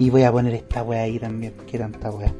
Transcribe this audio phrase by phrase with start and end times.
[0.00, 1.52] Y voy a poner esta weá ahí también.
[1.70, 2.32] Que tanta weá.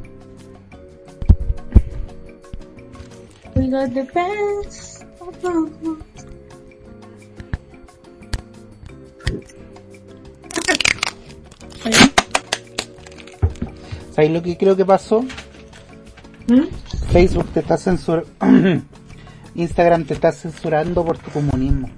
[3.55, 5.05] We got the best.
[14.13, 15.21] ¿Sabéis lo que creo que pasó?
[16.49, 16.65] ¿Mm?
[17.13, 18.31] Facebook te está censurando.
[19.55, 21.91] Instagram te está censurando por tu comunismo.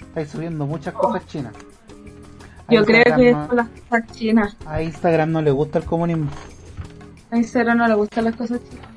[0.00, 1.54] Estás subiendo muchas cosas chinas.
[2.70, 4.56] Yo creo que no- son las cosas chinas.
[4.66, 6.30] A Instagram no le gusta el comunismo.
[7.30, 8.88] A Instagram no le gustan las cosas chinas.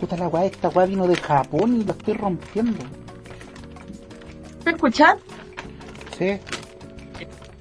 [0.00, 2.84] Puta la weá, esta weá vino de Japón y lo estoy rompiendo.
[4.64, 5.18] ¿Me escuchan?
[6.18, 6.38] Sí.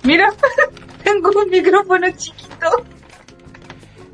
[0.03, 0.31] Mira,
[1.03, 2.67] tengo un micrófono chiquito.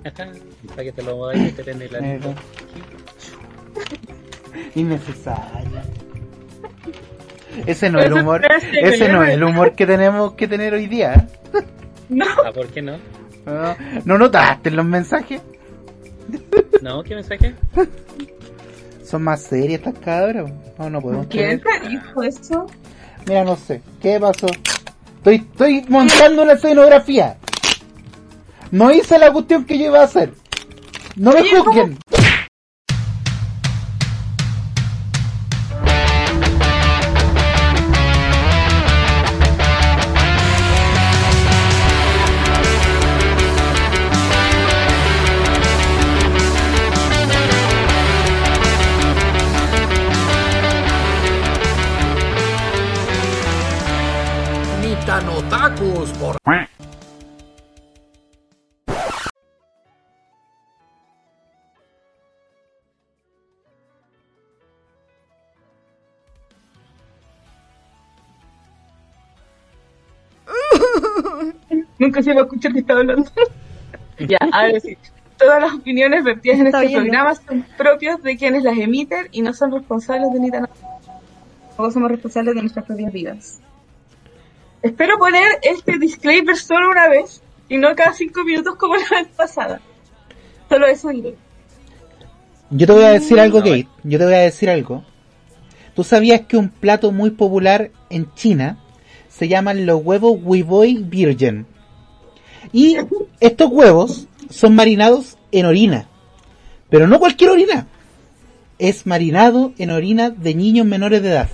[0.69, 2.33] Para que te lo vayas a meter en el Eh, anillo.
[4.75, 5.81] Innecesario.
[7.65, 8.41] Ese no es el humor.
[8.41, 11.27] que Ese no es el humor que tenemos que tener hoy día.
[12.09, 12.97] No, Ah, ¿por qué no?
[13.45, 15.41] No, ¿No notaste los mensajes?
[16.81, 17.55] No, ¿qué mensaje?
[19.03, 20.51] Son más serias estas cabras.
[20.77, 22.67] No, no podemos ¿quién dijo eso?
[23.25, 23.81] Mira, no sé.
[24.01, 24.47] ¿Qué pasó?
[25.17, 27.37] Estoy, estoy montando una escenografía.
[28.71, 30.31] No hice la cuestión que yo iba a hacer.
[31.15, 31.97] No me juzguen.
[72.07, 73.29] Nunca se va a escuchar que está hablando.
[74.19, 74.97] ya, a ver, sí.
[75.37, 76.99] Todas las opiniones vertidas en este bien, ¿no?
[77.01, 80.69] programa son propios de quienes las emiten y no son responsables de ni tan...
[81.75, 83.59] Todos somos responsables de nuestras propias vidas.
[84.81, 89.27] Espero poner este disclaimer solo una vez y no cada cinco minutos como la vez
[89.35, 89.81] pasada.
[90.69, 91.35] Solo eso diré.
[92.69, 93.87] Yo te voy a decir algo, No, Kate.
[94.03, 95.03] Yo te voy a decir algo.
[95.93, 98.77] ¿Tú sabías que un plato muy popular en China
[99.27, 101.65] se llaman los huevos Weiboy Virgin?
[102.73, 102.97] Y
[103.39, 106.07] estos huevos son marinados en orina.
[106.89, 107.87] Pero no cualquier orina.
[108.79, 111.49] Es marinado en orina de niños menores de edad.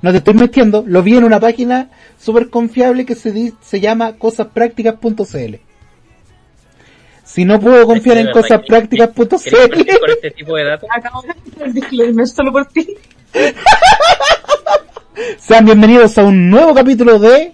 [0.00, 4.12] No te estoy metiendo, lo vi en una página súper confiable que se, se llama
[4.14, 5.56] cosasprácticas.cl.
[7.24, 10.88] Si no puedo confiar en ¿De verdad que- ¿Quieres cosasprácticas.cl, con este tipo de datos?
[10.94, 12.94] Acabo de hacer el disclaimer solo por ti.
[15.38, 17.52] sean bienvenidos a un nuevo capítulo de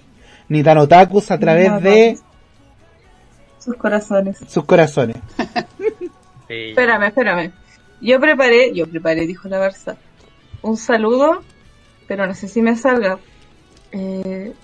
[0.49, 2.19] Nitano Otakus a través de
[3.59, 4.39] Sus corazones.
[4.49, 5.17] sus corazones.
[6.49, 6.71] Sí.
[6.71, 7.53] Espérame, espérame.
[8.01, 9.97] Yo preparé, yo preparé, dijo la Barça,
[10.63, 11.43] un saludo,
[12.07, 13.19] pero no sé si me salga.
[13.93, 14.55] Eh,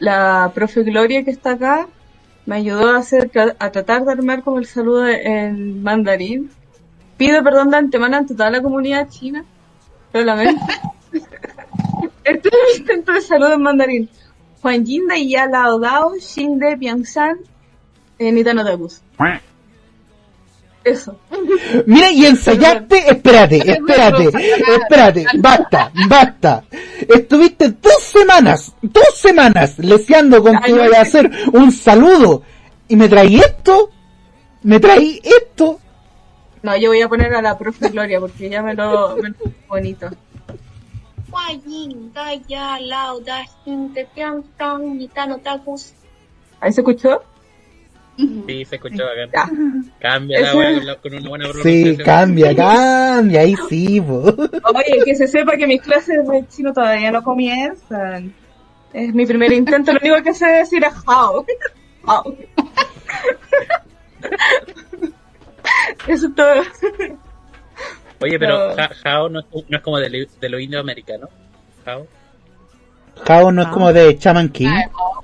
[0.00, 1.88] la profe Gloria que está acá
[2.44, 6.50] me ayudó a hacer, a tratar de armar como el saludo en mandarín.
[7.16, 9.42] Pido perdón de antemano ante toda la comunidad china,
[10.12, 10.62] lo lamento.
[12.24, 14.10] este es mi intento de saludo en mandarín.
[14.62, 17.38] Juan Jin de Ya Lao Dao, Xin de Biangsan,
[18.18, 19.00] eh, Nitano Takus.
[20.82, 21.18] Eso.
[21.86, 24.30] Mira, y ensayaste, espérate, espérate,
[24.80, 26.64] espérate, basta, basta.
[27.06, 32.42] Estuviste dos semanas, dos semanas leseando con que iba a hacer un saludo
[32.88, 33.90] y me traí esto,
[34.62, 35.78] me traí esto.
[36.62, 39.36] No, yo voy a poner a la profe Gloria porque ya me lo, me lo
[39.68, 40.10] bonito.
[41.31, 43.33] 欢迎大家来到
[43.63, 45.91] 新的边上，你大脑大故事。
[46.59, 47.21] ¿Ahí se escuchó?
[48.17, 49.27] Sí, se escuchó acá.
[49.33, 49.49] Ya.
[49.99, 52.05] Cambia la Ese- weá con, la- con una buena Sí, pronunciación.
[52.05, 54.21] cambia, cambia, ahí sí, po.
[54.23, 58.33] Oye, que se sepa que mis clases de chino todavía no comienzan.
[58.93, 61.45] Es mi primer intento, lo único que sé decir es how.
[62.07, 62.37] How.
[66.07, 66.61] Eso es todo.
[68.20, 68.76] Oye, pero No.
[68.76, 71.30] Ja- Jao no es, no es como de, lo- de los indios americanos.
[71.84, 72.06] Jao.
[73.26, 74.68] Jao no es como de Chaman King,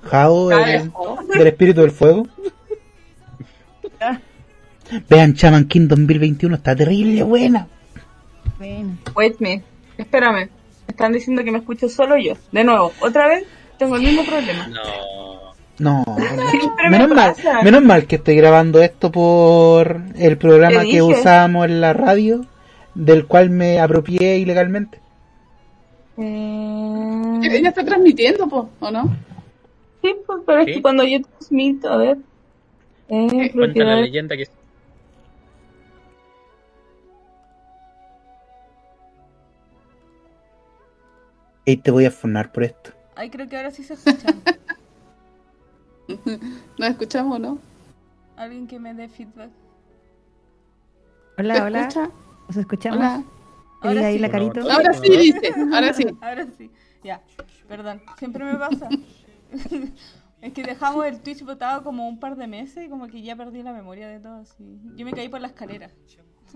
[0.05, 0.85] Jao es
[1.39, 2.27] del espíritu del fuego.
[5.09, 7.67] Vean, Chaman King 2021 está terrible buena.
[9.15, 9.63] Wait me.
[9.99, 10.49] Espérame.
[10.87, 12.35] Están diciendo que me escucho solo yo.
[12.53, 13.45] De nuevo, otra vez
[13.79, 14.69] tengo el mismo problema.
[14.69, 15.47] No.
[15.79, 16.05] No,
[16.83, 21.03] me menos mal, menos mal que estoy grabando esto por el programa que dije.
[21.03, 22.47] usábamos en la radio,
[22.97, 24.99] del cual me apropié ilegalmente.
[26.19, 29.05] Eh, Ella está transmitiendo, po, ¿o no?
[30.03, 32.19] sí, pues, pero es que cuando yo transmito, a ver.
[33.09, 34.49] Eh, Cuenta la leyenda que
[41.65, 42.93] Y te voy a funar por esto.
[43.17, 44.41] Ay, creo que ahora sí se escuchan.
[46.79, 47.59] ¿Nos escuchamos, no?
[48.37, 49.51] Alguien que me dé feedback.
[51.39, 51.81] ¿Me Hola, hola.
[51.81, 52.11] escucha?
[52.49, 52.99] ¿Nos escuchamos?
[52.99, 53.17] Hola.
[53.83, 54.19] Ahí, Ahora ahí sí.
[54.21, 54.71] la carito.
[54.71, 55.55] Ahora sí, dice.
[55.73, 56.07] Ahora sí.
[56.21, 56.71] Ahora sí.
[57.05, 57.23] Ya,
[57.69, 58.03] perdón.
[58.19, 58.89] Siempre me pasa.
[60.43, 63.37] es que dejamos el Twitch botado como un par de meses y como que ya
[63.37, 64.41] perdí la memoria de todo.
[64.41, 64.79] así.
[64.97, 65.91] Yo me caí por la escalera.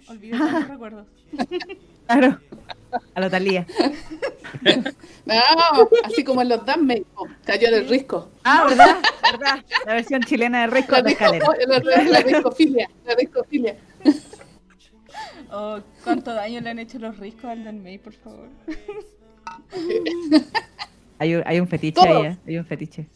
[0.09, 1.07] Olvidé todos los recuerdos.
[2.07, 2.39] Claro.
[3.15, 3.67] A lo Talía.
[5.27, 5.35] No,
[6.05, 8.31] así como en los Danme, po, cayó del risco.
[8.45, 8.97] Ah, ¿verdad?
[9.33, 9.65] ¿verdad?
[9.87, 11.47] La versión chilena de Risco La, de escalera.
[11.69, 12.89] la, la riscofilia.
[13.05, 13.77] La riscofilia.
[15.53, 18.49] Oh, ¿Cuánto daño le han hecho los riscos al Dan May, por favor?
[21.19, 22.09] Hay un, hay un fetiche Todos.
[22.25, 22.39] ahí, ¿eh?
[22.47, 23.07] Hay un fetiche.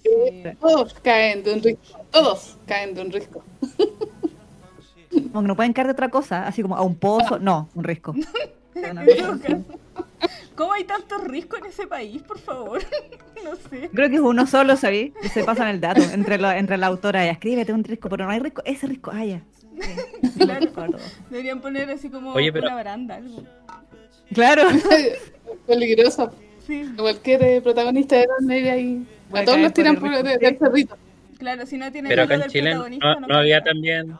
[0.60, 1.98] Todos caen de un risco.
[2.10, 3.42] Todos caen de un risco.
[5.32, 7.38] Como que no pueden caer de otra cosa, así como a un pozo.
[7.38, 8.14] No, un risco.
[10.56, 12.80] ¿Cómo hay tantos riscos en ese país, por favor?
[13.44, 13.90] no sé.
[13.92, 15.12] Creo que es uno solo, ¿sabí?
[15.22, 17.24] Y se pasan el dato entre, la- entre la autora.
[17.24, 18.62] Ya, escríbete un risco, pero no hay risco.
[18.64, 19.40] Ese risco, ah, ya.
[19.80, 20.96] Sí, Claro.
[21.30, 23.42] Deberían poner así como Oye, pero- una baranda, algo.
[24.32, 24.62] Claro.
[25.66, 26.32] Peligroso.
[26.66, 29.06] Sí, Cualquier eh, protagonista de Danme ahí.
[29.30, 30.96] Puede A todos los tiran por el del cerrito.
[31.38, 34.16] claro, si no tiene Pero acá en del Chile protagonista, no, no había también.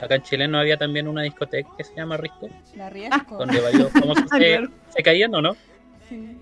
[0.00, 3.38] Acá en Chile no había también una discoteca que se llama Risco, La riesgo.
[3.38, 5.56] donde varios famosos se, se caían, ¿o no?
[6.08, 6.36] Sí.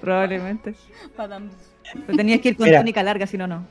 [0.00, 0.74] Probablemente.
[1.16, 2.78] Pero tenías que ir con Mira.
[2.80, 3.66] túnica larga, si no, no.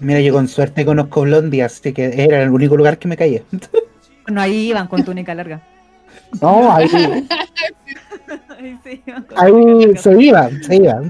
[0.00, 3.42] Mira, yo con suerte conozco Blondie, así que era el único lugar que me caía.
[4.26, 5.62] No, ahí iban con túnica larga.
[6.40, 6.88] No, ahí,
[8.56, 11.00] Ahí sí, iban ahí se iba, se iba.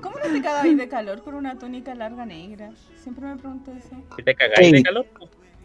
[0.00, 2.70] ¿Cómo no te cagabas de calor con una túnica larga negra?
[3.02, 3.96] Siempre me pregunto eso.
[4.24, 5.06] Te cagáis de calor,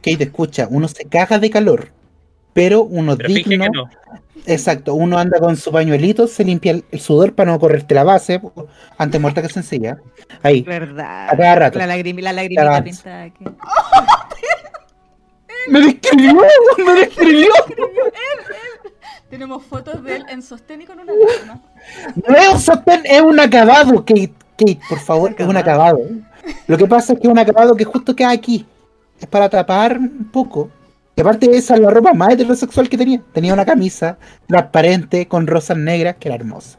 [0.02, 1.90] Kate, escucha, uno se caga de calor,
[2.58, 3.90] pero uno pero digno, que no.
[4.48, 8.04] exacto, uno anda con su pañuelito, se limpia el, el sudor para no correrte la
[8.04, 8.42] base,
[8.98, 10.00] antes muerta que sencilla.
[10.42, 11.30] Ahí, Verdad.
[11.30, 11.78] a cada rato.
[11.78, 13.46] La, lagrimi- la lagrimita pintada aquí.
[15.70, 16.42] ¡Me describió!
[16.86, 17.50] ¡Me describió!
[19.30, 21.62] Tenemos fotos de él en sostén y con una lágrima.
[22.28, 24.34] No es un sostén, es un acabado, Kate.
[24.58, 26.00] Kate, por favor, es un acabado.
[26.66, 28.66] Lo que pasa es que es un acabado que justo queda aquí.
[29.20, 30.72] Es para tapar un poco.
[31.18, 33.20] Y aparte esa es la ropa más heterosexual que tenía.
[33.34, 36.78] Tenía una camisa transparente con rosas negras que era hermosa.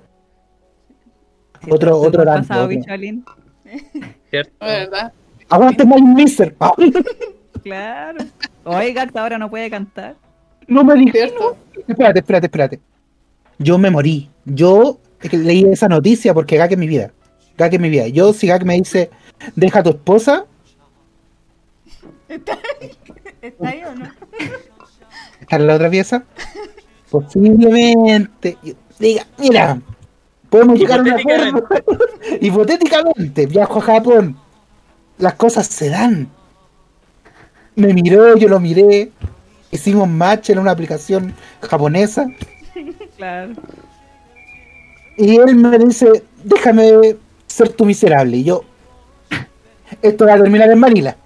[1.64, 2.68] Sí, Otro- otro dato, pasado.
[4.30, 4.52] ¿cierto?
[4.60, 5.12] ¿Verdad?
[5.48, 6.24] ¡Aguante My!
[6.60, 6.72] Ah,
[7.64, 8.18] Claro.
[8.62, 10.14] Oiga, hasta ahora no puede cantar.
[10.68, 11.10] No me dijo.
[11.10, 11.56] ¿Cierto?
[11.88, 12.80] Espérate, espérate, espérate.
[13.58, 14.30] Yo me morí.
[14.44, 15.00] Yo
[15.32, 17.10] leí esa noticia porque Gak es mi vida.
[17.56, 18.06] Gak es mi vida.
[18.06, 19.10] Yo, si Gak me dice,
[19.56, 20.46] deja a tu esposa,
[23.48, 23.78] ¿Está ahí?
[23.78, 24.04] ¿Está ahí o no?
[25.40, 26.22] ¿Está en la otra pieza?
[27.10, 28.58] Posiblemente.
[28.98, 29.80] Diga, mira,
[30.50, 31.68] podemos llegar a un acuerdo.
[32.40, 34.36] Hipotéticamente, viajo a Japón.
[35.18, 36.28] Las cosas se dan.
[37.74, 39.10] Me miró, yo lo miré.
[39.70, 42.26] Hicimos match en una aplicación japonesa.
[43.16, 43.52] Claro.
[45.16, 47.16] Y él me dice, déjame
[47.48, 48.36] ser tu miserable.
[48.36, 48.62] Y yo,
[50.00, 51.16] esto va a terminar en Manila.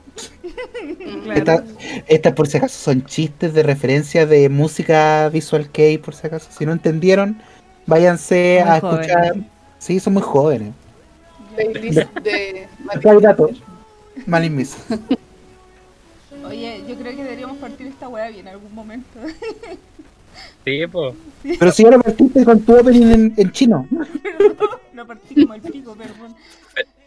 [1.24, 1.38] Claro.
[1.38, 1.64] Esta-
[2.08, 6.48] Estas por si acaso son chistes de referencia de música Visual Kei, por si acaso.
[6.56, 7.40] Si no entendieron,
[7.86, 9.34] váyanse Muy a escuchar.
[9.78, 10.72] Sí, son muy jóvenes.
[11.56, 12.66] Playlist de.
[14.26, 14.76] Malin Miss.
[16.46, 19.20] Oye, yo creo que deberíamos partir esta weá bien en algún momento.
[20.64, 21.14] Sí, pues.
[21.58, 23.86] Pero si ahora partiste con tu opening en, en chino.
[24.94, 26.34] Lo partí como el pico, perdón.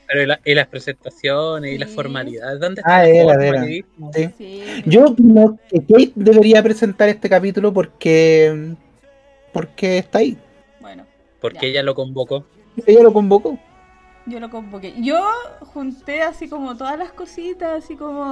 [0.07, 3.63] Pero y, la- y las presentaciones y las formalidades, ¿dónde Ah, está el era, era.
[3.65, 4.29] Sí.
[4.37, 4.63] Sí.
[4.85, 8.75] Yo opino que Kate debería presentar este capítulo porque.
[9.53, 10.37] porque está ahí.
[10.79, 11.05] Bueno,
[11.41, 11.67] Porque Ya.
[11.67, 12.45] ella lo convocó.
[12.85, 13.57] Ella lo convocó.
[14.27, 14.93] yo lo convoqué.
[15.01, 15.23] Yo
[15.73, 18.23] junté así como todas las cositas, así como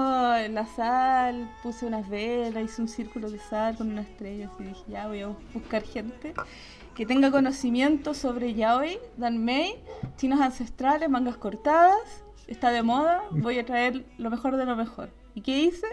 [0.50, 4.82] la sal, puse unas velas, hice un círculo de sal con una estrella, así dije,
[4.88, 6.34] ya voy a buscar gente
[6.96, 9.76] que tenga conocimiento sobre yaoi, danmei,
[10.18, 15.10] chinos ancestrales, mangas cortadas, está de moda, voy a traer lo mejor de lo mejor.
[15.34, 15.88] ¿Y qué hice?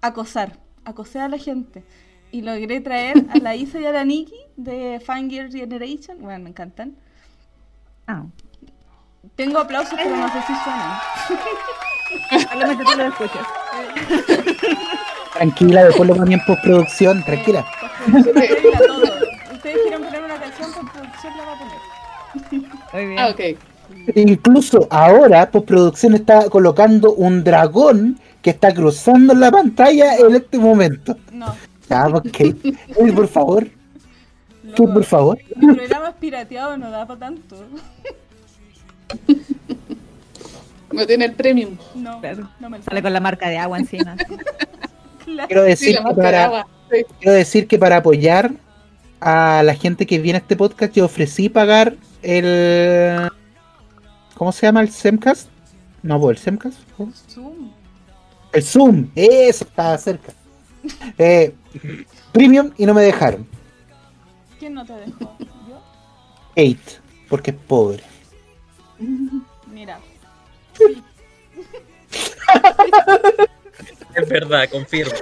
[0.00, 1.84] Acosar, acosé a la gente.
[2.32, 6.50] Y logré traer a la Isa y a la Nikki de Fangirl Generation, bueno, me
[6.50, 6.96] encantan.
[8.06, 8.24] Ah,
[9.36, 10.98] Tengo aplausos, pero no sé si suenan.
[12.50, 13.46] solamente tú lo escuchas.
[15.34, 17.22] Tranquila, después lo ponía en postproducción.
[17.24, 17.66] Tranquila.
[18.06, 19.25] Eh, postproducción.
[19.66, 22.70] Ustedes quieren poner una canción por producción la va a poner.
[22.92, 23.18] Muy bien.
[23.18, 23.40] Ah, ok.
[24.14, 31.16] Incluso ahora, postproducción está colocando un dragón que está cruzando la pantalla en este momento.
[31.32, 31.52] No,
[31.90, 32.26] Ya, ok.
[32.96, 33.66] Uy, por favor,
[34.76, 35.38] tú, por favor.
[35.56, 37.56] Mi programa es pirateado, no da para tanto.
[40.92, 41.76] No tiene el premium.
[41.96, 42.48] No, Claro.
[42.60, 44.16] no me Sale con la marca de agua encima.
[45.24, 45.48] Claro.
[45.48, 46.66] Quiero Sí, decir, la que de para, agua.
[46.88, 47.04] Sí.
[47.18, 48.52] quiero decir que para apoyar
[49.20, 53.30] a la gente que viene a este podcast, yo ofrecí pagar el.
[54.34, 55.48] ¿Cómo se llama el Semcast?
[56.02, 56.78] No, pues el Semcast.
[56.96, 57.12] ¿cómo?
[57.28, 57.72] Zoom.
[58.52, 60.32] El Zoom, eso estaba cerca.
[61.18, 61.52] Eh,
[62.30, 63.44] premium y no me dejaron.
[64.60, 65.36] ¿Quién no te dejó?
[65.40, 65.82] ¿Yo?
[66.54, 66.78] Eight,
[67.28, 68.04] porque es pobre.
[69.72, 69.98] Mira.
[74.16, 75.12] Es verdad, confirmo.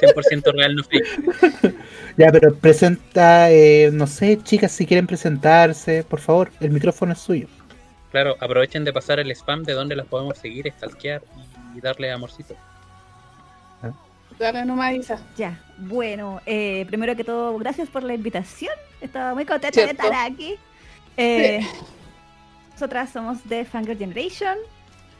[0.00, 1.74] 100% real, no fake.
[2.16, 7.18] Ya, pero presenta, eh, no sé, chicas, si quieren presentarse, por favor, el micrófono es
[7.18, 7.48] suyo.
[8.12, 11.22] Claro, aprovechen de pasar el spam de donde las podemos seguir, stalkear
[11.74, 12.54] y darle amorcito.
[14.38, 15.18] Dale nomás, Isa.
[15.36, 18.72] Ya, bueno, eh, primero que todo, gracias por la invitación.
[19.00, 20.56] Estaba muy contenta de estar aquí.
[21.16, 21.60] Eh,
[22.72, 24.56] Nosotras somos de Fangirl Generation.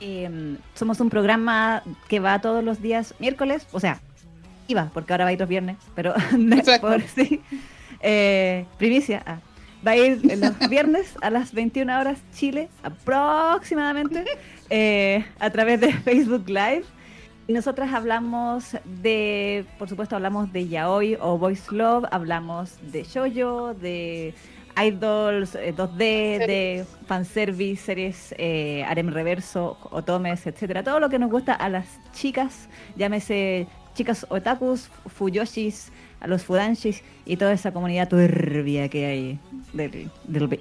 [0.00, 4.00] eh, somos un programa que va todos los días miércoles, o sea,
[4.68, 6.14] iba, porque ahora va a ir los viernes, pero
[6.80, 7.40] por sí.
[8.00, 9.38] Eh, primicia, ah,
[9.86, 14.24] va a ir los viernes a las 21 horas Chile, aproximadamente,
[14.70, 16.84] eh, a través de Facebook Live.
[17.46, 23.74] Y nosotras hablamos de, por supuesto, hablamos de yaoi o voice love, hablamos de shoujo,
[23.74, 24.32] de
[24.82, 30.82] idols eh, 2D, de fanservice, series, eh, harem reverso, otomes, etcétera.
[30.82, 37.02] Todo lo que nos gusta a las chicas, llámese chicas otakus, fuyoshis, a los fudanshis
[37.26, 39.38] y toda esa comunidad turbia que hay
[39.72, 40.58] del, del BL.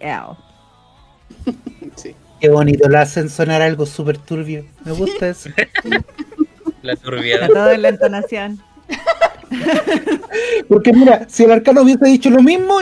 [1.96, 2.16] Sí.
[2.40, 4.66] Qué bonito, la hacen sonar algo súper turbio.
[4.84, 5.50] Me gusta eso.
[6.82, 7.48] La turbiedad.
[7.48, 8.60] todo en la entonación.
[10.68, 12.80] Porque mira, si el arcano hubiese dicho lo mismo,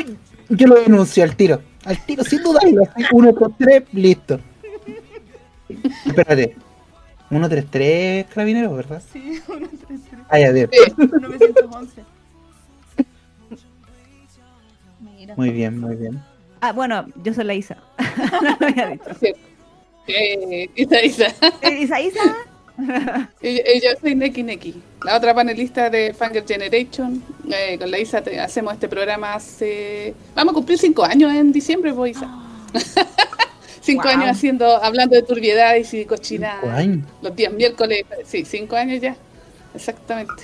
[0.49, 1.61] yo lo denuncio al tiro.
[1.85, 2.83] Al tiro, sin dudarlo.
[3.11, 4.39] Uno, dos, tres, listo.
[6.07, 6.55] Espérate.
[7.29, 9.03] Uno, tres, tres carabineros, ¿verdad?
[9.13, 10.10] Sí, 133.
[10.31, 10.69] Ah, ya, bien.
[10.71, 10.79] Sí.
[10.97, 12.01] 911.
[14.99, 15.35] Mira.
[15.35, 16.21] Muy bien, muy bien.
[16.61, 17.77] Ah, bueno, yo soy la Isa.
[18.41, 19.13] no lo había dicho.
[19.19, 19.39] Cierto.
[20.07, 21.27] Eh, Isa, Isa.
[21.61, 22.35] Eh, Isa, Isa.
[23.41, 27.21] Y, y yo soy Neki Neki, la otra panelista de Fangirl Generation.
[27.51, 30.13] Eh, con la Isa te- hacemos este programa hace.
[30.35, 32.29] Vamos a cumplir cinco años en diciembre, pues Isa.
[33.81, 34.11] cinco Wow.
[34.13, 36.61] años haciendo, hablando de turbiedades y cochinadas.
[36.61, 37.07] Cinco años.
[37.21, 39.15] Los días miércoles, sí, cinco años ya,
[39.75, 40.43] exactamente.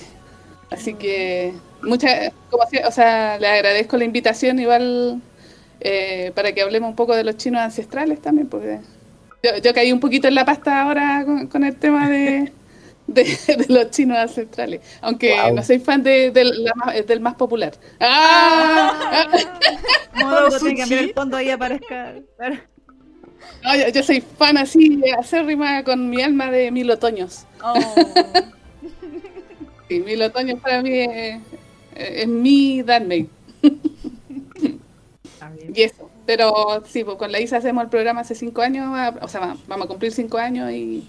[0.69, 5.21] Así que, muchas, como o sea, le agradezco la invitación igual
[5.79, 8.79] eh, para que hablemos un poco de los chinos ancestrales también, porque
[9.43, 12.51] yo, yo caí un poquito en la pasta ahora con, con el tema de,
[13.07, 15.55] de, de los chinos ancestrales, aunque Wow.
[15.55, 17.73] no soy fan de, del- la más- del más popular.
[18.01, 19.27] ¡Ah!
[20.15, 22.13] Modo Fondo, tiene que cambiar el fondo ahí aparezca.
[22.37, 22.55] Claro.
[23.63, 27.45] No, yo, yo soy fan así, acérrima con mi alma de mil otoños.
[27.63, 27.73] Oh.
[29.87, 31.41] Sí, mil otoños para mí es,
[31.95, 33.29] es mi bien.
[35.73, 36.09] Y eso.
[36.25, 38.87] Pero sí, pues con la Isa hacemos el programa hace cinco años,
[39.21, 41.07] o sea, va- vamos a cumplir cinco años y,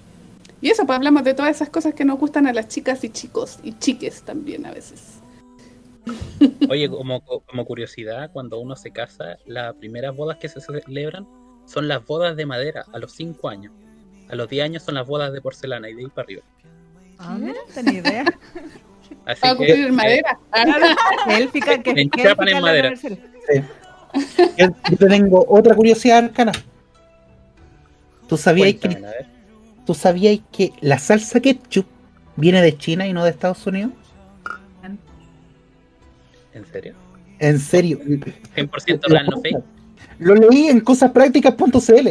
[0.60, 3.10] y eso, pues hablamos de todas esas cosas que nos gustan a las chicas y
[3.10, 5.14] chicos y chiques también a veces.
[6.70, 11.26] Oye, como, como curiosidad, cuando uno se casa, las primeras bodas que se celebran
[11.66, 13.72] son las bodas de madera a los 5 años.
[14.28, 16.42] A los 10 años son las bodas de porcelana y de ahí para arriba.
[17.18, 18.24] Ah, mira, no tenía idea.
[19.26, 20.38] Así a que, cumplir en madera.
[21.26, 22.10] Que él pica, que, En
[22.48, 22.94] en madera.
[24.56, 26.52] Yo, yo te tengo otra curiosidad arcana.
[28.26, 29.14] ¿Tú sabías, que, cuéntame.
[29.84, 31.86] ¿Tú sabías que la salsa ketchup
[32.36, 33.92] viene de China y no de Estados Unidos?
[36.54, 36.94] ¿En serio?
[37.38, 38.00] En serio.
[38.00, 39.58] 100% real, no fake.
[40.18, 42.08] Lo leí en cosasprácticas.cl.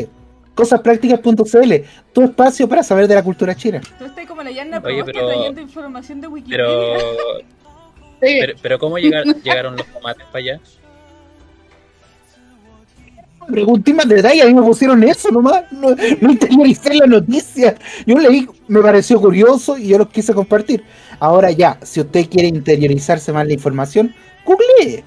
[0.57, 1.73] Cosasprácticas.cl.
[2.11, 3.79] Tu espacio para saber de la cultura china.
[3.99, 6.65] Tú estás como la Yanna Oye, pero- trayendo información de Wikipedia.
[6.65, 6.97] Pero,
[8.19, 10.59] Sí, pero, pero ¿cómo llegar- llegaron los tomates para allá?
[13.47, 15.71] Pregunté más detalle, a mí me pusieron eso nomás.
[15.71, 17.75] No, no interioricé la noticia.
[18.05, 20.83] Yo leí, me pareció curioso y yo lo quise compartir.
[21.19, 24.13] Ahora ya, si usted quiere interiorizarse más la información,
[24.45, 25.03] googlee.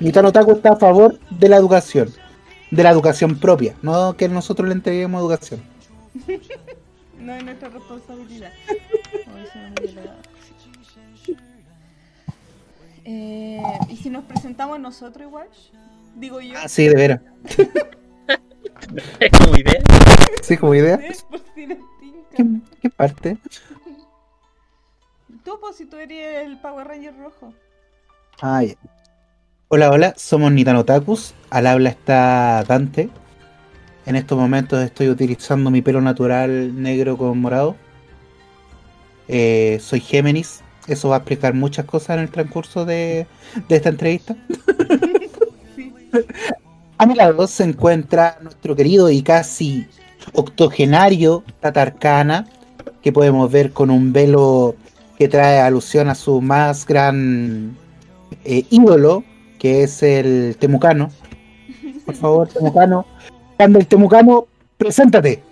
[0.00, 2.08] Nitano Taco está a favor de la educación.
[2.72, 5.62] De la educación propia, no que nosotros le entreguemos educación.
[7.20, 8.52] No es nuestra responsabilidad.
[13.04, 15.48] Eh, ¿Y si nos presentamos nosotros igual?
[16.14, 16.54] Digo yo.
[16.56, 17.20] Ah, sí, de veras.
[19.18, 19.82] Es como idea.
[20.40, 20.98] Sí, como idea.
[21.54, 21.84] tinca.
[22.36, 22.46] ¿Qué,
[22.80, 23.38] qué parte?
[25.44, 27.52] Tú, pues, si tú eres el Power Ranger rojo.
[28.40, 28.76] Ya.
[29.66, 31.34] Hola, hola, somos Nitanotakus.
[31.52, 33.10] Al habla está Dante.
[34.06, 37.76] En estos momentos estoy utilizando mi pelo natural negro con morado.
[39.28, 40.62] Eh, soy Géminis.
[40.88, 43.26] Eso va a explicar muchas cosas en el transcurso de,
[43.68, 44.34] esta entrevista.
[46.96, 49.86] A mi lado se encuentra nuestro querido y casi
[50.32, 52.46] octogenario Tatarkana,
[53.02, 54.74] que podemos ver con un velo
[55.18, 57.76] que trae alusión a su más gran
[58.42, 59.22] eh, ídolo,
[59.58, 61.10] que es el Temucano.
[62.04, 63.06] Por favor, Temucano,
[63.56, 65.42] cuando el Temucano, preséntate.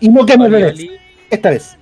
[0.00, 0.74] Y no que me
[1.30, 1.76] esta vez.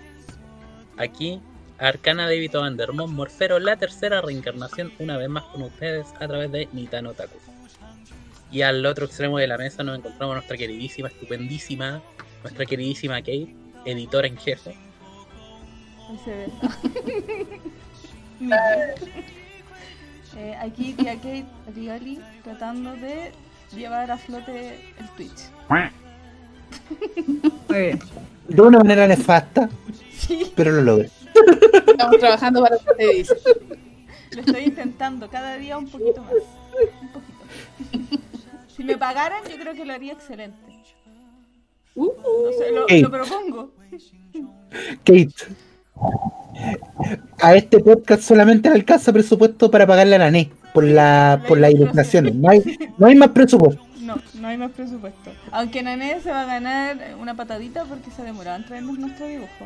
[0.97, 1.41] Aquí,
[1.79, 6.53] Arcana de Vito Vandermont, Morfero, la tercera reencarnación, una vez más con ustedes a través
[6.53, 7.37] de Nitano Taku.
[8.51, 12.03] Y al otro extremo de la mesa nos encontramos nuestra queridísima, estupendísima,
[12.43, 14.77] nuestra queridísima Kate, editora en jefe.
[16.09, 16.49] Ahí se ve.
[18.41, 18.95] Mi tía.
[20.37, 21.45] Eh, aquí tía Kate
[21.75, 23.33] Rioli tratando de
[23.75, 25.51] llevar a flote el Twitch.
[27.69, 27.99] Muy bien.
[28.49, 29.69] De una manera nefasta,
[30.17, 31.11] Sí, pero lo logré.
[31.87, 33.35] Estamos trabajando para que te dice.
[34.33, 36.33] lo estoy intentando cada día un poquito más.
[37.01, 38.21] Un poquito.
[38.69, 40.57] Si me pagaran, yo creo que lo haría excelente.
[41.95, 43.03] Uh, No sé, lo, Ey.
[43.03, 43.71] lo propongo.
[45.05, 45.29] Kate.
[47.41, 51.59] A este podcast solamente le alcanza presupuesto para pagarle a la NE por la por
[51.59, 52.35] las ilustraciones.
[52.35, 52.63] No hay,
[52.99, 53.83] no hay más presupuesto.
[54.01, 55.31] No, no hay más presupuesto.
[55.51, 59.65] Aunque Nané se va a ganar una patadita porque se demoraba en traernos nuestro dibujo.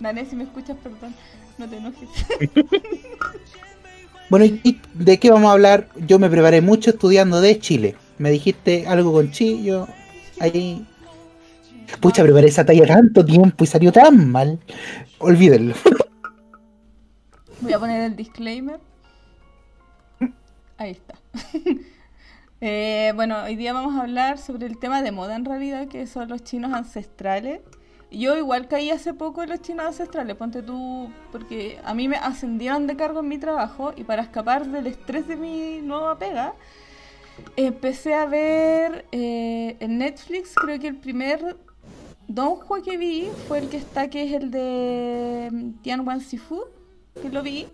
[0.00, 1.14] Nané, si me escuchas, perdón,
[1.58, 2.08] no te enojes.
[4.30, 5.88] Bueno, ¿y de qué vamos a hablar?
[6.06, 7.96] Yo me preparé mucho estudiando de Chile.
[8.18, 9.88] Me dijiste algo con Chi, yo
[10.38, 10.86] ahí.
[12.00, 14.58] Pucha, preparé esa talla tanto tiempo y salió tan mal.
[15.18, 15.74] Olvídenlo.
[17.60, 18.80] Voy a poner el disclaimer.
[20.76, 21.14] Ahí está.
[22.60, 26.08] Eh, bueno, hoy día vamos a hablar sobre el tema de moda en realidad, que
[26.08, 27.60] son los chinos ancestrales.
[28.10, 32.16] Yo igual caí hace poco en los chinos ancestrales, ponte tú, porque a mí me
[32.16, 36.54] ascendieron de cargo en mi trabajo y para escapar del estrés de mi nueva pega,
[37.54, 41.56] empecé a ver eh, en Netflix, creo que el primer
[42.28, 46.64] Donghua que vi fue el que está, que es el de mm, Tian Wan Sifu,
[47.20, 47.66] que lo vi.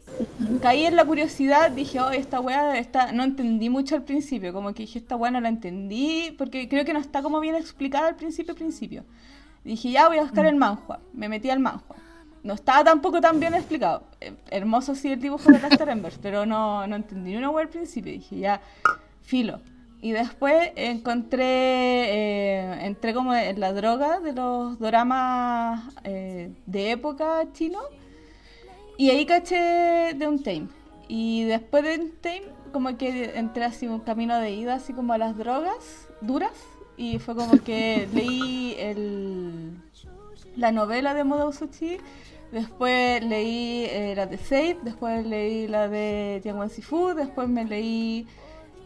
[0.63, 3.13] Caí en la curiosidad, dije, oh, esta weá está...
[3.13, 6.85] No entendí mucho al principio, como que dije, esta weá no la entendí, porque creo
[6.85, 9.05] que no está como bien explicada al principio, principio.
[9.65, 11.01] Dije, ya voy a buscar el manhua.
[11.13, 11.97] Me metí al manhua.
[12.45, 14.05] No estaba tampoco tan bien explicado.
[14.21, 17.71] Eh, hermoso sí el dibujo de Caster Embers, pero no, no entendí una weá al
[17.71, 18.13] principio.
[18.13, 18.61] Dije, ya,
[19.23, 19.61] filo.
[20.05, 27.51] Y después encontré, eh, entré como en la droga de los doramas eh, de época
[27.55, 27.79] chino.
[28.99, 30.69] Y ahí caché de un Tame.
[31.09, 35.15] Y después de un Tame, como que entré así un camino de ida, así como
[35.15, 36.53] a las drogas duras.
[36.99, 39.71] Y fue como que leí el,
[40.55, 41.97] la novela de Moda Usuchi.
[42.53, 48.27] Después leí eh, la de Save, después leí la de Tianguan Sifu, después me leí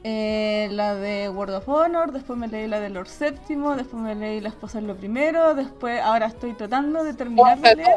[0.04, 4.14] eh, la de World of Honor, después me leí la de Lord Séptimo, después me
[4.14, 7.94] leí La esposa en lo primero, después ahora estoy tratando de terminar de leer.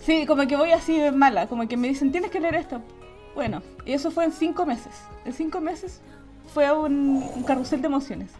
[0.00, 2.80] Sí, como que voy así de mala, como que me dicen tienes que leer esto.
[3.34, 4.92] Bueno, y eso fue en cinco meses.
[5.24, 6.00] En cinco meses
[6.52, 8.30] fue un, un carrusel de emociones.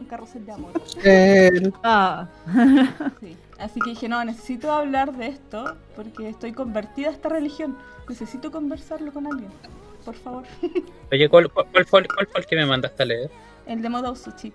[0.00, 0.72] Un carrusel de amor.
[1.02, 2.28] Eh, Ah,
[3.20, 3.36] Sí.
[3.58, 7.76] Así que dije, no, necesito hablar de esto porque estoy convertida a esta religión.
[8.08, 9.50] Necesito conversarlo con alguien.
[10.04, 10.44] Por favor.
[11.12, 13.30] Oye, ¿cuál, cuál, cuál fue, el- cuál fue el que me mandaste a leer?
[13.66, 14.52] El de Moda Usuchi.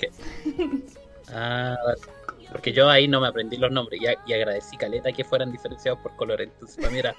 [1.32, 1.76] Ah,
[2.52, 5.50] porque yo ahí no me aprendí los nombres y, a- y agradecí caleta que fueran
[5.50, 6.48] diferenciados por colores.
[6.52, 7.14] Entonces, para mí era,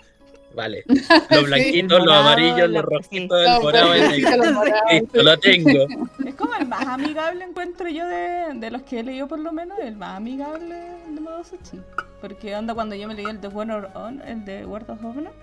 [0.53, 0.83] vale,
[1.31, 4.37] los blanquitos, los Morado, amarillos, los rojitos, el morado, el negro.
[4.37, 4.91] los.
[4.91, 5.87] Listo, lo tengo.
[6.23, 9.51] Es como el más amigable encuentro yo de, de los que he leído por lo
[9.51, 10.75] menos, el más amigable
[11.09, 11.81] de Moda Usuchi.
[12.21, 15.03] Porque onda cuando yo me leí el de Word of Honor, el de Word of
[15.03, 15.33] Honor,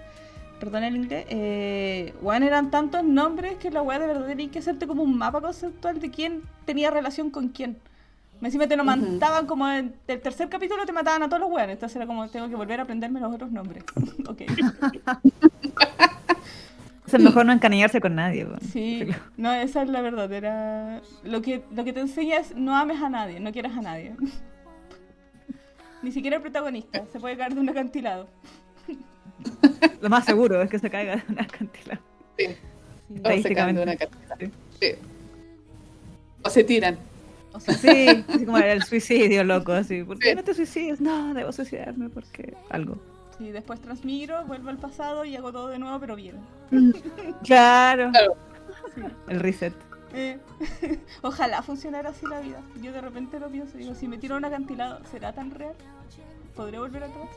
[0.62, 4.60] perdón el inglés, eh, weón, eran tantos nombres que la weá de verdad tenía que
[4.60, 7.78] hacerte como un mapa conceptual de quién tenía relación con quién.
[8.40, 11.50] Me Encima te lo mataban como en el tercer capítulo te mataban a todos los
[11.50, 13.82] weones, entonces era como tengo que volver a aprenderme los otros nombres.
[14.28, 14.42] ok.
[17.08, 18.44] es mejor no encariñarse con nadie.
[18.44, 18.60] weón.
[18.60, 19.04] Sí,
[19.36, 21.02] no, esa es la verdadera.
[21.24, 24.14] Lo que, lo que te enseña es no ames a nadie, no quieras a nadie.
[26.04, 28.28] Ni siquiera el protagonista, se puede caer de un acantilado.
[30.00, 32.00] Lo más seguro es que se caiga de una acantilado.
[32.38, 32.46] Sí,
[33.08, 33.20] Sí.
[33.22, 34.28] todos se caen de una Estadísticamente.
[34.28, 34.50] cartera.
[34.80, 34.94] Sí.
[36.44, 36.98] O se tiran.
[37.52, 40.02] O sea, Sí, así como el suicidio, loco, así.
[40.02, 40.34] ¿Por qué Sí.
[40.36, 41.00] no te suicidas?
[41.00, 42.96] No, debo suicidarme porque algo.
[43.38, 46.36] sí, después transmigro, vuelvo al pasado y hago todo de nuevo, pero bien.
[47.44, 48.10] Claro.
[48.10, 48.36] Claro.
[48.94, 49.02] Sí.
[49.28, 49.74] El reset.
[50.14, 50.38] Eh,
[51.22, 52.60] ojalá funcionara así la vida.
[52.82, 55.74] Yo de repente lo pienso, digo, si me tiro a un acantilado, ¿será tan real?
[56.56, 57.28] ¿Podré volver atrás?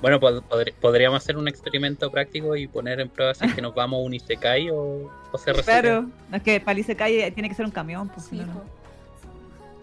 [0.00, 3.60] Bueno, pod- podr- podríamos hacer un experimento práctico y poner en prueba si es que
[3.60, 5.80] nos vamos a un Isekai o, o se resetea.
[5.82, 6.06] Claro.
[6.32, 8.08] Es que para se calle tiene que ser un camión.
[8.08, 8.62] Pues, Sí, no,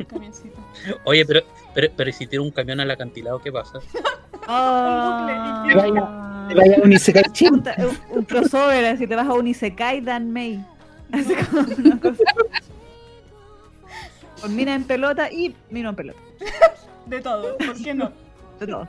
[0.07, 0.57] camioncito.
[1.05, 1.41] Oye, pero,
[1.73, 3.79] pero, pero ¿y si tiro un camión al acantilado, ¿qué pasa?
[4.49, 5.63] Ah.
[5.65, 6.01] Un bucle,
[6.47, 7.51] Te vaya a un Isekai chip.
[7.51, 7.63] un,
[8.11, 10.63] un- crossover, así te vas a un Isekai Dan May.
[11.11, 12.23] Así como una cosa.
[14.41, 16.19] Con mina en pelota y mina en pelota.
[17.07, 18.11] De todo, ¿por qué no?
[18.59, 18.87] De todo.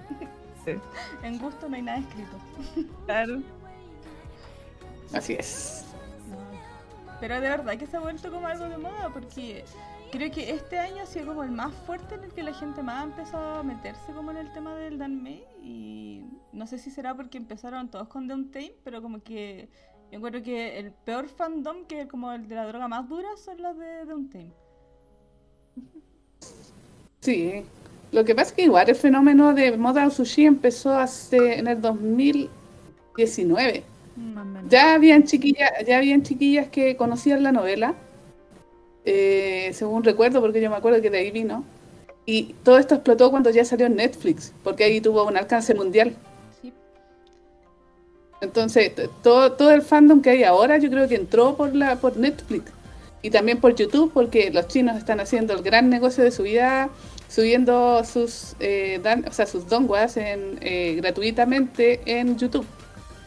[0.75, 0.81] Sí.
[1.23, 2.89] En gusto no hay nada escrito.
[3.07, 3.43] Claro.
[5.13, 5.85] Así es.
[7.21, 9.65] Pero de verdad que se ha vuelto como algo de moda porque
[10.13, 12.83] creo que este año ha sido como el más fuerte en el que la gente
[12.83, 16.91] más ha empezado a meterse como en el tema del Danmei y no sé si
[16.91, 19.69] será porque empezaron todos con Downtime, pero como que
[20.11, 23.29] yo encuentro que el peor fandom, que es como el de la droga más dura,
[23.37, 24.53] son los de Downtime.
[27.21, 27.65] Sí.
[28.11, 31.81] Lo que pasa es que igual el fenómeno de moda sushi empezó hace en el
[31.81, 33.83] 2019.
[34.17, 34.71] Más o menos.
[34.71, 37.95] Ya habían chiquillas, ya habían chiquillas que conocían la novela,
[39.05, 41.65] eh, según recuerdo, porque yo me acuerdo que de ahí vino.
[42.25, 46.15] Y todo esto explotó cuando ya salió en Netflix, porque ahí tuvo un alcance mundial.
[46.61, 46.73] Sí.
[48.41, 48.93] Entonces,
[49.23, 52.73] todo, todo el fandom que hay ahora, yo creo que entró por la por Netflix
[53.23, 56.91] y también por YouTube, porque los chinos están haciendo el gran negocio de su vida,
[57.29, 62.67] subiendo sus eh, dan- o sea, sus donguas en, eh, gratuitamente en YouTube.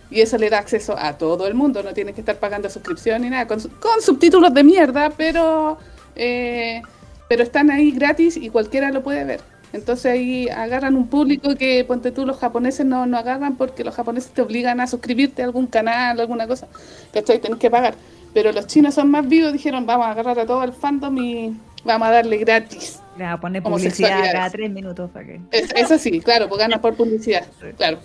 [0.10, 3.22] Y eso le da acceso a todo el mundo, no tienes que estar pagando suscripción
[3.22, 5.78] ni nada, con, con subtítulos de mierda, pero,
[6.18, 6.82] eh,
[7.30, 9.40] pero están ahí gratis y cualquiera lo puede ver.
[9.72, 13.96] Entonces ahí agarran un público que, ponte tú, los japoneses no, no agarran porque los
[13.96, 16.68] japoneses te obligan a suscribirte a algún canal, alguna cosa,
[17.14, 17.40] ¿cachai?
[17.40, 17.96] Tienes que pagar.
[18.34, 21.58] Pero los chinos son más vivos, dijeron, vamos a agarrar a todo el fandom y
[21.86, 23.01] vamos a darle gratis.
[23.17, 25.41] Le va a poner publicidad cada tres minutos para que.
[25.52, 27.45] Es- eso sí, claro, pues ganas por publicidad,
[27.78, 28.00] claro.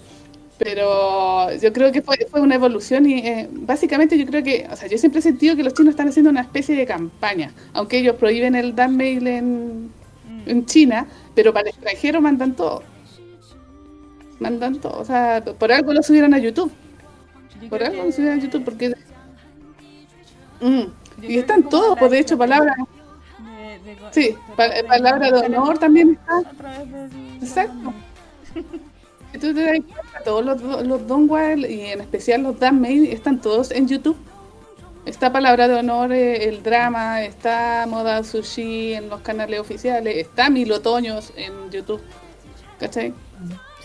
[0.59, 4.75] Pero yo creo que fue, fue una evolución y eh, básicamente yo creo que, o
[4.75, 7.99] sea, yo siempre he sentido que los chinos están haciendo una especie de campaña, aunque
[7.99, 9.91] ellos prohíben el dan mail en,
[10.29, 10.49] Mm.
[10.51, 12.83] en China, pero para el extranjero mandan todo.
[14.41, 16.73] Mandan todo, o sea, por algo lo subieron a YouTube,
[17.63, 18.95] Yo por algo lo subieron a YouTube, porque...
[20.61, 20.83] Mm,
[21.23, 22.77] Y están todos, la pues de hecho, palabras...
[23.87, 26.43] de- Sí, de- pa- de- palabra de honor también está.
[27.41, 27.93] Exacto.
[29.33, 33.41] Si tú te das cuenta, todos los, los Dongwell y en especial los Danmei están
[33.41, 34.17] todos en YouTube.
[35.05, 40.51] Está Palabra de Honor, eh, el drama, está Moda Sushi en los canales oficiales, está
[40.51, 42.01] Mil Otoños en YouTube.
[42.81, 43.15] ¿Cachai?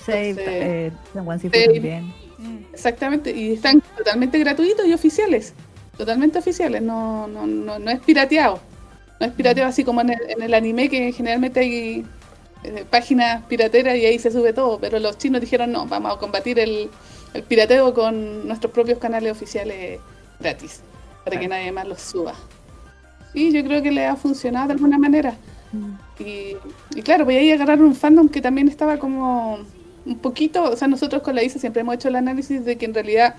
[0.03, 0.91] Save, eh,
[1.73, 2.13] también.
[2.39, 2.57] Mm.
[2.73, 5.53] Exactamente, y están totalmente gratuitos y oficiales.
[5.95, 8.59] Totalmente oficiales, no, no, no, no es pirateado.
[9.21, 12.03] No es pirateado así como en el, en el anime que generalmente hay
[12.63, 16.17] eh, páginas pirateras y ahí se sube todo, pero los chinos dijeron no, vamos a
[16.17, 16.89] combatir el,
[17.35, 19.99] el pirateo con nuestros propios canales oficiales
[20.39, 20.81] gratis,
[21.23, 22.33] para que nadie más los suba.
[23.35, 25.35] Y yo creo que le ha funcionado de alguna manera.
[26.17, 26.57] Y,
[26.95, 29.59] y claro, pues ahí agarraron un fandom que también estaba como
[30.03, 32.85] un poquito, o sea, nosotros con la ISA siempre hemos hecho el análisis de que
[32.85, 33.35] en realidad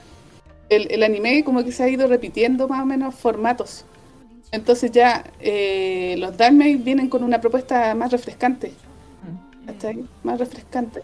[0.68, 3.85] el, el anime como que se ha ido repitiendo más o menos formatos.
[4.53, 8.73] Entonces ya eh, los Dalmei vienen con una propuesta más refrescante.
[9.67, 10.05] ¿cachai?
[10.23, 11.03] Más refrescante.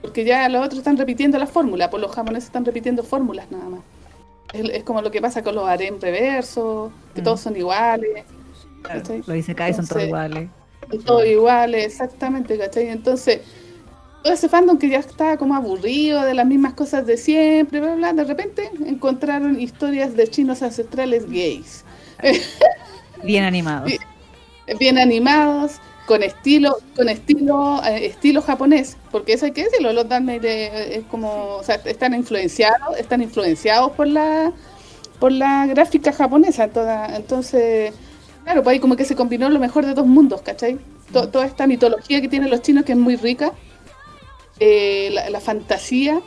[0.00, 3.68] Porque ya los otros están repitiendo la fórmula, pues los japoneses están repitiendo fórmulas nada
[3.68, 3.80] más.
[4.52, 7.24] Es, es como lo que pasa con los harem reversos, que Mm.
[7.24, 8.24] todos son iguales.
[8.82, 9.22] Claro, ¿cachai?
[9.26, 10.48] Los Isekai son todos iguales.
[10.90, 12.88] Son todos iguales, exactamente, ¿cachai?
[12.88, 13.40] Entonces,
[14.24, 17.94] todo ese fandom que ya estaba como aburrido de las mismas cosas de siempre, bla,
[17.94, 21.81] bla, de repente encontraron historias de chinos ancestrales gays,
[23.22, 23.90] Bien animados.
[24.78, 24.98] Bien.
[24.98, 25.72] animados,
[26.06, 30.96] con estilo, con estilo, eh, estilo japonés, porque eso hay que decirlo, los Danmei de-
[30.96, 34.52] es como, o sea, están influenciados, están influenciados por la
[35.20, 37.94] por la gráfica japonesa, toda, entonces,
[38.44, 40.78] claro, pues ahí como que se combinó lo mejor de dos mundos, ¿cachai?
[41.12, 43.52] To- toda esta mitología que tienen los chinos que es muy rica,
[44.60, 46.20] eh, la fantasía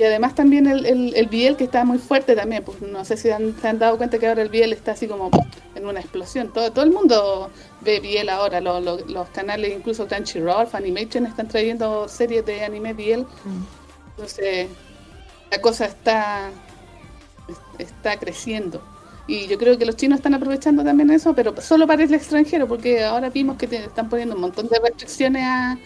[0.00, 3.16] y además también el, el, el biel que está muy fuerte también, pues no sé
[3.18, 5.28] si se han dado cuenta que ahora el biel está así como
[5.74, 7.50] en una explosión, todo, todo el mundo
[7.82, 12.94] ve biel ahora, lo- lo- los canales incluso Crunchyroll, Funimation están trayendo series de anime
[12.94, 13.26] biel,
[14.16, 14.68] entonces
[15.50, 16.50] la cosa está,
[17.78, 18.80] está creciendo.
[19.26, 22.66] Y yo creo que los chinos están aprovechando también eso, pero solo para el extranjero,
[22.66, 25.78] porque ahora vimos que están poniendo un montón de restricciones a,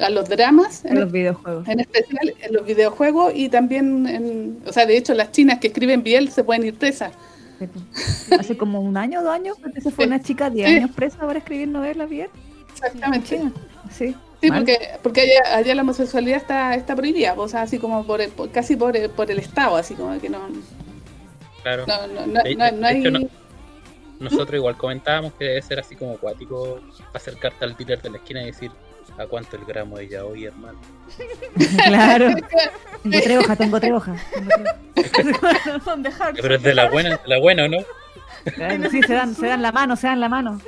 [0.00, 1.66] a los dramas, En en, los videojuegos.
[1.68, 5.68] en especial en los videojuegos y también, en, o sea, de hecho las chinas que
[5.68, 7.12] escriben Biel se pueden ir presas.
[8.38, 10.08] Hace como un año, dos años, porque se fue Sí.
[10.08, 10.76] una chica 10 Sí.
[10.76, 12.28] años presa por escribir novelas bien.
[12.72, 13.40] Exactamente.
[13.90, 14.14] Sí.
[14.40, 14.60] Sí, Mal.
[14.60, 18.30] porque, porque allá, allá la homosexualidad está, está prohibida, o sea, así como por, el-
[18.30, 20.38] por- casi por el, por el Estado, así como que no,
[21.64, 21.84] Claro.
[21.88, 23.00] no, no, no, De- no- de- no de hay...
[23.00, 23.20] hecho, no.
[24.20, 26.80] Nosotros igual comentábamos que debe ser así como acuático
[27.12, 28.70] acercarte al dealer de la esquina y decir
[29.18, 30.78] a cuánto el gramo de ya hoy, hermano.
[31.86, 32.28] Claro.
[33.02, 34.20] Tengo tres hojas, tengo tres hojas.
[36.42, 37.78] Pero es de la buena, de la buena, ¿o ¿no?
[38.54, 40.60] Claro, Sí, se dan, se dan la mano, se dan la mano.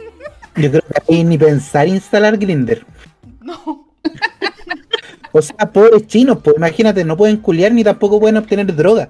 [0.56, 2.84] Yo creo que ahí ni pensar instalar Grinder.
[3.40, 3.88] No.
[5.32, 9.08] O sea, pobres chinos, pues imagínate, no pueden culiar ni tampoco pueden obtener droga.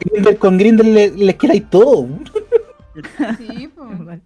[0.00, 2.08] Grindr con Grinder le- les queráis todo.
[3.38, 4.20] Sí, pues.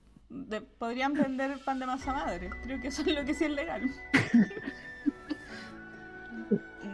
[0.50, 2.50] De- podrían vender pan de masa madre.
[2.64, 3.82] Creo que eso es lo que sí es legal.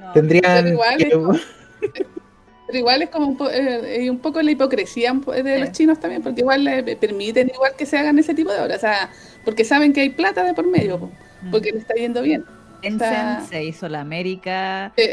[0.00, 0.12] No.
[0.12, 1.32] Tendrían Pero igual que- es como-
[2.66, 5.60] Pero igual es como un, po- eh, un poco la hipocresía de Sí.
[5.60, 8.78] los chinos también, porque igual le permiten igual que se hagan ese tipo de obras,
[8.78, 9.10] o sea,
[9.44, 11.10] porque saben que hay plata de por medio, po,
[11.52, 12.44] porque le está yendo bien.
[12.82, 14.92] Está- Tencent se hizo la América.
[14.98, 15.10] Sí.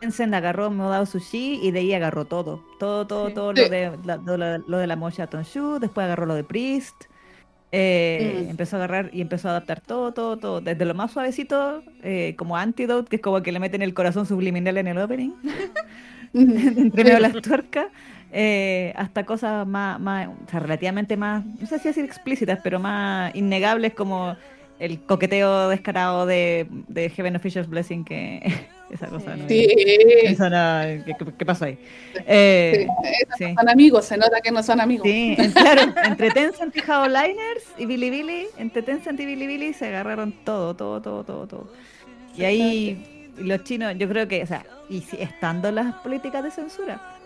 [0.00, 2.64] Tencent agarró Modao Sushi y de ahí agarró todo.
[2.80, 3.34] Todo, todo, Sí.
[3.34, 3.62] todo Sí.
[3.62, 7.04] lo, de, la, lo, lo de la Mocha Tonshu, después agarró lo de Priest.
[7.72, 8.50] Eh, Mm.
[8.50, 10.60] Empezó a agarrar y empezó a adaptar todo, todo, todo.
[10.60, 14.26] Desde lo más suavecito, eh, como Antidote, que es como que le meten el corazón
[14.26, 15.32] subliminal en el opening,
[16.34, 17.86] entre medio las tuercas,
[18.32, 22.78] eh, hasta cosas más, más, o sea, relativamente más, no sé si decir explícitas, pero
[22.78, 24.36] más innegables como
[24.78, 29.48] el coqueteo descarado de, de Heaven Official's Blessing, que esa cosa, ¿no?
[29.48, 29.68] Sí,
[30.24, 31.04] Eso no,
[31.36, 31.78] ¿qué, pasó ahí?
[32.26, 32.86] Eh,
[33.36, 35.06] sí, no son amigos, se nota que no son amigos.
[35.06, 40.74] Sí, claro, entre Tencent y Liners y Bilibili, entre Tencent y Bilibili se agarraron todo,
[40.74, 41.72] todo, todo, todo, todo.
[42.36, 46.50] Y ahí los chinos, yo creo que, o sea, y si, estando las políticas de
[46.50, 47.17] censura,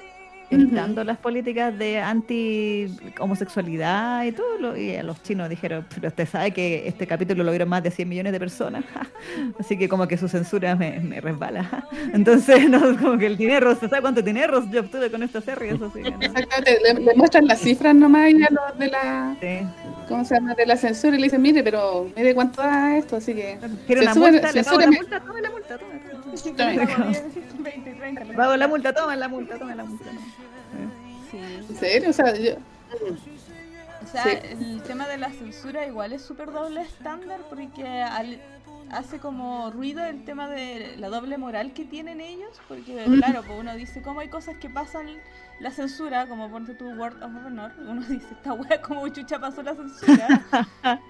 [0.56, 0.66] Ujú.
[0.68, 6.28] estando las políticas de anti-homosexualidad y todo, lo- y a los chinos dijeron, pero usted
[6.28, 8.84] sabe que este capítulo lo vieron más de 100 millones de personas,
[9.58, 11.86] así que como que su censura me, me resbala.
[12.12, 15.72] Entonces, no, como que el dinero, ¿se sabe cuánto dinero yo obtuve con esta serie?
[15.74, 16.18] Eso sí, que no.
[16.20, 19.66] Exactamente, le, le muestran las cifras nomás y a los de la, Sí.
[20.08, 20.54] ¿cómo se llama?
[20.54, 23.58] De la censura y le dicen, mire, pero mire cuánto da esto, así que...
[23.86, 25.92] Quiero una multa, le pago la multa, tome la multa, tome
[26.32, 26.72] multa.
[26.72, 27.52] Exactamente.
[27.58, 28.24] 20, 30.
[28.24, 30.10] Le pago la multa, toma la multa, toma la multa.
[31.30, 31.38] Sí.
[31.68, 32.10] ¿En serio?
[32.10, 32.52] O sea, yo...
[34.02, 34.30] O sea, Sí.
[34.50, 38.40] el tema de la censura igual es súper doble estándar porque al-
[38.90, 43.14] hace como ruido el tema de la doble moral que tienen ellos, porque Mm.
[43.20, 45.06] claro, pues uno dice, ¿cómo hay cosas que pasan
[45.60, 46.26] la censura?
[46.26, 50.42] Como ponte tu Word of Honor, uno dice, esta wea como chucha pasó la censura.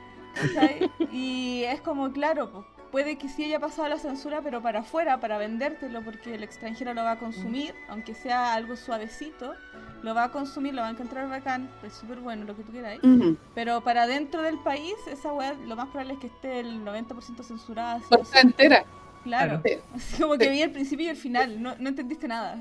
[1.12, 5.18] Y es como, claro, pues, puede que sí haya pasado la censura, pero para afuera,
[5.18, 9.54] para vendértelo, porque el extranjero lo va a consumir, aunque sea algo suavecito,
[10.02, 12.70] lo va a consumir, lo va a encontrar bacán, es súper bueno lo que tú
[12.70, 12.98] quieras.
[13.54, 17.42] Pero para dentro del país, esa weá lo más probable es que esté el 90%
[17.42, 17.94] censurada.
[17.94, 18.84] así, Corta entera.
[19.24, 19.62] claro.
[19.64, 19.78] Sí.
[19.94, 22.60] Así como que vi el principio y el final, no, no entendiste nada.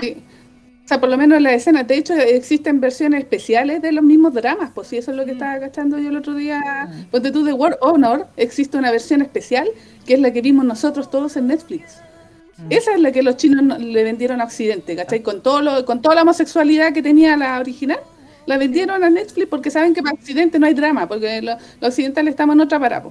[0.00, 0.22] Sí.
[0.84, 1.82] O sea, por lo menos en la escena.
[1.82, 4.70] De hecho, existen versiones especiales de los mismos dramas.
[4.74, 5.36] Pues sí, eso es lo que Mm.
[5.36, 7.06] estaba cachando yo el otro día.
[7.10, 9.68] Ponte tú de World Honor, existe una versión especial
[10.04, 11.96] que es la que vimos nosotros todos en Netflix.
[12.70, 15.22] Esa es la que los chinos no- le vendieron a Occidente, ¿cachai?
[15.22, 17.98] Con, todo lo, con toda la homosexualidad que tenía la original,
[18.46, 21.88] la vendieron a Netflix porque saben que para Occidente no hay drama, porque lo- los
[21.90, 23.06] occidentales estamos en otra parada,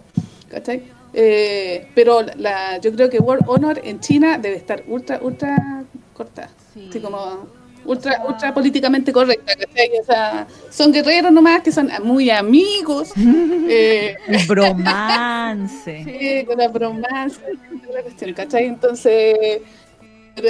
[0.49, 0.83] ¿cachai?
[1.15, 5.83] Eh, pero la, yo creo que World Honor en China debe estar ultra, ultra
[6.13, 6.49] corta.
[6.73, 6.85] Sí.
[6.89, 7.47] Así como
[7.85, 9.89] ultra, sea- ultra políticamente correcta, ¿cachai?
[10.01, 13.11] O sea, son guerreros nomás que son muy amigos,
[13.69, 14.15] eh,
[14.47, 16.03] bromance.
[16.05, 17.39] Sí, con la bromance,
[17.85, 18.65] toda la cuestión, ¿cachai?
[18.65, 19.61] Entonces,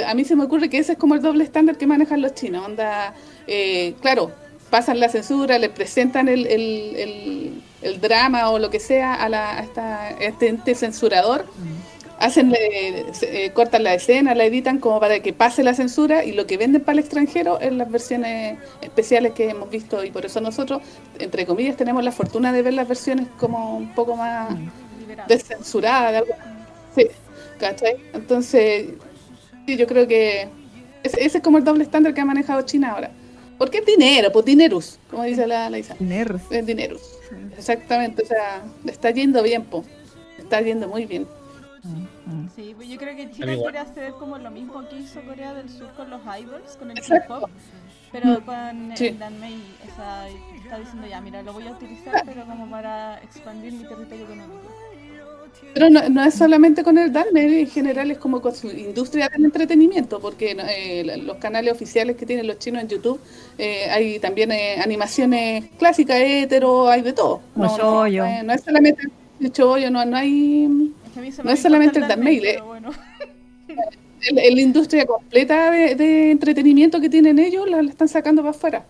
[0.06, 2.34] a mí se me ocurre que ese es como el doble estándar que manejan los
[2.34, 2.64] chinos.
[2.66, 3.14] Onda,
[3.46, 4.30] eh, claro,
[4.70, 9.28] pasan la censura, le presentan el, el, el- el drama o lo que sea a,
[9.28, 11.44] la, a, esta- a este ente censurador,
[12.24, 16.32] hacen, eh, se- cortan la escena, la editan como para que pase la censura y
[16.32, 20.24] lo que venden para el extranjero es las versiones especiales que hemos visto y por
[20.26, 20.82] eso nosotros,
[21.18, 24.48] entre comillas, tenemos la fortuna de ver las versiones como un poco más
[24.98, 25.28] Liberado.
[25.28, 26.24] descensurada de
[26.96, 27.06] Sí,
[27.58, 27.96] ¿cachai?
[28.12, 28.86] Entonces,
[29.66, 30.48] sí, yo creo que
[31.02, 33.10] ese, ese es como el doble estándar que ha manejado China ahora.
[33.58, 35.94] Porque es dinero, pues dinerus, como dice la, la Isa.
[36.00, 36.42] Nerds.
[36.50, 37.02] Es dinerus.
[37.56, 39.84] Exactamente, o sea, le está yendo bien, po.
[40.38, 41.26] Le está yendo muy bien.
[41.84, 42.04] Mm.
[42.56, 45.68] Sí, pues yo creo que China quiere hacer como lo mismo que hizo Corea del
[45.68, 47.48] Sur con los idols, con el hop,
[48.12, 49.08] pero con Sí.
[49.08, 49.54] el Danmei.
[49.92, 50.28] O sea,
[50.62, 54.60] está diciendo ya, mira, lo voy a utilizar, pero como para expandir mi territorio económico.
[55.72, 59.28] Pero no, no es solamente con el Dalmer, en general es como con su industria
[59.28, 63.20] del entretenimiento, porque eh, la- los canales oficiales que tienen los chinos en YouTube,
[63.58, 67.40] eh, hay también eh, animaciones clásicas, hetero, hay de todo.
[67.54, 68.18] No, no, shoujo.
[68.18, 69.02] no es- no es solamente
[69.40, 70.92] el chollo, no, no hay...
[71.14, 72.40] Que a mí se No me es solamente el Danmei, eh.
[72.42, 72.90] pero bueno.
[74.32, 78.86] la industria completa de, de entretenimiento que tienen ellos la, la están sacando para afuera.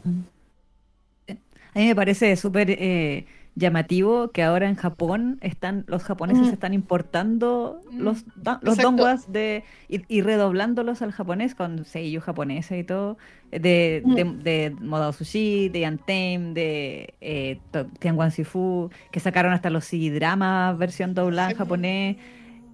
[1.74, 6.52] A mí me parece súper eh, llamativo que ahora en Japón están los japoneses Mm.
[6.52, 8.00] están importando Mm.
[8.00, 8.24] los,
[8.62, 13.16] los donguas de, y, y redoblándolos al japonés con seiyuu japonesa y todo,
[13.52, 14.14] de, Mm.
[14.14, 17.60] de, de Modao Sushi, de Yantame, de eh,
[18.00, 22.16] Tianguan Sifu, que sacaron hasta los CD-dramas versión doblada en japonés.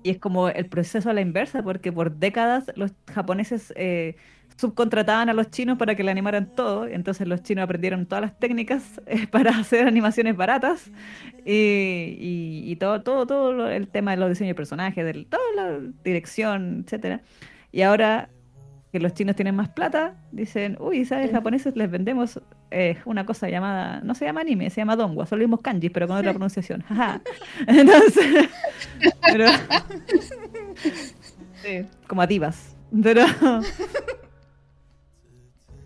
[0.03, 4.17] Y es como el proceso a la inversa, porque por décadas los japoneses eh,
[4.61, 6.87] subcontrataban a los chinos para que le animaran todo.
[6.87, 10.91] Entonces los chinos aprendieron todas las técnicas eh, para hacer animaciones baratas.
[11.45, 11.53] Y,
[12.21, 15.79] y- y todo, todo, todo el tema de los diseños de personajes, de toda la
[16.05, 17.23] dirección, etcétera.
[17.73, 18.29] Y ahora
[18.93, 21.31] que los chinos tienen más plata, dicen, uy, ¿sabes?
[21.31, 22.41] Japoneses les vendemos
[22.73, 25.93] eh, una cosa llamada, no se llama anime, se llama dongua, son los mismos kanjis,
[25.93, 26.83] pero con otra pronunciación.
[26.83, 27.21] Jaja.
[27.69, 28.49] Entonces,
[29.33, 29.47] pero,
[31.63, 32.77] sí, como a divas.
[33.03, 33.23] Pero,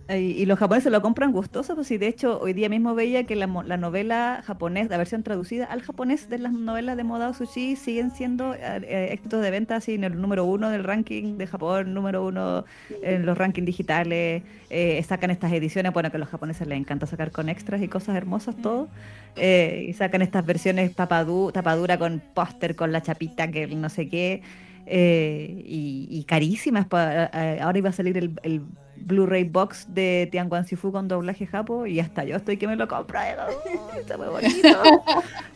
[0.08, 3.36] y, los japoneses lo compran gustosos, pues sí, de hecho hoy día mismo veía que
[3.36, 7.74] la, la novela japonés, la versión traducida al japonés de las novelas de Modao Sushi
[7.74, 11.46] siguen siendo eh, eh, éxitos de venta así en el número uno del ranking de
[11.46, 12.66] Japón, número uno
[13.02, 17.06] en los rankings digitales, eh, sacan estas ediciones, bueno que a los japoneses les encanta
[17.06, 18.88] sacar con extras y cosas hermosas todo,
[19.36, 24.10] eh, y sacan estas versiones tapadu- tapadura con póster, con la chapita que no sé
[24.10, 24.42] qué,
[24.86, 26.88] eh, y, carísimas.
[26.92, 28.62] ahora iba a salir el
[28.96, 32.88] Blu-ray box de Tianguan Sifu con doblaje japo y hasta yo estoy que me lo
[32.88, 33.18] compro.
[33.20, 35.04] "Uy, Está muy bonito.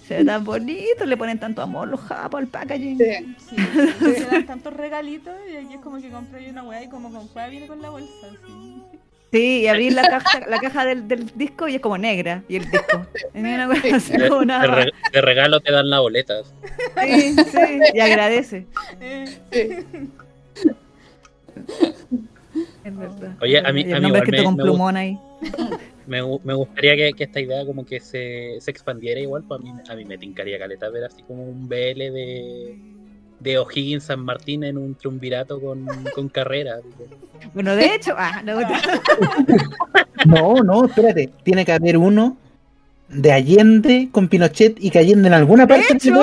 [0.07, 2.99] Se ve tan bonito, le ponen tanto amor los japos al packaging.
[2.99, 3.37] Sí.
[3.49, 7.11] Sí, se dan tantos regalitos y aquí es como que compré una weá y como
[7.13, 8.09] con viene con la bolsa.
[8.47, 8.83] Sí.
[9.31, 12.43] Sí, y abrir la caja, la caja del, del disco y es como negra.
[12.49, 13.07] Y el disco.
[13.35, 14.67] Es una cosa así De, como de nada.
[14.75, 16.43] re- de regalo te dan la boleta.
[16.45, 18.67] Sí, sí, y agradece.
[19.01, 19.69] Eh, Sí.
[22.85, 23.37] Es verdad.
[23.41, 25.19] Oye, a mí- a igual me- con me plumón ahí.
[26.09, 29.61] Me, gu- me gustaría que, que esta idea como que se, se expandiera igual, pues
[29.61, 32.79] a mí, a mí me tincaría caleta ver así como un BL de,
[33.41, 36.77] de O'Higgins San Martín en un triunvirato con, con carrera.
[37.53, 38.59] Bueno, de hecho, ah, no,
[40.25, 41.29] No, no, espérate.
[41.43, 42.39] Tiene que haber uno
[43.11, 46.15] de Allende con Pinochet y que Allende en alguna parte hecho,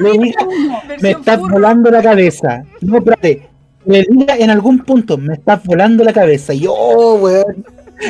[0.00, 0.36] le diga,
[1.00, 2.64] me estás volando la cabeza.
[2.80, 3.48] No, espérate.
[3.84, 6.54] Diga en algún punto, me estás volando la cabeza.
[6.54, 7.64] Y yo, oh, weón,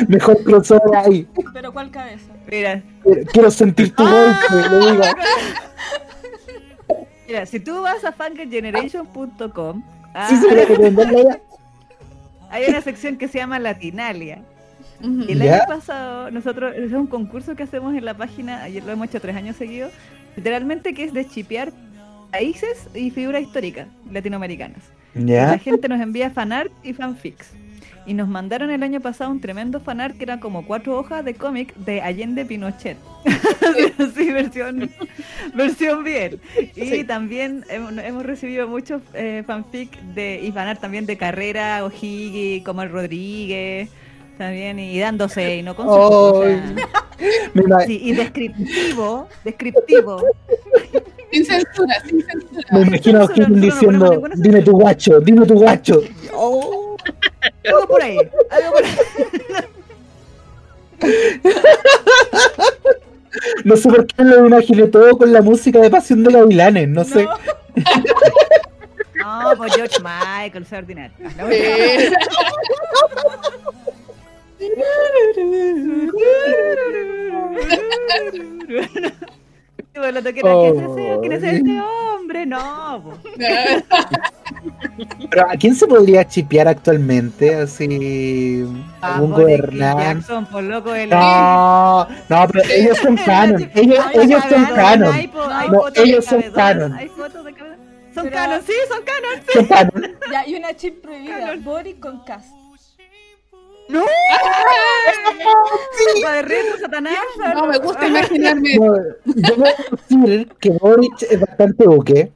[0.07, 1.27] mejor crossover ahí.
[1.53, 2.31] Pero ¿cuál cabeza?
[2.49, 2.83] mira,
[3.31, 4.69] Quiero sentir tu golpe.
[4.79, 5.03] Digo,
[7.27, 9.83] mira, si tú vas a fangageneration.com,
[10.13, 10.35] ah, sí,
[12.49, 14.43] hay una sección que se llama Latinalia.
[15.01, 15.55] El ¿Ya?
[15.55, 19.19] año pasado, nosotros, es un concurso que hacemos en la página, ayer lo hemos hecho
[19.19, 19.91] tres años seguidos,
[20.37, 21.73] literalmente que es de chipear
[22.31, 24.79] países y figuras históricas latinoamericanas.
[25.15, 25.59] La Ya.
[25.59, 27.51] gente nos envía fanart y fanfics.
[28.05, 31.35] Y nos mandaron el año pasado un tremendo fanart que era como cuatro hojas de
[31.35, 32.97] cómic de Allende Pinochet.
[33.97, 34.89] Así, versión,
[35.53, 36.39] versión bien.
[36.75, 37.03] Y Sí.
[37.05, 42.81] también hemos, hemos recibido muchos eh, fanfic de, y fanart también de Carrera, O'Higgins, como
[42.81, 43.89] el Rodríguez.
[44.37, 46.75] También, y dándose, y no con su- o sea,
[47.53, 50.23] Me ima- sí, y descriptivo, descriptivo.
[51.33, 52.67] Sin censura, sin censura.
[52.71, 56.03] me imagino a no O'Higgins diciendo, dime tu guacho, dime tu guacho.
[56.31, 56.97] Algo
[57.87, 58.17] por ahí,
[58.51, 58.95] algo por ahí.
[63.65, 67.03] No sé por qué lo imaginé todo con la música de Pasión de Gavilanes, no
[67.03, 67.25] sé.
[69.15, 71.17] No, No, pues George Michael, soy ordinario.
[71.25, 71.55] Ah, la Sí.
[74.59, 74.69] Y
[79.95, 81.13] bueno, ¿quién es ese?
[81.13, 81.19] Oh.
[81.21, 82.45] ¿Quién es este hombre?
[82.45, 83.03] No.
[85.29, 87.55] Pero ¿a quién se podría chipear actualmente?
[87.55, 88.65] Así.
[89.01, 90.03] Ah, King gobernante.
[90.03, 93.69] Jackson, por loco, el No, no, pero ellos son canon.
[93.73, 95.13] Ellos, Ay, ellos son canon.
[95.13, 96.93] Hay, hay No, ellos son canon.
[96.93, 97.53] Hay fotos de.
[98.13, 99.45] Son Pero- canon, sí, son canon.
[99.53, 100.17] Son canon.
[100.31, 101.55] Ya, y una chip prohibida.
[101.63, 102.62] Boric con cast.
[103.89, 104.01] ¡No!
[106.15, 107.17] Copa de reto, Satanás.
[107.53, 108.75] No, me gusta imaginarme.
[108.77, 109.73] No, yo voy a
[110.07, 112.31] decir que Boric es bastante buque.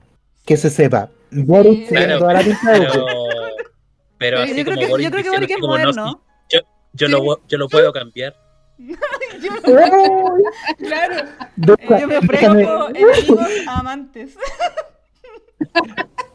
[0.45, 1.09] que se sepa.
[1.31, 3.71] Boric Claro, toda la pinta de pero, Boric.
[4.17, 6.21] pero Yo así creo que- Boris yo creo que Boric así es como, no, moderno.
[6.49, 6.59] sí, yo,
[6.93, 8.35] yo, lo, yo lo puedo cambiar.
[9.65, 10.37] ¡Oh!
[10.77, 11.27] Claro.
[11.55, 14.37] Deja- Yo me Como enemigos a amantes.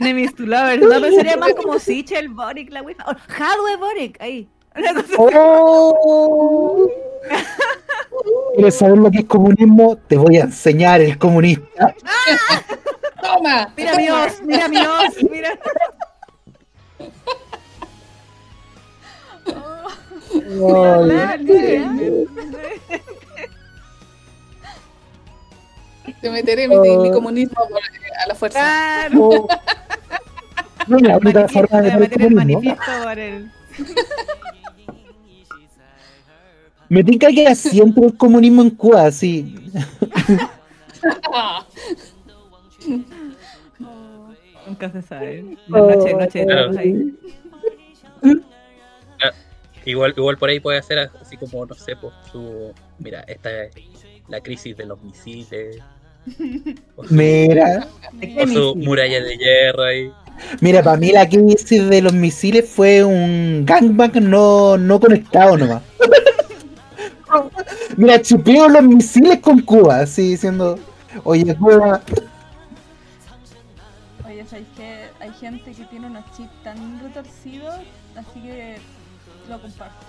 [0.00, 0.82] Enemies to lovers.
[0.82, 3.04] No, pero sería más como Sichel, Boric, la wifa.
[3.04, 4.48] Hadwe Boric, ahí.
[5.18, 6.88] ¡Oh!
[8.54, 9.96] ¿Quieres saber lo que es comunismo?
[9.96, 11.94] Te voy a enseñar el comunista.
[13.22, 13.72] Toma.
[13.76, 15.58] Mira mi os, mira mi os, mira.
[26.04, 27.56] Ay, Te meteré mi, mi comunismo
[28.24, 28.58] a la fuerza.
[28.60, 29.14] Claro.
[29.14, 29.46] no.
[30.88, 32.62] No es la única forma de voy a meter meter el comunismo.
[32.62, 33.52] manifiesto por el.
[36.93, 39.55] Me tinca que así entró el comunismo en Cuba, así.
[41.32, 41.64] Ah,
[44.66, 45.57] Nunca se sabe.
[45.68, 46.64] La noche, noche Claro.
[46.66, 47.14] todos ahí.
[49.86, 52.74] Igual, igual por ahí puede hacer así como, no sé, pues su...
[52.99, 53.74] Mira, esta es
[54.28, 55.78] la crisis de los misiles.
[56.97, 57.88] O su, Mira,
[58.38, 60.12] o su muralla de guerra y...
[60.61, 65.82] mira, para mí la crisis de los misiles fue un gangbang no, no conectado nomás.
[67.96, 70.78] Mira, chupeo los misiles con Cuba, así diciendo,
[71.24, 72.00] oye, Cuba,
[74.26, 77.76] Oye, ¿sabéis que hay gente que tiene unos chips tan retorcidos?
[78.16, 78.78] Así que
[79.48, 80.06] lo comparto.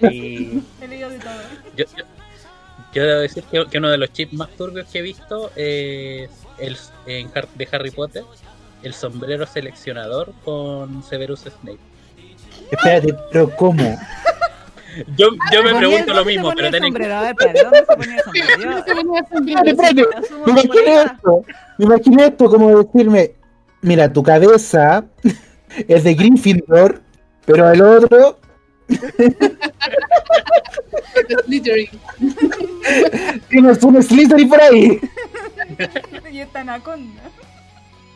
[0.00, 1.32] y He leído de todo.
[1.76, 2.04] yo, yo,
[2.94, 6.30] yo debo decir que, que uno de los chips más turbios que he visto es
[6.58, 6.76] el
[7.06, 8.24] en de Harry Potter,
[8.82, 11.78] el sombrero seleccionador con Severus Snape.
[12.70, 13.98] espérate, pero ¿cómo?
[15.16, 17.14] Yo, yo me ¿Dónde pregunto lo mismo, pero tienen sombrero?
[17.14, 18.84] A ver, ¿dónde se ponía el sombrero?
[18.84, 18.92] Que
[20.50, 21.44] imaginé esto,
[21.78, 23.32] imaginé esto como decirme,
[23.82, 25.04] mira, tu cabeza
[25.88, 27.00] es de Gryffindor,
[27.46, 28.38] pero el otro
[33.48, 35.00] tienes un Slytherin por ahí.
[36.32, 37.22] y esta anaconda.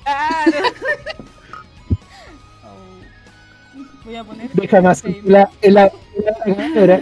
[0.04, 0.68] Claro.
[4.02, 4.06] Oh.
[4.06, 4.50] Voy a poner.
[4.52, 5.24] Déjame disclaimer.
[5.24, 5.92] la, en la,
[6.46, 7.00] en la.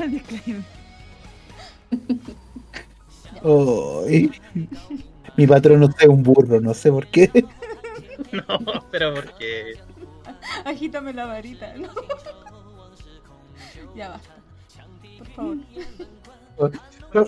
[3.42, 4.30] Ay.
[5.36, 7.30] Mi patrón no es un burro, no sé por qué.
[8.32, 9.72] No, pero porque...
[10.64, 11.88] Agítame la varita, ¿no?
[13.96, 14.36] ya basta.
[15.18, 15.56] Por favor.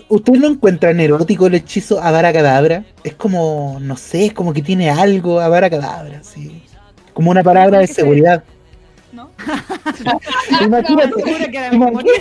[0.07, 2.85] ¿Ustedes no encuentran erótico el hechizo Avara Cadabra?
[3.03, 6.63] Es como, no sé, es como que tiene algo Avara Cadabra, sí.
[7.13, 8.43] Como una palabra de seguridad.
[9.13, 9.29] ¿No?
[10.61, 12.13] Imagínate, a Imagínate.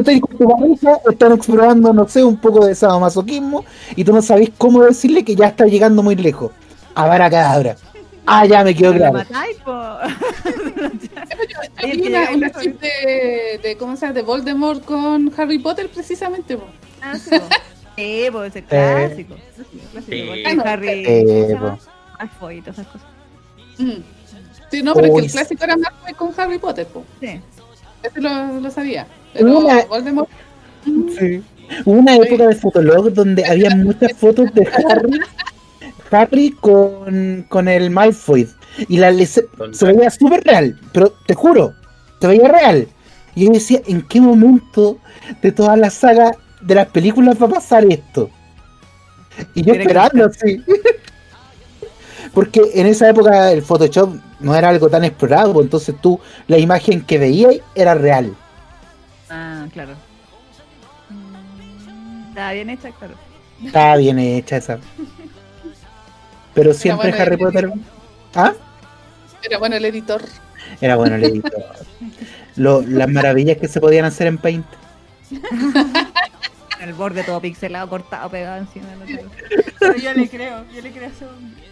[0.00, 4.20] estoy con tu pareja, están explorando, no sé, un poco de sadomasoquismo y tú no
[4.22, 6.50] sabes cómo decirle que ya está llegando muy lejos.
[6.96, 7.76] Avara Cadabra.
[8.26, 9.98] Ah, ya me quedó La claro.
[11.76, 12.02] Hay
[12.34, 14.14] una, chip de, de, ¿cómo se llama?
[14.14, 16.56] De Voldemort con Harry Potter, precisamente.
[16.56, 16.64] po.
[17.00, 17.46] Ah, sí, po.
[17.96, 19.34] Sí, ese clásico.
[20.08, 20.28] Sí.
[20.64, 21.04] Harry.
[21.06, 21.56] Eh,
[22.66, 23.08] esas cosas.
[23.78, 24.17] Mm.
[24.70, 27.04] Sí, no, pero es que el clásico era más con Harry Potter, po.
[27.20, 27.40] Sí.
[28.02, 29.06] Ese lo, lo sabía.
[29.32, 30.28] Pero Una- Voldemort.
[31.18, 31.42] Sí.
[31.84, 35.20] Hubo una época de Fotolog donde había muchas fotos de Harry,
[36.10, 38.48] Harry con, con el Malfoy.
[38.88, 41.74] Y la se, se veía súper real, pero te juro,
[42.20, 42.86] se veía real.
[43.34, 44.98] Y yo decía, ¿en qué momento
[45.42, 48.30] de toda la saga de las películas va a pasar esto?
[49.54, 50.62] Y yo esperando así.
[52.32, 56.58] Porque en esa época el Photoshop no era algo tan explorado, pues entonces tú, la
[56.58, 58.34] imagen que veías era real.
[59.30, 59.94] Ah, claro.
[62.28, 63.14] Estaba bien hecha, claro.
[63.64, 64.78] Estaba bien hecha esa.
[66.54, 67.72] Pero siempre bueno Harry el Potter.
[68.34, 68.52] ¿Ah?
[69.42, 70.22] Era bueno el editor.
[70.80, 71.64] Era bueno el editor.
[72.56, 74.66] Lo- las maravillas que se podían hacer en Paint.
[76.80, 79.30] El borde todo pixelado, cortado, pegado encima del otro.
[79.80, 81.64] Pero yo le creo, yo le creo a ese hombre.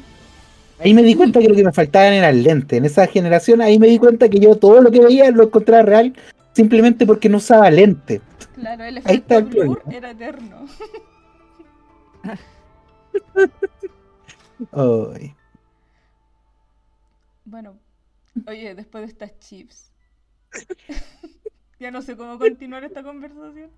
[0.80, 2.76] Ahí me di cuenta que lo que me faltaban eran lentes.
[2.76, 5.82] En esa generación, ahí me di cuenta que yo todo lo que veía lo encontraba
[5.82, 6.14] real
[6.52, 8.20] simplemente porque no usaba lente.
[8.54, 10.66] Claro, el Ahí está efecto el blur era eterno.
[14.72, 15.34] Ay.
[17.44, 17.78] Bueno,
[18.46, 19.92] oye, después de estas chips.
[21.78, 23.70] ya no sé cómo continuar esta conversación.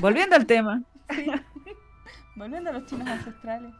[0.00, 0.82] Volviendo al tema.
[1.10, 1.26] sí.
[2.36, 3.72] Volviendo a los chinos ancestrales.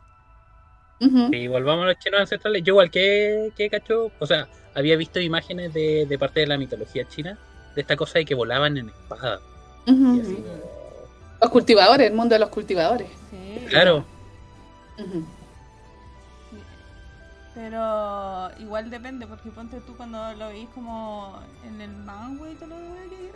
[1.01, 2.63] Y volvamos a los chinos ancestrales.
[2.63, 6.59] Yo igual que, que cacho, o sea, había visto imágenes de, de parte de la
[6.59, 7.39] mitología china,
[7.75, 9.41] de esta cosa de que volaban en espada.
[9.87, 10.45] Y así
[11.41, 13.09] Los cultivadores, el mundo de los cultivadores.
[13.31, 13.67] Sí.
[13.69, 14.05] Claro.
[17.55, 22.69] Pero igual depende, porque ponte tú cuando lo veis como en el manga y todo
[22.69, 23.33] lo que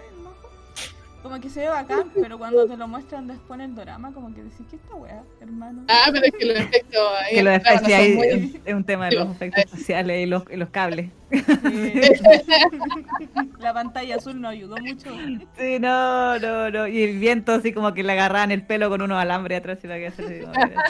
[1.23, 4.35] como que se ve bacán, pero cuando te lo muestran después en el drama, como
[4.35, 5.85] que decís, ¿qué esta weá, hermano?
[5.89, 8.75] Ah, pero es que los efectos ahí Que los claro, efectos no ahí muy- es-
[8.75, 11.11] un tema de los efectos especiales y los, y los cables.
[11.31, 11.41] Sí.
[13.61, 15.11] La pantalla azul no ayudó mucho.
[15.59, 16.87] Sí, no, no, no.
[16.89, 19.87] Y el viento así como que le agarraban el pelo con unos alambres atrás y
[19.87, 20.47] la que hacer que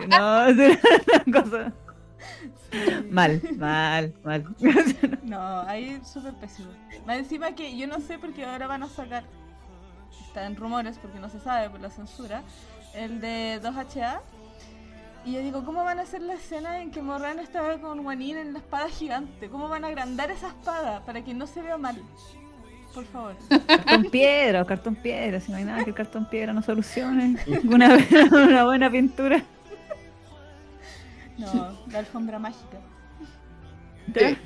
[0.08, 0.78] No, es
[1.26, 1.72] una cosa.
[3.10, 4.44] Mal, mal, mal.
[5.22, 6.70] No, ahí súper pésimo.
[7.06, 9.24] Más encima que yo no sé porque ahora van a sacar,
[10.20, 12.42] está en rumores porque no se sabe por la censura,
[12.94, 14.20] el de 2HA.
[15.24, 18.36] Y yo digo, ¿cómo van a hacer la escena en que Morran estaba con Juanín
[18.38, 19.48] en la espada gigante?
[19.48, 22.02] ¿Cómo van a agrandar esa espada para que no se vea mal?
[22.92, 23.36] Por favor.
[23.66, 27.36] Cartón piedra o cartón piedra, si no hay nada que el cartón piedra no solucione.
[27.64, 27.96] Una,
[28.32, 29.42] una buena pintura.
[31.38, 32.78] No, la alfombra mágica.
[34.12, 34.36] ¿qué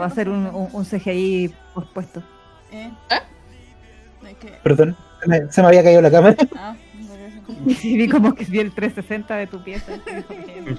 [0.00, 2.22] Va a ser un, un, un CGI pospuesto.
[2.72, 2.90] ¿Eh?
[4.40, 4.48] Que...
[4.62, 6.36] Perdón, se me, se me había caído la cámara.
[6.56, 6.76] Ah.
[7.78, 9.92] Sí, vi como que vi el 360 de tu pieza.
[10.06, 10.76] El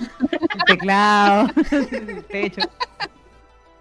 [0.68, 2.62] teclado, el techo.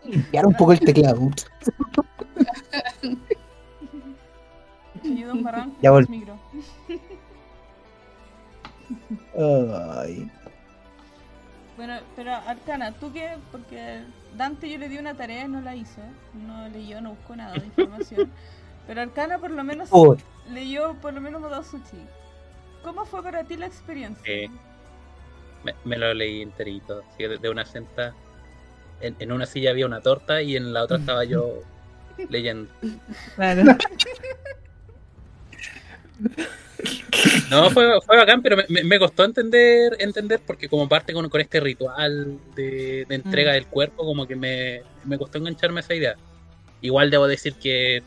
[0.04, 1.28] Limpiar un poco el teclado.
[5.82, 6.38] Ya vol- micro.
[9.36, 10.30] Ay.
[11.76, 13.30] Bueno, pero Arcana, ¿tú qué?
[13.52, 14.02] Porque
[14.36, 16.00] Dante yo le di una tarea y no la hizo.
[16.46, 18.30] No leyó, no buscó nada de información.
[18.86, 20.16] pero Arcana por lo menos Oh,
[20.50, 21.98] leyó por lo menos Modosuchi.
[22.82, 24.22] ¿Cómo fue para ti la experiencia?
[24.24, 24.48] Eh,
[25.64, 28.14] me, me lo leí enterito, así de, de una senta.
[29.00, 31.60] En, en una silla había una torta y en la otra estaba yo
[32.30, 32.70] leyendo.
[33.34, 33.76] Claro.
[37.50, 41.60] No, fue, fue bacán, pero me, costó entender entender porque como parte con, con este
[41.60, 43.54] ritual de, de entrega Mm.
[43.54, 46.16] del cuerpo, como que me, me costó engancharme a esa idea.
[46.82, 48.02] Igual debo decir que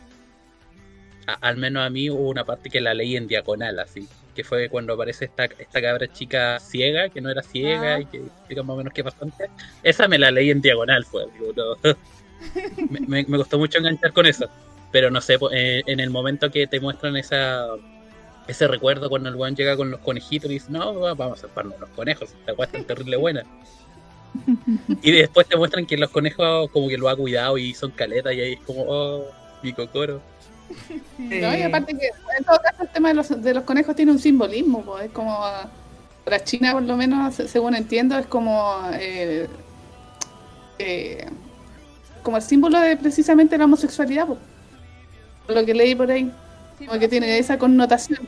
[1.27, 4.43] a- al menos a mí hubo una parte que la leí en diagonal, así, que
[4.43, 7.99] fue cuando aparece esta, esta cabra chica ciega, que no era ciega Ah.
[8.01, 9.49] y que explica más o menos qué pasó antes.
[9.83, 11.25] Esa me la leí en diagonal, fue.
[11.39, 11.95] digo, no.
[13.07, 14.47] me, me- costó mucho enganchar con eso.
[14.91, 17.67] Pero no sé, eh, en el momento que te muestran esa
[18.49, 21.47] ese recuerdo cuando el weón llega con los conejitos y dice, no, va- vamos a
[21.47, 23.43] salvarnos los conejos, esta weá está terrible buena.
[25.01, 28.33] y después te muestran que los conejos como que lo ha cuidado y son caletas
[28.33, 29.25] y ahí es como, oh,
[29.63, 30.21] mi cocoro.
[31.17, 31.57] ¿no?
[31.57, 34.19] Y aparte que en todo caso el tema de los, de los conejos tiene un
[34.19, 35.37] simbolismo, pues, es como
[36.23, 39.47] para China por lo menos, se- según entiendo, es como eh,
[40.77, 41.27] eh,
[42.23, 44.39] como el símbolo de precisamente la homosexualidad, pues,
[45.47, 46.31] por lo que leí por ahí,
[46.85, 48.19] como que tiene esa connotación.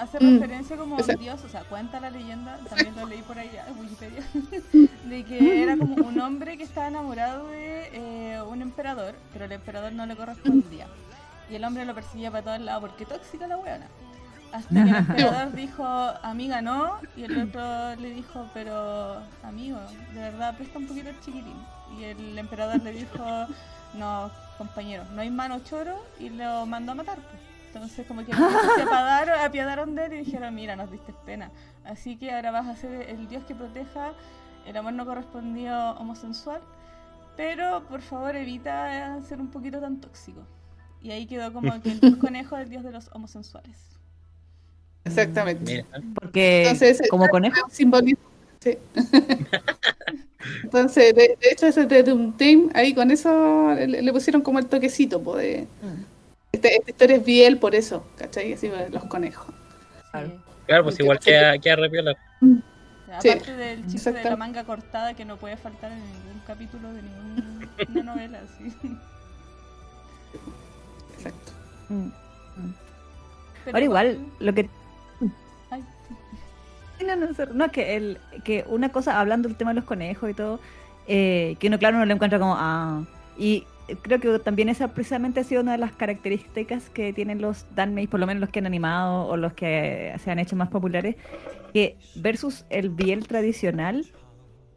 [0.00, 0.40] Hace Mm.
[0.40, 3.78] referencia como a Dios, o sea, cuenta la leyenda, también lo leí por ahí en
[3.78, 4.22] Wikipedia,
[5.04, 9.52] de que era como un hombre que estaba enamorado de eh, un emperador, pero el
[9.52, 10.86] emperador no le correspondía.
[11.50, 13.86] Y el hombre lo perseguía para todos lados porque tóxica la weona.
[14.52, 15.84] Hasta que el emperador dijo,
[16.22, 19.78] amiga, no, y el otro le dijo, pero amigo,
[20.14, 21.56] de verdad presta un poquito el chiquitín.
[21.98, 23.46] Y el emperador le dijo,
[23.94, 27.16] no, compañero, no hay mano choro, y lo mandó a matar.
[27.16, 27.49] pues.
[27.72, 31.50] Entonces como que se apadaron, apiadaron de él y dijeron, mira, nos diste pena.
[31.84, 34.12] Así que ahora vas a ser el dios que proteja
[34.66, 36.60] el amor no correspondido homosensual,
[37.36, 40.40] pero por favor evita ser un poquito tan tóxico.
[41.00, 43.76] Y ahí quedó como que el dios conejo es el dios de los homosexuales.
[45.04, 45.84] Exactamente.
[45.92, 47.64] Mira, Porque Entonces, como conejo.
[47.64, 48.24] un simbolismo.
[48.60, 48.76] Sí.
[50.64, 54.58] Entonces, de, de hecho, ese de un team, ahí con eso le, le pusieron como
[54.58, 55.66] el toquecito, po, de,
[56.52, 58.52] este- esta historia es Biel por eso, ¿cachai?
[58.52, 59.46] Así, los conejos.
[60.10, 60.28] Claro.
[60.28, 60.34] Sí.
[60.66, 62.12] claro, pues igual repiola.
[62.12, 62.16] O
[63.06, 66.40] sea, Sí, aparte del chiste de la manga cortada que no puede faltar en ningún
[66.46, 68.40] capítulo de ninguna novela.
[68.58, 68.72] Sí.
[71.16, 71.52] Exacto.
[71.88, 72.08] Mm.
[73.64, 74.68] Pero Ahora igual, lo que
[75.70, 75.84] Ay,
[77.06, 77.52] No, no, sorry.
[77.54, 80.60] no, es que, el, que una cosa, hablando del tema de los conejos y todo,
[81.06, 83.02] eh, que uno, claro, no lo encuentra como, ah,
[83.38, 83.64] y
[84.02, 88.06] creo que también esa precisamente ha sido una de las características que tienen los Danmei,
[88.06, 91.16] por lo menos los que han animado o los que se han hecho más populares,
[91.72, 94.04] que versus el Biel tradicional,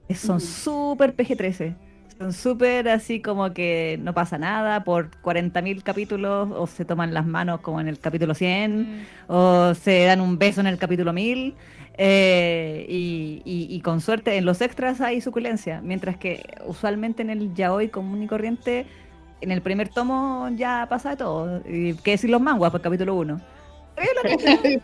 [0.10, 1.76] eh, son súper PG-13.
[2.20, 7.26] Son súper así como que no pasa nada por 40.000 capítulos o se toman las
[7.26, 11.12] manos como en el capítulo 100 Mm, o se dan un beso en el capítulo
[11.12, 11.56] 1000
[11.98, 17.30] eh, y, y- y con suerte en los extras hay suculencia, mientras que usualmente en
[17.32, 18.86] el yaoi común y corriente,
[19.44, 21.62] en el primer tomo ya pasa de todo.
[21.68, 23.42] Y qué decir los manguas por capítulo 1.
[23.96, 24.82] pelo.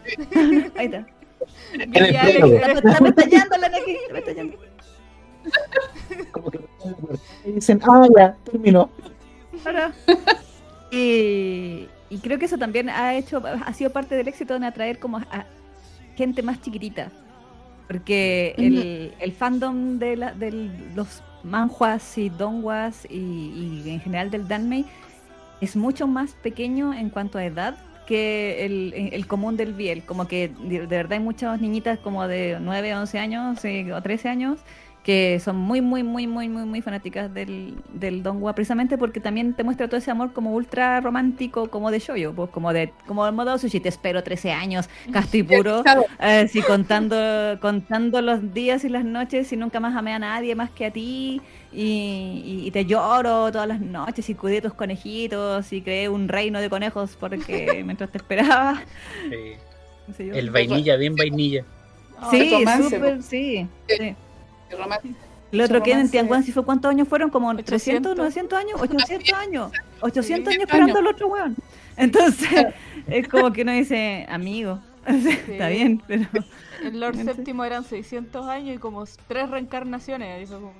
[0.75, 1.05] Ahí está.
[6.31, 6.59] Como que
[7.45, 8.89] y dicen, ah, ya, terminó.
[9.63, 9.93] Claro.
[10.91, 14.99] Y, y creo que eso también ha hecho, ha sido parte del éxito en atraer
[14.99, 15.45] como a
[16.15, 17.11] gente más chiquitita.
[17.87, 20.51] Porque el, el fandom de, la, de
[20.95, 24.85] los manhwas y donghwas y, y en general del danmei
[25.61, 27.75] es mucho más pequeño en cuanto a edad
[28.09, 30.03] que el, el común del biel.
[30.03, 34.29] Como que de, verdad hay muchas niñitas como de 9, 11 años sí, o 13
[34.29, 34.59] años
[35.09, 39.55] que son muy, muy, muy, muy, muy, muy fanáticas del, del Donghua, precisamente porque también
[39.55, 43.25] te muestra todo ese amor como ultra romántico, como de shoyo, pues como de como
[43.25, 45.81] el modo sushi, te espero 13 años, casto y puro,
[46.19, 47.15] así contando,
[47.59, 50.91] contando los días y las noches y nunca más amé a nadie más que a
[50.91, 51.41] ti
[51.73, 51.81] y,
[52.45, 56.61] y- y te lloro todas las noches y cuidé tus conejitos y creé un reino
[56.61, 58.83] de conejos porque mientras te esperaba.
[59.23, 59.53] Sí.
[60.05, 60.35] qué sé yo.
[60.35, 61.63] El vainilla, bien vainilla.
[62.29, 63.65] Sí, romance, súper, sí.
[63.87, 64.15] Sí.
[65.51, 66.09] El otro que en.
[66.11, 67.29] Tianguan, fue cuántos años fueron?
[67.29, 68.17] ¿Como 300, 800.
[68.17, 68.81] 900 años?
[68.81, 69.71] 800 años.
[70.01, 70.63] 800 años años.
[70.63, 71.55] esperando al otro weón.
[71.97, 72.67] Entonces,
[73.07, 76.25] es como que uno dice, amigo, está bien, pero...
[76.83, 80.47] El Lord Entonces- séptimo eran 600 años y como tres reencarnaciones.
[80.49, 80.73] fue como-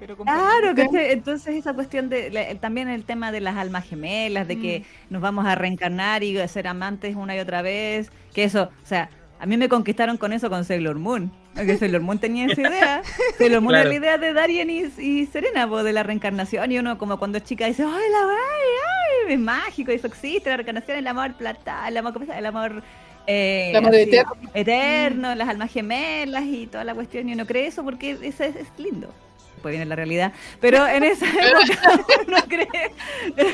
[0.00, 4.48] Pero Claro, que entonces esa cuestión de la- también el tema de las almas gemelas,
[4.48, 8.64] de que nos vamos a reencarnar y ser amantes una y otra vez, que eso,
[8.82, 9.10] o sea,
[9.40, 13.02] a mí me conquistaron con eso con Sailor Moon, porque Sailor Moon tenía esa idea,
[13.38, 13.90] Sailor Moon Claro.
[13.90, 17.18] era la idea de Darien y, y Serena, po, de la reencarnación, y uno como
[17.18, 21.06] cuando es chica dice, ay, la ay, ay, es mágico, eso existe, la reencarnación, el
[21.06, 22.82] amor plata, el amor, el amor...
[23.26, 24.32] eh, El amor así, eterno.
[24.54, 28.56] eterno, las almas gemelas y toda la cuestión, y uno cree eso porque eso es,
[28.56, 29.12] es lindo.
[29.58, 30.32] Después viene la realidad.
[30.60, 32.92] Pero en esa época uno cree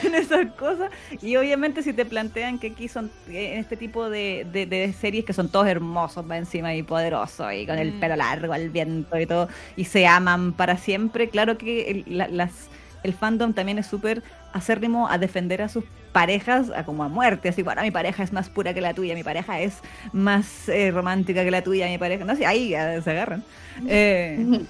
[0.04, 0.90] en esas cosas.
[1.22, 5.24] Y obviamente si te plantean que aquí son en este tipo de, de- de series
[5.24, 8.00] que son todos hermosos va encima y poderosos y con el Mm.
[8.00, 12.28] pelo largo al viento y todo, y se aman para siempre, claro que el, la-
[12.28, 12.68] las,
[13.02, 17.48] el fandom también es súper acérrimo a defender a sus parejas a como a muerte,
[17.48, 19.78] así, bueno, mi pareja es más pura que la tuya, mi pareja es
[20.12, 23.42] más eh, romántica que la tuya, mi pareja, no sé, ahí se agarran.
[23.88, 24.60] Eh,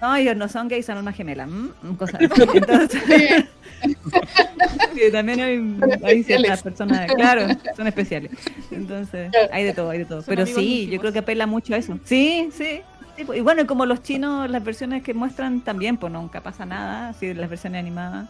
[0.00, 1.70] no, ellos no son gays, son almas gemelas, ¿m?
[1.96, 2.42] cosas así.
[2.54, 3.44] Entonces,
[4.94, 8.30] sí, también hay, hay ciertas personas, claro, son especiales.
[8.70, 10.22] Entonces, hay de todo, hay de todo.
[10.22, 11.98] Son Pero sí, yo creo que apela mucho a eso.
[12.04, 12.80] Sí, sí.
[13.16, 16.42] sí, pues, Y bueno, y como los chinos, las versiones que muestran también, pues nunca
[16.42, 18.28] pasa nada, así las versiones animadas.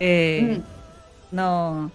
[0.00, 0.60] eh,
[1.30, 1.90] no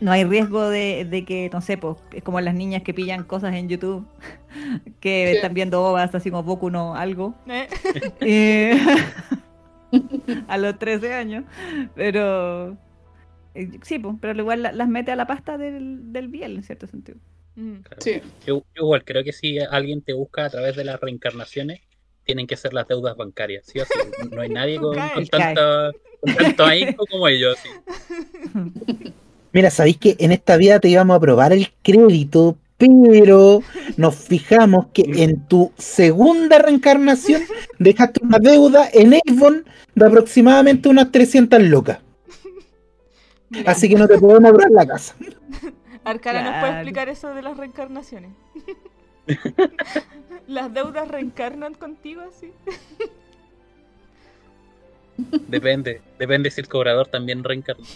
[0.00, 3.24] no hay riesgo de, de que, no sé, pues, es como las niñas que pillan
[3.24, 4.06] cosas en YouTube,
[5.00, 5.36] que Sí.
[5.36, 7.68] están viendo ovas así como Boku no algo, Eh,
[8.20, 8.78] eh,
[10.48, 11.44] a los 13 años,
[11.94, 12.76] pero
[13.54, 16.62] eh, sí, pues, pero igual la- las mete a la pasta del, del biel, en
[16.62, 17.18] cierto sentido.
[17.54, 17.76] mm.
[17.76, 18.00] Claro.
[18.00, 18.20] Sí.
[18.46, 21.80] Yo, yo igual creo que si alguien te busca a través de las reencarnaciones,
[22.24, 23.92] tienen que ser las deudas bancarias, ¿sí o sí?
[24.32, 27.56] No hay nadie con, con tanto, con tanto ahínco como ellos.
[27.62, 27.70] sí.
[29.56, 33.62] Mira, sabéis que en esta vida te íbamos a aprobar el crédito, pero
[33.96, 37.40] nos fijamos que en tu segunda reencarnación
[37.78, 42.00] dejaste una deuda en Avon de aproximadamente unas 300 locas.
[43.48, 45.16] Mira, Así que no te podemos aprobar la casa.
[46.04, 48.32] Arcana nos puede explicar eso de las reencarnaciones.
[50.46, 52.52] ¿Las deudas reencarnan contigo así?
[55.48, 57.86] Depende, depende si el cobrador también reencarna.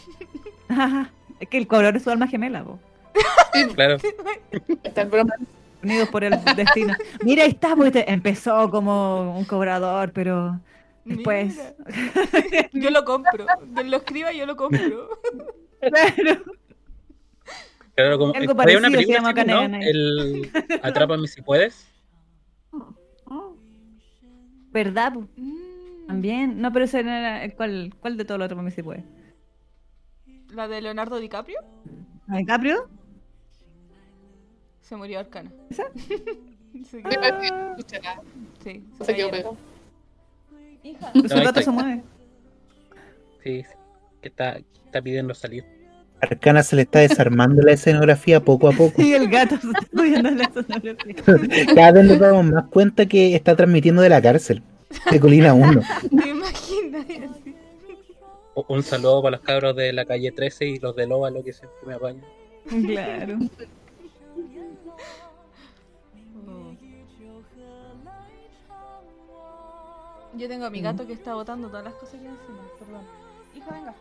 [1.40, 2.78] Es que el color es su alma gemela, po.
[3.74, 3.96] Claro,
[4.84, 5.34] Está el broma.
[5.82, 6.94] unidos por el destino.
[7.24, 10.60] Mira, ahí está, pues, empezó como un cobrador, pero
[11.04, 11.56] después...
[11.56, 12.68] Mira.
[12.72, 13.46] Yo lo compro.
[13.74, 15.08] Quien lo escriba, yo lo compro.
[15.80, 16.42] Claro.
[17.94, 19.56] claro como, Algo hay una parecido se película llama así, ¿no?
[19.56, 19.88] Kaneganai.
[19.88, 20.50] El
[20.82, 21.86] Atrápame si puedes.
[24.72, 25.14] ¿Verdad?
[25.36, 26.60] Mm, También.
[26.60, 27.44] No, pero ese no era.
[27.44, 29.04] el ¿Cuál, cuál de todos los otros mami se puede?
[30.54, 31.58] ¿La de Leonardo DiCaprio?
[32.28, 32.88] ¿A DiCaprio?
[34.80, 35.50] Se murió Arcana.
[35.70, 35.84] ¿Esa?
[36.88, 38.22] Sí, Me parece que no escucha nada.
[38.62, 39.56] sí, Se se quedó pegado.
[40.84, 41.12] Hija.
[41.28, 42.02] Su ahí gato se mueve.
[43.42, 43.64] Sí,
[44.22, 45.64] que está, está pidiendo salir.
[46.20, 49.02] Arcana se le está desarmando la escenografía poco a poco.
[49.02, 51.14] Y el gato se está moviendo la sonografía.
[51.74, 54.62] Cada vez nos damos más cuenta que está transmitiendo de la cárcel,
[55.10, 55.80] de Colina 1.
[56.22, 57.06] ¿Te imaginas?
[58.68, 61.78] Un saludo para los cabros de la calle 13 y los del óvalo que siempre
[61.86, 62.24] me apañan.
[62.86, 63.38] Claro.
[70.36, 73.02] Yo tengo a mi gato que está botando todas las cosas que encima, perdón.
[73.54, 73.94] Hijo, venga.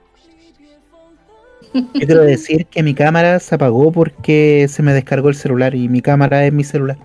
[1.73, 5.89] Yo quiero decir que mi cámara se apagó porque se me descargó el celular y
[5.89, 6.97] mi cámara es mi celular.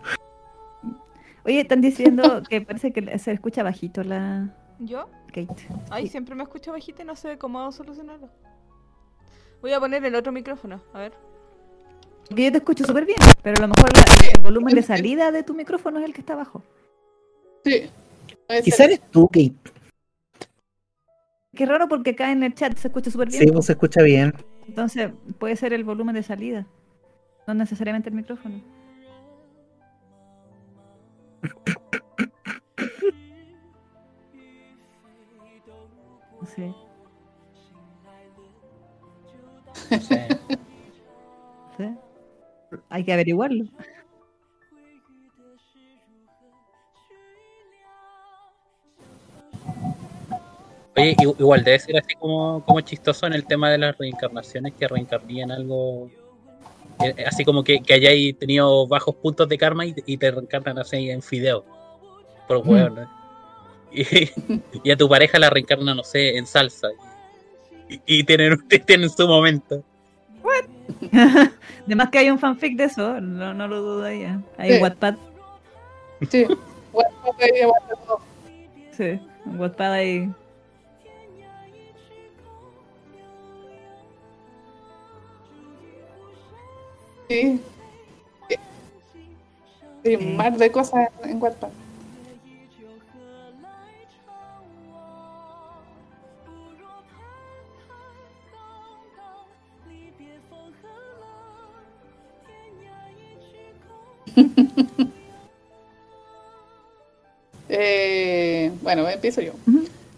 [1.45, 5.09] Oye, están diciendo que parece que se escucha bajito la ¿Yo?
[5.29, 5.69] Kate.
[5.91, 6.11] Ay, Sí.
[6.13, 8.29] siempre me escucho bajita y no sé cómo solucionarlo.
[9.61, 11.13] Voy a poner el otro micrófono, a ver.
[12.29, 15.31] Porque yo te escucho súper bien, pero a lo mejor la- el volumen de salida
[15.31, 16.63] de tu micrófono es el que está bajo.
[17.65, 17.91] Sí.
[18.47, 18.87] puede Quizá ser.
[18.91, 19.55] eres tú, Kate.
[21.55, 23.43] Qué raro porque acá en el chat se escucha súper bien.
[23.45, 24.35] Sí, pues se escucha bien.
[24.67, 26.67] Entonces puede ser el volumen de salida,
[27.47, 28.61] no necesariamente el micrófono.
[36.55, 36.75] Sí,
[39.91, 40.29] No sé.
[41.79, 41.85] sí.
[42.89, 43.65] Hay que averiguarlo.
[50.97, 54.87] Oye, igual debe ser así como, como chistoso en el tema de las reencarnaciones que
[54.87, 56.09] reencarné en algo.
[57.05, 60.79] eh, Así como que, que hayáis tenido bajos puntos de karma y, y te reencarnan
[60.79, 61.65] así en fideo.
[62.47, 62.95] Por hueón.
[62.95, 63.24] ¿no?
[63.95, 64.31] Y,
[64.83, 66.89] y a tu pareja la reencarna, no sé, en salsa.
[67.89, 69.83] Y, y tienen, tienen su momento.
[71.87, 74.41] Además que hay un fanfic de eso, no, no lo dudaría.
[74.59, 74.77] Hay Sí.
[74.77, 75.15] un Wattpad,
[76.31, 76.47] Sí.
[76.93, 77.07] Pues,
[77.41, 78.21] ahí aguanta todo.
[78.97, 80.31] sí, Wattpad ahí.
[87.29, 87.61] Sí.
[88.49, 88.57] Sí.
[90.05, 91.69] Sí, un mar de cosas en Wattpad.
[107.69, 109.53] Eh, bueno, empiezo yo.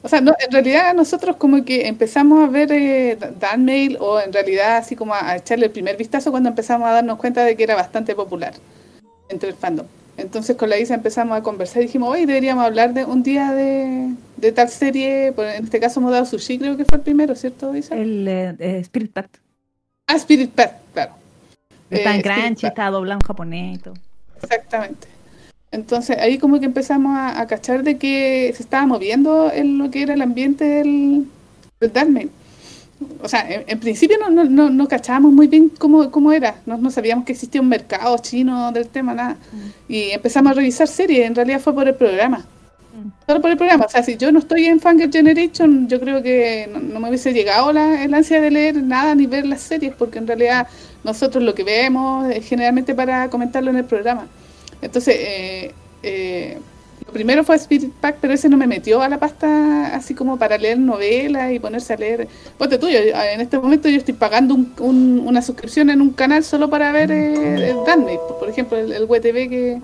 [0.03, 4.21] O sea, no, en realidad nosotros como que empezamos a ver eh, Dan Mail o
[4.21, 7.45] en realidad así como a, a echarle el primer vistazo cuando empezamos a darnos cuenta
[7.45, 8.55] de que era bastante popular
[9.29, 9.87] entre el fandom.
[10.17, 13.53] Entonces con la Isa empezamos a conversar y dijimos, hoy deberíamos hablar de un día
[13.53, 17.35] de, de tal serie, en este caso hemos dado Sushi, creo que fue el primero,
[17.35, 17.95] ¿cierto, Isa?
[17.97, 19.37] El eh, eh, Spirit Pact.
[20.07, 21.14] Ah, Spirit Pet, claro.
[21.91, 22.79] Está Eh, en Crunchy, Pact.
[22.79, 23.95] está doblado en japonés y todo.
[24.51, 25.09] Exactamente.
[25.72, 29.90] Entonces ahí como que empezamos a, a cachar de que se estaba moviendo en lo
[29.90, 31.26] que era el ambiente del,
[31.80, 32.30] del.
[33.22, 36.57] O sea, en, en principio no, no, no, no cachábamos muy bien cómo, cómo era,
[36.64, 39.36] no, no sabíamos que existía un mercado chino del tema, nada.
[39.88, 42.47] Y empezamos a revisar series, en realidad fue por el programa.
[43.26, 46.22] Solo por el programa, o sea, si yo no estoy en Fangirl Generation, yo creo
[46.22, 49.94] que no, me hubiese llegado la, el ansia de leer nada ni ver las series,
[49.94, 50.66] porque en realidad
[51.05, 54.26] nosotros lo que vemos es generalmente para comentarlo en el programa.
[54.80, 56.59] Entonces, eh, eh,
[57.13, 60.59] primero fue Spirit Pack, pero ese no me metió a la pasta así como para
[60.59, 62.29] leer novelas y ponerse a leer.
[62.59, 66.11] Ponte tú, yo, en este momento yo estoy pagando un- un- una suscripción en un
[66.11, 69.79] canal solo para ver eh, el Disney, por ejemplo, el, el WTV que.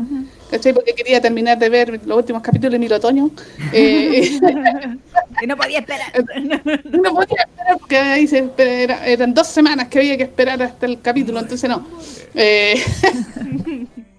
[0.50, 0.74] ¿cachai?
[0.74, 3.30] Porque quería terminar de ver los últimos capítulos de Mil Otoño.
[3.72, 4.38] Eh,
[5.42, 6.12] y no podía esperar.
[6.84, 10.62] no podía esperar porque ahí se espera- era- eran dos semanas que había que esperar
[10.62, 11.86] hasta el capítulo, entonces no.
[12.34, 12.74] Eh.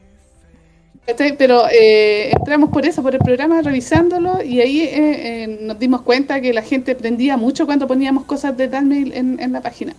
[1.05, 6.01] Pero eh, entramos por eso, por el programa, revisándolo, y ahí eh, eh, nos dimos
[6.01, 9.93] cuenta que la gente prendía mucho cuando poníamos cosas de Danmail en, la página.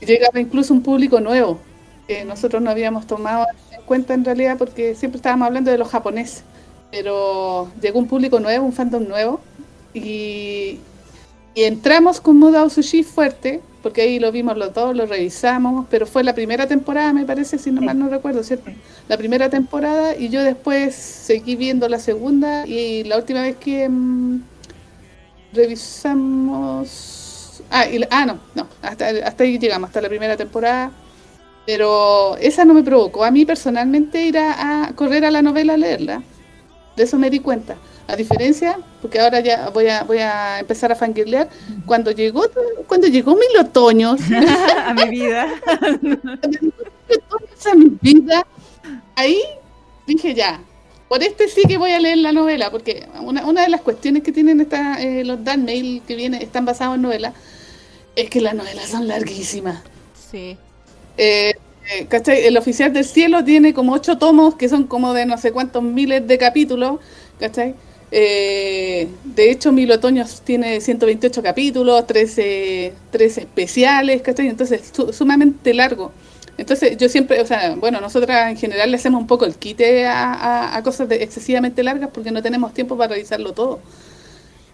[0.00, 1.60] Llegaba incluso un público nuevo,
[2.08, 5.88] que nosotros no habíamos tomado en cuenta en realidad porque siempre estábamos hablando de los
[5.88, 6.42] japoneses.
[6.90, 9.40] Pero llegó un público nuevo, un fandom nuevo,
[9.94, 10.80] y,
[11.54, 16.22] entramos con Mudao Sushi fuerte, porque ahí lo vimos los dos, lo revisamos, pero fue
[16.22, 18.70] la primera temporada, me parece, si no mal no recuerdo, ¿cierto?
[19.08, 23.88] La primera temporada y yo después seguí viendo la segunda y la última vez que
[23.88, 24.40] mm,
[25.52, 27.18] revisamos...
[27.70, 30.90] Ah, y ah, no, no, hasta, hasta ahí llegamos, hasta la primera temporada.
[31.64, 35.74] Pero esa no me provocó a mí personalmente ir a, a correr a la novela
[35.74, 36.22] a leerla.
[36.96, 37.76] De eso me di cuenta.
[38.12, 41.48] A diferencia, porque ahora ya voy a, voy a empezar a fangirlear,
[41.86, 42.44] cuando llegó,
[42.86, 44.20] cuando llegó Mil Otoños,
[44.86, 45.48] a mi vida.
[47.64, 48.46] a mi vida,
[49.16, 49.40] ahí
[50.06, 50.60] dije ya,
[51.08, 54.22] por este sí que voy a leer la novela, porque una, una de las cuestiones
[54.22, 57.32] que tienen esta, eh, los Dan Mail que viene, están basados en novelas,
[58.14, 59.82] es que las novelas son larguísimas.
[60.30, 60.58] Sí.
[61.16, 61.54] Eh,
[61.90, 62.44] eh, ¿cachai?
[62.44, 65.82] El oficial del cielo tiene como ocho tomos que son como de no sé cuántos
[65.82, 67.00] miles de capítulos,
[67.40, 67.74] ¿cachai?
[68.14, 74.48] Eh, de hecho, Mil Otoños tiene 128 capítulos, 13, 13 especiales, ¿cachai?
[74.48, 76.12] Entonces, su- sumamente largo.
[76.58, 80.06] Entonces, yo siempre, o sea, bueno, nosotras en general le hacemos un poco el quite
[80.06, 83.80] a, a- a cosas de- excesivamente largas porque no tenemos tiempo para revisarlo todo.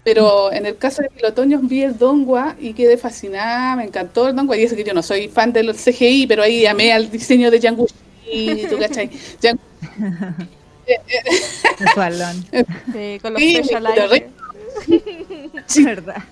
[0.03, 4.27] Pero en el caso de Mil Otoños vi el Dongua y quedé fascinada, me encantó
[4.29, 4.57] el Dongua.
[4.57, 7.59] Y eso que yo no soy fan del CGI, pero ahí amé al diseño de
[7.59, 9.09] Yang Wuxi, ¿tú cachai?
[9.41, 9.59] Yang-
[11.77, 12.45] Sensualón,
[12.93, 14.29] Sí, con los Sí, pechos al aire.
[15.85, 16.23] verdad.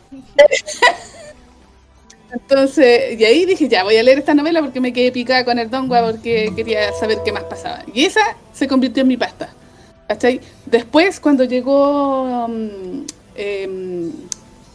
[2.31, 5.57] Entonces, y ahí dije, ya, voy a leer esta novela porque me quedé picada con
[5.59, 7.83] el Dongua porque quería saber qué más pasaba.
[7.93, 9.49] Y esa se convirtió en mi pasta.
[10.07, 10.41] ¿Cachai?
[10.65, 13.05] Después, cuando llegó um,
[13.35, 14.11] em,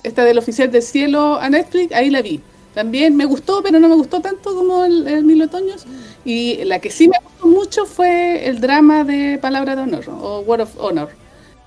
[0.02, 2.40] esta del Oficial del Cielo a Netflix, ahí la vi.
[2.74, 5.84] También me gustó, pero no me gustó tanto como el, Mil Otoños.
[6.24, 10.40] Y la que sí me gustó mucho fue el drama de Palabra de Honor o
[10.40, 11.10] Word of Honor.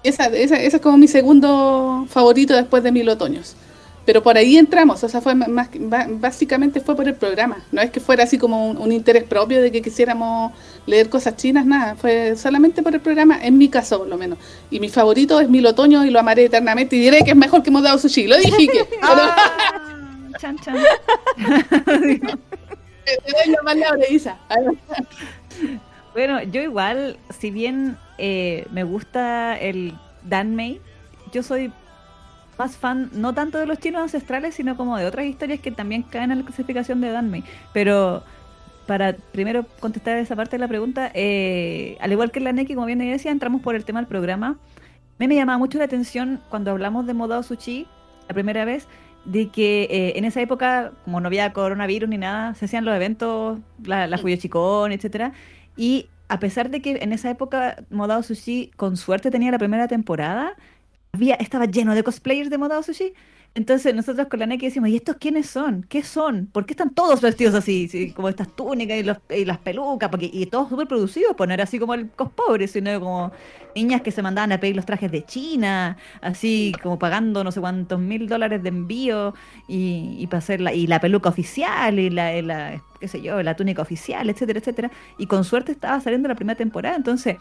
[0.03, 3.55] Esa, esa, es como mi segundo favorito después de Mil Otoños.
[4.05, 5.69] Pero por ahí entramos, o sea, fue más,
[6.19, 7.57] básicamente fue por el programa.
[7.71, 10.53] No es que fuera así como un, interés propio de que quisiéramos
[10.85, 11.95] leer cosas chinas, nada.
[11.95, 14.37] Fue solamente por el programa, en mi caso por lo menos.
[14.69, 17.63] Y mi favorito es Mil Otoños y lo amaré eternamente y diré que es mejor
[17.63, 18.27] que hemos dado sushi.
[18.27, 18.85] Lo dije que.
[19.01, 19.94] Ah,
[20.39, 20.77] chan, chan.
[23.05, 24.37] Te doy la palabra, Isa.
[26.13, 30.81] Bueno, yo igual, si bien eh, me gusta el Danmei,
[31.31, 31.71] yo soy
[32.57, 36.03] más fan, no tanto de los chinos ancestrales, sino como de otras historias que también
[36.03, 37.43] caen en la clasificación de Danmei.
[37.73, 38.23] Pero
[38.87, 42.87] para primero contestar esa parte de la pregunta, eh, al igual que la Neki, como
[42.87, 44.57] bien decía, entramos por el tema del programa.
[44.57, 47.87] A mí me llamaba mucho la atención cuando hablamos de Modao Sushi
[48.27, 48.87] la primera vez,
[49.25, 52.95] de que eh, en esa época, como no había coronavirus ni nada, se hacían los
[52.95, 55.33] eventos, la, la Fuyoshikon, etcétera,
[55.75, 59.87] y a pesar de que en esa época Modao Sushi con suerte tenía la primera
[59.87, 60.55] temporada,
[61.11, 63.13] había, estaba lleno de cosplayers de Modao Sushi.
[63.57, 65.83] Entonces nosotros con la Neki decimos, ¿y estos quiénes son?
[65.87, 66.47] ¿Qué son?
[66.47, 67.87] ¿Por qué están todos vestidos así?
[67.87, 71.47] Sí, como estas túnicas y, los- y las pelucas, porque, y todos súper producidos, pues
[71.47, 73.31] no era así como el cos pobre, sino como
[73.73, 77.61] niñas que se mandaban a pedir los trajes de China, así como pagando no sé
[77.61, 79.33] cuántos mil dólares de envío
[79.69, 83.21] y, y para hacer la, y la peluca oficial y la, y la, qué sé
[83.21, 84.91] yo, la túnica oficial, etcétera, etcétera.
[85.17, 87.37] Y con suerte estaba saliendo la primera temporada, entonces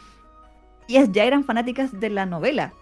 [0.89, 2.75] ellas ya eran fanáticas de la novela.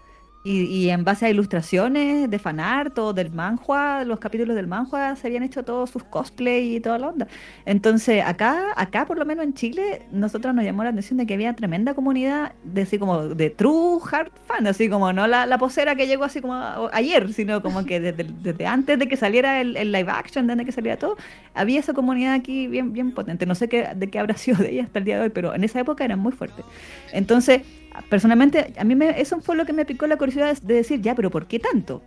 [0.45, 5.15] Y, y en base a ilustraciones de fanart o del manhua, los capítulos del manhua
[5.15, 7.27] se habían hecho todos sus cosplay y toda la onda.
[7.65, 11.35] Entonces, acá, acá por lo menos en Chile, nosotros nos llamó la atención de que
[11.35, 15.57] había tremenda comunidad de así como de true hard fan, así como no la, la
[15.57, 16.53] posera que llegó así como
[16.91, 20.65] ayer, sino como que desde, desde antes de que saliera el, el live action, desde
[20.65, 21.15] que saliera todo,
[21.53, 23.45] había esa comunidad aquí bien, bien potente.
[23.45, 25.55] No sé qué, de qué habrá sido de ella hasta el día de hoy, pero
[25.55, 26.65] en esa época eran muy fuertes.
[27.11, 27.61] Entonces,
[28.09, 31.01] personalmente, a mí me, eso fue lo que me picó la curiosidad de, de decir,
[31.01, 32.01] ya, pero ¿por qué tanto?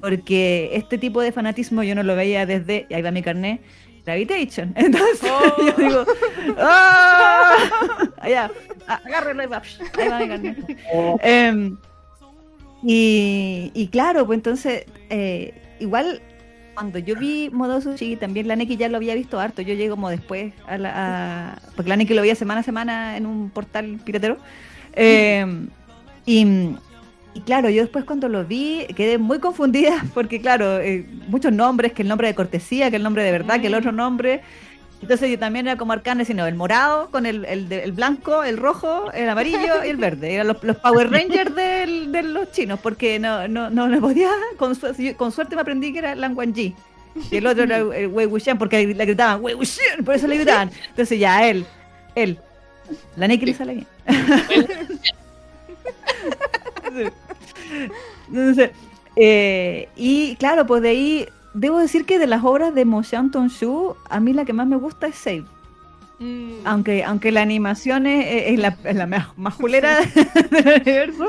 [0.00, 3.60] Porque este tipo de fanatismo yo no lo veía desde, y ahí va mi carnet,
[4.04, 4.72] Gravitation.
[4.76, 5.20] Entonces
[5.64, 6.04] yo digo,
[6.58, 7.56] ¡ah!
[8.20, 8.50] Allá,
[8.86, 9.62] a- agárrenlo ahí va,
[9.98, 10.76] ahí va mi carnet.
[11.22, 11.76] Em,
[12.82, 16.20] y, y claro, pues entonces, eh, igual
[16.74, 19.62] cuando yo vi Modo Sushi, también la Neki ya lo había visto harto.
[19.62, 20.92] Yo llego como después, a la,
[21.54, 24.36] a- porque la Neki lo veía semana a semana en un portal piratero.
[24.96, 25.46] Eh,
[26.24, 26.46] y,
[27.34, 31.92] y claro, yo después cuando lo vi quedé muy confundida porque claro, eh, muchos nombres,
[31.92, 34.40] que el nombre de cortesía, que el nombre de verdad, que el otro nombre.
[35.02, 38.56] Entonces yo también era como arcane, sino el morado con el, el, el blanco, el
[38.56, 40.32] rojo, el amarillo y el verde.
[40.34, 44.30] Eran los, los Power Rangers del- de los chinos, porque no, no, no le podía,
[44.56, 44.86] con, su-
[45.18, 46.74] con suerte me aprendí que era Lang Wangji.
[47.30, 50.36] Y el otro era el Wei Wuxian, porque le gritaban Wei Wuxian, por eso le
[50.36, 50.70] gritaban.
[50.88, 51.66] Entonces ya él,
[52.14, 52.38] él.
[53.16, 53.86] La le sale bien.
[58.28, 58.70] Entonces,
[59.16, 63.30] eh, y claro, pues de ahí, debo decir que de las obras de Mo Xiang
[63.30, 65.44] Tong-shu, a mí la que más me gusta es Save.
[66.18, 66.52] Mm.
[66.64, 69.98] Aunque, aunque la animación es, es la, es la más, más julera
[70.50, 71.26] del universo,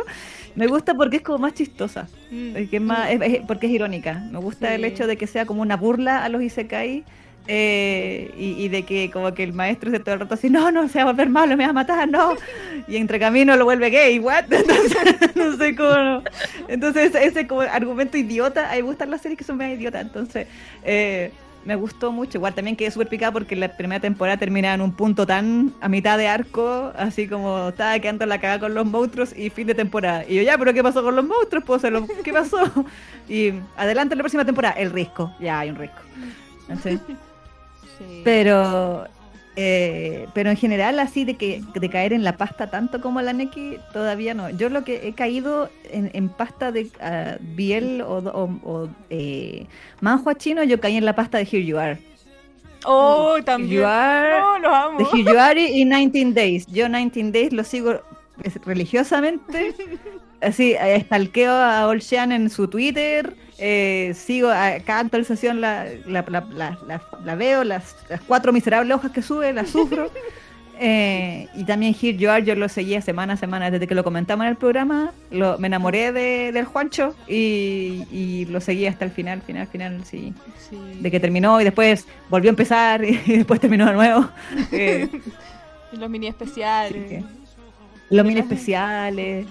[0.56, 2.08] me gusta porque es como más chistosa.
[2.32, 2.56] Mm.
[2.56, 4.24] Es que es más, es- es- porque es irónica.
[4.32, 4.88] Me gusta el Sí.
[4.88, 7.04] hecho de que sea como una burla a los isekai.
[7.48, 10.70] Eh, y, y de que como que el maestro se todo el rato así, no,
[10.72, 12.36] no, se va a volver malo, me va a matar, no.
[12.88, 14.46] Y entre camino lo vuelve gay, what?
[14.52, 16.24] Entonces, no sé cómo.
[16.68, 20.02] Entonces, ese, como argumento idiota, a mí me gustan las series que son más idiotas.
[20.02, 20.48] Entonces,
[20.84, 21.32] eh,
[21.66, 22.38] me gustó mucho.
[22.38, 25.90] Igual también quedé súper picada porque la primera temporada terminaba en un punto tan a
[25.90, 29.76] mitad de arco, así como estaba quedando la cagada con los monstruos y fin de
[29.76, 30.24] temporada.
[30.28, 31.64] Y yo, ya, pero ¿qué pasó con los monstruos?
[31.66, 32.60] Pues, se lo- ¿Qué pasó?
[33.28, 35.34] Y adelante en la próxima temporada, el risco.
[35.40, 35.98] Ya hay un risco.
[36.68, 37.00] ¿Cachai?
[37.98, 38.22] Sí.
[38.24, 39.06] Pero,
[39.56, 43.34] eh, pero en general, así de que de caer en la pasta tanto como la
[43.34, 44.50] Neki, todavía no.
[44.52, 49.66] Yo lo que he caído en, en pasta de ah, Biel o, o, o, eh,
[50.02, 51.98] manhua chino, yo caí en la pasta de Here You Are.
[52.86, 53.82] Oh, también.
[53.82, 55.00] You are- No, amo.
[55.00, 56.68] De Here You Are y 19 Days.
[56.68, 58.00] Yo 19 Days lo sigo
[58.66, 59.74] religiosamente
[60.42, 66.24] así, eh, stalkeo a Olshan en su Twitter, eh, sigo a cada actualización la, la,
[66.28, 70.10] la, la- la- la veo, las, las cuatro miserables hojas que sube, las sufro.
[70.80, 74.04] Eh, y también Here You Are, yo lo seguía semana a semana desde que lo
[74.04, 75.12] comentamos en el programa.
[75.32, 80.06] Lo, me enamoré de, del Juancho y, y lo seguí hasta el final, final, final,
[80.06, 80.36] sí.
[80.70, 80.78] Sí.
[81.02, 84.30] De que terminó y después volvió a empezar y después terminó de nuevo.
[84.72, 85.10] Eh,
[85.94, 87.10] los mini especiales.
[87.10, 87.26] Sí.
[88.12, 89.48] los mini especiales.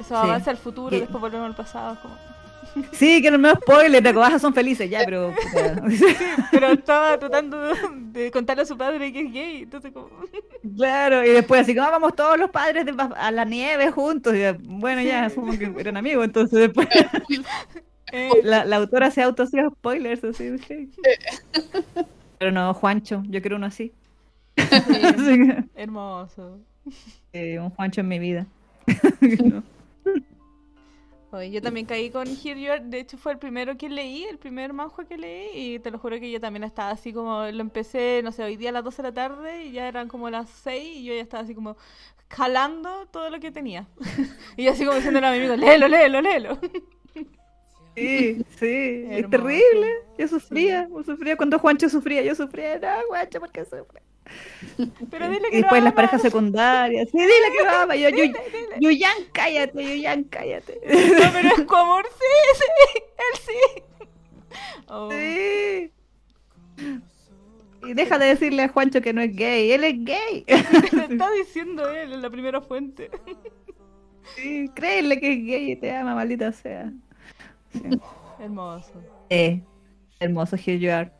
[0.00, 1.98] Eso avanza al futuro, Y- después volvemos al pasado.
[2.00, 2.16] como-
[2.92, 5.34] Sí, que no me spoilers, de cobajas son felices, ya, pero.
[5.52, 5.82] puta.
[6.50, 7.72] Pero estaba tratando
[8.12, 9.62] de contarle a su padre que es gay.
[9.62, 10.08] Entonces, como.
[10.76, 14.34] claro, y después así como "Ah, vamos todos los padres de- a la nieve juntos.
[14.34, 16.88] Y, bueno, ya, asumo que eran amigos, entonces después
[18.12, 20.90] eh, la, la autora se auto hacía spoilers, así, sí.
[22.38, 23.92] Pero no, Juancho, yo quiero uno así.
[24.56, 26.60] Así que, hermoso.
[27.32, 28.46] eh, un Juancho en mi vida.
[31.32, 32.84] Oye, yo también caí con Here You Are.
[32.84, 35.48] De hecho, fue el primero que leí, el primer manhua que leí.
[35.74, 37.46] Y te lo juro que yo también estaba así como.
[37.46, 39.64] Lo empecé, no sé, hoy día a las 12 de la tarde.
[39.64, 40.96] Y ya eran como las 6.
[40.98, 41.76] Y yo ya estaba así como
[42.28, 43.88] jalando todo lo que tenía.
[44.58, 46.58] y así como diciéndole a mi amigo: léelo, léelo, léelo.
[47.94, 49.86] Sí, sí, es terrible.
[50.16, 54.00] Yo sufría, yo sufría cuando Juancho sufría, yo sufría, no, Juancho, ¿por qué sufre?
[55.10, 58.08] Pero dile que Y después lo las parejas secundarias, sí, dile que lo ama, yo,
[58.10, 58.24] yo,
[58.80, 60.80] Yuyan, cállate, Yuyan, cállate.
[60.84, 63.82] No, pero es como amor, sí, sí, él sí.
[64.88, 65.92] Oh, Sí.
[67.84, 70.44] Y deja de decirle a Juancho que no es gay, él es gay.
[70.92, 73.10] Lo está diciendo él en la primera fuente.
[74.36, 76.92] Sí, créele que es gay y te ama, maldita sea.
[77.72, 77.82] Sí.
[78.38, 78.92] Hermoso.
[79.30, 79.62] Eh,
[80.22, 81.10] hermoso Here You Are.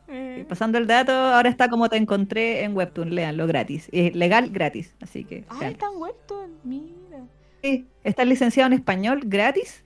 [0.49, 3.89] Pasando el dato, ahora está como te encontré en Webtoon, léanlo gratis.
[3.93, 5.45] Es legal, gratis, así que.
[5.49, 7.19] Ah, está en Webtoon, mira.
[7.63, 9.85] Sí, está licenciado en español gratis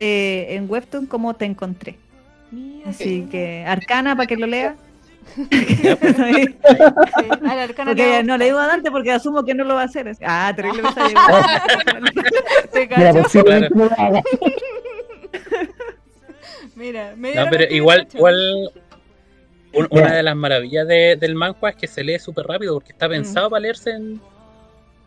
[0.00, 1.96] eh, en Webtoon como te encontré.
[2.50, 2.90] Mira.
[2.90, 4.76] Así que Arcana para que lo lea.
[4.76, 4.88] Pues.
[5.38, 6.56] Sí, Sí,
[7.84, 10.10] porque no le digo a Dante porque asumo que no lo va a hacer.
[10.24, 10.88] Ah, terrible me.
[12.72, 14.22] Te Mira, lo haga.
[16.78, 18.70] Mira, No, pero igual, igual
[19.90, 23.08] una de las maravillas de- del manhwa es que se lee súper rápido porque está
[23.08, 24.20] pensado para leerse en,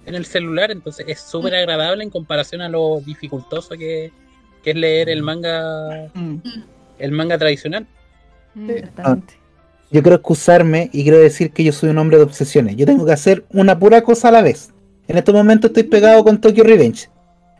[0.05, 4.11] en el celular, entonces es súper agradable en comparación a lo dificultoso que,
[4.63, 6.35] que es leer el manga Mm,
[6.99, 7.87] el manga tradicional.
[8.53, 8.69] Mm.
[8.69, 9.33] exactamente.
[9.91, 12.75] Yo quiero excusarme y quiero decir que yo soy un hombre de obsesiones.
[12.77, 14.69] Yo tengo que hacer una pura cosa a la vez.
[15.07, 17.09] En este momento estoy pegado con Tokyo Revenge.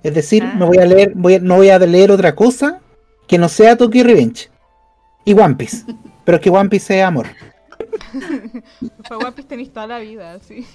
[0.04, 0.56] Es decir, Ah.
[0.58, 2.80] me voy a leer, voy a- no voy a leer otra cosa
[3.32, 4.50] que no sea Tokyo Revenge.
[5.24, 5.86] Y One Piece.
[6.26, 7.28] Pero es que One Piece es amor.
[9.08, 10.68] Fue One Piece tenéis toda la vida, sí.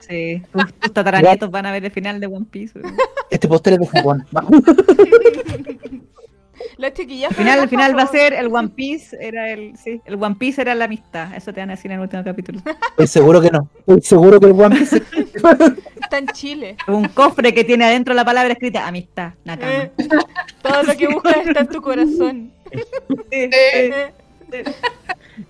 [0.00, 2.78] Sí, tus, tus tataranietos van a ver el final de One Piece.
[3.30, 4.26] Este póster es de Japón.
[6.78, 10.02] Las chiquillas Al final, al final va a ser el One Piece, era el, sí,
[10.04, 11.34] el One Piece era la amistad.
[11.34, 12.60] Eso te van a decir en el último capítulo.
[12.90, 13.70] Estoy seguro que no.
[13.78, 15.02] Estoy seguro que el One Piece
[16.06, 16.76] Está en Chile.
[16.88, 19.72] Un cofre que tiene adentro la palabra escrita amistad, Nakama.
[19.72, 19.92] Eh,
[20.62, 22.52] todo lo que buscas está en tu corazón.
[22.72, 22.80] Sí,
[23.30, 24.12] Eh,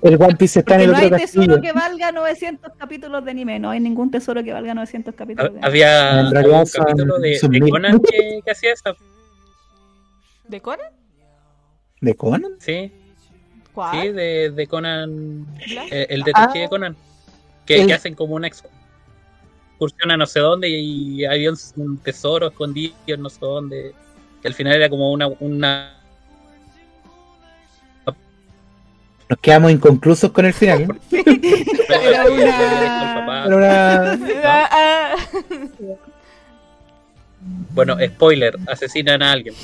[0.02, 1.60] el One Piece está Porque en el no hay otro tesoro castillo.
[1.62, 3.58] que valga 900 capítulos de anime.
[3.58, 5.66] No hay ningún tesoro que valga 900 capítulos de anime.
[5.68, 7.70] Había, En realidad había un capítulo de.
[7.70, 8.96] Conan que, que hacía eso.
[10.48, 10.86] ¿De Conan?
[12.00, 12.52] ¿De Conan?
[12.58, 12.92] Sí,
[13.72, 14.00] ¿Cuál?
[14.00, 15.46] sí, de, de Conan,
[15.90, 16.68] eh, el detective Ah.
[16.68, 16.96] Conan.
[17.66, 18.46] Que, El- que hacen como una
[19.76, 23.94] excursión a no sé dónde y, había un, un tesoro escondido en no sé dónde.
[24.40, 25.92] Que al final era como una, una
[29.28, 30.86] Nos quedamos inconclusos con el final.
[30.88, 30.96] ¿no?
[31.90, 35.16] Era una- Era una- Ah, ah.
[37.72, 39.54] Bueno, spoiler, asesinan a alguien.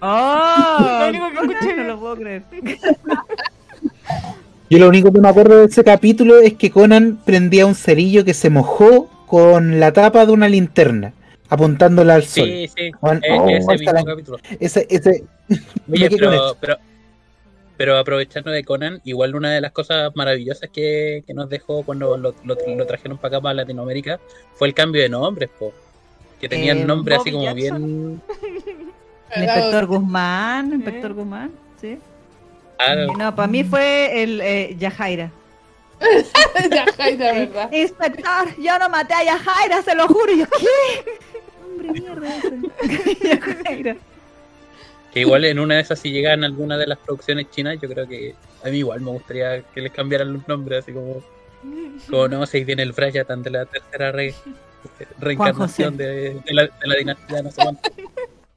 [0.00, 0.98] ¡Oh!
[1.00, 1.76] Lo único que escuché.
[1.76, 2.42] No lo puedo creer.
[4.70, 8.24] Yo lo único que me acuerdo de ese capítulo es que Conan prendía un cerillo
[8.24, 11.12] que se mojó con la tapa de una linterna,
[11.48, 12.46] apuntándola al sol.
[12.48, 14.38] Sí, sí, Juan- e- oh, ese mismo la- capítulo.
[14.60, 15.24] Ese, ese,
[15.92, 16.76] Oye, pero, pero,
[17.76, 22.16] pero aprovechando de Conan, igual una de las cosas maravillosas que, que nos dejó cuando
[22.16, 24.20] lo, lo- lo trajeron para acá, para Latinoamérica,
[24.54, 25.72] fue el cambio de nombres, po.
[26.40, 27.86] que tenían Eh, nombres así como Jackson.
[27.86, 28.22] bien...
[29.34, 31.50] El inspector Guzmán, inspector Guzmán,
[31.80, 31.98] sí.
[33.18, 35.30] No, para mí fue el eh, Yajaira.
[36.70, 37.72] ya, Jaira, ¿verdad?
[37.72, 40.32] Inspector, yo no maté a Yajaira, se lo juro.
[40.32, 41.20] Yo, ¿qué?
[41.64, 42.28] Hombre, mierda.
[43.22, 43.96] Yajaira.
[45.12, 48.08] que igual en una de esas, si llegan alguna de las producciones chinas, yo creo
[48.08, 51.22] que a mí igual me gustaría que les cambiaran los nombres, así como...
[52.08, 54.34] Como no, si ahí viene el Brian de la tercera rey.
[55.18, 57.90] reencarnación de, de la, de la dinastía no sé cuánto.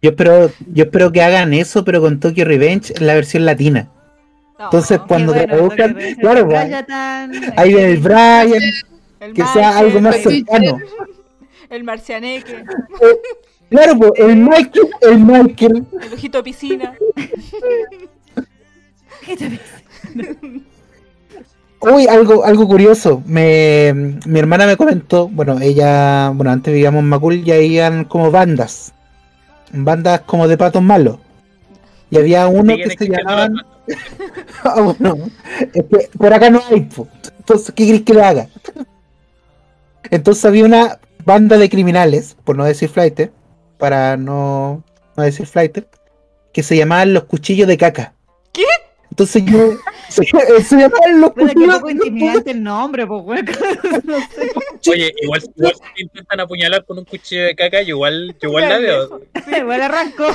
[0.02, 3.90] Yo espero, yo espero que hagan eso, pero con Tokyo Revenge en la versión latina.
[4.60, 6.50] No, Entonces, cuando bueno, Revenge, claro,
[7.58, 8.62] ahí viene el Brian,
[9.20, 10.78] el que sea algo más cercano.
[11.70, 12.64] El marcianeque,
[13.70, 16.94] Claro, pues, el Michael, el Michael, el ojito de piscina.
[21.80, 23.24] Uy, algo, algo curioso.
[23.26, 28.06] Me, mi hermana me comentó, bueno, ella, bueno, antes vivíamos en Macul y ahí iban
[28.06, 28.94] como bandas.
[29.72, 31.18] Bandas como de patos malos.
[32.12, 33.56] Y había uno que se llamaban.
[34.64, 35.30] Ah, bueno,
[35.74, 37.08] es que por acá no hay, po.
[37.38, 38.48] Entonces, ¿qué querés que le haga?
[40.10, 43.32] Entonces había una banda de criminales, por no decir flighter,
[43.78, 44.84] para no,
[45.18, 45.88] no decir flighter,
[46.54, 48.14] que se llamaban los cuchillos de caca.
[48.52, 48.64] ¿Qué?
[49.10, 49.74] Entonces yo.
[50.10, 53.44] Se, se llamaban los cuchillos poco intimidante el nombre, pues.
[54.04, 54.52] No sé.
[54.92, 58.50] Oye, igual, igual si te intentan apuñalar con un cuchillo de caca, yo igual, yo
[58.50, 59.22] igual la veo.
[59.58, 60.28] Igual arranco.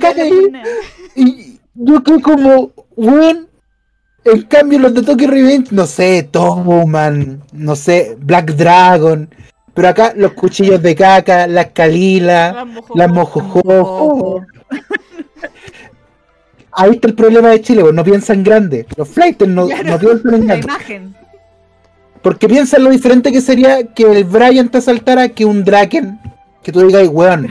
[0.00, 0.52] Caca ahí.
[1.14, 3.48] Y yo que como, weón.
[4.24, 9.28] En cambio, los de Tokyo Revenge, no sé, Toman, no sé, Black Dragon.
[9.74, 12.64] Pero acá los cuchillos de caca, las Kalila,
[12.94, 14.46] Las mojojojo.
[16.70, 18.86] Ahí está el problema de Chile, pues no piensan grande.
[18.96, 20.64] Los flighters no, Claro, no piensan en grande.
[20.66, 21.16] imagen.
[22.22, 26.20] Porque piensan lo diferente que sería que el Brian te asaltara que un Draken.
[26.62, 27.48] Que tú digas, weón,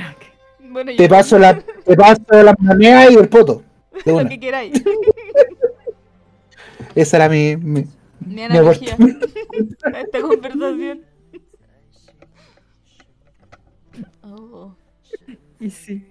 [0.71, 3.63] Bueno, te yo- paso, la, te paso las monedas y el poto.
[4.05, 4.83] De lo que queráis.
[6.95, 7.81] Esa era mi, mi,
[8.25, 8.95] Mi mi analogía
[9.93, 11.01] a esta conversación.
[14.23, 14.73] Oh,
[15.59, 16.03] Y sí.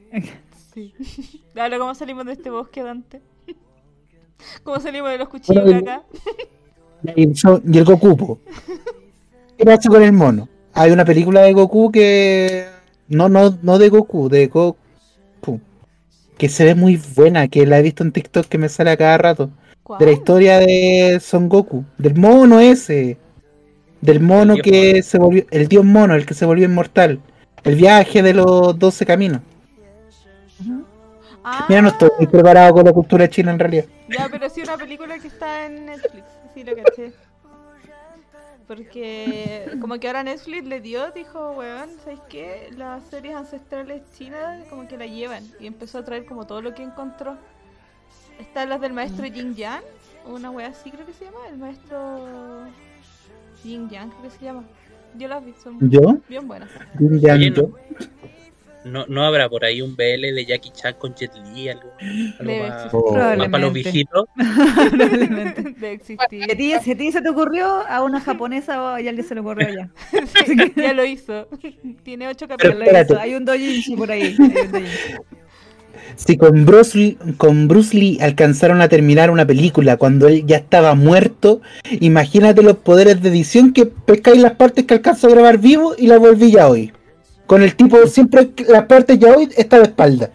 [0.74, 0.94] sí.
[1.56, 3.20] Ahora, ¿cómo salimos de este bosque, Dante?
[4.62, 6.02] ¿Cómo salimos de los cuchillos de Bueno, acá?
[7.16, 7.34] Y el,
[7.72, 8.16] y el Goku.
[8.16, 8.38] po.
[9.56, 10.48] ¿Qué pasa con el mono?
[10.72, 12.66] Hay una película de Goku que.
[13.10, 14.76] No, no, no de Goku, de Goku.
[16.38, 18.96] Que se ve muy buena, que la he visto en TikTok que me sale a
[18.96, 19.50] cada rato.
[19.98, 21.84] De la historia de Son Goku.
[21.98, 23.18] Del mono ese.
[24.00, 25.02] Del mono que mono.
[25.02, 25.44] se volvió.
[25.50, 27.20] El dios mono, el que se volvió inmortal.
[27.64, 29.42] El viaje de los 12 caminos.
[31.42, 33.84] Ah, Mira, no estoy muy preparado con la cultura china en realidad.
[34.08, 36.24] Ya, pero sí una película que está en Netflix.
[36.54, 37.12] Sí, lo caché.
[38.70, 42.70] Porque como que ahora Netflix le dio, dijo, weón, ¿sabes qué?
[42.76, 45.42] Las series ancestrales chinas como que la llevan.
[45.58, 47.36] Y empezó a traer como todo lo que encontró.
[48.38, 49.82] Están las del maestro Jin Yang.
[50.24, 51.38] Una wea así creo que se llama.
[51.48, 52.68] El maestro
[53.60, 54.62] Jin Yang creo que se llama.
[55.18, 56.18] Yo las vi, son ¿Yo?
[56.28, 56.70] bien buenas.
[56.96, 57.70] Jin Yang, yo.
[58.84, 61.92] No, no habrá por ahí un BL de Jackie Chan con Jet Li, algo,
[62.38, 63.12] algo más, Oh.
[63.14, 64.26] más para los viejitos.
[64.90, 65.62] Probablemente.
[65.78, 68.96] De Si a ti, si a ti se te ocurrió, a una japonesa o a
[68.96, 69.90] alguien se le ocurrió ya.
[70.46, 71.46] Sí, ya lo hizo.
[72.02, 73.18] Tiene ocho Ya capítulos.
[73.20, 74.36] Hay un dojinshi por ahí.
[76.16, 80.56] Si con Bruce, Lee, con Bruce Lee alcanzaron a terminar una película cuando él ya
[80.56, 81.60] estaba muerto,
[82.00, 86.06] imagínate los poderes de edición que pescáis las partes que alcanzó a grabar vivo y
[86.06, 86.92] las volví ya hoy.
[87.50, 90.30] Con el tipo, siempre las partes ya hoy está de espalda.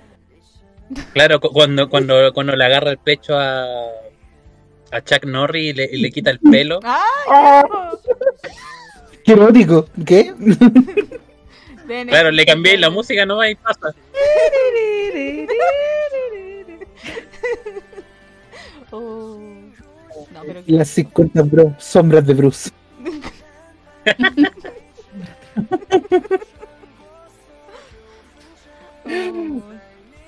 [1.14, 3.64] Claro, cu- cuando, cuando, cuando le agarra el pecho a,
[4.92, 6.82] a Chuck Norris y le, y le quita el pelo.
[6.86, 7.64] ¡Ay!
[9.24, 10.34] Qué erótico, ¿qué?
[12.10, 13.96] Claro, le cambié la música nomás y pasa.
[18.92, 19.40] Oh.
[20.34, 22.72] No, pero las 50 bro, sombras de Bruce.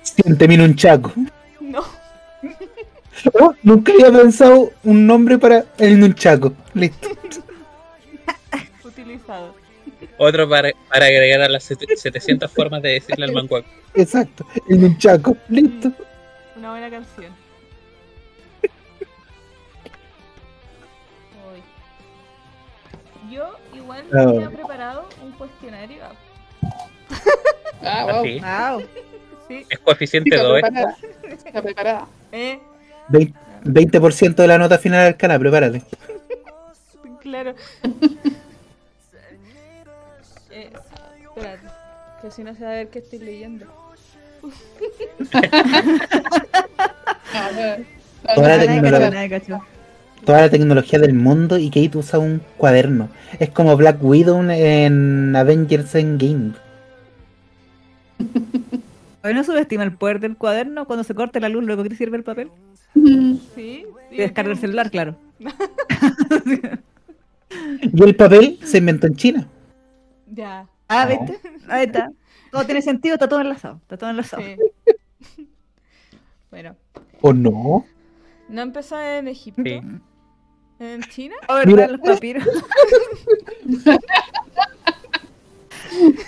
[0.02, 1.12] Siénteme un chaco.
[1.60, 1.82] No.
[3.40, 6.52] Oh, nunca había pensado un nombre para el nunchaco.
[6.74, 7.08] Listo.
[8.84, 9.54] Utilizado.
[10.18, 13.66] Otro para, para agregar a las set- 700 formas de decirle al manguaco.
[13.94, 14.46] Exacto.
[14.68, 15.36] El nunchaco.
[15.48, 15.92] Listo.
[16.56, 17.32] Una buena canción.
[23.30, 26.02] Yo igual tenía preparado un cuestionario.
[27.82, 28.20] Ah, wow.
[28.20, 28.40] Así.
[28.40, 28.82] Wow.
[29.48, 30.58] Sí, Es coeficiente Está 2.
[30.58, 30.60] ¿eh?
[30.62, 30.96] preparada.
[31.46, 32.06] Está preparada.
[32.32, 32.58] eh,
[33.08, 33.34] Vein-
[33.64, 35.82] 20% de la nota final del canal, prepárate.
[37.22, 37.54] claro.
[40.50, 40.70] eh,
[41.24, 41.62] espérate,
[42.22, 43.66] que si no se va a ver qué estoy leyendo.
[48.34, 49.10] Toda la de tecnología.
[49.10, 49.60] de
[50.24, 53.08] toda la tecnología del mundo y Kate usa un cuaderno.
[53.38, 56.52] Es como Black Widow en Avengers Endgame.
[59.34, 62.16] No subestima el poder del cuaderno cuando se corte la luz, luego que te sirve
[62.16, 62.50] el papel.
[63.54, 65.16] Sí, Y descarga el celular, claro.
[67.80, 69.46] Y el papel se inventó en China.
[70.30, 70.66] Ya.
[70.88, 71.06] Ah.
[71.06, 71.38] ¿viste?
[71.68, 72.10] Ahí está.
[72.50, 73.76] Todo tiene sentido, está todo enlazado.
[73.82, 74.42] Está todo enlazado.
[74.42, 74.56] Sí.
[76.50, 76.76] Bueno,
[77.20, 77.84] ¿O no?
[78.48, 79.62] no empezó en Egipto.
[79.62, 79.82] Sí.
[80.78, 81.34] ¿En China?
[81.46, 81.90] Oh, ¿verdad?
[81.90, 82.48] Los papiros.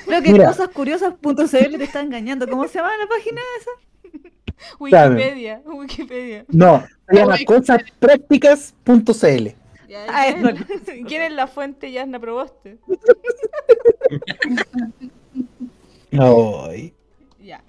[0.07, 2.49] Creo que cosascuriosas.cl te está engañando.
[2.49, 3.71] ¿Cómo se llama la página esa?
[4.79, 5.63] Wikipedia.
[5.65, 6.45] Wikipedia.
[6.49, 9.49] No, se llama cosasprácticas.cl.
[9.89, 10.27] Ya, Ah,
[11.07, 12.79] ¿quién, es la fuente Yasna Proboste?
[16.19, 16.95] Ay.
[17.43, 17.63] Ya.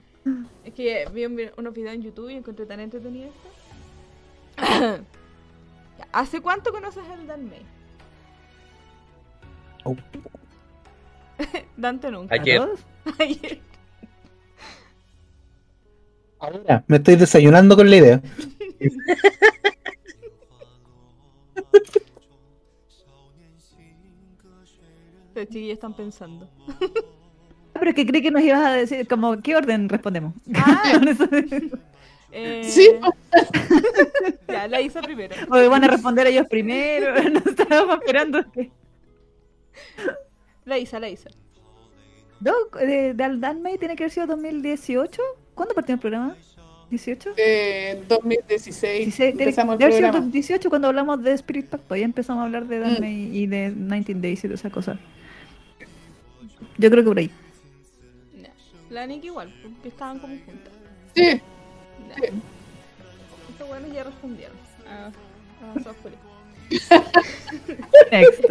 [0.64, 3.50] Es que vi un vi- unos videos en YouTube y encontré tan entretenido esto.
[5.98, 7.62] Ya, ¿Hace cuánto conoces al Dan May?
[9.84, 9.96] Oh.
[11.78, 12.36] Dante nunca.
[12.36, 12.62] Ayer.
[13.20, 13.60] Ayer.
[16.40, 18.22] Ahora me estoy desayunando con la idea.
[25.36, 26.50] Los chiquillos están pensando.
[26.68, 30.34] Ah, Pero es que creí que nos ibas a decir, como, ¿qué orden respondemos?
[30.56, 31.00] Ah.
[32.34, 32.90] Eh, Sí.
[34.48, 35.36] Ya, la hice primero.
[35.50, 37.14] o van a responder ellos primero.
[37.30, 38.40] No estábamos esperando.
[40.66, 41.30] La hice.
[42.40, 45.22] No, de, de Aldan May tiene que haber sido 2018.
[45.54, 46.36] ¿Cuándo partió el programa?
[46.90, 47.34] ¿18?
[47.38, 50.20] Eh, 2016 16, tiene- empezamos el haber sido programa.
[50.26, 53.00] 2018 cuando hablamos de Spirit Pack, pues ya empezamos a hablar de Dan Mm.
[53.00, 54.98] May y de 19 Days y de esas cosas.
[56.78, 57.32] Yo creo que por ahí.
[58.42, 58.50] Ya.
[58.90, 60.74] La Nick igual, porque estaban como juntas.
[61.16, 62.16] Sí, Ya.
[62.16, 62.24] Sí.
[63.52, 64.58] Estos buenos ya respondieron.
[64.88, 65.12] Ah,
[65.64, 66.18] avanzó Julio.
[68.12, 68.50] Next.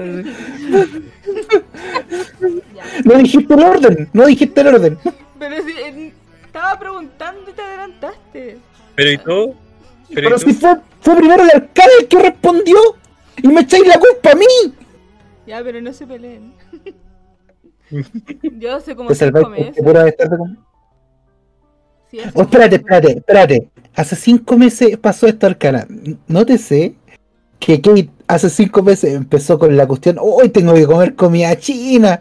[3.05, 4.99] No dijiste el orden, no dijiste el orden.
[5.39, 6.13] Pero si eh,
[6.45, 8.59] estaba preguntando y te adelantaste.
[8.95, 9.55] Pero ¿y tú?
[10.15, 10.61] Pero, Pero ¿y si tú?
[10.61, 12.77] fue, fue primero el alcalde el que respondió
[13.43, 14.75] y me echáis la culpa a mí.
[15.47, 16.53] Ya, pero no se peleen.
[18.59, 19.75] Yo salváis cinco porque meses.
[22.11, 23.07] Sí, hace Oh, espérate, cinco meses.
[23.07, 23.69] espérate, espérate.
[23.95, 25.87] Hace cinco meses pasó esto, Arcana.
[26.29, 26.95] Nótese
[27.61, 32.21] que Kate hace cinco meses empezó con la cuestión, hoy tengo que comer comida china.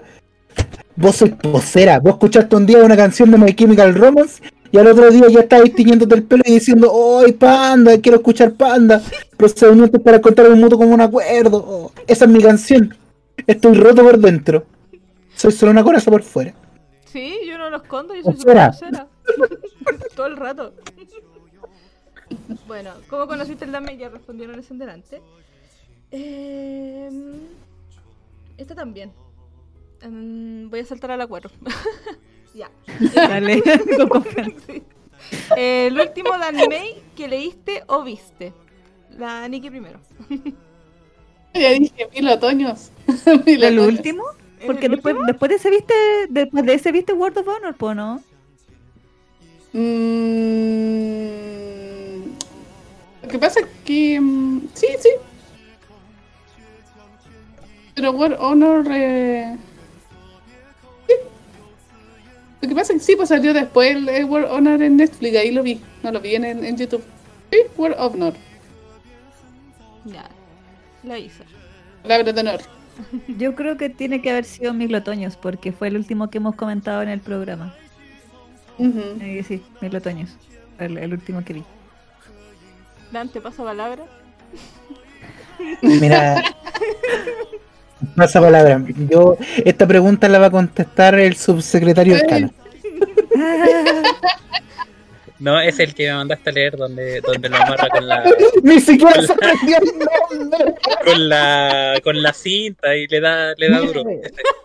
[0.95, 4.87] Vos sois posera, vos escuchaste un día una canción de My Chemical Romance y al
[4.87, 9.01] otro día ya estabais tiñéndote el pelo y diciendo, hoy panda, quiero escuchar panda.
[9.37, 11.57] Procedimientos para contar un mutuo como un acuerdo.
[11.65, 12.95] Oh, esa es mi canción.
[13.47, 14.65] Estoy roto por dentro.
[15.35, 16.53] Soy solo una coraza por fuera.
[17.05, 19.07] Sí, yo no lo escondo, yo soy grosera.
[20.15, 20.73] Todo el rato.
[22.67, 23.97] Bueno, ¿cómo conociste el dame?
[23.97, 25.21] Ya respondieron en delante.
[26.11, 27.09] Eh,
[28.57, 29.11] esta también.
[30.03, 31.51] Mm, voy a saltar a la 4.
[32.53, 32.69] ya.
[33.13, 33.61] Dale,
[34.09, 34.55] con.
[34.65, 34.83] Sí.
[35.55, 38.53] Eh, el último de anime que leíste o viste.
[39.09, 39.99] La Nikki primero.
[41.53, 42.91] ya dije mil otoños.
[43.45, 43.79] Mil ¿El otoños.
[43.79, 44.23] último?
[44.59, 45.25] ¿Es Porque el después, último?
[45.25, 45.93] después de ese viste,
[46.29, 48.21] después de ese viste World of Honor, po, ¿no?
[49.73, 51.68] Mm,
[53.29, 54.19] lo que pasa es que.
[54.19, 55.09] mm, sí, sí.
[57.93, 58.87] Pero War Honor.
[58.89, 59.55] eh,
[61.07, 61.13] sí.
[62.61, 65.37] Lo que pasa es que sí, pues salió después el, el War Honor en Netflix,
[65.37, 65.79] ahí lo vi.
[66.01, 67.03] No lo vi en, en YouTube.
[67.51, 68.33] Sí, War Honor.
[70.05, 70.27] Ya.
[71.03, 71.43] La hice.
[72.01, 72.61] Palabra de honor.
[73.37, 76.55] Yo creo que tiene que haber sido Mil Otoños, porque fue el último que hemos
[76.55, 77.75] comentado en el programa.
[78.79, 79.01] Ujú.
[79.21, 80.35] Eh, sí, Mil Otoños.
[80.79, 81.63] El, el último que vi.
[83.11, 84.05] Dante, pasa palabra.
[85.81, 86.43] Mira,
[88.15, 88.81] pasa palabra.
[89.09, 92.51] Yo, esta pregunta la va a contestar el subsecretario Arcana.
[95.39, 98.23] No, es el que me mandaste a leer donde, donde lo amarra con la,
[98.63, 100.75] Ni siquiera se aprendió el nombre.
[101.05, 104.03] con la, con la cinta y le da, le da duro.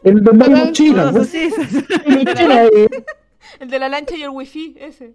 [0.02, 1.12] El de China,
[2.72, 2.88] eh,
[3.60, 5.12] El de la lancha y el wifi, ese.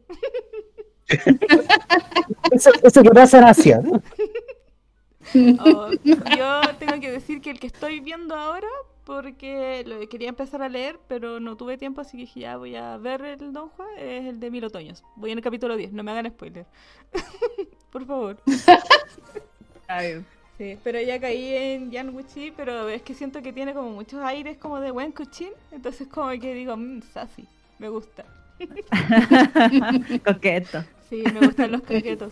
[2.52, 3.82] Ese, ese que pasa en Asia.
[5.60, 5.92] Oh,
[6.38, 8.68] yo tengo que decir que el que estoy viendo ahora,
[9.04, 12.76] porque lo quería empezar a leer, pero no tuve tiempo, así que dije, ya voy
[12.76, 15.04] a ver el Don Juan, es el de Mil Otoños.
[15.16, 16.66] Voy en el capítulo 10, no me hagan spoiler.
[17.92, 18.38] Por favor.
[19.88, 20.24] Ay,
[20.60, 24.22] Sí, pero ya caí en Jan Wuchi, pero es que siento que tiene como muchos
[24.22, 28.26] aires como de buen cuchín, entonces como que digo, mmm, sassy, me gusta.
[30.26, 30.84] Coqueto.
[31.10, 32.32] Sí, me gustan los coquetos.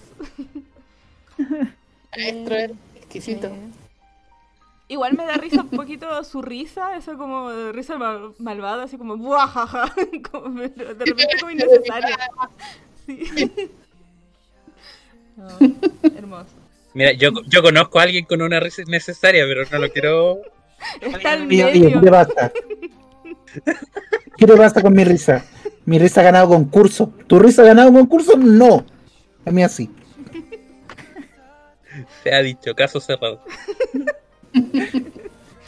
[2.16, 3.48] Maestro, era exquisito.
[3.48, 3.70] Eh,
[4.90, 9.18] Igual me da risa un poquito su risa, eso como risa mal- malvada, así como
[9.18, 9.94] buajaja,
[10.32, 12.18] como, de repente como innecesaria.
[13.06, 13.52] Sí.
[15.38, 15.46] No,
[16.18, 16.50] hermoso.
[16.96, 20.42] Mira, yo, yo conozco a alguien con una risa necesaria, pero no lo quiero.
[21.00, 22.02] Está al ¿qué medio.
[22.02, 22.52] te pasa?
[24.36, 25.46] ¿Qué te pasa con mi risa?
[25.88, 27.14] Mi risa ha ganado concurso.
[27.28, 28.36] ¿Tu risa ha ganado concurso?
[28.36, 28.84] No.
[29.46, 29.90] A mí así.
[32.22, 33.42] Se ha dicho, caso cerrado.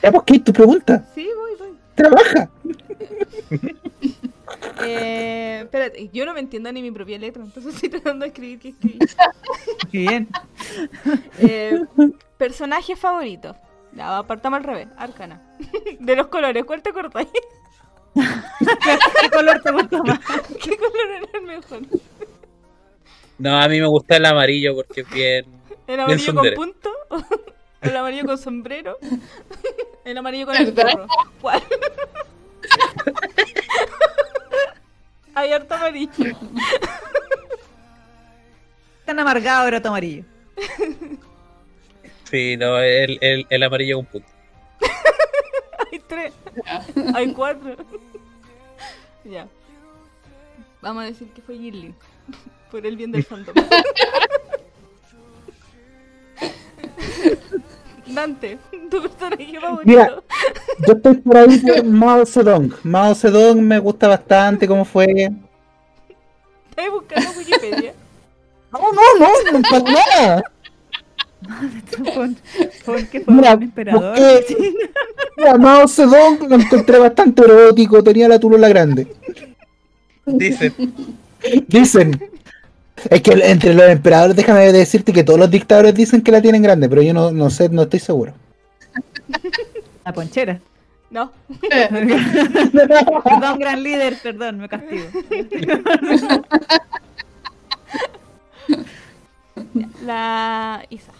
[0.01, 1.05] Ya, pues, ¿qué es tu pregunta?
[1.13, 1.77] Sí, voy, voy.
[1.95, 2.49] Trabaja.
[4.81, 8.59] Eh, espérate, yo no me entiendo ni mi propia letra, entonces estoy tratando de escribir
[8.59, 8.99] que escribí.
[9.91, 10.27] Qué bien.
[11.37, 11.81] Eh,
[12.37, 13.55] personaje favorito.
[13.93, 15.41] Ya, apartamos al revés, Arcana.
[15.99, 17.29] De los colores, ¿cuál te acordáis?
[19.21, 20.19] ¿Qué color te gusta más?
[20.63, 21.81] ¿Qué color era el mejor?
[23.37, 25.45] No, a mí me gusta el amarillo porque es bien.
[25.87, 26.55] ¿El amarillo con tsundere.
[26.55, 26.91] punto?
[27.81, 28.97] ¿El amarillo con sombrero?
[30.03, 31.07] ¿El amarillo con el gorro?
[31.41, 31.63] ¿Cuál?
[35.33, 36.09] Hay harto amarillo.
[39.05, 40.25] Tan amargado era tu amarillo.
[42.29, 44.27] Sí, no, el, el, el amarillo con punto.
[46.09, 46.33] Hay tres.
[47.15, 47.75] Hay cuatro.
[49.23, 49.47] Ya.
[50.81, 51.93] Vamos a decir que fue Gilly.
[52.71, 53.55] Por el bien del fandom.
[58.07, 58.57] Dante,
[58.89, 59.83] tu personaje favorito.
[59.85, 60.23] Mira.
[60.87, 62.73] Yo estoy por ahí por Mao Zedong.
[62.83, 65.05] Mao Zedong me gusta bastante cómo fue.
[66.69, 67.93] Estás buscando Wikipedia.
[68.71, 69.01] No, no,
[69.51, 70.43] no, para nada.
[72.13, 72.35] Pon,
[72.85, 74.17] pon que fue Mira, un emperador.
[74.19, 74.73] busqué-
[75.37, 79.07] Mira, Mao Zedong lo encontré bastante erótico, tenía la tulula grande.
[80.25, 80.73] Dicen,
[81.67, 82.21] Dicen.
[83.09, 86.61] Es que entre los emperadores, déjame decirte que todos los dictadores dicen que la tienen
[86.61, 88.33] grande, pero yo no, no sé, no estoy seguro.
[90.03, 90.59] La ponchera.
[91.09, 91.31] No.
[91.69, 95.05] Perdón, gran líder, perdón, me castigo.
[100.05, 101.11] La Isa.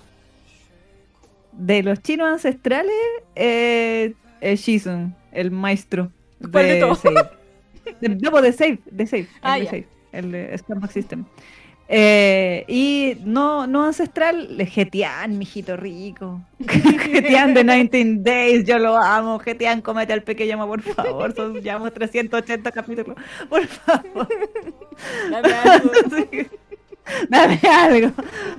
[1.59, 2.93] De los chinos ancestrales,
[3.35, 6.09] eh, el Shizun, el maestro
[6.51, 6.99] ¿Cuál de todos?
[6.99, 7.29] Save.
[7.99, 9.69] De, no, pues de Save, de Save, Ah, el de.
[9.69, 11.25] Save, el de Scamback System.
[11.91, 16.39] Eh, y no, no ancestral, Getian, mijito rico.
[16.67, 19.39] Getian de 19 Days, yo lo amo.
[19.39, 21.35] Getian, cómete al pequeño, por favor.
[21.35, 23.17] Son llevamos 380 capítulos.
[23.49, 24.29] Por favor.
[27.29, 28.11] Dame algo.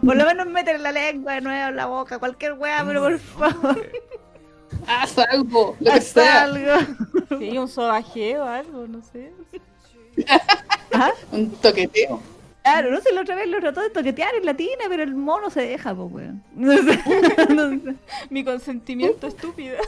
[0.04, 3.18] Por lo menos métele la lengua de nuevo en la boca, cualquier wea, pero por
[3.18, 3.90] favor.
[4.86, 6.42] Haz algo, lo que Haz sea.
[6.42, 6.72] algo.
[7.38, 9.32] Sí, un sobaje o algo, no sé.
[10.92, 11.12] Ajá.
[11.32, 12.20] Un toqueteo.
[12.62, 15.48] Claro, no sé, la otra vez lo trató de toquetear en latina, pero el mono
[15.48, 16.42] se deja, pues, weón.
[16.54, 17.00] No sé,
[17.54, 17.94] no sé.
[18.28, 19.78] Mi consentimiento estúpido.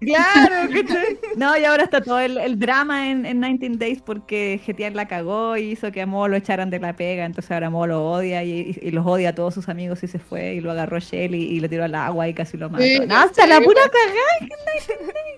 [0.00, 1.18] Claro, ¿cachai?
[1.36, 5.06] No, y ahora está todo el, el drama en, en 19 Days porque GTR la
[5.06, 8.04] cagó y hizo que a Mo lo echaran de la pega, entonces ahora Mo lo
[8.10, 10.98] odia y, y los odia a todos sus amigos y se fue y lo agarró
[10.98, 12.82] Shell y, y lo tiró al agua y casi lo mató.
[12.82, 14.56] Sí, no, hasta la sí, pura cagada,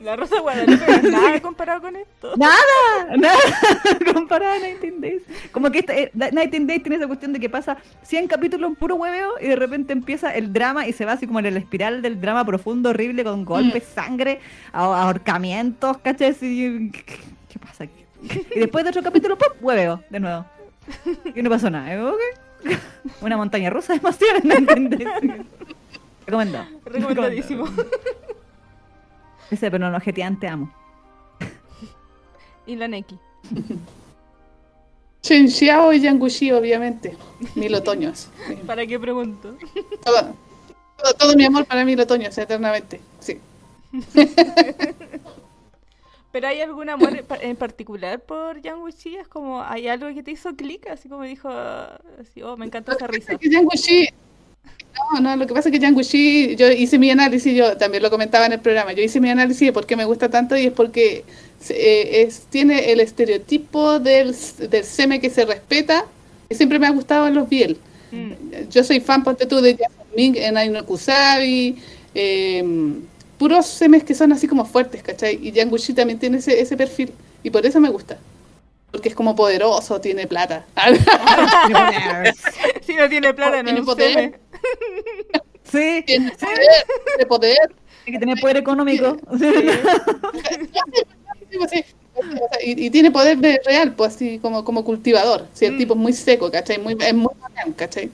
[0.01, 2.33] La Rosa de Guadalupe no es nada comparado con esto.
[2.37, 3.39] nada, nada,
[4.15, 5.23] comparado a 19 Days.
[5.53, 8.77] Como que este, eh, 19 Days tiene esa cuestión de que pasa 100 capítulos en
[8.77, 11.57] puro hueveo y de repente empieza el drama y se va así como en el
[11.57, 16.35] espiral del drama profundo, horrible, con golpes, sangre, a- ahorcamientos, ¿cachai?
[16.35, 18.05] ¿qué, pasa aquí?
[18.55, 19.49] Y después de otro capítulo, ¡pum!
[19.61, 20.47] hueveo, de nuevo.
[21.35, 21.93] Y no pasó nada.
[21.93, 22.01] ¿eh?
[22.01, 22.21] ¿Ok?
[23.21, 25.09] Una montaña rusa de emociones, ¿no entendés?
[26.27, 26.67] Recomendado.
[26.85, 27.67] Recomendadísimo.
[29.51, 30.73] Ese, pero no, te amo.
[32.67, 33.19] Y la Neki.
[35.23, 37.17] Shen Xiao y Yangushi, obviamente.
[37.57, 38.29] Mil otoños.
[38.47, 38.55] Sí.
[38.67, 39.57] ¿Para qué pregunto?
[40.05, 40.35] Todo,
[40.97, 43.01] todo, todo mi amor para mil otoños, eternamente.
[43.19, 43.39] Sí.
[46.33, 49.17] ¿Pero hay algún amor en pa- en particular por Yang Wuxi?
[49.17, 50.87] Es como, ¿hay algo que te hizo clic?
[50.89, 53.39] Así como dijo, así, oh, me encanta esa risa.
[55.15, 58.11] No, no, lo que pasa es que Yangushi, yo hice mi análisis, yo también lo
[58.11, 60.67] comentaba en el programa, yo hice mi análisis de por qué me gusta tanto y
[60.67, 61.25] es porque
[61.71, 64.35] eh, es, tiene el estereotipo del,
[64.71, 66.05] del seme que se respeta,
[66.49, 67.79] que siempre me ha gustado en los Biel.
[68.11, 68.69] Mm.
[68.71, 71.77] Yo soy fan, ponte tú, de Jasmine en Aino Kusabi,
[72.15, 72.63] eh,
[73.43, 75.37] puros semes que son así como fuertes, ¿cachai?
[75.43, 77.13] Y Yangushi también tiene ese, ese perfil,
[77.43, 78.17] y por eso me gusta.
[78.93, 80.65] Porque es como poderoso, tiene plata.
[82.87, 84.39] Si no tiene plata, no Tiene poder.
[85.65, 87.59] Sí, tiene poder, tiene poder.
[88.07, 89.17] hay que tener poder económico.
[91.51, 91.85] Sí, pues sí.
[92.65, 95.47] Y tiene poder de real, pues así como, como cultivador.
[95.55, 95.79] Si el Mm.
[95.79, 96.79] tipo es muy seco, ¿cachai?
[96.79, 98.11] Muy, es muy bacán, ¿cachai?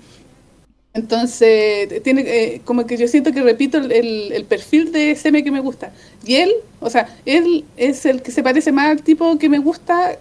[0.95, 5.45] Entonces, tiene eh, como que yo siento que repito el, el- el perfil de seme
[5.45, 5.93] que me gusta.
[6.25, 9.59] Y él, o sea, él es el que se parece más al tipo que me
[9.59, 10.19] gusta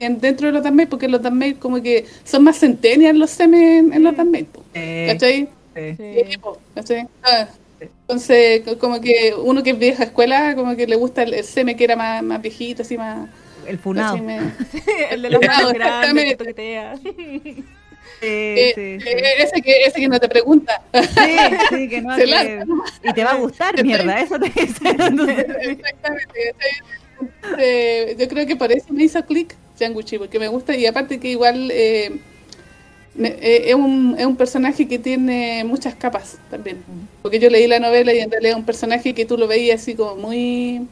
[0.00, 3.80] en, dentro de los Danmaid, porque los Danmaid como que son más centennials los semes
[3.84, 5.48] en, en los po, Eh, ¿cachai?
[5.74, 6.38] sí.
[6.74, 7.08] ¿cachai?
[7.22, 7.48] Ah,
[7.80, 11.44] Entonces, co- como que uno que es vieja escuela, como que le gusta el, el
[11.44, 13.28] seme que era más, más viejito, así más...
[13.66, 14.14] El funado.
[14.14, 14.38] así me-
[15.10, 16.36] El de manos Claro, grandes que exactamente.
[16.36, 16.98] toquetea.
[18.20, 19.08] Eh, sí, sí.
[19.08, 20.82] eh, ese, que, ese que no te pregunta.
[20.92, 21.36] Sí,
[21.70, 22.64] sí, que no, Se que- lanza
[23.02, 26.54] y te va a gustar, mierda, eso te Exactamente.
[27.58, 31.18] Eh, yo creo que por eso me hizo clic Yanguchi, porque me gusta y aparte
[31.18, 32.18] que igual eh,
[33.18, 36.82] es, un, es un personaje que tiene muchas capas también.
[37.22, 39.80] Porque yo leí la novela y en realidad es un personaje que tú lo veías
[39.80, 40.86] así como muy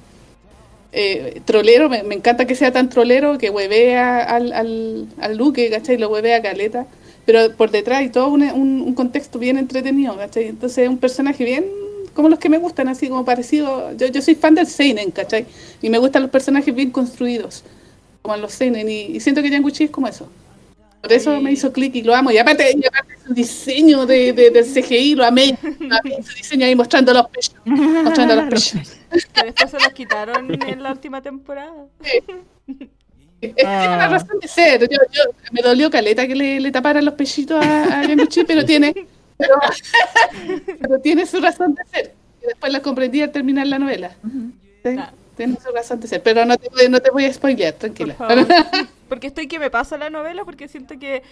[0.92, 1.88] eh, trolero.
[1.88, 5.98] Me, me encanta que sea tan trolero que huevea al, al, al Luque, ¿cachai?
[5.98, 6.86] Lo huevea a Caleta.
[7.26, 10.48] Pero por detrás hay todo un, un- un contexto bien entretenido, ¿cachai?
[10.48, 11.64] Entonces es un personaje bien
[12.12, 13.96] como los que me gustan, así como parecido.
[13.96, 15.46] Yo, yo soy fan del Seinen, ¿cachai?
[15.82, 17.64] Y me gustan los personajes bien construidos,
[18.22, 18.88] como los Seinen.
[18.88, 20.28] Y, y siento que Yanguchi es como eso.
[21.00, 22.30] Por eso me hizo clic y lo amo.
[22.30, 25.58] Y aparte, y aparte su diseño de, de- del CGI, lo amé.
[25.80, 27.54] Lo amé, Su diseño ahí mostrando los pechos.
[27.64, 28.96] Mostrando los pechos.
[29.32, 31.86] Que después se los quitaron en la última temporada.
[32.02, 32.22] Es
[33.52, 34.80] tiene una razón de ser.
[34.88, 38.04] Yo, yo- me dolió caleta que le, le taparan los pechitos a, a
[38.46, 38.94] pero tiene,
[39.36, 39.54] pero,
[40.80, 42.14] pero tiene su razón de ser.
[42.42, 44.12] Y después la comprendí al terminar la novela.
[45.36, 46.22] Tiene su razón de ser.
[46.22, 48.14] Pero no te, voy- no te voy a spoilear, Por tranquila.
[48.14, 48.46] favor.
[49.08, 51.22] Porque estoy que me pasa la novela porque siento que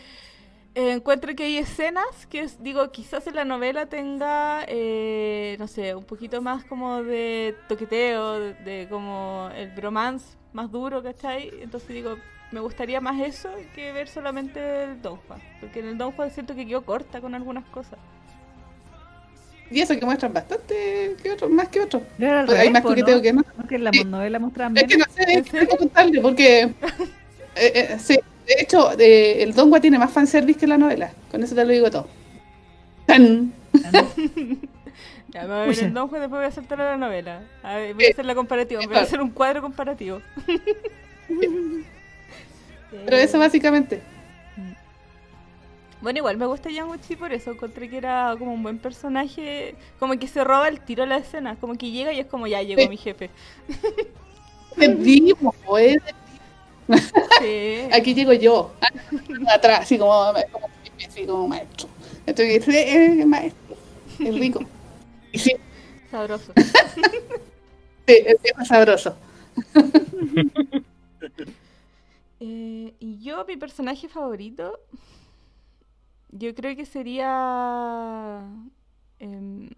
[0.75, 5.95] eh, encuentro que hay escenas que digo, quizás en la novela tenga, eh, no sé,
[5.95, 11.51] un poquito más como de toqueteo, de, de como el bromance más duro, ¿cachai?
[11.63, 12.17] Entonces digo,
[12.51, 15.41] me gustaría más eso que ver solamente el Don Juan.
[15.61, 17.99] Porque en el Don Juan siento que quedó corta con algunas cosas.
[19.71, 22.03] Y eso que muestran bastante que otro, más que otro.
[22.19, 23.23] no era al Hay revés, más coqueteo ¿no?
[23.23, 23.43] que no.
[23.57, 24.05] ¿No que en la Sí.
[24.05, 26.61] novela mostraban Es que no sé, es que contarle porque.
[26.63, 26.73] eh,
[27.57, 31.11] eh, sí, de hecho, eh, el Dongua tiene más fanservice que la novela.
[31.31, 32.07] Con eso te lo digo todo.
[33.07, 33.53] ¡Tan!
[35.33, 37.43] Ya, me voy a ver el Don Juan, después voy a hacer toda la novela.
[37.63, 40.21] A ver, voy a hacer la comparativa, voy a hacer un cuadro comparativo.
[43.05, 44.03] Pero eso básicamente.
[46.03, 47.53] Bueno, igual me gusta Yanguchi por eso.
[47.53, 49.77] Encontré que era como un buen personaje.
[49.99, 51.57] Como que se roba el tiro a la escena.
[51.57, 52.89] Como que llega y es como ya llegó Sí.
[52.89, 53.31] mi jefe.
[54.77, 55.99] Es vivo, pues.
[57.41, 57.79] Sí.
[57.93, 58.73] Aquí llego yo.
[59.49, 60.11] Atrás, así como,
[60.51, 60.69] como,
[61.09, 61.89] así como maestro.
[62.27, 63.77] Entonces, eh, eh, maestro.
[64.19, 64.61] Es rico.
[65.35, 65.57] Sí,
[66.13, 66.53] Sabroso.
[68.07, 69.17] sí, es sabroso.
[72.45, 74.77] Eh, y yo, mi personaje favorito.
[76.31, 78.43] Yo creo que sería.
[79.21, 79.71] em,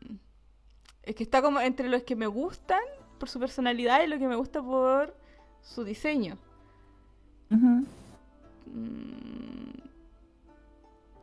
[1.02, 2.80] es que está como entre los que me gustan
[3.18, 5.14] por su personalidad y lo que me gusta por
[5.60, 6.38] su diseño.
[7.50, 7.84] Mm.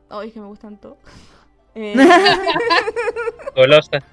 [0.09, 0.97] Ay, es que me gustan todos.
[1.73, 1.95] Eh,
[3.55, 4.03] Golosa.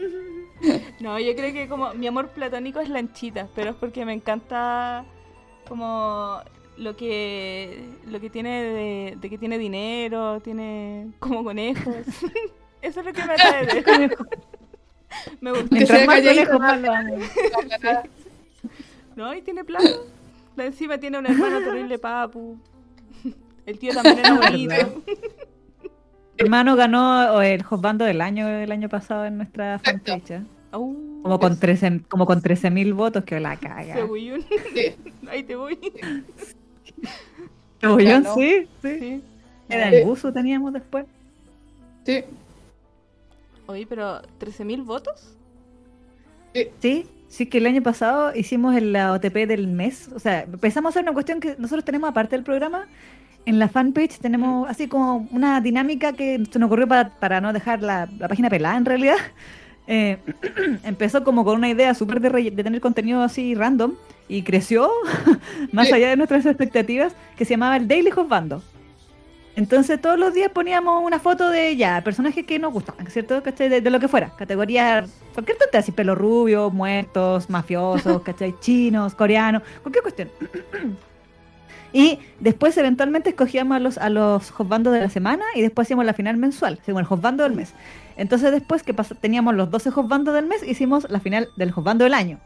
[1.00, 5.04] no, yo creo que como mi amor platónico es Lanchita, pero es porque me encanta
[5.68, 6.40] como
[6.76, 11.94] lo que lo que tiene de, de que tiene dinero, tiene como conejos.
[12.82, 14.16] Eso es lo que me atrae de.
[15.40, 15.66] Me gusta.
[15.70, 17.16] Mientras sea más calladito, conejos, más lo amo.
[19.16, 19.90] No, y tiene plata.
[20.56, 22.58] La encima tiene un hermano terrible papu.
[23.66, 25.02] El tío también era bonito.
[26.40, 30.40] Hermano ganó el Josbando del año el año pasado en nuestra fanpage.
[30.72, 33.94] Au, Como con 13 como con 13.000 votos, que la caga.
[33.96, 34.00] Sí,
[35.30, 35.78] Ahí te voy.
[37.82, 38.34] Ganó.
[38.34, 38.98] sí, sí.
[38.98, 39.22] Sí.
[39.68, 41.06] Era el buzo teníamos después.
[42.04, 42.24] sí,
[43.66, 45.36] Oye, pero ¿13.000 votos?
[46.80, 50.08] Sí, sí que el año pasado hicimos el- la OTP del mes.
[50.12, 52.88] O sea, empezamos a hacer una cuestión que nosotros tenemos aparte del programa.
[53.46, 57.52] En la fanpage tenemos así como una dinámica que se nos ocurrió para, para no
[57.52, 59.16] dejar la, la página pelada en realidad.
[59.92, 60.18] Eh,
[60.84, 63.94] empezó como con una idea súper de, de tener contenido así random
[64.28, 64.88] y creció
[65.72, 65.94] más Sí.
[65.94, 68.62] allá de nuestras expectativas que se llamaba el Daily Hotbando.
[69.56, 73.42] Entonces todos los días poníamos una foto de ya, personajes que nos gustaban, ¿cierto?
[73.42, 73.68] ¿Cachai?
[73.68, 78.54] De, de lo que fuera, categoría, cualquier tontería, así pelo rubio, muertos, mafiosos, ¿cachai?
[78.60, 80.28] Chinos, coreanos, cualquier cuestión.
[81.92, 84.50] Y después eventualmente escogíamos a los, a los
[84.92, 87.06] de la semana y después hacíamos la final mensual, según el
[87.44, 87.74] del mes.
[88.16, 92.14] Entonces después que teníamos los 12 hotbandos del mes, hicimos la final del hotbando del
[92.14, 92.38] año.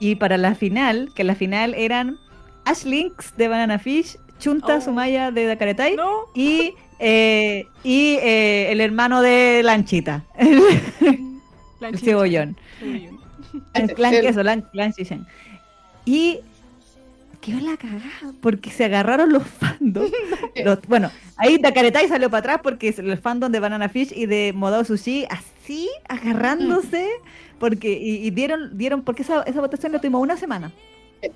[0.00, 2.16] Y para la final, que la final eran
[2.64, 4.80] Ash Lynx de Banana Fish, Chunta Oh.
[4.80, 6.20] Sumaya de Dakaretai No.
[6.34, 10.60] y, eh, y eh, el hermano de Lanchita, el,
[11.80, 12.04] Lanchita.
[12.04, 12.56] cebollón.
[12.78, 13.18] Cebollón.
[13.74, 14.94] El clan, El- eso, Lan, Lan.
[16.04, 16.40] Y
[17.40, 20.10] quedó la cagada, porque se agarraron los fandoms.
[20.64, 24.52] Los- bueno, ahí Dakaretai salió para atrás porque el fandom de Banana Fish y de
[24.54, 27.08] Modao Sushi así, agarrándose,
[27.58, 30.72] porque, y, y dieron, dieron, porque esa, esa votación la tuvimos una semana.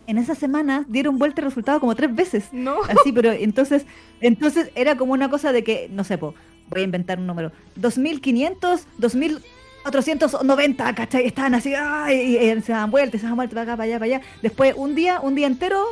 [0.07, 2.45] En esa semana dieron vuelta el resultado como tres veces.
[2.53, 2.77] No.
[2.89, 3.85] Así, pero entonces,
[4.20, 6.35] entonces era como una cosa de que, no sé, po,
[6.69, 8.87] voy a inventar un número, 2500,
[9.91, 11.27] 2490, ¿cachai?
[11.27, 13.99] Estaban así, ay, y, y se daban vueltas, se daban vueltas para acá, para allá,
[13.99, 14.21] para allá.
[14.43, 15.85] Después, un día, un día entero,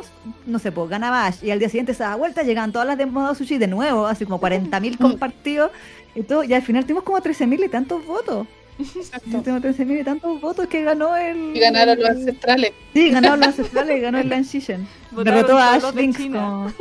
[0.45, 2.97] no sé, pues ganaba Ash, y al día siguiente se daba vuelta, llegaban todas las
[2.97, 5.71] de modo sushi de nuevo, así como 40.000 compartidos,
[6.15, 8.47] y todo, y al final tuvimos como 13.000 y tantos votos.
[8.79, 9.41] Exacto.
[9.43, 11.55] Tengo 13.000 y tantos votos que ganó el...
[11.55, 12.71] Y ganaron los ancestrales.
[12.93, 14.87] Sí, ganaron los ancestrales y ganó el Shishin.
[15.11, 16.71] Votaron Derrotó a Ash Binks como-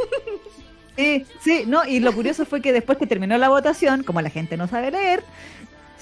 [0.96, 4.28] Sí, sí, no, y lo curioso fue que después que terminó la votación, como la
[4.28, 5.24] gente no sabe leer,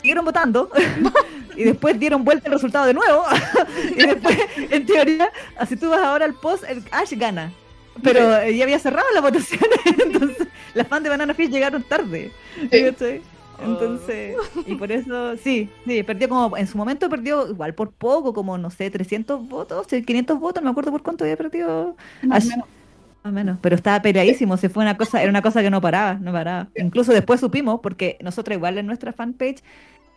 [0.00, 0.70] siguieron votando
[1.56, 3.24] y después dieron vuelta el resultado de nuevo.
[3.96, 7.52] y después, en teoría, así tú vas ahora al post, el Ash gana.
[8.02, 9.60] Pero ya había cerrado la votación,
[9.98, 12.30] entonces las fans de Banana Fish llegaron tarde.
[12.70, 12.84] Sí.
[12.84, 13.22] ¿cachai?
[13.60, 18.32] Entonces, y por eso, sí, sí, perdió como, en su momento perdió igual por poco,
[18.32, 21.96] como, no sé, 300 votos, 500 votos, no me acuerdo por cuánto había perdido.
[22.22, 22.50] Más Ash.
[22.50, 22.68] menos.
[23.28, 25.80] Más o menos, pero estaba peleadísimo, se fue una cosa, era una cosa que no
[25.82, 26.68] paraba, no paraba.
[26.76, 29.62] Incluso después supimos, porque nosotros igual en nuestra fanpage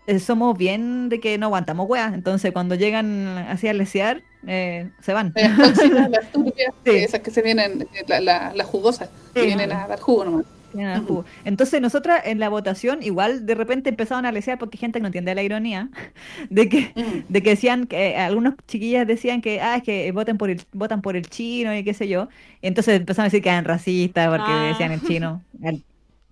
[0.08, 4.90] eh, somos bien de que no aguantamos weas, entonces cuando llegan así a lesear, eh,
[5.02, 5.34] se van.
[5.36, 6.92] Las tóxicas, las turbias, Sí.
[6.92, 10.46] esas que se vienen, eh, la- la- las jugosas, que vienen a dar jugo nomás.
[10.74, 11.26] Jugo.
[11.44, 15.08] Entonces nosotras en la votación igual de repente empezaron a lesear porque gente que no
[15.08, 15.90] entiende la ironía
[16.50, 17.26] de que Mm.
[17.30, 20.62] de que decían que eh, algunas chiquillas decían que ah es que voten por el
[20.74, 22.30] votan por el chino y qué sé yo
[22.62, 24.68] y entonces empezaron a decir que eran racistas porque Ah.
[24.68, 25.84] decían el chino el,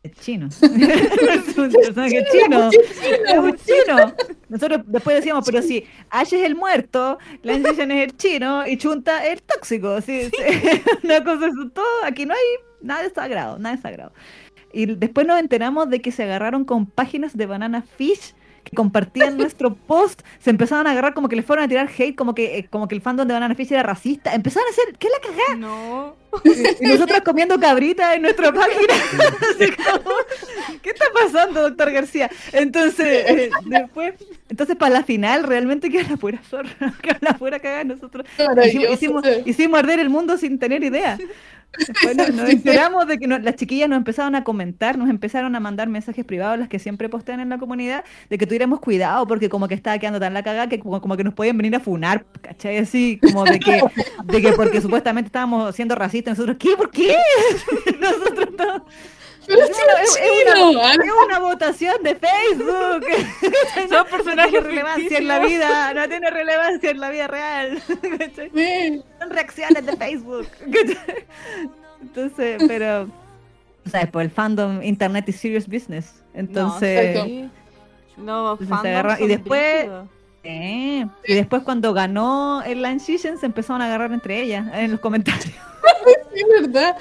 [0.03, 0.49] el chino.
[0.59, 4.13] Personaje chino es un chino
[4.47, 8.77] nosotros después decíamos pero si Ash es el muerto Lance Shishin es el chino y
[8.77, 10.81] Chunta es el tóxico sí, sí.
[11.03, 14.13] una cosa es todo aquí no hay nada de sagrado nada de sagrado.
[14.71, 19.37] Y después nos enteramos de que se agarraron con páginas de Banana Fish que compartían
[19.37, 22.59] nuestro post, se empezaron a agarrar como que les fueron a tirar hate, como que,
[22.59, 24.33] eh, como que el fandom de Banana Fish era racista.
[24.33, 25.55] Empezaron a hacer, ¿qué es la cagada?
[25.55, 26.15] No.
[26.79, 28.93] Y nosotros comiendo cabrita en nuestra página.
[29.91, 30.15] Como,
[30.81, 32.29] ¿Qué está pasando, doctor García?
[32.53, 34.13] Entonces, eh, después,
[34.49, 36.69] entonces para la final realmente queda la pura zorra,
[37.01, 38.25] queda la pura cagada nosotros.
[38.65, 41.17] Hicimos, hicimos, hicimos arder el mundo sin tener idea.
[41.87, 45.55] Después nos, nos enteramos de que no- las chiquillas nos empezaron a comentar, nos empezaron
[45.55, 49.27] a mandar mensajes privados, las que siempre postean en la comunidad, de que tuviéramos cuidado
[49.27, 51.75] porque como que estaba quedando tan la cagada que como, como que nos podían venir
[51.75, 52.77] a funar, ¿cachai?
[52.79, 53.81] Así como de que,
[54.25, 56.75] de que porque supuestamente estábamos siendo racistas, nosotros, ¿qué?
[56.75, 57.15] ¿Por qué?
[57.99, 58.85] Nosotros no.
[59.49, 63.05] Pero Es una, es- una- es una votación de Facebook.
[63.89, 67.81] Son personajes no tiene relevancia en la vida, no tiene relevancia en la vida real.
[69.19, 70.47] Son reacciones de Facebook.
[72.01, 73.09] Entonces, pero.
[73.85, 76.23] O sea, por el fandom Internet is serious business.
[76.33, 77.15] Entonces.
[78.17, 79.89] No, se fandom y después-.
[80.43, 84.99] Eh, y después cuando ganó el Shishin se empezaron a agarrar entre ellas en los
[84.99, 85.53] comentarios.
[86.33, 86.95] Sí, verdad.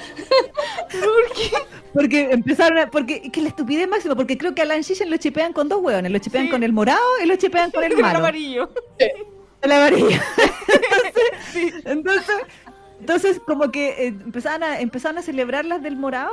[1.92, 5.16] Porque empezaron a, porque que la estupidez máxima, porque creo que a Lance Shishin lo
[5.16, 6.50] chipean con dos hueones, lo chipean Sí.
[6.50, 8.18] con el morado y lo chipean con el Con el malo.
[8.20, 8.70] amarillo.
[9.62, 10.08] El amarillo.
[11.54, 12.36] entonces, entonces,
[13.00, 16.32] entonces, como que eh, empezaban a, empezaban a celebrar las del morado.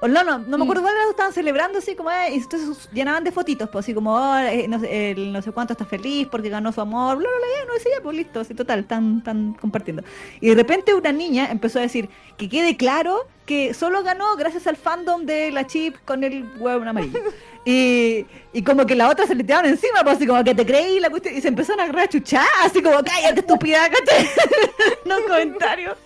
[0.00, 2.36] O no, no, no me acuerdo cuál era, lo estaban celebrando así como, eh, y
[2.36, 5.74] entonces llenaban de fotitos, pues así como, oh, eh, no, sé, el no sé cuánto
[5.74, 8.80] está feliz porque ganó su amor, bla, bla, bla, no decía, pues listo, así total,
[8.80, 10.02] están, están compartiendo.
[10.40, 12.08] Y de repente una niña empezó a decir
[12.38, 16.88] que quede claro que solo ganó gracias al fandom de la chip con el huevo
[16.88, 17.20] amarillo.
[17.62, 18.24] Y,
[18.54, 20.98] y como que la otra se le tiraron encima, pues así como que te creí
[20.98, 24.30] la cuestión, y se empezaron a agarrar a chuchar, así como, cállate estúpida, cállate.
[25.04, 25.98] no comentarios.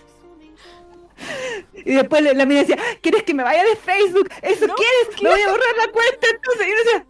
[1.73, 4.29] Y después la, la mina decía, ¿quieres que me vaya de Facebook?
[4.41, 5.21] ¿Eso quieres?
[5.21, 6.67] Me voy a borrar la cuenta entonces.
[6.67, 7.05] Y yo decía,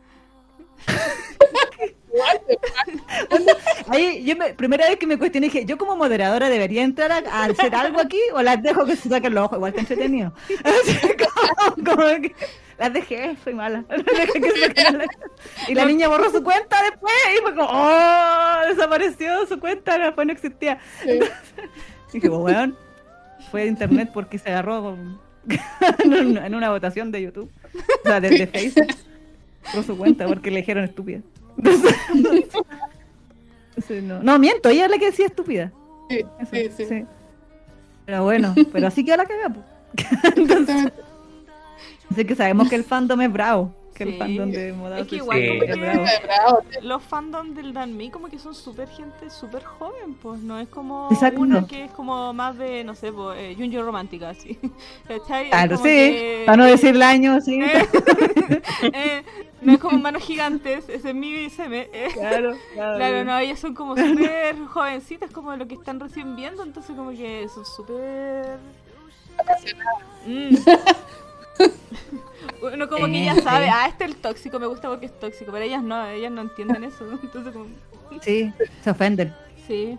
[3.89, 7.17] ahí yo me, primera vez que me cuestioné, dije, yo como moderadora debería entrar a,
[7.29, 10.33] a hacer algo aquí o las dejo que se saquen los ojos, igual que entretenido.
[11.75, 12.35] Como, como que
[12.77, 13.83] las dejé, soy mala.
[15.67, 20.27] Y la niña borró su cuenta después y fue como, oh, desapareció su cuenta, después
[20.27, 20.79] no existía.
[21.03, 21.19] Sí.
[22.13, 22.77] Dije, weón,
[23.51, 25.19] fue de internet porque se agarró con-
[26.03, 27.49] en, un- en una votación de YouTube,
[28.03, 28.87] o sea, de, de Facebook,
[29.73, 31.19] por su cuenta porque le dijeron estúpida.
[31.57, 31.95] Entonces,
[33.69, 34.21] entonces, no.
[34.23, 35.71] no, miento, ella es la que decía estúpida.
[36.09, 36.85] Sí, Eso, sí, sí.
[36.85, 37.05] sí.
[38.05, 39.55] Pero bueno, pero así quedó la cagada.
[40.35, 40.91] Entonces,
[42.11, 45.19] así que sabemos que el fandom es bravo, que el fandom de moda Es que
[45.19, 46.05] suicida igual
[46.71, 46.77] Sí.
[46.81, 51.07] los fandom del Danmi como que son súper gente súper joven, pues no es como
[51.11, 51.39] Exacto.
[51.41, 54.59] una que es como más de, no sé, pues, eh, Junjo romántica, así.
[55.49, 57.59] Claro, sí, que- para no decir el año, sí.
[57.61, 57.87] Eh,
[58.93, 59.23] eh,
[59.61, 61.89] No es como manos gigantes, ese es mi seme.
[61.93, 62.09] eh.
[62.13, 62.97] Claro, claro.
[62.97, 67.11] Claro, no, ellas son como súper jovencitas, como lo que están recién viendo, entonces como
[67.11, 68.57] que son súper...
[70.27, 70.55] Mm.
[72.61, 75.51] Uno como que ya sabe, ah, este es el tóxico, me gusta porque es tóxico,
[75.51, 77.65] pero ellas no, ellas no entienden eso, entonces como...
[78.21, 78.51] Sí,
[78.83, 79.33] se ofenden.
[79.67, 79.97] Sí.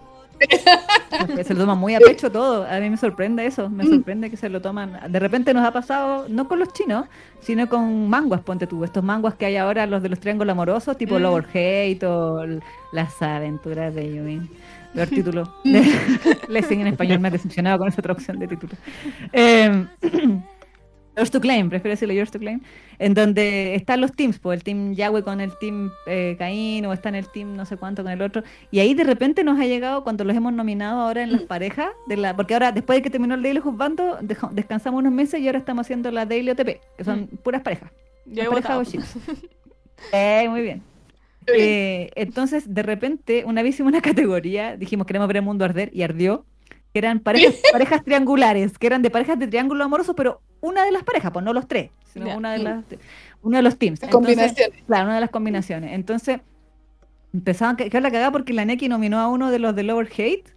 [1.45, 2.67] Se lo toman muy a pecho todo.
[2.67, 3.71] A mí me sorprende eso.
[3.71, 5.01] Me sorprende que se lo toman.
[5.11, 7.07] De repente nos ha pasado, no con los chinos,
[7.41, 8.85] sino con manguas, ponte tú.
[8.85, 11.23] Estos manguas que hay ahora, los de los triángulos amorosos, tipo Mm.
[11.23, 12.45] Lower Hate o
[12.93, 14.43] Las aventuras de Yumi.
[14.95, 15.55] Peor título.
[15.65, 15.83] Le,
[16.49, 18.75] Lessing en español me ha decepcionado con esa traducción de título.
[19.33, 19.87] Eh,
[21.17, 22.61] Yours to Claim, prefiero decirlo Yours to Claim,
[22.99, 26.93] en donde están los teams, pues el team Yahweh con el team eh, Caín o
[26.93, 29.59] está en el team no sé cuánto con el otro, y ahí de repente nos
[29.59, 32.99] ha llegado cuando los hemos nominado ahora en las parejas, de la, porque ahora después
[32.99, 34.19] de que terminó el Daily Juzgando,
[34.53, 37.91] descansamos unos meses y ahora estamos haciendo la Daily OTP, que son puras parejas.
[38.27, 39.17] Yo he chips.
[40.13, 40.83] Eh, muy bien.
[41.47, 45.91] Eh, entonces, de repente, una vez hicimos una categoría, dijimos queremos ver el mundo arder
[45.95, 46.45] y ardió,
[46.97, 50.93] que eran parejas, parejas triangulares, que eran de parejas de triángulo amoroso, pero una de
[50.93, 52.85] las parejas, pues no los tres, sino una de las,
[53.43, 54.01] uno de los teams.
[54.01, 54.85] Las Entonces, combinaciones.
[54.87, 55.93] Claro, una de las combinaciones.
[55.93, 56.41] Entonces,
[57.35, 60.09] empezaban que que la cagada porque la Neki nominó a uno de los de Lower
[60.17, 60.55] Hate.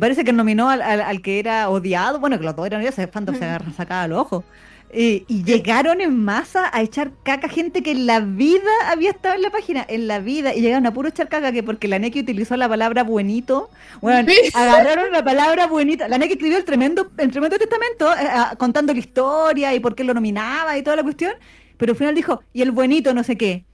[0.00, 2.18] Parece que nominó al, al- al que era odiado.
[2.18, 4.44] Bueno, que los dos eran odiados, fandom se agarra, sacaba los ojos.
[4.90, 9.34] Eh, y llegaron en masa a echar caca gente que en la vida había estado
[9.34, 11.98] en la página, en la vida, y llegaron a puro echar caca que porque la
[11.98, 13.68] Neki utilizó la palabra buenito,
[14.00, 18.54] bueno, agarraron la palabra buenita, la Neki escribió el tremendo, el tremendo testamento eh, ah,
[18.56, 21.34] contando la historia y por qué lo nominaba y toda la cuestión,
[21.76, 23.64] pero al final dijo, y el buenito no sé qué.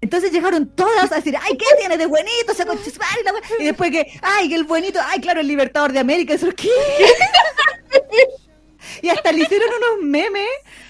[0.00, 2.52] Entonces llegaron todas a decir, ay, ¿qué tiene de buenito?
[2.58, 6.34] la wea?" Y después que, ay, que el buenito, ay, claro, el libertador de América,
[6.34, 6.68] eso ¿qué?
[9.04, 10.48] Y hasta le hicieron unos memes,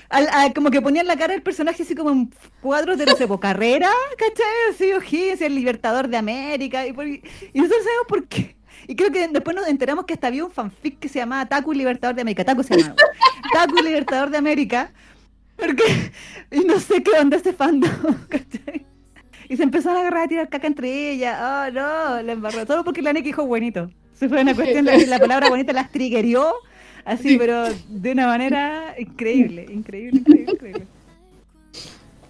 [0.09, 2.31] al- a- como que ponían la cara del personaje así como en
[2.61, 4.47] cuadros de, no sé, carrera, ¿cachai?
[4.71, 6.87] Así, O'Higgins, el libertador de América.
[6.87, 7.21] Y, por- y
[7.55, 8.55] nosotros sabemos por qué.
[8.87, 11.73] Y creo que después nos enteramos que hasta había un fanfic que se llamaba Taku
[11.73, 12.45] Libertador de América.
[12.45, 12.97] Taku se llamaba.
[13.53, 14.93] Taku Libertador de América.
[15.57, 16.13] Porque,
[16.53, 17.91] y no sé qué onda ese fandom,
[18.29, 18.87] ¿cachai?
[19.49, 21.37] Y se empezaron a agarrar a tirar caca entre ellas.
[21.41, 22.65] Oh, no, la embarró.
[22.65, 23.91] Todo porque la Neki dijo buenito.
[24.13, 26.55] Se fue una cuestión, la, la palabra bonita las triggerió.
[27.05, 30.87] Así, pero de una manera increíble, increíble, increíble, increíble.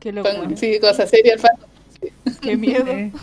[0.00, 0.56] Qué locura.
[0.56, 1.68] Sí, cosa seria el fandom.
[2.40, 2.86] Qué miedo.
[2.88, 3.12] Eh,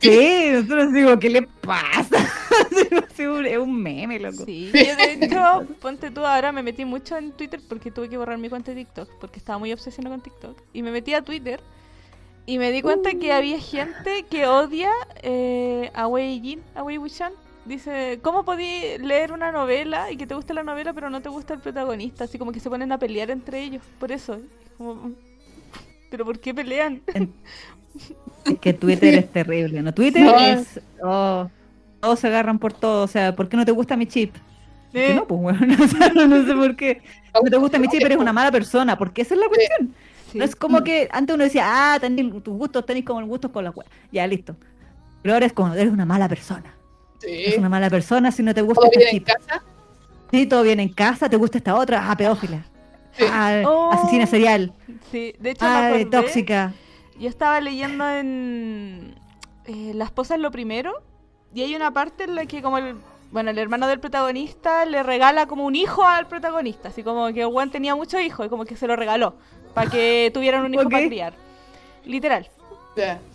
[0.00, 2.30] Sí, nosotros digo, ¿qué le pasa?
[3.14, 4.44] Sí, un- es un meme, loco.
[4.44, 8.18] Sí, yo de hecho, ponte tú, ahora me metí mucho en Twitter porque tuve que
[8.18, 10.60] borrar mi cuenta de TikTok, porque estaba muy obsesionada con TikTok.
[10.74, 11.60] Y me metí a Twitter
[12.44, 14.90] y me di cuenta que había gente que odia
[15.22, 17.32] eh, a Wei Jin, a Wei Wuxian.
[17.64, 21.30] Dice, ¿cómo podí leer una novela y que te guste la novela pero no te
[21.30, 22.24] gusta el protagonista?
[22.24, 24.34] Así como que se ponen a pelear entre ellos, por eso.
[24.64, 25.12] Es como,
[26.10, 27.02] ¿Pero por qué pelean?
[28.44, 29.94] Es que Twitter es terrible, ¿no?
[29.94, 30.38] Twitter No.
[30.38, 30.80] es.
[31.02, 31.50] Oh,
[32.00, 33.04] todos se agarran por todo.
[33.04, 34.36] O sea, ¿por qué no te gusta mi chip?
[34.92, 37.02] ¿Por qué Eh, no, pues, bueno, o sea, no, no sé por qué.
[37.42, 38.98] No te gusta mi chip, eres una mala persona.
[38.98, 39.96] Porque esa es la cuestión.
[40.26, 40.38] sí.
[40.38, 43.52] No es como que antes uno decía, ah, tenéis tus gustos, tenéis como el gusto
[43.52, 43.88] con la wea.
[44.12, 44.56] Ya, listo.
[45.22, 46.73] Pero ahora es como, eres una mala persona.
[47.24, 47.54] Sí.
[47.58, 49.26] una mala persona si no te gusta Todo este bien en chip.
[49.26, 49.62] casa.
[50.30, 52.64] Sí, todo bien en casa, te gusta esta otra, ah, pedófila.
[53.12, 53.24] Sí.
[53.30, 53.92] Ah, Oh.
[53.92, 54.72] asesina serial.
[55.12, 56.72] Sí, de hecho Ah, acordé, tóxica.
[57.18, 59.14] Yo estaba leyendo en
[59.66, 60.92] eh, La esposa es lo primero
[61.54, 62.96] y hay una parte en la que como el
[63.30, 67.44] bueno, el hermano del protagonista le regala como un hijo al protagonista, así como que
[67.44, 69.34] Juan tenía muchos hijos y como que se lo regaló
[69.74, 71.32] para que tuvieran un hijo para criar.
[72.04, 72.48] Literal.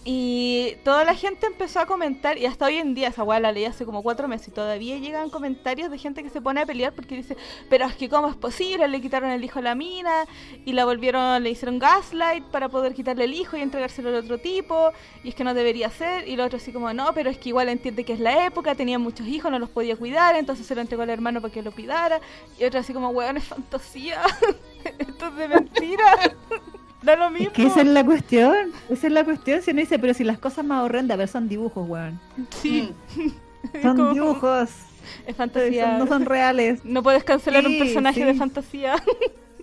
[0.06, 3.52] Y toda la gente empezó a comentar, y hasta hoy en día, esa weá la
[3.52, 6.66] leí hace como cuatro meses, y todavía llegan comentarios de gente que se pone a
[6.66, 7.36] pelear porque dice,
[7.70, 10.26] pero es que cómo es posible, le quitaron el hijo a la mina,
[10.66, 14.40] y la volvieron, le hicieron gaslight para poder quitarle el hijo y entregárselo al otro
[14.40, 14.92] tipo,
[15.24, 17.50] y es que no debería ser, y lo otro así como, no, pero es que
[17.50, 20.76] igual entiende que es la época, tenía muchos hijos, no los podía cuidar, entonces se
[20.76, 22.22] lo entregó al hermano para que lo cuidara,
[22.58, 24.22] y otro así como, weón, es fantasía,
[25.00, 26.36] esto es de mentira.
[27.02, 27.48] Da lo mismo.
[27.48, 28.56] Es que esa es la cuestión.
[28.90, 29.62] Esa es la cuestión.
[29.62, 32.20] Si uno dice, pero si las cosas más horrendas, a ver, son dibujos, weón.
[32.62, 32.92] Sí,
[33.82, 34.70] Son Como- dibujos.
[34.70, 35.98] es son- fantasía.
[35.98, 36.84] no son reales.
[36.86, 38.26] No puedes cancelar un personaje sí.
[38.26, 38.96] de fantasía.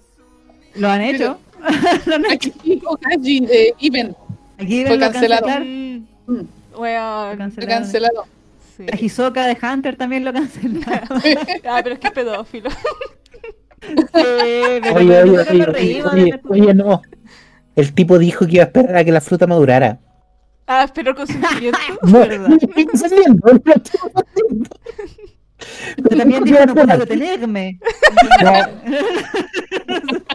[0.75, 1.39] Lo han hecho.
[2.07, 2.51] Lo han hecho.
[2.59, 4.15] Aquí Okaji de Even
[4.59, 5.47] Aquí Fue lo cancelado.
[5.47, 5.69] cancelaron.
[5.93, 6.47] Mm, Mm,
[7.31, 8.25] Lo cancelaron.
[8.77, 8.85] Sí.
[8.87, 11.23] La Hisoka de Hunter también lo cancelaron.
[11.67, 12.69] Ah, pero es que es pedófilo.
[12.71, 17.01] Sí, pero Oye, oye, oye, oye, oye, no.
[17.77, 20.01] El tipo dijo que iba a esperar a que la fruta madurara.
[20.67, 21.79] Ah, espero con sentimiento.
[22.03, 22.59] No, verdad.
[26.03, 27.79] Pero también dijo no puedo detenerme.
[28.43, 28.53] No.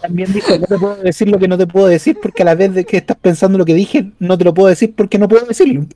[0.00, 2.54] También dijo, no te puedo decir lo que no te puedo decir porque a la
[2.54, 5.28] vez de que estás pensando lo que dije, no te lo puedo decir porque no
[5.28, 5.86] puedo decirlo.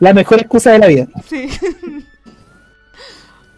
[0.00, 1.06] La mejor excusa de la vida.
[1.28, 1.48] Sí.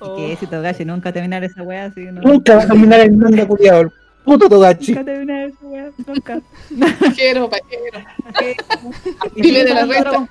[0.01, 0.37] ¿Y qué?
[0.39, 2.21] Si Togashi nunca terminar esa weá así, no.
[2.21, 3.91] Nunca va a terminar el manga culiado, el
[4.25, 4.93] puto Togachi.
[4.93, 6.41] Nunca terminar esa weá, nunca.
[7.01, 8.01] Pajero, pajero.
[9.35, 10.29] Vive de la renta.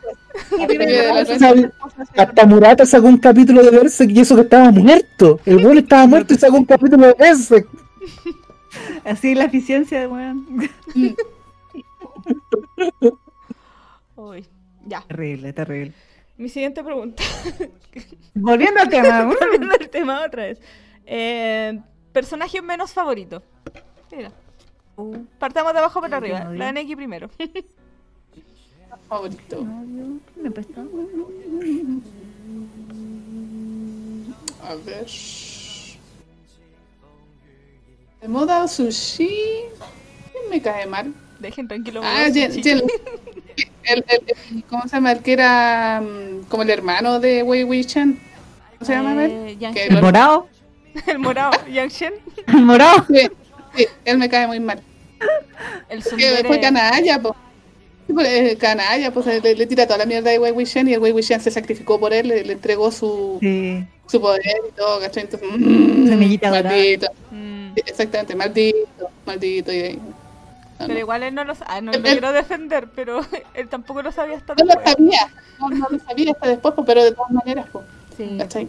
[2.15, 5.39] Hasta Murata sacó un capítulo de Berserk y eso que estaba muerto.
[5.45, 7.68] El weón estaba muerto y sacó un capítulo de Berserk.
[9.03, 10.69] Así la eficiencia de weón.
[14.15, 14.45] Uy,
[14.85, 15.02] ya.
[15.07, 15.94] Terrible, terrible.
[16.38, 17.23] Mi siguiente pregunta.
[18.35, 19.26] Volviendo al tema.
[19.39, 20.59] Volviendo al tema otra vez.
[21.05, 21.80] Eh,
[22.14, 23.41] personaje menos favorito.
[24.15, 24.31] Mira.
[25.39, 26.45] Partamos de abajo para arriba.
[26.53, 27.30] La Neki primero.
[29.09, 29.64] Favorito.
[30.35, 30.81] Me prestó.
[34.64, 35.05] A ver.
[38.22, 39.30] De moda sushi.
[40.31, 41.14] ¿Quién me cae mal?
[41.39, 42.01] Dejen tranquilo.
[42.03, 42.27] Ah.
[42.34, 42.84] Jen-
[43.88, 44.23] el, el-
[44.55, 45.11] el- ¿Cómo se llama?
[45.14, 47.84] El que era mm, como el hermano de Wei Wei.
[47.85, 49.26] ¿Cómo se llama?
[49.26, 49.57] Eh.
[49.89, 50.47] ¿El morado?
[51.05, 51.51] El morado.
[51.72, 52.14] Yang Shen.
[52.47, 53.05] ¿El morado?
[53.07, 53.27] Sí,
[53.76, 54.81] sí, él me cae muy mal.
[55.89, 56.47] El Que Sundere.
[56.47, 57.34] fue canalla, pues.
[58.59, 61.11] Canalla, pues le, le tira toda la mierda de Wei Wei Shen y el Wei
[61.11, 63.84] Wei Shen se sacrificó por él, le, le entregó su, Sí.
[64.07, 65.23] su poder y todo, ¿cachai?
[65.23, 67.07] Entonces, Semillita maldito.
[67.31, 69.72] Mm, Sí, Exactamente, maldito, maldito.
[69.73, 69.99] Y,
[70.78, 70.99] Pero no.
[70.99, 73.22] igual él no lo ah, no Él- lo él- quiero defender, pero
[73.54, 76.86] él tampoco lo sabía hasta No lo sabía, no, no lo sabía hasta después, pues,
[76.88, 77.86] pero de todas maneras, pues,
[78.16, 78.36] Sí.
[78.38, 78.68] ¿cachai?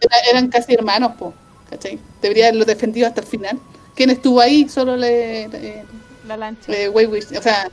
[0.00, 1.34] Era- eran casi hermanos, pues,
[1.70, 1.98] ¿cachai?
[2.22, 3.58] Debería haberlo defendido hasta el final.
[3.94, 5.48] Quien estuvo ahí solo le...
[5.48, 5.84] le,
[6.26, 6.70] La lancha.
[6.72, 7.70] le o sea,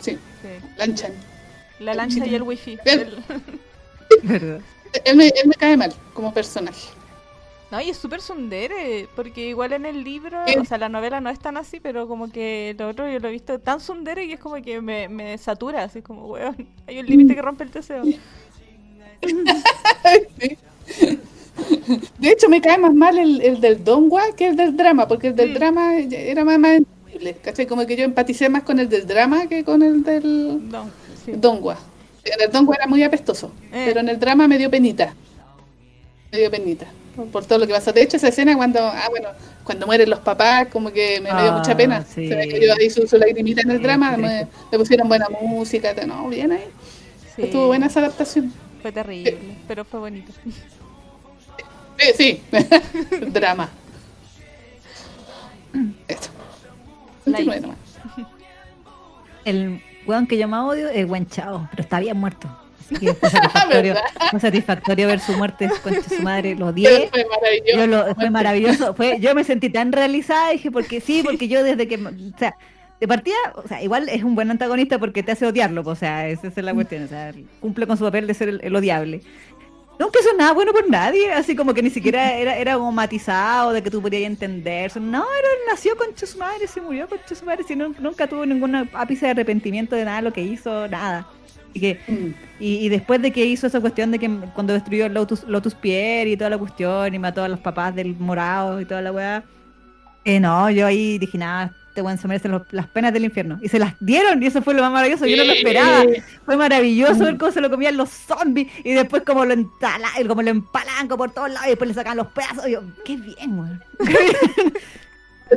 [0.00, 0.48] sí, Sí.
[0.76, 1.12] Lanchan.
[1.80, 2.78] La lancha y el wifi.
[2.84, 3.24] El-
[4.22, 4.60] ¿Verdad?
[5.04, 6.88] Él me, él me cae mal como personaje.
[7.70, 11.30] No, y es súper sundere, porque igual en el libro, o sea, la novela no
[11.30, 14.34] es tan así, pero como que lo otro yo lo he visto tan sundere que
[14.34, 17.70] es como que me, me satura, así como, weón, hay un límite que rompe el
[17.70, 18.02] deseo.
[18.04, 18.18] Sí.
[22.18, 25.28] De hecho, me cae más mal el, el del Dongwa que el del drama, porque
[25.28, 25.54] el del Mm.
[25.54, 27.66] drama era más, más entendible, ¿cachai?
[27.66, 30.88] Como que yo empaticé más con el del drama que con el del No,
[31.24, 31.32] sí.
[31.36, 31.76] Dongwa.
[32.24, 33.84] En el Dongwa era muy apestoso, Eh.
[33.86, 35.14] pero en el drama me dio penita.
[36.32, 36.86] Me dio penita.
[37.26, 37.92] Por, todo lo que pasó.
[37.92, 39.28] De hecho, esa escena cuando, ah, bueno,
[39.64, 42.04] cuando mueren los papás, como que me, me dio Ah, mucha pena.
[42.04, 42.28] sí.
[42.28, 45.26] Se me cayó ahí su, su lagrimita en el Sí, drama, me, me pusieron buena
[45.28, 46.64] música, no, bien ahí.
[47.36, 48.52] Sí, Estuvo buena esa adaptación.
[48.82, 49.38] Fue terrible,
[49.68, 50.32] pero fue bonito.
[51.98, 52.42] Sí, sí.
[53.32, 53.68] Drama.
[56.08, 56.28] Esto.
[59.44, 62.48] El weón que yo más odio es Wen Chao, pero está bien muerto.
[63.00, 63.94] Que fue satisfactorio,
[64.40, 67.08] satisfactorio ver su muerte, concha su madre, lo Pero odié.
[67.10, 67.76] Fue maravilloso.
[67.78, 71.62] Yo lo, fue maravilloso, fue, yo me sentí tan realizada, dije, porque sí, porque yo
[71.62, 72.54] desde que, o sea,
[73.00, 76.00] de partida, o sea, igual es un buen antagonista porque te hace odiarlo, pues, o
[76.00, 78.76] sea, esa es la cuestión, o sea, cumple con su papel de ser el, el
[78.76, 79.22] odiable.
[79.98, 83.72] Nunca hizo nada bueno por nadie, así como que ni siquiera era, era como matizado
[83.72, 84.98] de que tú podías entender.
[85.00, 88.46] No, era, nació con su madre, se murió con su madre, si no- nunca tuvo
[88.46, 91.26] ningún ápice de arrepentimiento de nada de lo que hizo, nada.
[91.72, 92.34] Y que Mm.
[92.58, 95.74] y, y después de que hizo esa cuestión de que cuando destruyó el Lotus, Lotus
[95.74, 99.12] Pierre y toda la cuestión y mató a los papás del morado y toda la
[99.12, 99.44] weá,
[100.24, 103.58] eh, no, yo ahí dije, nada, este weón se merece los- las penas del infierno.
[103.62, 106.04] Y se las dieron y eso fue lo más maravilloso, yo no lo esperaba.
[106.44, 110.42] Fue maravilloso ver cómo se lo comían los zombies y después como lo entala, como
[110.42, 112.68] lo empalanco por todos lados y después le sacan los pedazos.
[112.68, 113.82] Y yo, qué bien, weón.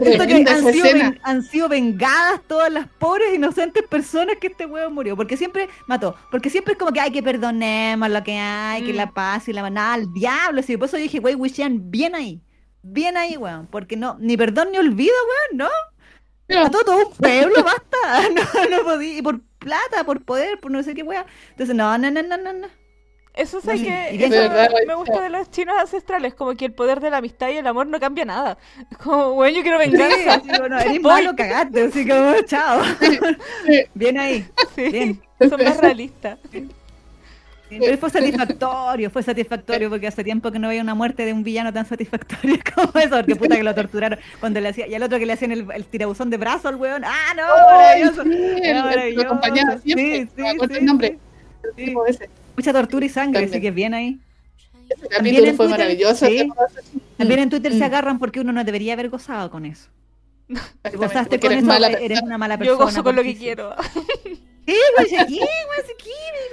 [0.01, 4.65] Siento que han sido, ven- han sido vengadas todas las pobres inocentes personas que este
[4.65, 5.15] huevo murió.
[5.15, 6.15] Porque siempre mató.
[6.31, 8.97] Porque siempre es como que hay que perdonemos lo que hay, que Mm.
[8.97, 10.61] la paz y la nada al diablo.
[10.63, 12.41] Sí, por eso dije, wey, Wishan, bien ahí.
[12.81, 13.67] Bien ahí, weón.
[13.67, 15.13] Porque no, ni perdón ni olvido,
[15.51, 15.69] weón,
[16.47, 16.63] ¿no?
[16.63, 18.29] Mató todo un pueblo, basta.
[18.69, 19.17] No, no podía.
[19.17, 21.25] Y por plata, por poder, por no sé qué weón.
[21.51, 22.53] Entonces, no, no, no, no, no.
[22.53, 22.67] no.
[23.35, 26.71] Eso sé Sí, que eso verdad, me gusta de los chinos ancestrales, como que el
[26.73, 28.57] poder de la amistad y el amor no cambia nada.
[29.03, 30.39] Como, bueno, yo quiero venganza.
[30.43, 31.83] Sí, digo, no, eres malo, cagaste.
[31.85, 32.81] Así como, chao.
[33.65, 33.81] Sí.
[33.95, 34.45] Bien ahí.
[34.77, 35.19] Bien.
[35.49, 36.37] son más realistas.
[37.69, 41.43] Pero fue satisfactorio, fue satisfactorio porque hace tiempo que no veía una muerte de un
[41.43, 45.01] villano tan satisfactoria como eso, porque puta que lo torturaron cuando le hacía, y al
[45.01, 47.47] otro que le hacían el, el tirabuzón de brazo al weón, ¡ah no!
[47.47, 49.25] Maravilloso, sí, el- el- lo maravilloso.
[49.25, 50.27] acompañaba siempre.
[50.27, 51.17] Sí, sí, el nombre.
[51.63, 52.29] El tipo ese.
[52.55, 53.49] Mucha tortura y sangre, También.
[53.51, 54.19] así que bien ahí.
[54.89, 56.25] Ese capítulo en fue Twitter, maravilloso.
[56.27, 56.49] sí.
[57.17, 57.77] También en Twitter Mm.
[57.77, 59.89] se agarran porque uno no debería haber gozado con eso.
[60.91, 62.25] Si gozaste porque con eres eso, mala eres persona.
[62.25, 62.77] una mala persona.
[62.79, 63.75] Yo gozo con lo que quiero.
[64.65, 65.47] Sí, güey, quiere, güey,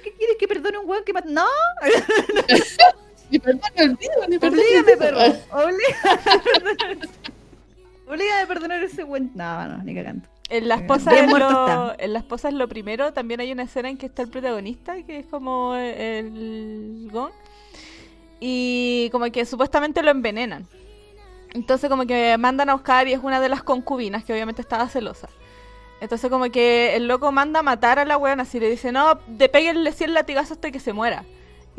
[0.03, 1.29] ¿qué quieres que perdone un weón que mató?
[1.29, 1.45] No,
[3.31, 4.59] Ni perdón, olvido, ni perdón.
[4.59, 5.19] Oblígame, perro.
[8.09, 8.43] Oblígame.
[8.43, 9.31] A perdonar ese buen.
[9.37, 10.27] No, no, ni cagando.
[10.51, 13.63] En la esposa Bien es lo, en la esposa es lo primero, también hay una
[13.63, 17.31] escena en que está el protagonista, que es como el Gon,
[18.41, 20.67] y como que supuestamente lo envenenan.
[21.55, 24.89] Entonces como que mandan a buscar y es una de las concubinas que obviamente estaba
[24.89, 25.29] celosa.
[26.01, 29.21] Entonces como que el loco manda a matar a la weona, así le dice, no,
[29.29, 31.25] de péguenle 100 latigazos hasta que se muera.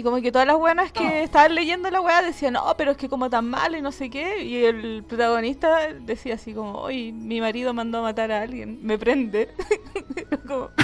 [0.02, 2.98] Y como que todas las buenas que estaban leyendo la weá decían, no, pero es
[2.98, 4.42] que como tan mal y no sé qué.
[4.44, 8.98] Y el protagonista decía así como, oye, mi marido mandó a matar a alguien, me
[8.98, 9.50] prende.
[10.48, 10.72] Como-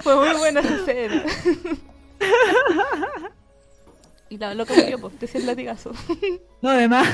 [0.00, 1.24] Fue muy buena esa escena.
[4.28, 5.96] y la loca murió, pues, de 100 latigazos.
[6.60, 7.08] No, además.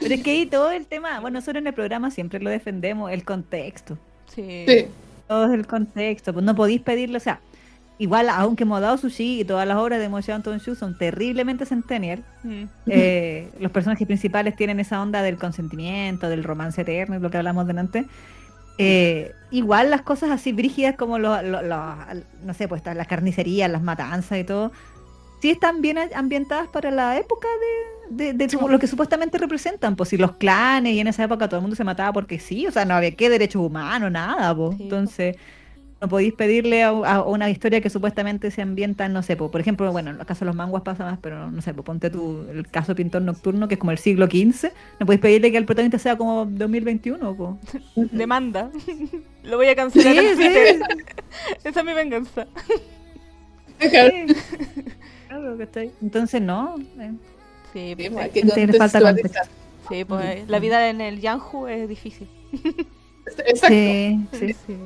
[0.00, 3.12] Pero es que ahí todo el tema, bueno, nosotros en el programa siempre lo defendemos,
[3.12, 3.96] el contexto.
[4.34, 4.64] Sí.
[4.66, 4.86] Sí.
[5.28, 7.40] Todo es el contexto, pues no podéis pedirle, o sea,
[7.98, 11.64] igual, aunque hemos dado sushi y todas las obras de Moshi Anton Shu son terriblemente
[11.66, 12.64] centennial, Mm.
[12.86, 17.38] eh, los personajes principales tienen esa onda del consentimiento, del romance eterno, y lo que
[17.38, 18.06] hablamos delante.
[18.78, 21.94] Eh, igual las cosas así brígidas como lo- lo- lo-
[22.44, 24.72] no sé, pues las carnicerías, las matanzas y todo,
[25.42, 27.48] sí están bien ambientadas para la época
[28.10, 31.58] de, de- lo que supuestamente representan, pues si los clanes y en esa época todo
[31.58, 34.76] el mundo se mataba porque sí, o sea, no había qué derechos humanos, nada, pues.
[34.76, 35.36] Sí, Entonces,
[36.00, 39.50] no podéis pedirle a, a una historia que supuestamente se ambienta, en, no sé, po,
[39.50, 41.84] por ejemplo, bueno, en el caso de los manguas pasa más, pero no sé, po,
[41.84, 45.52] ponte tú el caso Pintor Nocturno, que es como el siglo XV, no podéis pedirle
[45.52, 47.58] que el protagonista sea como 2021, po.
[47.96, 48.70] Demanda.
[49.44, 50.42] Lo voy a cancelar Sí, en sí.
[50.42, 50.80] Twitter.
[51.64, 52.46] Esa es mi venganza.
[53.80, 54.26] Sí.
[55.40, 55.56] Claro.
[56.02, 56.76] Entonces, no.
[56.98, 57.12] eh,
[57.72, 59.46] Sí, Sí, pues, pues, hay que le falta contextualizar.
[59.88, 62.28] sí, pues, la vida en el Yanhu es difícil.
[63.46, 63.68] Exacto.
[63.68, 64.52] Sí, sí.
[64.66, 64.76] Sí.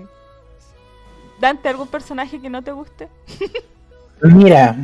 [1.40, 3.08] Dante, ¿algún personaje que no te guste?
[4.22, 4.76] Mira.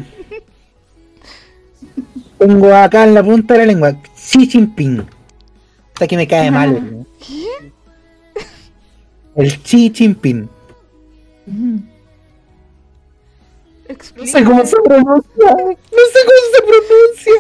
[2.39, 5.07] Tengo acá en la punta de la lengua Xi Jinping.
[5.95, 6.93] Hasta que me cae mal.
[6.93, 7.07] ¿no?
[9.37, 10.49] El Xi Jinping.
[14.17, 15.51] No sé cómo se pronuncia.
[15.51, 17.33] No sé cómo se pronuncia.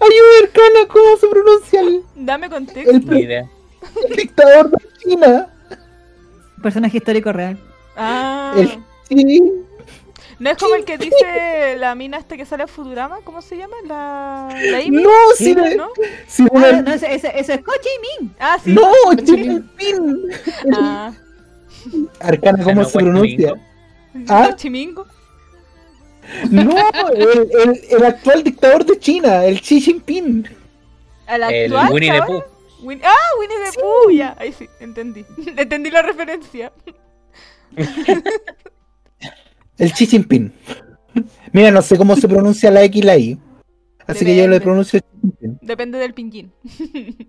[0.00, 2.90] Ayuda arcana, ¿cómo se pronuncia el, Dame contexto.
[2.90, 5.48] el, el dictador de China?
[6.62, 7.58] Personaje histórico real.
[7.96, 8.68] Ah, El
[9.08, 9.42] Xi.
[10.40, 13.18] ¿no es como el que dice la mina esta que sale a Futurama?
[13.24, 13.76] ¿Cómo se llama?
[13.86, 15.88] La, la Amy, No, si ¿no?
[16.26, 18.34] si Ah, no, ese, ese, ese es Ho Chi Minh.
[18.40, 18.72] Ah, sí.
[18.72, 18.90] No,
[19.24, 20.30] Jinping.
[20.74, 21.12] Ah,
[22.20, 23.54] Arcana, ¿cómo Ah, no, se pronuncia?
[24.28, 24.48] ¿Ah?
[24.50, 24.94] Ho Chi Minh.
[26.50, 26.74] No,
[27.14, 30.48] el, el, el actual dictador de China, el Xi Jinping.
[31.26, 31.92] ¿Al El actual?
[31.92, 32.22] Winnie the?
[32.22, 32.42] Pooh.
[32.82, 34.34] Win- ah, Winnie the Pooh, ya.
[34.38, 35.24] Ahí sí, entendí.
[35.56, 36.72] entendí la referencia.
[39.78, 40.52] El Xi Jinping.
[41.52, 43.38] Mira, no sé cómo se pronuncia la X y la I.
[44.06, 45.58] Así que yo le pronuncio Xi Jinping.
[45.62, 46.52] Depende del pinguín.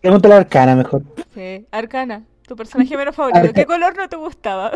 [0.00, 1.02] Pregúntale a Arcana mejor.
[1.34, 1.66] Sí.
[1.70, 3.52] Arcana, tu personaje menos favorito.
[3.54, 4.72] ¿Qué color no te gustaba?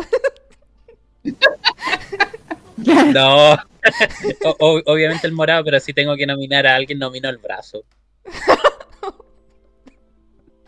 [2.77, 3.53] No.
[4.59, 7.83] O- obviamente el morado, pero si tengo que nominar a alguien, nomino el brazo.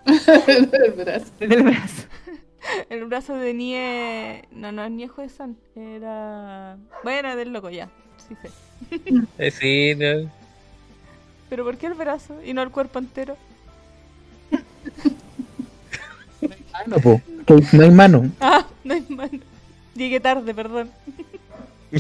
[0.06, 1.31] El brazo.
[1.40, 2.03] Del brazo.
[2.90, 4.48] El brazo de Nie.
[4.52, 5.57] No, no es Nie San.
[5.76, 6.77] Era.
[7.03, 7.90] Bueno, del loco ya.
[8.27, 8.49] Sí sé.
[9.38, 10.30] Eh, Sí, no.
[11.49, 13.38] ¿Pero por qué el brazo y no el cuerpo entero?
[16.88, 18.30] No, po, que no hay mano.
[18.40, 19.40] Ah, no hay mano.
[20.00, 20.90] Llegué tarde, perdón.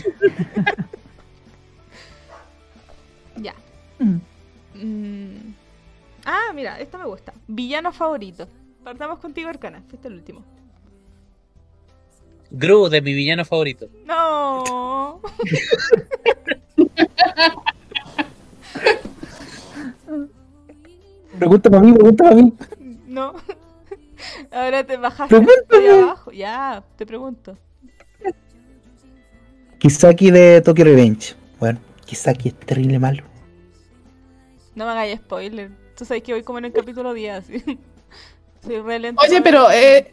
[3.35, 3.53] ya.
[3.99, 4.19] Mm.
[4.73, 5.53] Mm.
[6.23, 7.33] Ah, mira, esta me gusta.
[7.45, 8.47] Villano favorito.
[8.85, 9.83] Partamos contigo, Arcana.
[9.89, 10.45] Fuiste el último.
[12.51, 13.89] Gru, de mi villano favorito.
[14.05, 15.19] No.
[21.37, 22.53] Pregúntame a mí, pregúntame a mí.
[23.07, 23.33] No.
[24.51, 25.83] Ahora te bajaste Pregúntame.
[25.83, 26.31] de abajo.
[26.31, 27.57] Ya, te pregunto.
[29.79, 31.35] Kisaki de Tokyo Revenge.
[31.59, 33.23] Bueno, Kisaki es terrible malo.
[34.75, 35.71] No me hagáis spoiler.
[35.97, 37.63] Tú sabes que voy como en el capítulo 10, así.
[38.65, 40.11] Soy re lenta Oye, pero eh,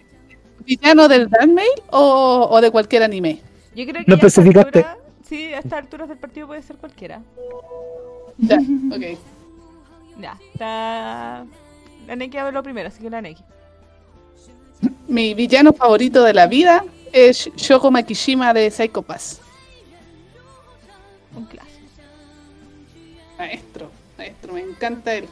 [0.65, 3.41] ¿villano del Danmail o, o de cualquier anime?
[3.75, 4.79] Yo creo que no especificaste.
[4.81, 4.99] altura-
[5.29, 7.21] Sí, a estas alturas del partido puede ser cualquiera.
[8.39, 9.19] Ya, ok.
[10.21, 11.45] Ya, está.
[12.07, 13.43] La Neki habló primero, así que la Neki.
[15.09, 19.41] Mi villano favorito de la vida es Shoko Makishima de Psycho Pass.
[21.37, 21.77] Un clásico.
[23.39, 25.29] Maestro, maestro, me encanta él.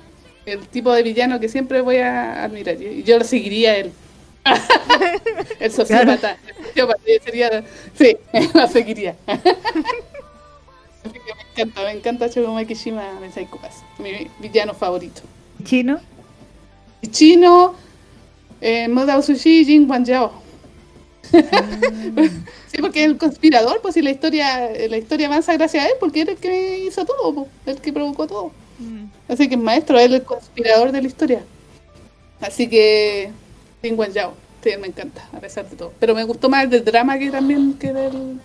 [0.47, 2.81] El tipo de villano que siempre voy a admirar.
[2.81, 3.93] Y yo lo seguiría él.
[5.61, 6.37] el sociópata.
[6.59, 7.65] El sociópata yo sería.
[7.95, 8.17] Sí,
[8.55, 9.17] lo seguiría.
[11.57, 13.59] encanta, me encanta Shogoma Kishima de Psycho.
[13.99, 15.23] Mi villano favorito.
[15.65, 16.01] Chino.
[17.01, 17.75] Y chino,
[18.61, 20.44] eh, Modao Sushi Jin Wan Yao.
[22.73, 25.95] sí, porque es el conspirador, pues si la historia, la historia avanza gracias a él,
[26.01, 28.53] porque él es el que hizo todo, po, el que provocó todo.
[28.79, 29.05] Mm.
[29.29, 31.43] Así que es maestro, él es el conspirador de la historia.
[32.41, 33.31] Así que
[33.83, 35.93] Wan Yao, sí, me encanta, a pesar de todo.
[36.01, 38.41] Pero me gustó más el del drama que también que del,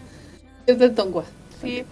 [0.65, 1.25] que del Dongua.
[1.61, 1.83] Sí.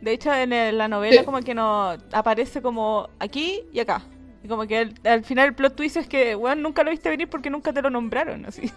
[0.00, 1.24] De hecho, en el- la novela Sí.
[1.24, 4.02] como que no aparece como aquí y acá.
[4.44, 7.28] Y como que al final el plot twist es que, weón, nunca lo viste venir
[7.28, 8.70] porque nunca te lo nombraron, así.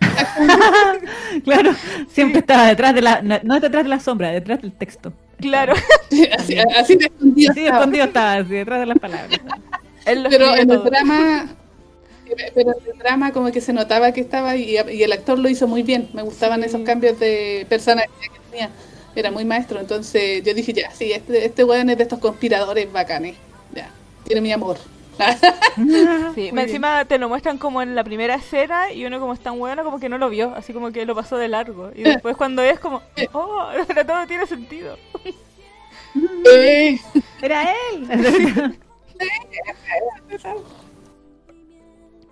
[1.44, 1.72] Claro,
[2.08, 3.22] siempre estaba detrás de la.
[3.22, 5.12] No, no detrás de la sombra, detrás del texto.
[5.40, 5.74] Claro.
[6.38, 7.78] así, así de escondido Sí, estaba.
[7.78, 9.40] escondido estaba, así, detrás de las palabras.
[10.04, 11.56] Él lo Pero en el drama,
[12.54, 15.48] pero en el drama como que se notaba que estaba y, y el actor lo
[15.48, 16.10] hizo muy bien.
[16.12, 18.70] Me gustaban esos cambios de personalidad que tenía.
[19.14, 19.80] Era muy maestro.
[19.80, 23.36] Entonces yo dije, ya, sí, este, este weón es de estos conspiradores bacanes.
[23.72, 24.78] Ya, tiene mi amor.
[26.34, 29.40] Sí, más encima te lo muestran como en la primera escena y uno como es
[29.40, 31.90] tan bueno como que no lo vio, así como que lo pasó de largo.
[31.94, 33.02] Y después cuando es como,
[33.32, 34.96] oh, ahora todo tiene sentido.
[37.42, 38.78] Era él.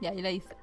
[0.00, 0.54] Ya, y la hice.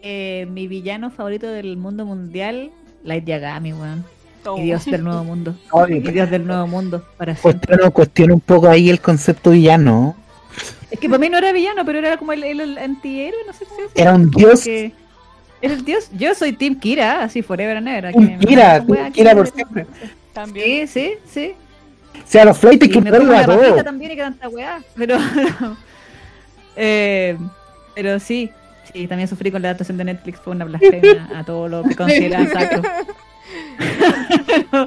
[0.00, 2.70] Eh, mi villano favorito del mundo mundial,
[3.02, 4.04] Light Yagami, weón.
[4.46, 4.56] Oh.
[4.56, 5.56] Dios del nuevo mundo.
[5.88, 7.66] Dios del nuevo mundo, para siempre.
[7.66, 10.14] Cuestiono, cuestiono un poco ahí el concepto villano.
[10.94, 13.52] Es que para mí no era villano, pero era como el, el, el antihéroe, no
[13.52, 13.90] sé si es.
[13.96, 14.62] Era un dios.
[14.62, 14.92] Que-
[15.60, 16.08] Era el dios.
[16.12, 18.16] Yo soy Team Kira, así forever and ever.
[18.16, 19.86] me- me- Kira, Kira por siempre.
[20.32, 20.86] También.
[20.86, 21.54] Sí, sí, sí.
[22.16, 23.82] O sea, los flights Y que me pongo a todo.
[23.82, 24.80] también y que tanta weá.
[24.96, 25.16] Pero,
[26.76, 27.36] eh,
[27.94, 28.50] pero sí,
[28.92, 31.96] sí, también sufrí con la adaptación de Netflix, fue una blasfemia a todo lo que
[31.96, 32.82] consideran sacro.
[34.46, 34.86] Pero,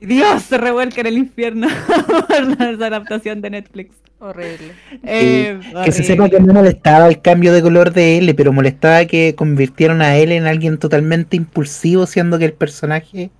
[0.00, 1.68] Dios se revuelca en el infierno
[2.28, 3.96] por la- esa adaptación de Netflix.
[4.18, 4.72] Horrible.
[5.02, 9.04] Eh, Que se sepa que no molestaba el cambio de color de L, pero molestaba
[9.04, 13.30] que convirtieron a L en alguien totalmente impulsivo, siendo que el personaje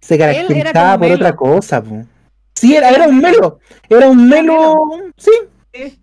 [0.00, 1.14] se caracterizaba por Melo.
[1.16, 1.82] otra cosa.
[1.82, 2.04] po.
[2.54, 3.58] Sí, era, era un melo.
[3.88, 4.74] Era un melo.
[5.16, 5.30] Sí.
[5.74, 5.98] Sí,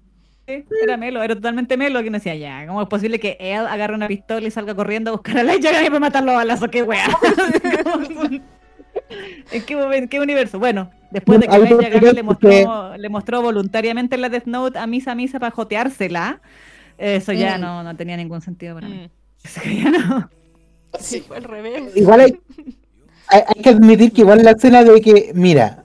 [0.47, 3.67] sí, era Melo, era totalmente Melo que no decía ya, ¿cómo es posible que él
[3.67, 6.69] agarre una pistola y salga corriendo a buscar a Light Yagami para matarlo a balazos?
[6.69, 7.05] ¡Qué weá!
[9.51, 10.59] ¿En qué, momen- qué universo?
[10.59, 14.87] Bueno, después de que Yagami expliqué le mostró, le mostró voluntariamente la Death Note a
[14.87, 16.41] Misa Misa para joteársela,
[16.97, 17.61] eso ya Mm.
[17.61, 18.95] no, no tenía ningún sentido para mí.
[18.95, 19.09] Mm.
[19.45, 20.29] Eso ya no.
[20.99, 21.95] Sí, fue al revés.
[21.95, 22.39] Igual hay,
[23.27, 25.83] hay, hay que admitir que igual la escena de que, mira,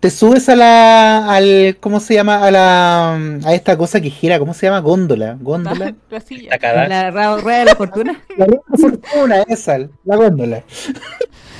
[0.00, 2.44] te subes a la, al, ¿cómo se llama?
[2.44, 3.14] A la,
[3.46, 4.80] a esta cosa que gira, ¿cómo se llama?
[4.80, 5.94] Góndola, góndola.
[6.10, 6.58] La silla.
[6.60, 8.20] La ra- rueda de la fortuna.
[8.36, 10.62] La rueda de fortuna esa, la góndola.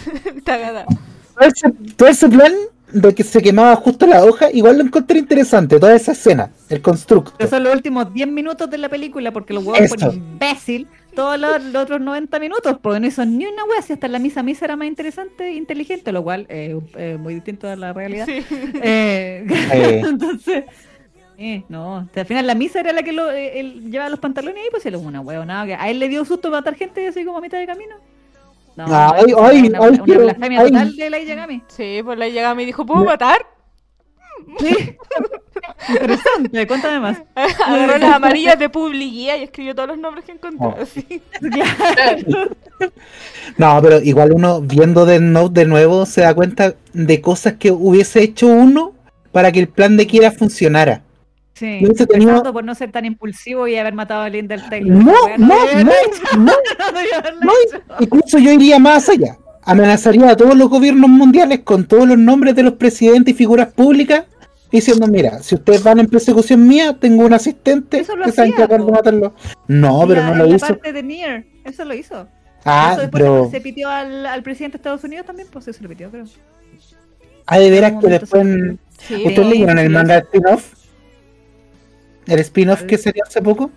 [0.45, 0.87] Tagada.
[0.87, 2.53] Todo ese, todo ese plan
[2.93, 6.83] de que se quemaba justo la hoja, igual lo encontré interesante, toda esa escena, el
[6.83, 7.35] constructo.
[7.39, 10.12] Esos son los últimos 10 minutos de la película porque los huevos Eso.
[10.12, 14.09] imbécil todos los, los otros 90 minutos, pues no hizo ni una wea, si hasta
[14.09, 17.77] la misa misa era más interesante e inteligente, lo cual es eh, muy distinto a
[17.77, 18.27] la realidad.
[18.27, 18.45] Sí.
[18.83, 20.03] Eh, Eh.
[20.07, 20.65] entonces,
[21.39, 24.11] eh, no, o sea, al final la misa era la que lo, eh, él llevaba
[24.11, 26.77] los pantalones y pues él una wea, nada, que a él le dio susto matar
[26.77, 27.97] gente así como a mitad de camino.
[28.77, 30.66] No, Ay, no, ay, una, ay, una quiero- blasfemia ay.
[30.73, 31.62] total de Yagami.
[31.69, 33.44] Sí, pues la llegaba y me dijo, ¿puedo matar?
[34.59, 34.97] Sí.
[35.89, 37.23] Interesante, cuéntame más.
[37.66, 40.74] Agarró las amarillas de Publiguía y escribió todos los nombres que encontró.
[40.78, 40.82] Oh.
[40.82, 41.23] así.
[43.59, 47.70] No, pero igual uno viendo Death Note de nuevo se da cuenta de cosas que
[47.70, 48.93] hubiese hecho uno
[49.31, 51.03] para que el plan de Kira funcionara.
[51.63, 55.05] Sí, Yo hubiese tenido- por no ser tan impulsivo y haber matado a Taylor.
[55.05, 55.85] No, Wea, no, no,
[56.39, 56.53] no, no
[57.41, 57.53] no,
[58.01, 59.39] incluso yo iría más allá.
[59.63, 63.69] Amenazaría a todos los gobiernos mundiales con todos los nombres de los presidentes y figuras
[63.73, 64.25] públicas,
[64.73, 68.41] diciendo, mira, si ustedes van en persecución mía, tengo un asistente Eso lo que se
[68.41, 69.33] va a encargar de matarlo.
[69.69, 70.67] No, pero La- no en lo la hizo.
[70.67, 72.27] parte de Nier, eso lo hizo.
[72.65, 75.77] Ah, eso después pero se pitió al, al presidente de Estados Unidos también, pues eso
[75.79, 76.25] se lo pitió, creo.
[77.47, 78.43] hay de veras en que después...
[78.43, 80.75] se- Sí, ¿Ustedes leyeron el manga spin-off?
[82.27, 83.70] ¿El spin-off que salió hace poco?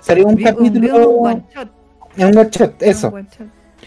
[0.00, 1.68] Salió un capítulo- un one shot,
[2.16, 3.10] Es un one shot, eso.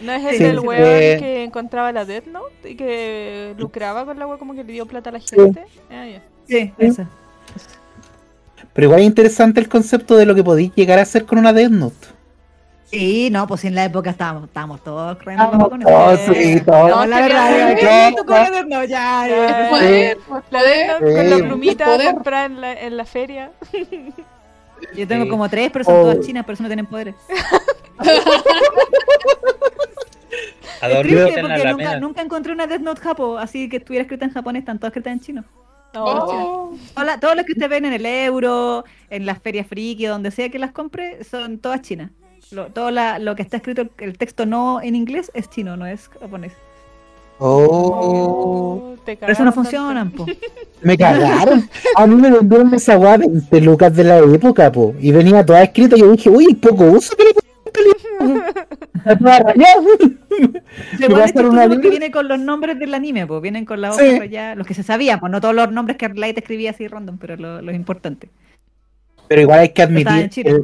[0.02, 1.18] ¿No es el Sí, del weón Eh.
[1.20, 4.86] que encontraba la Death Note y que lucraba con la weá como que le dio
[4.86, 5.64] plata a la gente?
[5.90, 6.06] Ah.
[6.48, 7.08] Sí, ese.
[8.74, 11.54] Pero igual es interesante el concepto de lo que podéis llegar a hacer con una
[11.54, 12.08] Death Note.
[12.86, 16.90] Sí, no, pues en la época estábamos, estábamos todos corriendo Estábamos con todos, sí, todos.
[16.90, 18.12] No, la verdad, ya,
[18.64, 19.28] no, ya, ya.
[19.28, 22.14] Eh, Poder, pues, Note con la plumita Poder.
[22.14, 23.52] comprada en la, en la feria.
[24.96, 25.30] Yo tengo Sí.
[25.30, 26.02] como tres, pero son Oh.
[26.02, 27.16] todas chinas, pero eso no tienen poderes.
[30.82, 34.60] Es triste porque nunca, encontré una Death Note japo, así que estuviera escrita en japonés,
[34.62, 35.44] están todas escritas en chino.
[35.98, 36.74] Oh,
[37.22, 40.60] Todas lo que ustedes ven en el euro, en las ferias friki, donde sea que
[40.60, 42.12] las compre, son todas chinas.
[42.56, 45.86] Lo, todo la- lo que está escrito, el, texto no en inglés, es chino, no
[45.86, 46.54] es japonés.
[47.38, 50.26] Oh, te Por eso no funcionan, po.
[50.82, 51.70] me cagaron.
[51.98, 54.96] A mí me vendieron esa weá 20 lucas de la época, po.
[55.00, 57.90] Y venía toda escrita y yo dije, uy, poco uso que le
[61.68, 61.90] libra.
[61.90, 64.20] viene con los nombres del anime, pues vienen con la hoja Sí.
[64.20, 67.18] rayada, los que se sabían, pues no todos los nombres que Light escribía así random,
[67.18, 68.30] pero lo- los importantes.
[69.28, 70.52] Pero igual hay que admitir Chile.
[70.52, 70.64] que,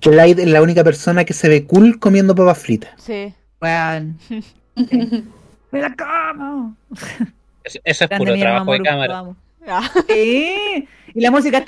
[0.00, 2.90] que Light es la única persona que se ve cool comiendo papas fritas.
[2.98, 3.32] Sí.
[3.60, 4.18] Weón.
[5.70, 6.76] ¡Me la como!
[7.62, 9.24] Eso, eso es puro trabajo de cámara.
[9.68, 11.62] Ah, Sí, y la música.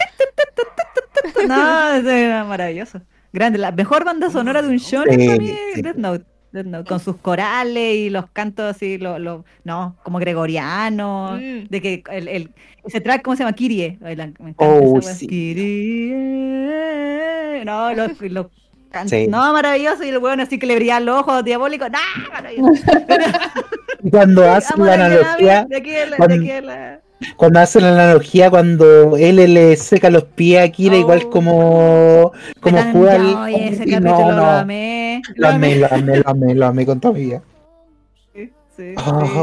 [1.46, 3.02] No, eso era maravilloso.
[3.32, 5.82] Grande, la mejor banda sonora de un show Sí, para mí es sí.
[5.82, 6.24] Death Note.
[6.86, 11.68] Con sus corales y los cantos así, lo, lo- no, como gregorianos, Mm.
[11.70, 12.50] de que el, el-
[12.84, 13.54] ese track, ¿cómo se llama?
[13.54, 13.96] Kirie.
[14.00, 14.14] Me
[14.56, 15.26] Oh, sí.
[16.32, 17.64] Kirie.
[17.64, 18.46] No, los, los
[18.90, 19.26] can- Sí.
[19.28, 21.98] no, maravilloso, y el weón así que le brillan los ojos diabólicos, no,
[22.30, 22.82] maravilloso.
[24.04, 26.04] Y cuando hacen Amo la analogía, de aquí de
[26.34, 27.00] aquí la-
[27.36, 31.00] cuando hacen la analogía cuando él le seca los pies a Kira, Oh.
[31.00, 34.00] igual como, como Tan- juega no, el- ese capítulo
[34.30, 35.22] no, lo amé.
[35.36, 37.42] lo amé, lo amé, lo amé, lo amé con toda mi vida.
[38.34, 38.82] Sí, sí,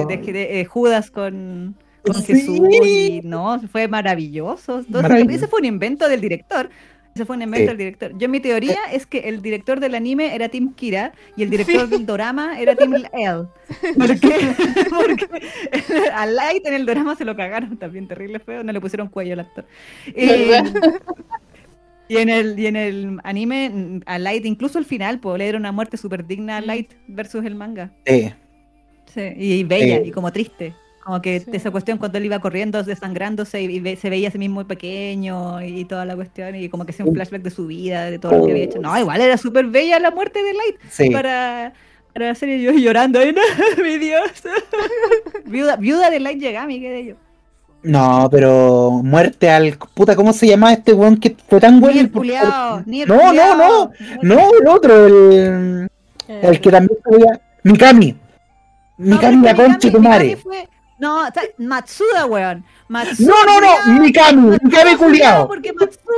[0.08, 2.34] de, de- Judas con, con Sí.
[2.34, 4.80] Jesús y no, fue maravilloso.
[4.80, 5.36] Entonces, Maravilloso.
[5.38, 6.70] ese fue un invento del director.
[7.20, 8.18] Ese fue un invento del director.
[8.18, 11.90] Yo mi teoría es que el director del anime era Team Kira y el director
[11.90, 13.44] del dorama era Team L.
[13.98, 14.38] ¿Por qué?
[14.90, 15.28] Porque
[16.14, 19.34] a Light en el dorama se lo cagaron también terrible feo, no le pusieron cuello
[19.34, 19.66] al actor.
[20.16, 21.02] Y, ¿Verdad?
[22.08, 25.44] y en el y en el anime mm, a Light incluso el final, pues le
[25.44, 27.92] dieron una muerte súper digna a Light versus el manga.
[28.06, 28.32] Sí.
[29.14, 30.04] Sí, y bella, Eh.
[30.06, 30.74] y como triste.
[31.10, 31.50] Como que Sí.
[31.54, 34.56] esa cuestión cuando él iba corriendo, desangrándose y, y ve- se veía a sí mismo
[34.56, 38.12] muy pequeño y, toda la cuestión, y como que hacía un flashback de su vida,
[38.12, 38.80] de todo lo que había hecho.
[38.80, 41.10] No, igual era súper bella la muerte de Light Sí.
[41.10, 41.74] para,
[42.14, 42.62] para la serie.
[42.62, 43.42] Yo llorando, ¡ay, no,
[43.84, 44.22] mi Dios!
[45.46, 47.16] viuda, viuda de Light Yagami, ¿qué de ello?
[47.82, 49.78] No, pero muerte al.
[49.96, 52.00] Puta, ¿cómo se llama este weón que fue tan Ni bueno?
[52.02, 53.92] el culiao, ni el No, no, no.
[54.22, 55.90] No, el otro, el.
[56.28, 57.42] El que también sabía.
[57.64, 58.16] Mikami.
[58.98, 60.36] No, Mikami, pero la concha de tu Mikami madre.
[60.36, 60.68] fue-
[61.00, 62.64] No, o sea, Matsuda, weón.
[62.90, 64.00] Matsuda, No, no, no.
[64.02, 65.48] Mikami, Mikami No, culiao.
[65.48, 66.09] Porque Matsuda,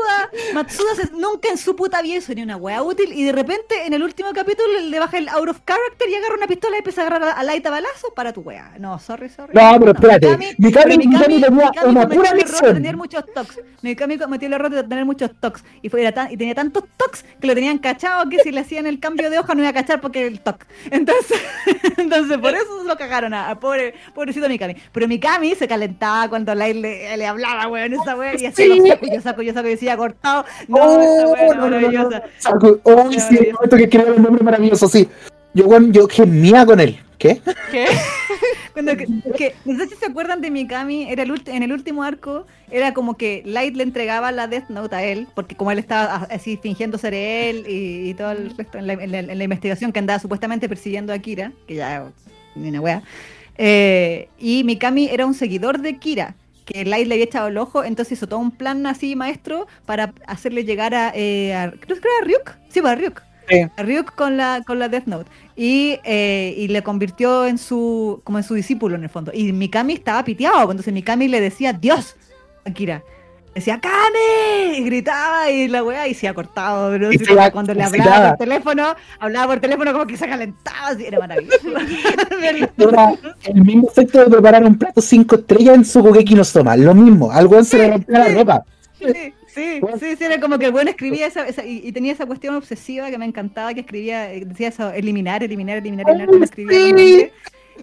[0.54, 3.86] Matsuda se- nunca en su puta vida hizo ni una wea útil y de repente
[3.86, 6.80] en el último capítulo le baja el out of character y agarra una pistola y
[6.80, 8.74] empieza a agarrar a, a Light a balazo para tu wea.
[8.80, 9.54] No, sorry, sorry.
[9.54, 10.28] No, pero espérate.
[10.28, 13.60] Mikami, Mikami- pero Mikami tenía Mikami una pura de tener muchos tocs.
[13.82, 16.84] Mikami cometió el error de tener muchos tocs y, fue, era tan- y tenía tantos
[16.98, 19.70] tocs que lo tenían cachado que si le hacían el cambio de hoja no iba
[19.70, 20.66] a cachar porque el toc.
[20.90, 21.40] Entonces,
[21.98, 24.76] entonces por eso lo cagaron a, a pobre, pobrecito Mikami.
[24.92, 28.68] Pero Mikami se calentaba cuando Light le, le hablaba, weón, esa wea, y hacía Sí.
[28.80, 30.46] los sacos, yo saco, yo saco, y decía cortado.
[30.68, 31.62] No, Oh, esa no, no, no, no.
[31.80, 32.24] maravillosa.
[32.40, 35.08] Saco- Oh, sí, el momento que escribió el nombre maravilloso, sí.
[35.54, 37.00] Yo, yo gemía con él.
[37.18, 37.40] ¿Qué?
[37.72, 37.86] ¿Qué?
[38.74, 39.06] Cuando que,
[39.38, 42.94] que- no sé si se acuerdan de Mikami, era el en el último arco, era
[42.94, 46.58] como que Light le entregaba la Death Note a él, porque como él estaba así
[46.62, 49.92] fingiendo ser él y, y todo el resto en la, en la- en la investigación
[49.92, 52.06] que andaba supuestamente persiguiendo a Kira, que ya
[52.56, 53.04] ni una wea.
[53.58, 56.36] eh, y Mikami era un seguidor de Kira,
[56.66, 60.14] que Light le había echado el ojo, entonces hizo todo un plan así maestro para
[60.28, 63.22] hacerle llegar a, eh, a- creo que era Ryuk, sí, pues, a Ryuk.
[63.50, 63.62] Sí.
[63.76, 65.30] A Ryuk con la, con la Death Note.
[65.58, 69.32] Y, eh, y le convirtió en su, como en su discípulo en el fondo.
[69.34, 72.16] Y Mikami estaba piteado, pues, entonces Mikami le decía Dios
[72.66, 73.04] a Kira.
[73.54, 74.78] Decía ¡Kame!
[74.78, 78.96] Y gritaba y la weá y se ha cortado, la- cuando le hablaba por teléfono,
[79.20, 81.68] hablaba por teléfono como que se calentaba, así, era maravilloso.
[82.42, 86.78] Era el mismo efecto de preparar un plato cinco estrellas en su Gokeki no Soma.
[86.78, 88.64] Lo mismo, algo weón se le rompía la ropa.
[88.98, 92.14] Sí, sí, sí, sí, era como que el bueno escribía esa, esa- y, y tenía
[92.14, 96.30] esa cuestión obsesiva que me encantaba, que escribía, eh, decía eso, eliminar, eliminar, eliminar, eliminar,
[96.30, 97.00] como escribía con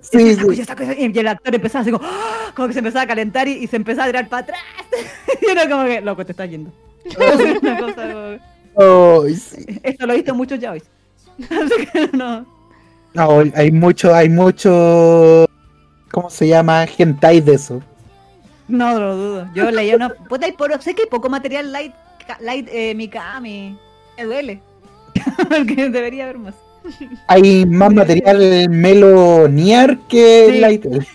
[0.02, 0.34] sí.
[0.36, 2.52] Sí, Y el actor empezaba así como, ¡ah!
[2.54, 4.60] como que se empezaba a calentar y, y se empezaba a tirar para atrás.
[5.42, 6.72] y era como que, loco, te estás yendo.
[7.62, 9.64] Una cosa como- Ay, sí.
[9.82, 10.82] Esto lo he visto muchos ya hoy.
[11.42, 12.46] Así que no.
[13.14, 15.46] No, hay mucho, hay mucho.
[16.10, 16.84] ¿Cómo se llama?
[16.84, 17.82] Hentai de eso.
[18.68, 19.48] No lo dudo.
[19.54, 20.10] Yo leía una.
[20.10, 21.94] Puta, hay por- sé que hay poco material light,
[22.40, 23.78] light eh, Mikami.
[24.16, 24.60] Me duele.
[25.48, 26.54] Porque debería haber más.
[27.26, 30.58] Hay más material melonier que Sí.
[30.60, 30.86] Light.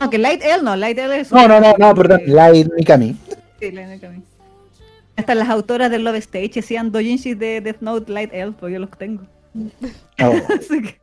[0.00, 1.30] No, que Light L no, Light L es.
[1.30, 3.16] No, no, no, no, perdón, Light Mikami.
[3.60, 4.20] Sí, Light Mikami.
[5.14, 8.80] Hasta las autoras de Love Stage hacían dojinshis de Death Note Light L, porque yo
[8.80, 9.22] los tengo.
[9.54, 9.70] No.
[10.58, 10.98] Así que.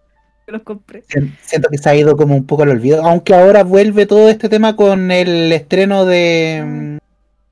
[0.48, 1.04] los compré.
[1.08, 4.28] Sien- Siento que se ha ido como un poco al olvido, aunque ahora vuelve todo
[4.28, 6.62] este tema con el estreno de...
[6.66, 7.00] mm, de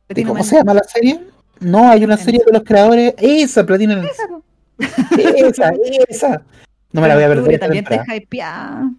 [0.07, 0.49] Platino ¿Cómo Man.
[0.49, 1.22] se llama la serie?
[1.61, 3.14] No, hay una serie de los creadores.
[3.19, 4.23] Esa, Platina Esa.
[5.18, 5.72] Esa,
[6.10, 6.41] esa.
[6.91, 7.54] No me la voy a perder.
[7.54, 8.91] esta También te hypeada.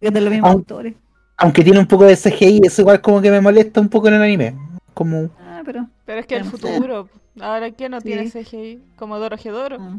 [0.00, 0.94] Es de los mismos Aun- autores.
[1.38, 4.14] Aunque tiene un poco de CGI, eso igual como que me molesta un poco en
[4.14, 4.54] el anime.
[4.94, 5.30] Como...
[5.40, 5.86] Ah, pero.
[6.06, 7.08] Pero es que el futuro.
[7.40, 8.42] Ahora, ¿quién no tiene Sí.
[8.42, 8.80] CGI?
[8.96, 9.76] Como Doro Gedoro.
[9.80, 9.98] ah.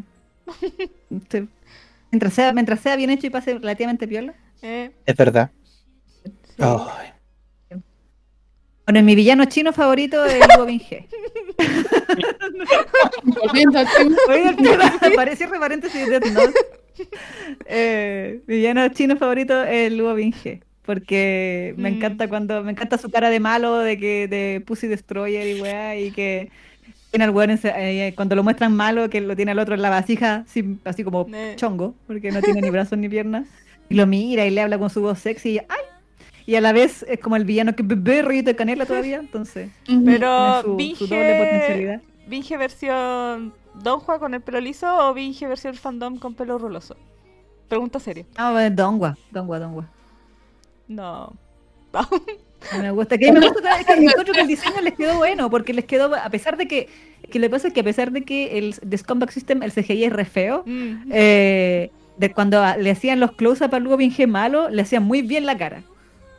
[1.30, 1.48] Sí.
[2.12, 4.34] Mientras sea, mientras sea bien hecho y pase relativamente piola.
[4.62, 5.52] Eh, Es verdad.
[6.24, 6.32] sí.
[6.60, 7.10] Ay.
[8.88, 11.06] Bueno, mi villano chino favorito es Luo Binge.
[13.24, 14.16] Volviendo al tema.
[14.30, 16.54] Oiga, el tema, pare- cierre paréntesis de Death Note.
[17.66, 20.62] Eh, mi villano chino favorito es Luo Binge.
[20.86, 21.96] Porque me Mm.
[21.96, 25.98] encanta cuando, me encanta su cara de malo, de que, de Pussy Destroyer y weá,
[26.00, 26.50] y que
[27.12, 29.82] tiene al weón ese- eh, cuando lo muestran malo, que lo tiene al otro en
[29.82, 30.46] la vasija,
[30.86, 31.56] así como Eh.
[31.58, 33.48] chongo, porque no tiene ni brazos ni piernas,
[33.90, 35.66] y lo mira y le habla con su voz sexy, y ¡ay!
[36.48, 39.70] Y a la vez es como el villano que bebe rollito de canela todavía, entonces.
[39.86, 42.02] Pero su, su doble Binge, potencialidad.
[42.28, 46.96] Binge versión Don Juan con el pelo liso o Binge versión fandom con pelo ruloso.
[47.68, 48.26] Pregunta seria.
[48.38, 49.90] Ah, bueno, Dongua, Dongua, Dongua.
[50.88, 51.34] No.
[52.74, 53.18] No me gusta.
[53.20, 56.30] Que me gusta que encuentro que el diseño les quedó bueno, porque les quedó, a
[56.30, 56.90] pesar de que,
[57.30, 59.72] que lo que pasa es que a pesar de que el de Scumbag System, el
[59.72, 61.12] CGI es re feo, Mm.
[61.12, 65.22] eh, de cuando a- le hacían los close-up al Lugo Binge malo, le hacían muy
[65.22, 65.84] bien la cara.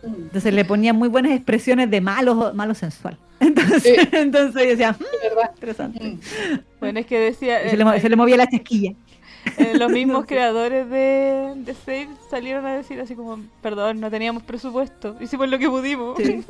[0.02, 3.18] Entonces le ponían muy buenas expresiones de malo, malo sensual.
[3.40, 3.94] Entonces, Sí.
[4.12, 5.50] entonces yo decía, "Mm, Es verdad.
[5.54, 6.04] interesante.
[6.04, 6.18] Mm.
[6.80, 7.66] Bueno, es que decía.
[7.66, 8.92] Y se, le, eh, se le movía la chasquilla.
[9.58, 14.42] eh, los mismos creadores de, de Save salieron a decir así como: Perdón, no teníamos
[14.44, 15.16] presupuesto.
[15.20, 16.16] Hicimos lo que pudimos.
[16.18, 16.44] Sí.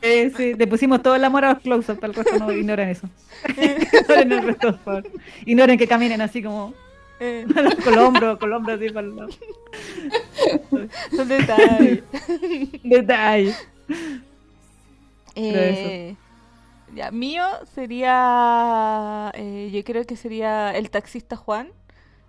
[0.00, 3.08] Eh, sí, le pusimos todo el amor a los close-up, el resto no ignoren eso.
[3.48, 5.06] ignoren el resto, por favor.
[5.44, 6.72] Ignoren que caminen así como
[7.20, 7.46] Eh,
[7.86, 8.38] los hombros
[8.68, 9.14] así para el
[11.16, 12.02] son detalles.
[12.82, 13.54] Detalle.
[15.40, 16.16] Eh,
[16.96, 19.30] ya, mío sería.
[19.34, 21.68] eh, yo creo que sería el taxista Juan.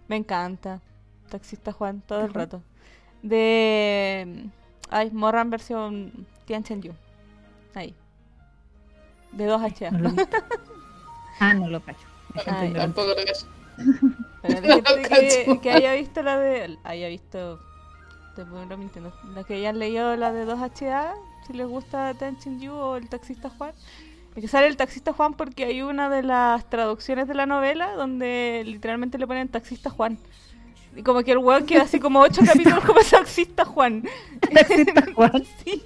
[0.08, 0.80] Me encanta.
[1.28, 2.62] Taxista Juan, todo el rato.
[3.24, 4.46] De.
[4.92, 6.94] Ay, Morran versión Tian Chen Yu.
[7.74, 7.96] Ahí.
[9.32, 9.92] De 2HA.
[9.92, 10.18] No lo vi.
[11.42, 12.06] Ah, no lo cacho.
[12.46, 12.74] Ay.
[12.74, 13.48] Tampoco lo cacho.
[14.42, 16.78] Para la gente que, haya visto la de.
[16.84, 17.60] Haya visto.
[18.36, 19.14] Te pongo mintiendo.
[19.34, 21.14] La que hayan leído la de 2HA,
[21.46, 23.74] si les gusta Tenchin Yu o el taxista Juan.
[24.36, 27.94] Es que sale el taxista Juan porque hay una de las traducciones de la novela
[27.96, 30.18] donde literalmente le ponen taxista Juan.
[30.96, 34.04] Y como que el weón queda así como ocho capítulos como taxista Juan.
[34.54, 35.44] Taxista Juan.
[35.64, 35.84] Sí.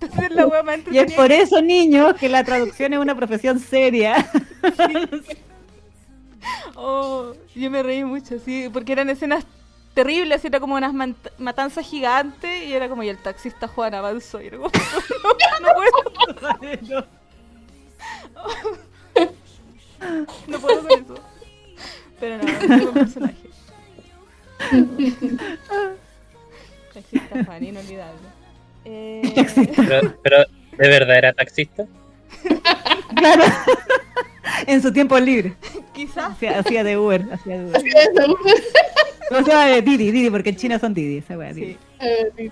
[0.00, 4.30] Entonces la más Y es por eso, niños, que la traducción es una profesión seria.
[6.76, 9.44] Oh, yo me reí mucho, sí, porque eran escenas
[9.94, 10.92] terribles, era como unas
[11.38, 15.74] matanzas gigantes y era como, y el taxista Juan avanzó y era como, no, no
[15.74, 17.06] puedo,
[20.48, 21.14] no puedo con eso.
[22.20, 23.36] Pero no, es un personaje.
[26.92, 28.20] taxista Juan, inolvidable.
[28.84, 29.22] Eh,
[29.76, 30.44] Pero, pero,
[30.78, 31.86] ¿de verdad era taxista?
[33.16, 33.44] Claro.
[34.66, 35.54] en su tiempo libre.
[35.94, 37.24] quizás, Hacía, hacía de Uber.
[37.32, 37.82] Hacía de Uber.
[37.86, 38.38] Eso.
[39.28, 41.72] O sea, de Didi, Didi, porque en China son Didi, esa wea, Didi.
[41.72, 41.78] sí.
[41.98, 42.50] Eh,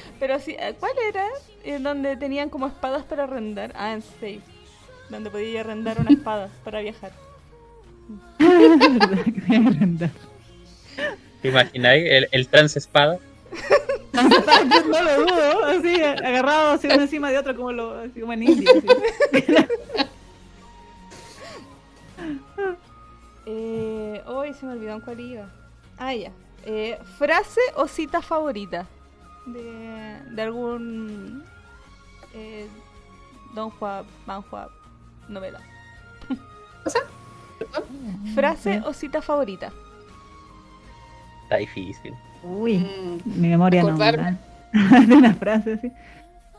[0.20, 1.24] Pero sí, eh, ¿cuál era?
[1.64, 3.72] En donde tenían como espadas para arrendar.
[3.74, 4.38] Ah, en Safe.
[5.10, 7.10] Donde podía arrendar una espada para viajar.
[11.42, 13.18] ¿Te imagináis el, el trans espada?
[14.12, 18.42] no lo dudo, así, agarrado así uno encima de otro como, lo, así como en
[18.44, 18.70] India.
[18.70, 20.06] así.
[23.46, 25.48] Eh, hoy se me olvidó en cuál iba.
[25.98, 26.32] Ah, ya.
[26.64, 28.86] Eh, frase o cita favorita
[29.46, 31.44] de, de algún
[32.34, 32.66] eh,
[33.54, 34.68] Don Juan, Manhua,
[35.28, 35.60] novela.
[38.34, 39.72] Frase o cita favorita.
[41.44, 42.12] Está difícil.
[42.42, 43.88] Uy, mm, mi memoria no.
[43.90, 44.36] Acordarme.
[45.06, 45.92] de una frase así.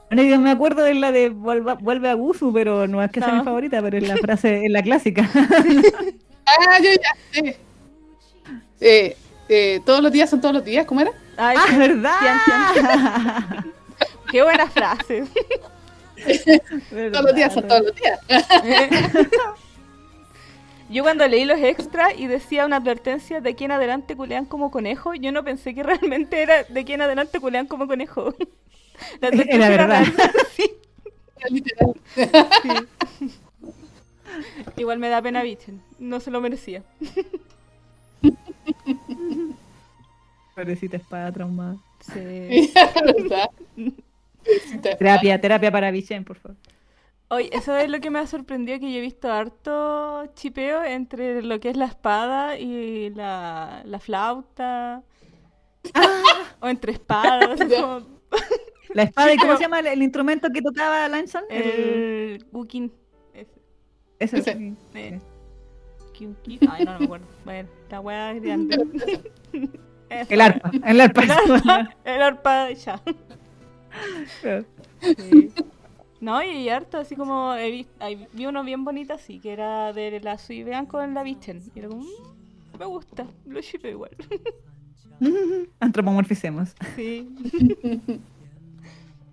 [0.09, 3.33] Bueno, yo me acuerdo de la de vuelve a Gusu, pero no es que sea
[3.33, 5.29] mi favorita, pero es la frase, es la clásica.
[6.47, 7.57] Ah, yo ya sé.
[8.79, 9.17] Eh,
[9.49, 11.11] eh, todos los días son todos los días, ¿cómo era?
[11.37, 11.75] Ay, ¡Ah, sí.
[11.77, 12.15] verdad!
[12.19, 13.73] Tian,
[14.31, 15.23] Qué buena frase.
[17.11, 18.19] Todos los días son todos los días.
[20.89, 24.71] Yo cuando leí los extras y decía una advertencia de aquí en adelante culean como
[24.71, 28.33] conejo, yo no pensé que realmente era de aquí en adelante culean como conejo.
[29.21, 30.03] La advertencia Era verdad.
[30.15, 30.31] real.
[30.55, 30.71] Sí,
[31.49, 31.93] Literal.
[33.19, 33.35] sí.
[34.77, 36.83] Igual me da pena Bichen, no se lo merecía.
[40.55, 41.77] Pobrecita espada traumada.
[42.01, 42.73] Sí.
[44.97, 46.57] Terapia, terapia para Vicen, por favor.
[47.29, 51.43] Oye, eso es lo que me ha sorprendido, que yo he visto harto chipeo entre
[51.43, 55.03] lo que es la espada y la, la flauta.
[56.59, 57.59] O entre espadas.
[57.59, 58.01] como
[58.93, 61.43] La espada, ¿y cómo se llama el, el instrumento que tocaba Lanson?
[61.49, 62.45] El...
[62.51, 62.91] el.
[64.19, 64.37] Ese.
[64.39, 64.73] Ese.
[64.95, 65.19] Eh.
[66.69, 67.25] Ay, no, no me acuerdo.
[67.45, 69.31] Bueno, la grande.
[70.09, 70.33] Eso.
[70.33, 71.21] El arpa, el arpa.
[71.23, 73.01] El arpa, el arpa, ya.
[75.17, 75.51] Sí.
[76.21, 79.91] No, y harto, así como he vi, hay- vi uno bien bonito así, que era
[79.93, 81.61] de la Suivean con la Vichen.
[81.75, 84.11] Y era como, "Mm, me gusta, lo shipeo igual.
[85.79, 86.73] Antropomorficemos.
[86.95, 87.29] Sí.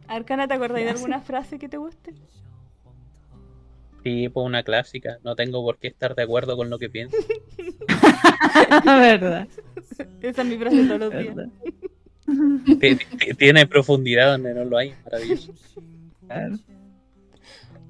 [0.09, 2.15] Arcana, ¿te acordáis de alguna frase que te guste?
[4.05, 5.19] Sí, pues una clásica.
[5.25, 7.17] No tengo por qué estar de acuerdo con lo que pienso.
[8.85, 9.49] verdad,
[10.21, 11.35] Esa es mi frase todos los días.
[13.39, 14.95] Tiene profundidad donde no lo hay.
[15.05, 15.53] Maravilloso.
[16.27, 16.57] Claro.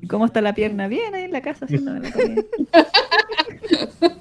[0.01, 0.87] ¿Y cómo está la pierna?
[0.87, 2.43] Bien ahí en la casa haciendo la comida.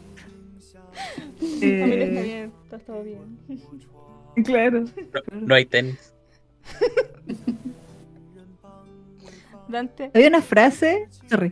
[1.39, 3.39] Familia está Eh, bien, está todo bien.
[4.45, 4.81] Claro.
[4.81, 6.13] No, no hay tenis.
[9.67, 11.51] Dante, Había una frase, sorry.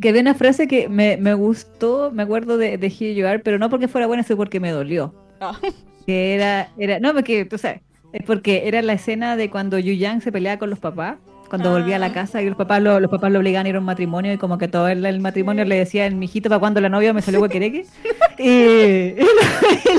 [0.00, 3.38] Que había una frase que me, me gustó, me acuerdo de, de Here You Are,
[3.40, 5.14] pero no porque fuera buena, sino porque me dolió.
[5.40, 5.58] Ah.
[6.06, 7.82] Que era, era, no, porque tú sabes,
[8.14, 11.18] es porque era la escena de cuando Yu Yang se peleaba con los papás,
[11.48, 12.12] cuando volvía a la Ah.
[12.12, 14.38] casa y los papás lo, los papás lo obligaban a ir a un matrimonio y
[14.38, 17.40] como que todo el, el matrimonio le decían, mijito, ¿para cuando la novia me salió
[17.40, 17.86] huequereque?
[18.38, 19.16] y, y,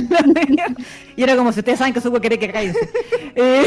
[0.10, 0.76] la-
[1.16, 2.80] y era como si ustedes saben que soy huequereque, cállense.
[3.42, 3.64] Eh,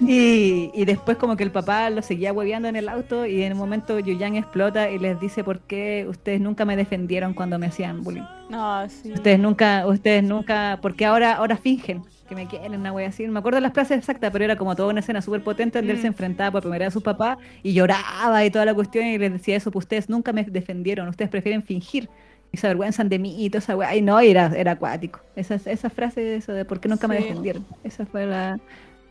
[0.00, 3.52] y, y después como que el papá lo seguía hueveando en el auto y en
[3.52, 7.58] un momento Yu Yang explota y les dice por qué ustedes nunca me defendieron cuando
[7.58, 8.22] me hacían bullying.
[8.50, 9.12] no, sí.
[9.12, 13.26] Ustedes nunca, ustedes nunca, porque ahora, ahora fingen que me quieren, una wea así.
[13.26, 15.78] No me acuerdo de las frases exactas, pero era como toda una escena súper potente
[15.78, 16.02] donde él Mm.
[16.02, 19.18] se enfrentaba por primera vez a sus papás y lloraba y toda la cuestión y
[19.18, 22.08] les decía eso, pues ustedes nunca me defendieron, ustedes prefieren fingir
[22.52, 23.94] y se avergüenzan de mí y toda esa wea.
[23.96, 25.20] Y no, y era, era acuático.
[25.36, 27.64] Esa, esa frase de eso, de por qué nunca me defendieron.
[27.84, 28.58] Esa fue la...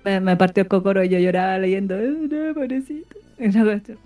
[0.05, 3.15] Me, me partió el cocoro y yo lloraba leyendo, "Eh, no, pobrecito.
[3.37, 3.97] Esa cuestión.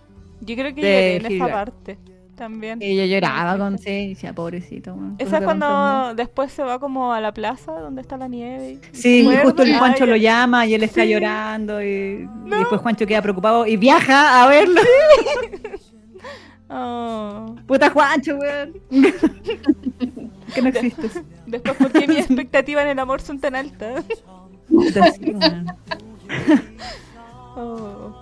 [0.42, 1.98] Yo creo que de lloré en esa parte
[2.36, 2.80] también.
[2.82, 4.92] Y yo lloraba con sí, y decía, pobrecito.
[4.92, 5.46] Esa es lo que lo enfermó".
[5.46, 8.72] cuando después se va como a la plaza donde está la nieve.
[8.72, 11.10] y- Sí, y justo el Juancho lo llama y él está Sí.
[11.10, 14.82] llorando y, y después Juancho queda preocupado y viaja a verlo.
[16.74, 17.58] Oh.
[17.68, 18.74] Puta Juancho, weón.
[20.56, 21.22] que no existes.
[21.46, 24.06] Después, ¿por qué mis expectativas en el amor son tan altas?
[24.70, 25.36] Sí.
[27.58, 28.16] Oh.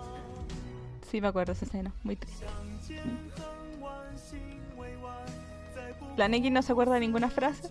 [1.12, 2.44] Sí, me acuerdo esa escena, muy triste.
[6.20, 7.70] La Neki no se acuerda de ninguna frase.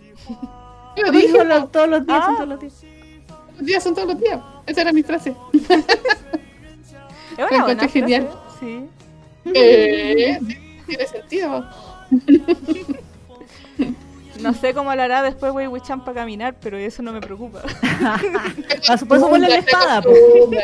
[0.97, 1.27] Yo Lo dije,
[1.71, 2.35] todos los días, son Ah.
[2.35, 2.83] todos los días.
[3.57, 4.39] los días son todos los días.
[4.65, 5.35] Esa era mi frase.
[5.53, 8.29] Es una encontré buena frase, genial.
[8.59, 8.89] Sí.
[9.53, 10.57] Eh, sí,
[10.87, 11.65] tiene sentido.
[14.41, 17.59] No sé cómo lo hará después Wei Wuchan para caminar, pero eso no me preocupa.
[19.07, 20.63] Por eso ponle la espada, acostumbra.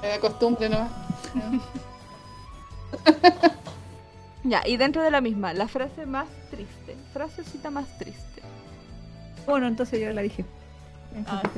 [0.00, 0.90] Se acostumbra nomás.
[4.44, 6.96] ya, y dentro de la misma, la frase más triste.
[7.12, 8.42] Frasecita más triste.
[9.46, 10.44] Bueno, entonces yo la dije.
[11.26, 11.42] Ah.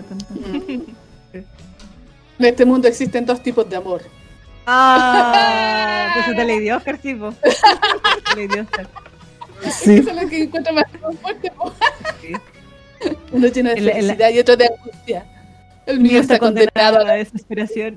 [2.38, 4.02] En este mundo existen dos tipos de amor.
[4.66, 7.14] Ah, entonces te leí Oscar, sí.
[8.34, 8.88] Te Oscar.
[9.70, 9.94] Sí.
[9.98, 10.84] Eso es lo que encuentro más
[11.20, 11.52] fuerte.
[12.20, 12.32] Sí.
[13.30, 15.26] Uno lleno de El- el- felicidad y otro de angustia.
[15.86, 17.96] El El mío está condenado a la desesperación.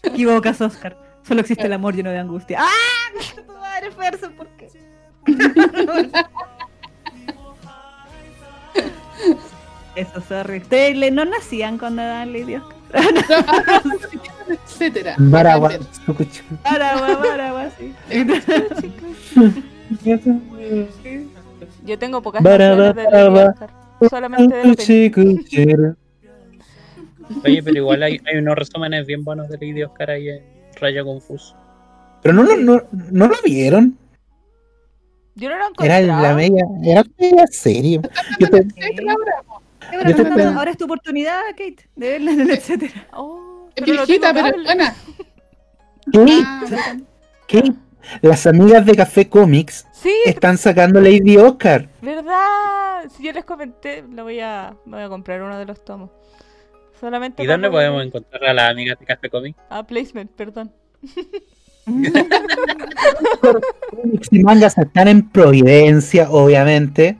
[0.00, 0.96] Te equivocas, Oscar.
[1.26, 2.58] Solo existe el amor lleno de angustia.
[2.60, 2.68] ¡Ah!
[3.46, 4.68] Tu madre, Ferso, ¿por qué?
[9.94, 10.58] Eso, sorry.
[10.58, 12.62] Ustedes le- no nacían cuando daban Oscar.
[14.48, 15.14] etcétera.
[15.18, 15.72] Baragua.
[16.06, 16.42] Sucuchu.
[16.64, 17.94] Aragua, Aragua, sí.
[21.84, 25.96] Yo tengo pocas canciones de solamente de.
[27.44, 30.42] Oye, pero igual hay, hay unos resúmenes bien buenos de Lady Oscar ahí en
[30.82, 31.56] Rayo Confuso.
[32.22, 33.96] Pero no, lo- no, no lo vieron.
[35.34, 36.22] Yo no lo Era encontraba.
[36.28, 38.00] la media, era media serie.
[38.38, 43.06] Yo te- Bueno, Yo te ahora, es tu oportunidad, Kate, de verla en el etcétera.
[43.14, 44.94] Oh, Es viejita, pero es buena.
[46.12, 46.64] Kate, Ah,
[47.48, 47.72] Kate,
[48.20, 51.88] las amigas de Café Comics Sí, están sacando Lady Oscar.
[52.02, 53.04] ¿verdad?
[53.16, 56.10] Si yo les comenté, lo voy a, me voy a comprar uno de los tomos.
[57.02, 59.56] Solamente ¿Y dónde podemos encontrar a las amigas de Café Comic?
[59.68, 60.70] Ah, placement, perdón.
[64.30, 67.16] y mangas están en Providencia, obviamente.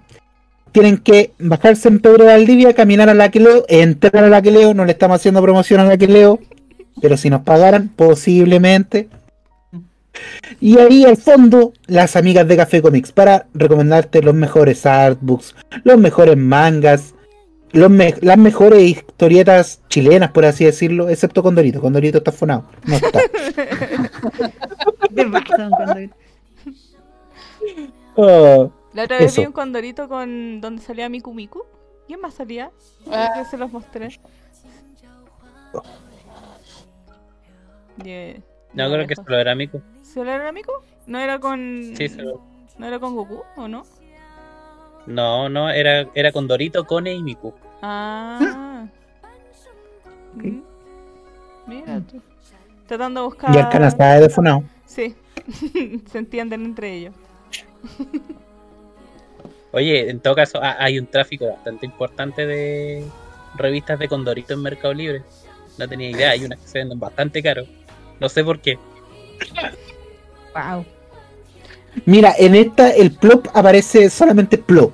[0.70, 4.40] Tienen que bajarse en Pedro de Valdivia, caminar a la que leo, entrar a la
[4.40, 4.72] que leo.
[4.72, 6.38] No le estamos haciendo promoción a la que leo,
[7.00, 9.08] pero si nos pagaran, posiblemente.
[10.60, 15.98] Y ahí al fondo, las amigas de Café Comics para recomendarte los mejores artbooks, los
[15.98, 17.14] mejores mangas,
[17.72, 21.80] los me- las mejores historietas chilenas, por así decirlo, excepto Condorito.
[21.80, 22.64] Condorito está fonado.
[22.84, 23.20] No está.
[25.14, 26.14] ¿Qué pasa, don Condorito?
[28.14, 28.70] Oh.
[28.92, 29.40] La otra vez Eso.
[29.40, 31.62] vi un condorito con donde salía Miku Miku.
[32.06, 32.70] ¿Quién más salía?
[33.10, 33.30] Ah.
[33.36, 34.20] Que se los mostré.
[38.04, 38.36] Yeah.
[38.74, 39.80] No, creo que solo era Miku.
[40.02, 40.72] ¿Solo era Miku?
[41.06, 41.92] ¿No era con.
[41.96, 42.40] Sí, solo-
[42.78, 43.84] ¿No era con Goku o no?
[45.06, 47.52] No, no, era, era con Dorito, Cone y Miku.
[47.82, 48.86] Ah.
[51.66, 52.20] Mira tú.
[52.86, 53.54] Tratando de buscar.
[53.54, 54.62] Y el canasta de fonado.
[54.86, 55.14] Sí.
[56.10, 57.14] Se entienden entre ellos.
[59.72, 63.04] Oye, en todo caso, ha- hay un tráfico bastante importante de
[63.56, 65.22] revistas de Condorito en Mercado Libre.
[65.78, 67.64] No tenía idea, hay unas que se venden bastante caro.
[68.20, 68.78] No sé por qué.
[70.54, 70.84] Wow.
[72.06, 74.92] Mira, en esta el plop aparece solamente plop.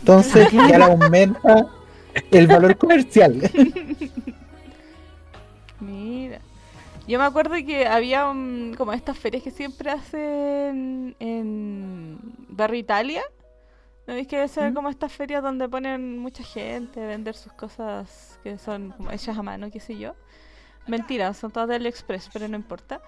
[0.00, 1.66] Entonces ya le aumenta
[2.30, 3.50] el valor comercial.
[5.80, 6.40] Mira.
[7.06, 12.18] Yo me acuerdo que había un- como estas ferias que siempre hacen en
[12.48, 13.22] Barrio Italia.
[14.06, 18.38] ¿No es que ser como estas ferias donde ponen mucha gente a vender sus cosas
[18.42, 20.14] que son como hechas a mano, qué sé yo?
[20.86, 23.00] Mentira, son todas de AliExpress, pero no importa.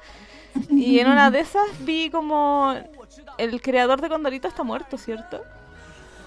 [0.71, 2.75] Y en una de esas vi como
[3.39, 5.43] el creador de Condorito está muerto, ¿cierto?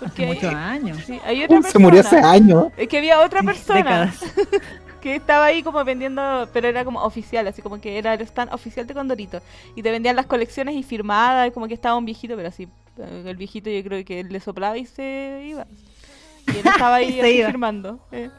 [0.05, 0.97] Hace hay- muchos años.
[1.05, 2.31] sí, hay otra Se murió hace persona.
[2.31, 2.67] años.
[2.77, 4.13] Es que había otra persona
[5.01, 8.53] que estaba ahí como vendiendo, pero era como oficial, así como que era el stand
[8.53, 9.41] oficial de Condorito.
[9.75, 13.23] Y te vendían las colecciones y firmadas, como que estaba un viejito, pero así, eh,
[13.27, 15.65] el viejito yo creo que él le soplaba y se iba.
[16.47, 17.47] Y él estaba ahí así iba.
[17.47, 17.99] firmando.
[18.11, 18.29] eh.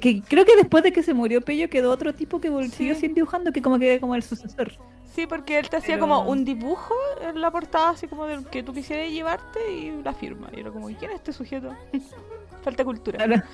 [0.00, 2.70] Que creo que después de que se murió Pello quedó otro tipo que Sí.
[2.70, 4.72] siguió sin dibujando, que como que era como el sucesor.
[5.14, 6.94] Sí, porque él te hacía Pero- como un dibujo
[7.28, 10.48] en la portada, así como del que tú quisieras llevarte y la firma.
[10.56, 11.74] Y era como, ¿quién es este sujeto?
[12.64, 13.18] Falta cultura.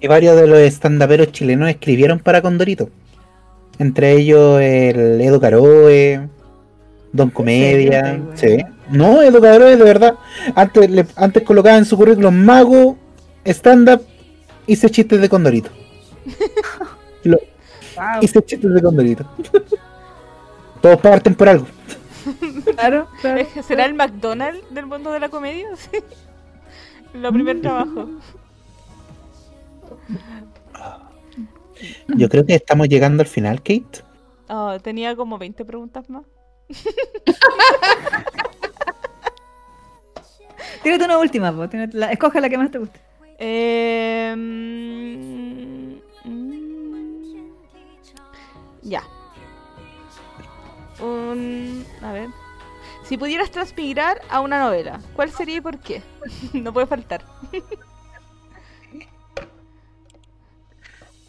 [0.00, 2.90] Y varios de los estandaperos chilenos escribieron para Condorito.
[3.78, 6.28] Entre ellos el Edo Caroe,
[7.12, 8.20] Don Comedia.
[8.34, 8.58] Sí.
[8.90, 10.14] No, Edo Caroe, de verdad.
[10.54, 12.96] Antes, le- antes colocaba en su currículum mago,
[13.52, 14.02] stand-up,
[14.66, 15.70] hice chistes de Condorito.
[17.24, 17.38] Lo-
[17.96, 19.24] Wow, hice chistes de Condorito.
[20.82, 21.66] Todos parten por algo.
[22.74, 23.46] claro, claro.
[23.54, 25.68] Que ¿Será el McDonald's del mundo de la comedia?
[25.76, 25.98] Sí.
[27.14, 28.08] Lo primer trabajo.
[32.08, 34.02] Yo creo que estamos llegando al final, Kate.
[34.48, 36.24] Ah, tenía como 20 preguntas más.
[40.82, 41.50] Tírate una última,
[41.92, 43.00] la- escoge la que más te guste.
[43.38, 45.96] Eh, mm,
[48.82, 49.02] ya.
[51.00, 52.28] Un, a ver.
[53.04, 56.02] Si pudieras transmigrar a una novela, ¿cuál sería y por qué?
[56.52, 57.24] no puede faltar.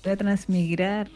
[0.04, 1.10] Voy a transmigrar.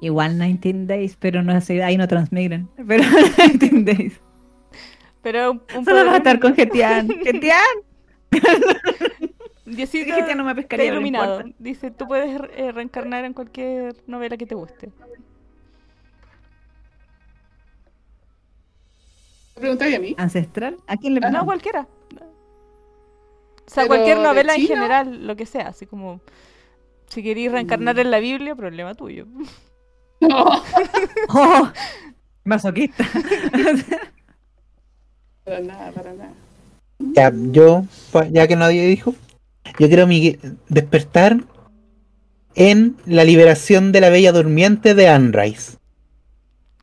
[0.00, 2.68] Igual 19 Days, pero no sé, ahí no transmigran.
[2.86, 4.20] Pero 19 Days.
[5.22, 7.08] Pero un, Solo a estar con Getian.
[7.24, 7.83] ¡Getian!
[9.66, 11.36] Diosito Sí, Getian no me pescaría, no iluminado.
[11.40, 11.56] importa.
[11.58, 14.92] Dice, tú puedes eh, reencarnar en cualquier novela que te guste.
[19.56, 20.14] ¿Me preguntáis a mí?
[20.18, 20.76] ¿Ancestral?
[20.86, 21.44] ¿A quién le Ah, No, preguntas?
[21.46, 21.88] cualquiera.
[23.66, 26.20] O sea, ¿Pero cualquier novela en general, lo que sea, así como
[27.06, 29.26] si queréis reencarnar en la Biblia, problema tuyo.
[30.20, 30.44] No,
[31.28, 31.68] ¡Oh!
[32.44, 33.04] Masoquista.
[35.44, 36.32] para nada, para nada.
[36.98, 37.84] Ya, yo,
[38.30, 39.14] ya que nadie dijo,
[39.78, 40.38] yo quiero mi
[40.68, 41.38] despertar
[42.54, 45.78] en la liberación de la Bella Durmiente de Anne Rice.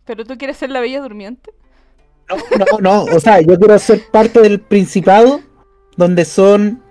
[0.05, 1.53] Pero tú quieres ser la bella durmiente.
[2.29, 5.41] No, no, no, o sea, yo quiero ser parte del Principado
[5.95, 6.81] donde son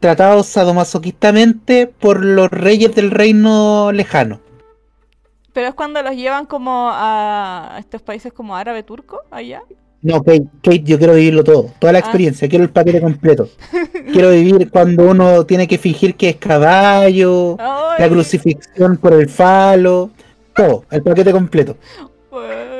[0.00, 4.40] tratados sadomasoquistamente por los reyes del reino lejano.
[5.52, 9.62] Pero es cuando los llevan como a estos países como árabe turco, allá.
[10.04, 12.02] No, Kate, Kate, yo quiero vivirlo todo, toda la Ah.
[12.02, 13.48] experiencia, quiero el paquete completo.
[14.12, 20.10] Quiero vivir cuando uno tiene que fingir que es caballo, la crucifixión por el falo,
[20.54, 21.76] todo, el paquete completo.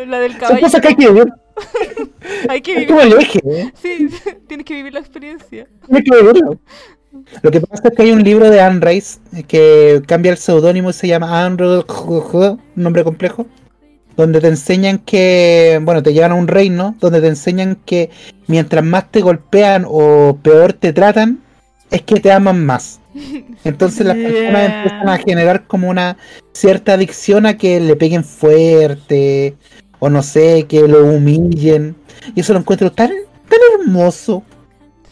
[0.06, 0.60] la del Son caballo.
[0.60, 1.32] cosas que hay que vivir,
[2.48, 2.88] Hay que es vivir.
[2.88, 3.72] como el eje, ¿eh?
[3.82, 4.08] Sí,
[4.46, 5.66] tienes que vivir la experiencia.
[5.86, 6.58] Tienes que vivirlo.
[7.42, 9.18] Lo que pasa es que hay un libro de Anne Rice
[9.48, 13.46] que cambia el seudónimo y se llama Anne un nombre complejo,
[14.16, 18.10] donde te enseñan que, bueno, te llevan a un reino, donde te enseñan que
[18.46, 21.40] mientras más te golpean o peor te tratan,
[21.90, 23.00] es que te aman más.
[23.64, 24.76] Entonces las personas Yeah.
[24.82, 26.16] empiezan a generar como una
[26.52, 29.56] cierta adicción a que le peguen fuerte,
[29.98, 31.96] o no sé, que lo humillen.
[32.34, 33.10] Y eso lo encuentro tan,
[33.48, 34.42] tan hermoso.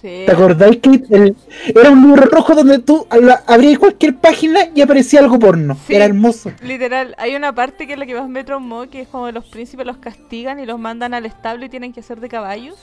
[0.02, 0.24] Sí.
[0.26, 1.36] ¿Te acordáis que el-
[1.74, 3.06] era un libro rojo donde tú
[3.46, 5.76] abrías cualquier página y aparecía algo porno?
[5.86, 5.94] Sí.
[5.94, 6.50] Era hermoso.
[6.60, 9.44] Literal, hay una parte que es la que más me traumó, que es como los
[9.46, 12.74] príncipes los castigan y los mandan al establo y tienen que hacer de caballos.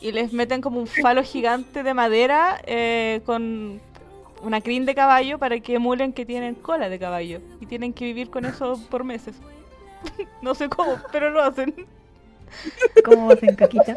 [0.00, 3.80] Y les meten como un falo gigante de madera eh, con
[4.42, 7.40] una crin de caballo para que emulen que tienen cola de caballo.
[7.62, 9.34] Y tienen que vivir con eso por meses.
[10.42, 11.74] no sé cómo, pero lo hacen.
[13.04, 13.94] ¿Cómo hacen caquita?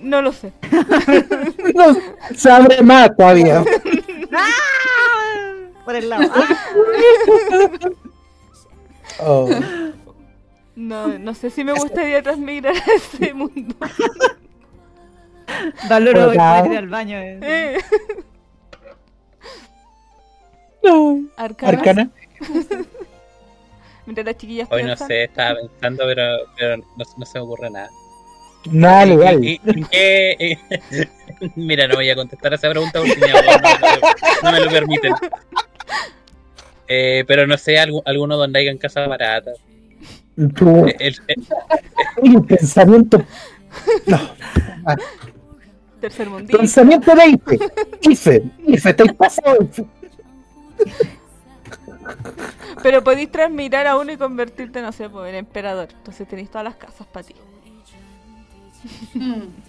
[0.00, 0.52] No lo sé.
[1.74, 1.94] No,
[2.34, 3.62] se abre más todavía.
[5.84, 6.30] Por el lado.
[6.34, 6.48] Ah.
[9.22, 9.50] Oh.
[10.76, 13.74] No, no sé si me gustaría transmigrar a ese mundo.
[15.90, 17.18] Valoro ir al baño.
[17.18, 17.38] eh.
[17.42, 17.78] Eh,
[20.82, 21.22] No.
[21.36, 21.72] Arcana.
[21.78, 22.10] Arcana.
[24.06, 26.24] Mientras las chiquillas Hoy no sé, estaba pensando, pero,
[26.56, 27.90] pero no, no se me ocurre nada.
[28.70, 29.44] Nada legal.
[29.44, 30.58] ¿Y- y- y qué-
[31.56, 34.60] Mira, no voy a contestar a esa pregunta porque mi no, me lo- no me
[34.60, 35.12] lo permiten.
[36.88, 39.52] Eh, pero no sé, algu- alguno donde hayan casa barata.
[40.56, 43.24] Tú, El- el- pensamiento.
[44.06, 44.18] No.
[44.84, 44.96] Ah,
[46.00, 46.58] Tercer mundillo.
[46.58, 47.58] Pensamiento 20.
[48.02, 48.42] Ife.
[48.66, 49.58] Ife, te pasado.
[49.62, 49.84] Ife.
[52.82, 55.88] Pero podéis transmirar a uno y convertirte, no sé, pues, en emperador.
[55.92, 57.34] Entonces tenéis todas las casas para ti.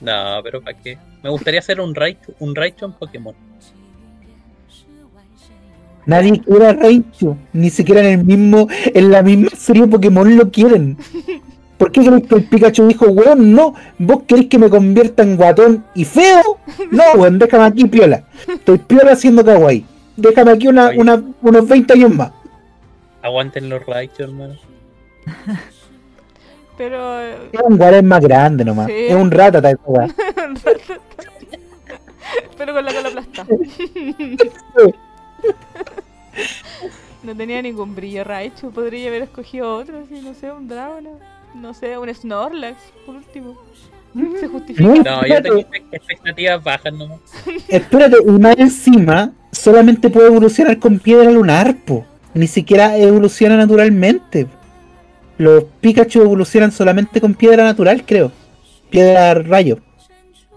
[0.02, 0.98] No, pero ¿para qué?
[1.24, 3.36] Me gustaría hacer un Raichu, un Raichu en Pokémon.
[6.06, 7.38] Nadie quiere a Raichu.
[7.54, 10.98] Ni siquiera en el mismo, en la misma serie Pokémon lo quieren.
[11.78, 13.74] ¿Por qué crees que el Pikachu dijo, weón, no?
[13.98, 16.60] ¿Vos queréis que me convierta en guatón y feo?
[16.92, 18.24] No, weón, déjame aquí piola.
[18.48, 19.86] Estoy piola haciendo kawaii.
[20.18, 22.32] Déjame aquí una, una- unos 20 años más.
[23.22, 24.56] Aguanten los Raichu, hermano.
[26.82, 27.20] Pero.
[27.52, 28.88] Es un guarén más grande nomás.
[28.88, 28.94] Sí.
[29.10, 30.08] Es un ratata esa weá.
[32.58, 33.48] Pero con la cola aplastada.
[37.24, 38.72] No tenía ningún brillo Raichu.
[38.72, 41.08] Podría haber escogido otro, así, no sé, un Dragon.
[41.54, 43.56] No sé, un Snorlax, por último.
[44.40, 44.90] Se justifica.
[44.90, 45.60] No, No, yo tengo
[45.92, 47.20] expectativas bajas nomás.
[47.68, 52.04] espérate, y más encima, solamente puede evolucionar con piedra lunar, po.
[52.34, 54.48] Ni siquiera evoluciona naturalmente.
[55.42, 58.32] Los Pikachu evolucionan solamente con piedra natural, creo.
[58.92, 59.80] Piedra rayo.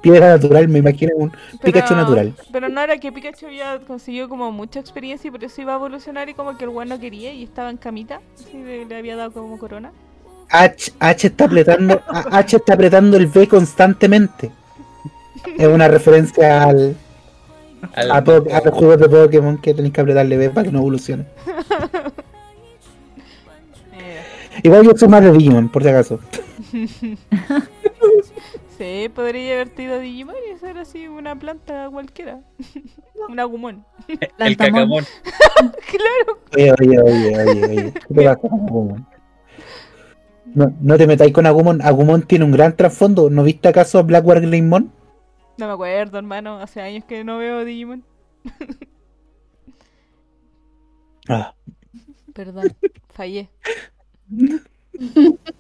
[0.03, 1.33] Piedra natural, me imagino un
[1.63, 2.35] Pikachu natural.
[2.53, 5.77] Pero no era que Pikachu había conseguido como mucha experiencia y por eso iba a
[5.77, 8.21] evolucionar y como que el bueno quería y estaba en camita.
[8.39, 9.91] Así le, le había dado como corona.
[10.51, 14.51] H, H está apretando, a- H está apretando el B constantemente.
[15.57, 16.95] Es una referencia al,
[17.95, 20.81] Al- a, a los juegos de Pokémon que tenéis que apretarle B para que no
[20.81, 21.25] evolucione.
[24.57, 26.21] Eh, Igual yo soy más de Digimon, por si acaso.
[28.79, 32.41] sí, podría haber tenido Digimon y hacer así una planta cualquiera.
[33.29, 33.87] un agumón.
[34.09, 34.57] el Lantamón.
[34.57, 35.09] cacamón.
[35.91, 36.41] claro.
[36.57, 37.93] Oye, oye, oye, oye, oye.
[38.09, 39.07] ¿Qué te pasa con Agumon?
[40.55, 41.83] No, no te metáis con Agumon.
[41.83, 43.31] Agumon tiene un gran trasfondo.
[43.31, 44.93] ¿No viste acaso a Blackwater Greymon?
[45.57, 46.59] No me acuerdo, hermano.
[46.61, 48.05] Hace años que no veo Digimon.
[51.29, 51.55] Ah,
[52.35, 52.77] Perdón,
[53.15, 53.49] fallé.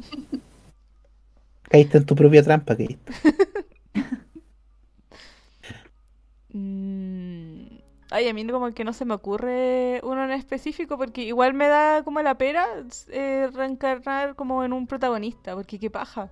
[1.70, 3.12] caíste en tu propia trampa, caíste.
[6.52, 7.78] Mm,
[8.10, 11.66] Ay, a mí como que no se me ocurre uno en específico porque igual me
[11.68, 12.64] da como la pera
[13.09, 16.30] eh, reencarnar como en un protagonista, porque qué paja.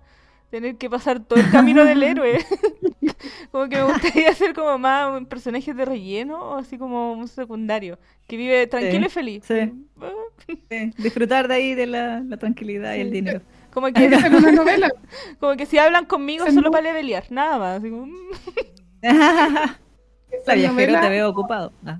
[0.53, 2.39] Tener que pasar todo el camino del héroe.
[3.51, 7.27] como que me gustaría ser como más un personaje de relleno o así como un
[7.27, 7.99] secundario.
[8.29, 9.45] Que vive tranquilo Sí, y feliz.
[9.47, 9.73] sí.
[10.69, 13.41] Sí, disfrutar de ahí de la, la tranquilidad y el dinero.
[13.73, 14.91] Como que, Hacer una novela.
[15.41, 17.79] como que si hablan conmigo solo para levelear, nada más.
[17.79, 18.31] así como, mm.
[20.31, 21.73] Esa viajero te veo ocupado.
[21.87, 21.99] Ah.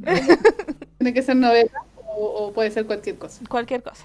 [0.99, 1.71] Tiene que ser novela
[2.17, 3.43] o, o puede ser cualquier cosa.
[3.49, 4.05] cualquier cosa.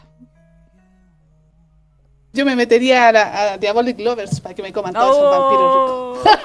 [2.34, 5.74] Yo me metería a, la, a Diabolic Lovers para que me coman todos esos vampiros
[5.74, 6.38] ricos.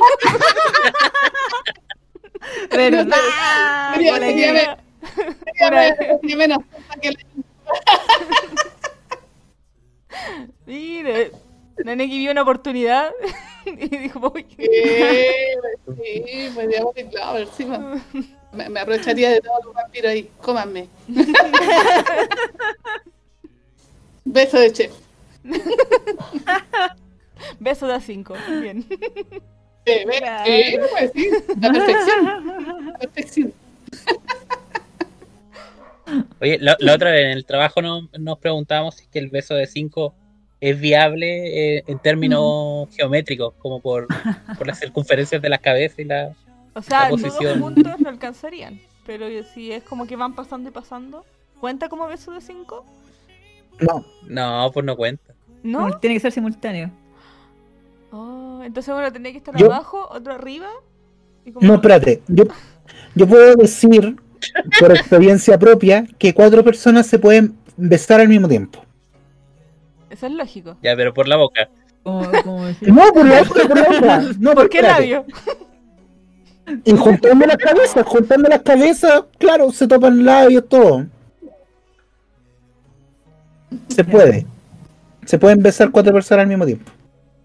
[2.70, 2.76] Oh.
[2.76, 3.16] ¿Verdad?
[3.94, 4.78] Sería- Hola, sería- Guía.
[5.44, 6.58] Sería me- sería menos
[7.00, 7.10] que
[10.66, 11.32] Mire,
[11.84, 13.10] Naneki vio una oportunidad
[13.66, 14.46] y dijo, voy.
[14.56, 14.66] Sí,
[15.96, 18.02] sí, pues Diabolic Lovers, sí, man.
[18.52, 20.30] Me, me aprovecharía de todos los vampiros ahí.
[20.40, 20.88] Cómanme.
[24.24, 24.92] Beso de chef.
[27.60, 28.34] Beso de a 5.
[28.60, 28.84] Bien.
[29.84, 30.80] Eh, ve- eh,
[31.14, 31.28] sí,
[31.60, 32.24] la perfección.
[32.92, 33.52] La perfección.
[36.40, 39.28] Oye, la, la otra vez en el trabajo no- nos preguntábamos si es que el
[39.28, 40.14] beso de 5
[40.60, 44.06] es viable eh, en términos geométricos, como por,
[44.58, 46.32] por las circunferencias de las cabezas y la...
[46.74, 47.60] O sea, La los posición.
[47.60, 48.80] dos juntos no alcanzarían.
[49.04, 51.24] Pero si es como que van pasando y pasando,
[51.60, 52.84] ¿cuenta como beso de 5?
[53.80, 55.34] No, No, pues no cuenta.
[55.62, 55.98] ¿No?
[55.98, 56.90] Tiene que ser simultáneo.
[58.10, 60.68] Oh, entonces uno tendría que estar Yo- abajo, otro arriba.
[61.44, 62.22] y como- no, espérate.
[62.28, 62.44] Yo,
[63.14, 64.16] yo puedo decir,
[64.78, 68.84] por experiencia propia, que cuatro personas se pueden besar al mismo tiempo.
[70.10, 70.76] Eso es lógico.
[70.82, 71.68] Ya, pero por la boca.
[72.04, 74.18] Decir- No, por la otra, por la.
[74.38, 75.00] No, ¿Por qué espérate.
[75.02, 75.24] labio?
[76.84, 81.06] Y juntando las cabezas, juntando las cabezas, claro, se topan labios, todo.
[83.88, 84.46] Se puede.
[85.24, 86.90] Se pueden besar cuatro personas al mismo tiempo.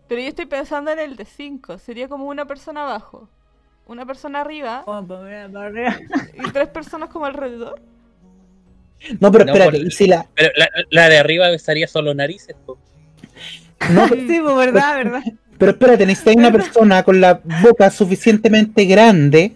[0.07, 1.77] Pero yo estoy pensando en el de 5.
[1.79, 3.27] Sería como una persona abajo,
[3.87, 5.99] una persona arriba para-
[6.33, 7.79] y tres personas como alrededor.
[9.19, 10.25] No, pero No, espérate, por- y si la.
[10.33, 12.55] Pero la, la de arriba besaría solo narices.
[12.65, 12.77] po.
[13.91, 15.23] No, pero, Sí, pues verdad, verdad.
[15.59, 19.53] pero espérate, necesitas una persona con la boca suficientemente grande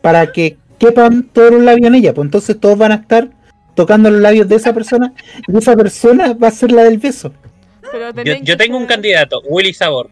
[0.00, 2.14] para que quepan todos los labios en ella.
[2.14, 3.28] Pues entonces todos van a estar
[3.76, 5.12] tocando los labios de esa persona
[5.46, 7.32] y esa persona va a ser la del beso.
[7.92, 8.10] Pero
[8.42, 10.10] Yo, tengo un candidato, Willy Sabor.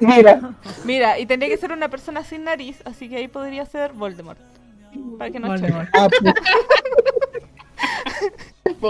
[0.00, 0.40] Mira,
[0.84, 4.40] Mira, y tendría que ser una persona sin nariz, así que ahí podría ser Voldemort.
[5.16, 5.46] Para que no.
[5.46, 5.88] Voldemort.
[5.92, 6.34] ah, pues,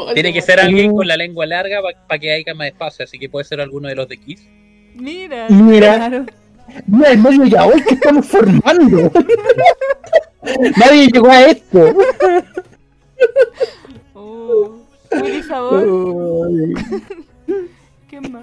[0.14, 3.28] Tiene que ser alguien con la lengua larga para que haya más espacio, así que
[3.28, 4.48] puede ser alguno de los de Kiss.
[4.94, 6.26] Mira, mira, Claro.
[6.86, 9.10] mira el medio ya hoy que estamos formando.
[10.78, 11.94] Nadie llegó a esto.
[14.14, 14.80] Uh,
[15.12, 16.74] Willy Sabor, Ay.
[18.08, 18.42] ¿qué más?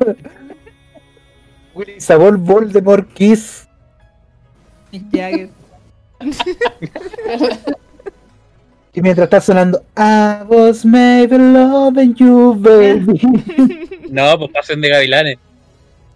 [1.74, 3.68] Willy Sabor Voldemort Kiss.
[5.12, 5.50] Jagger.
[8.94, 14.10] Y mientras está sonando I was maybe loving you, baby.
[14.10, 15.38] No, pues pasen de gavilanes.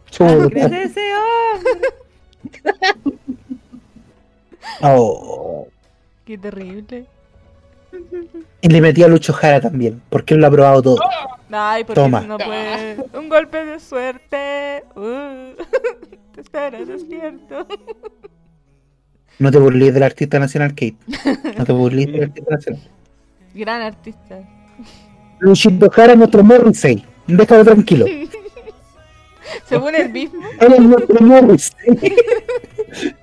[0.09, 1.89] Crece ese hombre.
[4.81, 5.67] Oh.
[6.25, 7.05] Qué terrible.
[8.61, 10.99] Y le metí a Lucho Jara también, porque él lo ha probado todo.
[11.51, 12.21] Ay, porque Toma.
[12.21, 12.97] no puede.
[13.13, 14.83] Un golpe de suerte.
[14.95, 15.55] Uh,
[16.33, 17.67] te espera despierto.
[19.39, 20.95] No te burles del artista nacional, Kate.
[21.57, 22.81] No te burles del artista nacional.
[23.53, 24.39] Gran artista.
[25.39, 27.03] Luchito Jara, nuestro Morrissey.
[27.27, 28.05] Déjalo tranquilo.
[29.65, 31.75] Según el mismo, Él es nuestro Morrissey.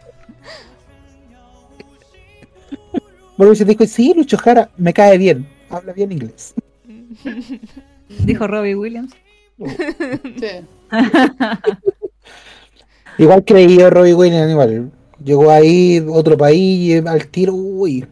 [3.38, 5.48] Morrissey dijo, sí, Lucho Jara, me cae bien.
[5.70, 6.54] Habla bien inglés.
[8.24, 9.14] Dijo Robbie Williams.
[9.56, 10.66] Sí.
[13.18, 14.92] Igual creído Robbie Williams, igual.
[15.24, 18.06] Llegó ahí, otro país, eh, al tiro, uy.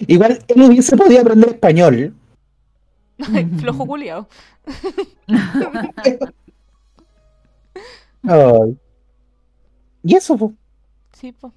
[0.00, 2.14] Igual él hubiese podido aprender español.
[3.58, 4.28] flojo culiao.
[8.22, 8.76] Ay.
[10.02, 10.52] Y eso, po.
[11.14, 11.52] Sí, po.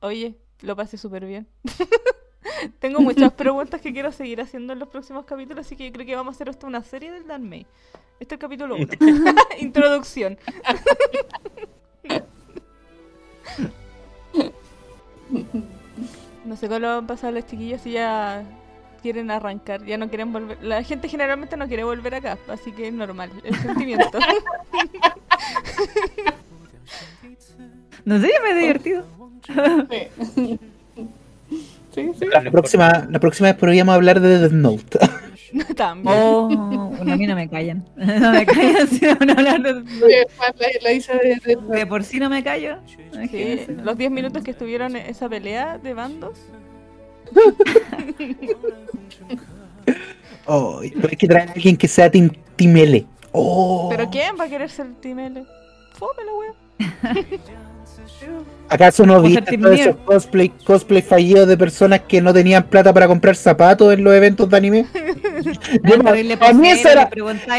[0.00, 1.46] Oye, lo pasé súper bien.
[2.78, 6.06] Tengo muchas preguntas que quiero seguir haciendo en los próximos capítulos, así que yo creo
[6.06, 7.66] que vamos a hacer hasta una serie del Dan May.
[8.18, 8.86] Este es el capítulo 1.
[9.60, 10.38] Introducción.
[16.44, 18.44] No sé cómo lo van a pasar las chiquillas si ya
[19.02, 20.62] quieren arrancar, ya no quieren volver.
[20.62, 24.18] La gente generalmente no quiere volver acá, así que es normal, el sentimiento.
[28.04, 29.04] No sé, me he divertido.
[30.34, 30.58] Sí.
[31.94, 32.26] Sí, sí.
[32.30, 34.98] La próxima, la próxima vez podríamos hablar de Death Note.
[35.76, 36.14] También.
[36.14, 36.46] Oh,
[36.94, 37.88] bueno, a mí no me callan.
[37.96, 40.26] No me callan si van a hablar de...
[40.82, 42.76] La Isa de, de- De por sí no me callo.
[43.30, 46.38] Sí, los 10 minutos que estuvieron en esa pelea de bandos.
[50.46, 53.06] Oh, pero hay que traer a alguien que sea Team, team L.
[53.32, 53.88] Oh.
[53.90, 55.44] ¿Pero quién va a querer ser Team L?
[55.94, 56.52] Fome la wea.
[58.68, 59.72] ¿Acaso no viste Nerd.
[59.74, 64.12] esos cosplay, cosplay fallidos de personas que no tenían plata para comprar zapatos en los
[64.12, 64.86] eventos de anime?
[65.84, 66.02] Yo,
[66.38, 67.08] para mí eso era,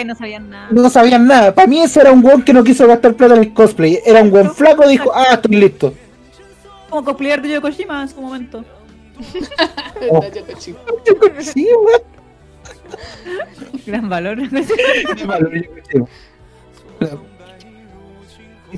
[0.01, 0.67] y no sabían nada.
[0.71, 1.55] no sabían nada.
[1.55, 3.99] Para mí ese era un weón que no quiso gastar plata en el cosplay.
[4.05, 5.93] Era un weón flaco dijo, ah, estoy listo.
[6.89, 8.65] Como cosplayer de Yokoshima en su momento.
[10.09, 10.21] Oh.
[10.21, 10.79] la Yoko Chico.
[11.39, 12.01] Sí, weón.
[13.85, 14.37] Gran valor.
[15.15, 15.51] Qué valor,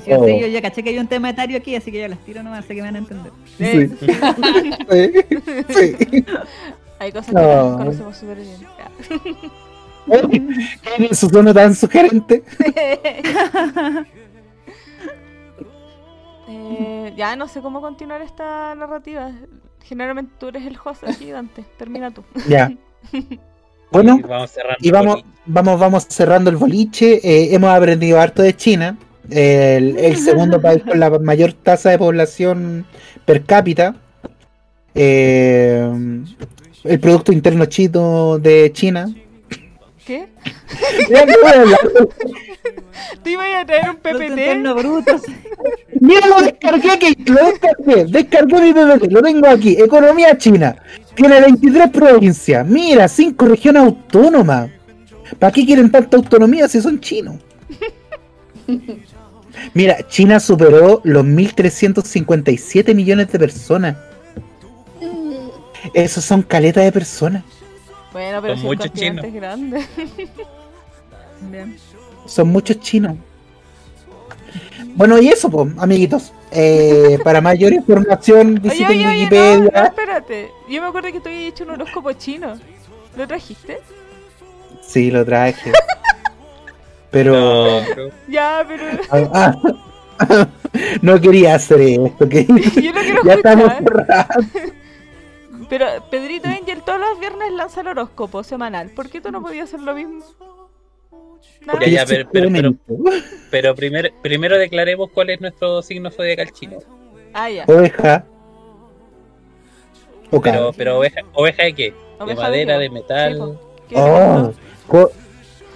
[0.00, 0.38] Y si yo, sé, Oh.
[0.40, 2.64] yo ya caché que hay un tema etario aquí, así que yo las tiro nomás,
[2.64, 3.32] sé que me van a entender.
[3.58, 3.88] Sí.
[5.68, 5.96] Sí.
[6.08, 6.24] sí.
[6.98, 7.40] Hay cosas No.
[7.40, 8.56] que nos conocemos súper bien.
[10.06, 10.28] Ya.
[11.08, 12.42] ¿Qué su tono tan sugerente?
[16.52, 19.30] Eh, ya no sé cómo continuar esta narrativa.
[19.84, 21.64] Generalmente tú eres el host aquí, Dante.
[21.78, 22.24] Termina tú.
[22.48, 22.70] Ya.
[23.92, 24.76] Bueno, Y vamos cerrando.
[24.80, 27.14] y vamos, el vamos, vamos cerrando el boliche.
[27.28, 28.96] Eh, hemos aprendido harto de China,
[29.30, 32.86] el, el segundo país con la mayor tasa de población
[33.24, 33.94] per cápita.
[34.94, 35.88] Eh,
[36.84, 39.12] el Producto Interno Chino de China.
[40.04, 40.28] ¿Qué?
[43.22, 44.62] ¿Te iba a traer un PPT?
[44.76, 45.20] bruto.
[46.00, 49.76] Mira, lo descargué aquí, lo descargué, descargué mi PPT, lo tengo aquí.
[49.78, 50.76] Economía china.
[51.14, 52.66] Tiene 23 provincias.
[52.66, 54.70] Mira, 5 regiones autónomas.
[55.38, 57.36] ¿Para qué quieren tanta autonomía si son chinos?
[59.74, 63.96] Mira, China superó los 1.357 millones de personas.
[65.94, 67.42] Esos son caletas de personas.
[68.12, 69.24] Bueno, pero Son si muchos chinos.
[69.24, 69.86] es grande.
[71.50, 71.76] Bien.
[72.26, 73.16] Son muchos chinos.
[74.94, 76.32] Bueno, y eso, pues, amiguitos.
[76.50, 79.70] Eh, para mayor información, visiten oye, oye, no, Wikipedia.
[79.80, 80.50] no, espérate.
[80.68, 82.58] Yo me acuerdo que tú habías hecho un horóscopo chino.
[83.16, 83.78] ¿Lo trajiste?
[84.86, 85.72] Sí, lo traje.
[87.10, 89.54] Pero No, Ya, pero ah,
[90.18, 90.48] ah,
[91.02, 92.44] no quería hacer esto, que
[92.82, 94.46] yo no quiero ya estamos cerrados.
[95.68, 98.90] Pero Pedrito Angel todos los viernes lanza el horóscopo semanal.
[98.90, 100.24] ¿Por qué tú no podías hacer lo mismo?
[101.80, 102.74] Ya, ya, pero- pero-
[103.50, 106.78] pero- primero, primero declaremos cuál es nuestro signo zodiacal chino.
[107.32, 107.64] Ah, ya.
[107.68, 108.24] Oveja.
[110.76, 111.94] Pero, oveja, ¿oveja de qué?
[112.18, 112.34] Oveja ¿De de
[112.66, 113.32] madera, de metal?
[113.34, 113.60] Sí, po.
[113.88, 114.52] ¿Qué Oh,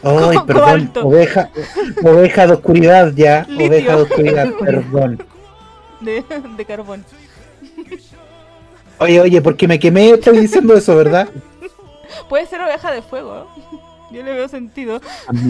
[0.04, 0.90] Ay, perdón.
[1.02, 1.50] Oveja,
[2.02, 3.44] oveja de oscuridad ya.
[3.48, 3.66] Litio.
[3.66, 5.18] Oveja de oscuridad, perdón.
[6.00, 6.24] de,
[6.56, 7.04] de carbón.
[8.98, 11.28] Oye, oye, porque me quemé, estoy diciendo eso, ¿verdad?
[12.28, 13.48] Puede ser oveja de fuego.
[14.10, 15.00] Yo le veo sentido.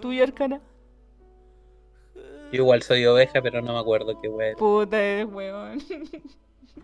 [0.00, 0.60] ¿Tú, Yorkana?
[2.52, 4.54] Yo igual soy oveja, pero no me acuerdo qué wea.
[4.56, 5.82] Puta, eres weón.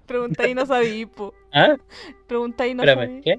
[0.07, 1.34] Pregunta y no sabí, po.
[1.52, 1.76] ¿Ah?
[2.26, 3.20] Pregunta y no Espérame, sabí.
[3.23, 3.39] ¿qué?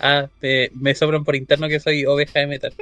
[0.00, 2.72] Ah, te- me sobran por interno que soy oveja de metal.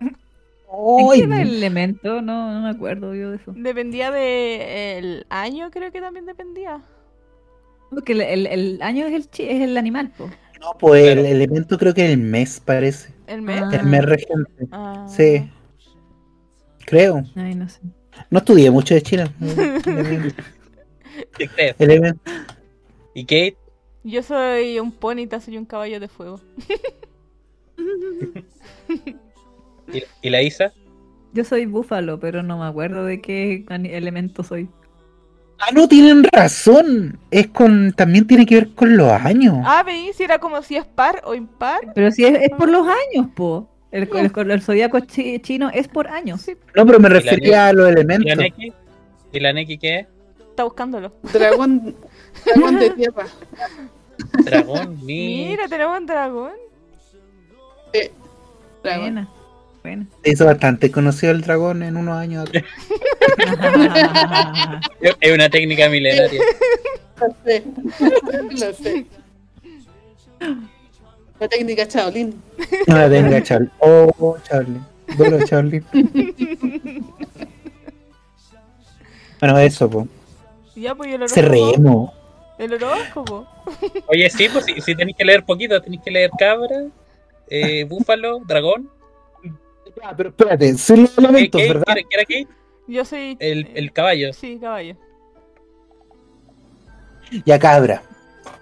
[0.00, 2.22] ¿En qué era el elemento?
[2.22, 3.52] No, no me acuerdo yo de eso.
[3.54, 6.80] Dependía del año, creo que también dependía.
[7.90, 10.30] Porque el, el- el año es el, chi- es el animal, po.
[10.60, 13.12] no, pues el elemento creo que es el mes, parece.
[13.26, 13.60] ¿El mes?
[13.62, 13.70] Ah.
[13.76, 14.68] El mes regente.
[14.70, 15.06] Ah.
[15.08, 15.50] Sí.
[16.86, 17.24] Creo.
[17.36, 17.80] Ay, no sé.
[18.30, 19.32] No estudié mucho de China.
[21.36, 21.74] ¿Qué crees?
[21.78, 22.20] Elemento.
[23.14, 23.56] ¿Y Kate?
[24.02, 26.40] Yo soy un ponita, soy un caballo de fuego.
[29.92, 30.72] ¿Y, y la Isa?
[31.32, 34.68] Yo soy búfalo, pero no me acuerdo de qué elemento soy.
[35.58, 37.18] Ah, no, tienen razón.
[37.30, 37.92] Es con.
[37.92, 39.58] También tiene que ver con los años.
[39.64, 41.92] Ah, veí si era como si es par o impar.
[41.94, 43.68] Pero si es, es por los años, po.
[43.92, 46.40] El, el, el zodiaco chi- chino es por años.
[46.42, 48.36] Sí, No, pero me refería a los ¿Y la elementos.
[48.36, 48.72] Neki?
[49.32, 50.06] ¿Y la Neki qué es?
[50.50, 51.12] está buscándolo.
[51.32, 51.96] Dragón,
[52.44, 53.26] dragón de tierra.
[54.44, 55.46] Dragón, mi.
[55.48, 56.52] Mira, tenemos un dragón.
[58.82, 59.02] Dragón.
[59.02, 59.28] Buena.
[59.82, 60.06] Buena.
[60.24, 62.64] Se hizo bastante conocido el dragón en unos años atrás.
[65.20, 66.42] Es una técnica milenaria.
[67.18, 67.64] Lo sé.
[68.50, 69.06] Lo sé.
[71.38, 72.34] La técnica Shaolin.
[72.86, 73.70] No la tenga, Charlie.
[73.78, 74.80] Oh, Charlie.
[75.16, 75.82] Bueno, Charlie.
[79.40, 80.06] Bueno, eso, po.
[80.76, 81.34] Ya, pues horóscopo.
[81.34, 82.10] Cerremos.
[82.60, 83.46] El horóscopo.
[84.08, 86.88] Oye, sí, pues si, si tenéis que leer poquito, tenéis que leer cabra,
[87.48, 88.90] eh, búfalo, dragón.
[90.02, 91.96] Ya, pero espérate, son los ¿Qué, elementos, qué, ¿verdad?
[92.86, 93.36] Yo soy.
[93.40, 94.34] El, el caballo.
[94.34, 94.94] Sí, caballo.
[97.46, 98.02] Ya, cabra.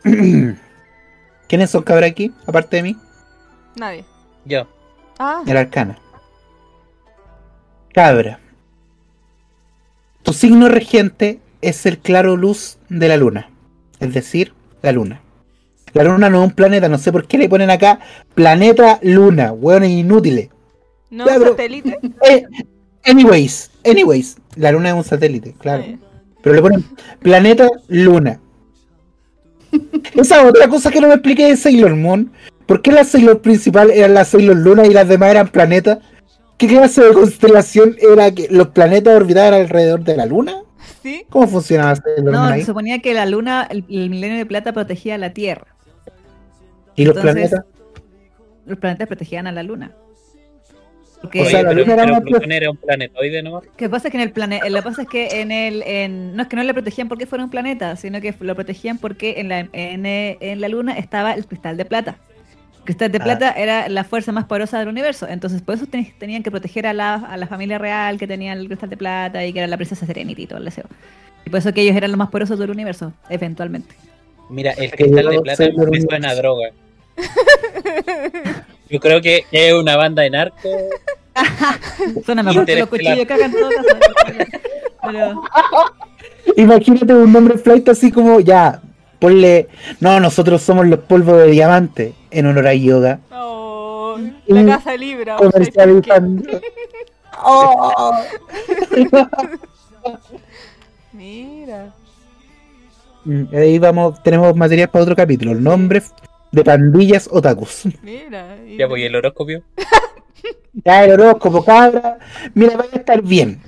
[1.49, 2.97] ¿Quiénes son cabra aquí, aparte de mí?
[3.75, 4.05] Nadie.
[4.45, 4.69] Yo.
[5.19, 5.99] Ah, El arcana.
[7.93, 8.39] Cabra.
[10.23, 13.51] Tu signo regente es el claro luz de la luna.
[14.01, 14.53] Es decir,
[14.83, 15.21] la luna.
[15.95, 17.99] La luna no es un planeta, no sé por qué le ponen acá
[18.35, 20.49] planeta luna, hueones inútiles.
[21.11, 21.99] no Ya, pero- satélite.
[22.29, 22.45] Eh,
[23.05, 25.85] anyways, anyways, la luna es un satélite, claro.
[26.43, 26.85] Pero le ponen
[27.21, 28.39] planeta luna.
[30.15, 32.31] Esa otra cosa que no me expliqué de Sailor Moon.
[32.67, 35.99] ¿Por qué la Sailor principal eran las Sailor Luna y las demás eran planetas?
[36.59, 40.63] ¿Qué clase de constelación era que los planetas orbitaban alrededor de la luna?
[41.03, 41.25] Sí.
[41.29, 44.73] ¿Cómo funcionaba Sailor No, Moon se suponía que la luna, el, el milenio de plata
[44.73, 45.67] protegía a la Tierra.
[46.97, 47.65] ¿Y los entonces- planetas?
[48.67, 49.93] Los planetas protegían a la luna.
[51.23, 53.43] Porque O sea, la pero, luna era pero Plutón era un planetoide.
[53.43, 55.83] Lo que pasa es que en el planeta, lo que pasa es que en el,
[55.85, 58.99] en, no es que no le protegían porque fuera un planeta, sino que lo protegían
[58.99, 62.19] porque en la, en, en la luna estaba el cristal de plata.
[62.89, 63.25] El cristal de Ah.
[63.25, 66.87] plata era la fuerza más poderosa del universo, entonces por eso ten- tenían que proteger
[66.87, 69.69] a la, a la familia real que tenía el cristal de plata y que era
[69.69, 70.87] la princesa Serenity y todo el deseo.
[71.45, 73.95] Y por eso que ellos eran los más poderosos del universo, eventualmente.
[74.49, 76.71] Mira, el cristal de plata me suena a droga.
[78.89, 80.57] Yo creo que es una banda de narco.
[82.25, 83.97] Suena mejor que los cuchillos que hagan todo caso.
[85.05, 85.43] Pero,
[86.57, 88.81] Imagínate un nombre flight así como, ya,
[89.19, 89.69] ponle,
[90.01, 93.21] no, nosotros somos los polvos de diamante en honor a yoga.
[93.33, 94.17] Oh,
[94.47, 95.37] Y la casa libra.
[95.37, 96.61] Comercializando.
[97.41, 98.13] Oh.
[101.13, 101.93] Mira.
[103.25, 105.55] Mm, Ahí vamos, tenemos material para otro capítulo.
[105.55, 106.13] Nombres
[106.53, 107.83] de pandillas otakus.
[108.03, 108.57] Mira.
[108.67, 109.63] y- Ya voy el horóscopio.
[110.85, 112.19] Ya el horóscopo, cabra.
[112.55, 113.61] Mira, vaya a estar bien.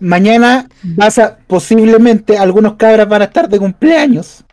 [0.00, 4.44] Mañana vas a, posiblemente, algunos cabras van a estar de cumpleaños.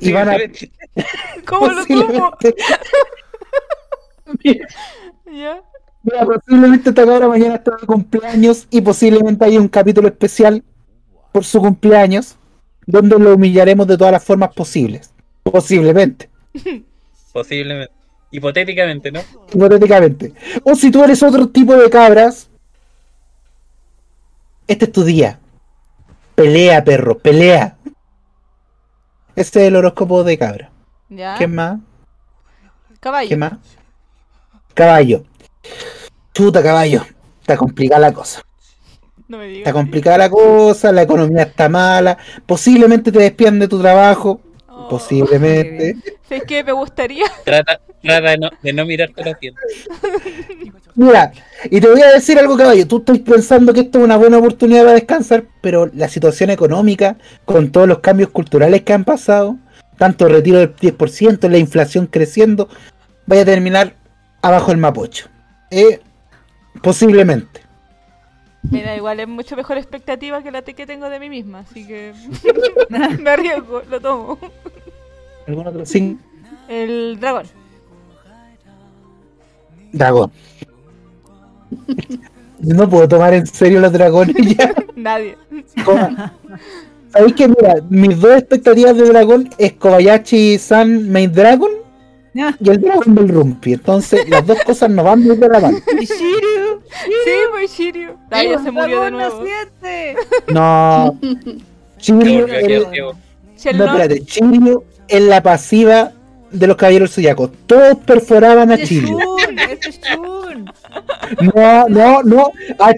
[0.00, 0.70] Y van a- Posiblemente.
[1.46, 2.36] ¿Cómo lo supo?
[2.40, 2.54] Posiblemente,
[5.32, 5.62] ¿Ya?
[6.02, 10.62] mira, posiblemente esta cabra mañana está de cumpleaños y posiblemente haya un capítulo especial
[11.32, 12.36] por su cumpleaños
[12.86, 15.12] donde lo humillaremos de todas las formas posibles.
[15.42, 16.28] Posiblemente.
[17.32, 17.92] Posiblemente.
[18.30, 19.20] Hipotéticamente, ¿no?
[19.54, 20.34] hipotéticamente.
[20.62, 22.50] O si tú eres otro tipo de cabras,
[24.66, 25.38] este es tu día.
[26.34, 27.77] Pelea, perro, pelea.
[29.38, 30.68] Este es el horóscopo de cabra.
[31.08, 31.36] ¿Ya?
[31.38, 31.78] ¿Qué más?
[32.98, 33.28] Caballo.
[33.28, 33.52] ¿Qué más?
[34.74, 35.22] Caballo.
[36.34, 37.06] Chuta, caballo.
[37.40, 38.42] Está complicada la cosa.
[39.28, 42.18] No me Está complicada la cosa, la economía está mala.
[42.46, 44.40] Posiblemente te despidan de tu trabajo.
[44.88, 44.92] Oh.
[44.92, 45.96] Posiblemente.
[46.28, 46.64] ¿Sabes qué?
[46.64, 47.26] Me gustaría.
[47.44, 49.88] Trata, trata de, no, de no mirarte los dientes.
[50.94, 51.32] Mira,
[51.70, 52.86] y te voy a decir algo, caballo.
[52.88, 57.16] Tú estás pensando que esto es una buena oportunidad para descansar, pero la situación económica,
[57.44, 59.56] con todos los cambios culturales que han pasado,
[59.96, 62.68] tanto el retiro del 10%, la inflación creciendo,
[63.26, 63.94] vaya a terminar
[64.42, 65.28] abajo el mapocho.
[65.70, 66.00] Eh,
[66.82, 67.60] posiblemente.
[68.62, 72.12] Mira, igual es mucho mejor expectativa que la que tengo de mí misma, así que
[73.20, 74.38] me arriesgo, lo tomo.
[75.48, 76.18] ¿Algún otro signo?
[76.68, 77.46] El dragón.
[79.92, 80.30] Dragón.
[82.60, 84.74] No puedo tomar en serio los dragones ya.
[84.96, 85.36] Nadie.
[85.84, 86.34] Coma.
[87.12, 91.70] ¿Sabéis que mira, mis dos expectativas de dragón es Kobayashi San Main Dragon
[92.34, 93.72] y el dragón del Rumpi.
[93.72, 95.78] Entonces, las dos cosas no van muy de la mano.
[96.00, 96.80] Y Shiryu,
[97.24, 98.10] Sí, pues Shiryu.
[98.30, 99.44] Ah, ya se murió de nuevo.
[100.48, 101.18] No.
[101.98, 102.86] Shiryu, el-
[103.76, 106.12] no, espérate, Shiryu es la pasiva
[106.50, 107.50] de los caballeros zodiacos.
[107.66, 109.18] Todos perforaban a Shun.
[111.54, 112.94] No, no, no, a.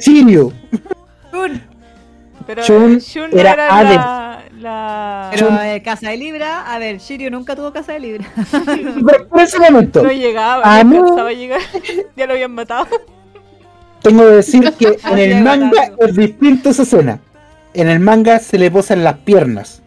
[2.46, 3.00] Pero Shun
[3.32, 5.30] no era era, la, la...
[5.32, 8.26] Pero eh, casa de libra, a ver, Shiryu nunca tuvo casa de libra.
[9.06, 11.60] Pero por ese momento, No llegaba, A no alcanzaba llegar.
[12.16, 12.88] ya lo habían matado.
[14.02, 17.20] tengo que decir que en el manga es distinto esa escena.
[17.72, 19.82] En el manga se le posan las piernas.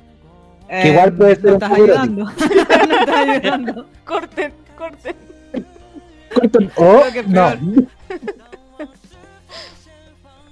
[0.81, 2.25] Que igual puede ser estás ayudando.
[2.87, 3.85] no estás ayudando.
[4.05, 5.15] Corten, corten.
[6.33, 7.53] Corten- Oh, no.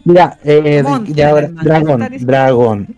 [0.03, 2.95] Mira, eh, ya ahora, dragón, dragón.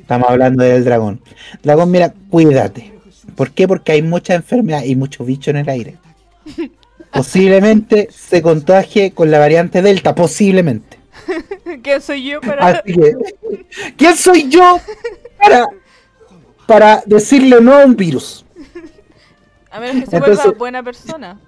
[0.00, 1.20] Estamos hablando del dragón.
[1.62, 2.92] Dragón, mira, cuídate.
[3.34, 3.66] ¿Por qué?
[3.66, 5.96] Porque hay mucha enfermedad y mucho bicho en el aire.
[7.12, 10.98] Posiblemente se contagie con la variante Delta, posiblemente.
[11.82, 12.66] ¿Quién soy yo para...?
[12.66, 13.12] Así que,
[13.96, 14.78] ¿quién soy yo
[15.40, 15.66] para,
[16.66, 18.44] para decirle no a un virus?
[19.70, 21.40] A menos que se Entonces- vuelva buena persona.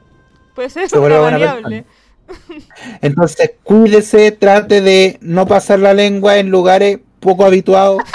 [0.55, 1.85] Puede ser Se una variable.
[3.01, 8.03] Entonces, cuídese, trate de no pasar la lengua en lugares poco habituados.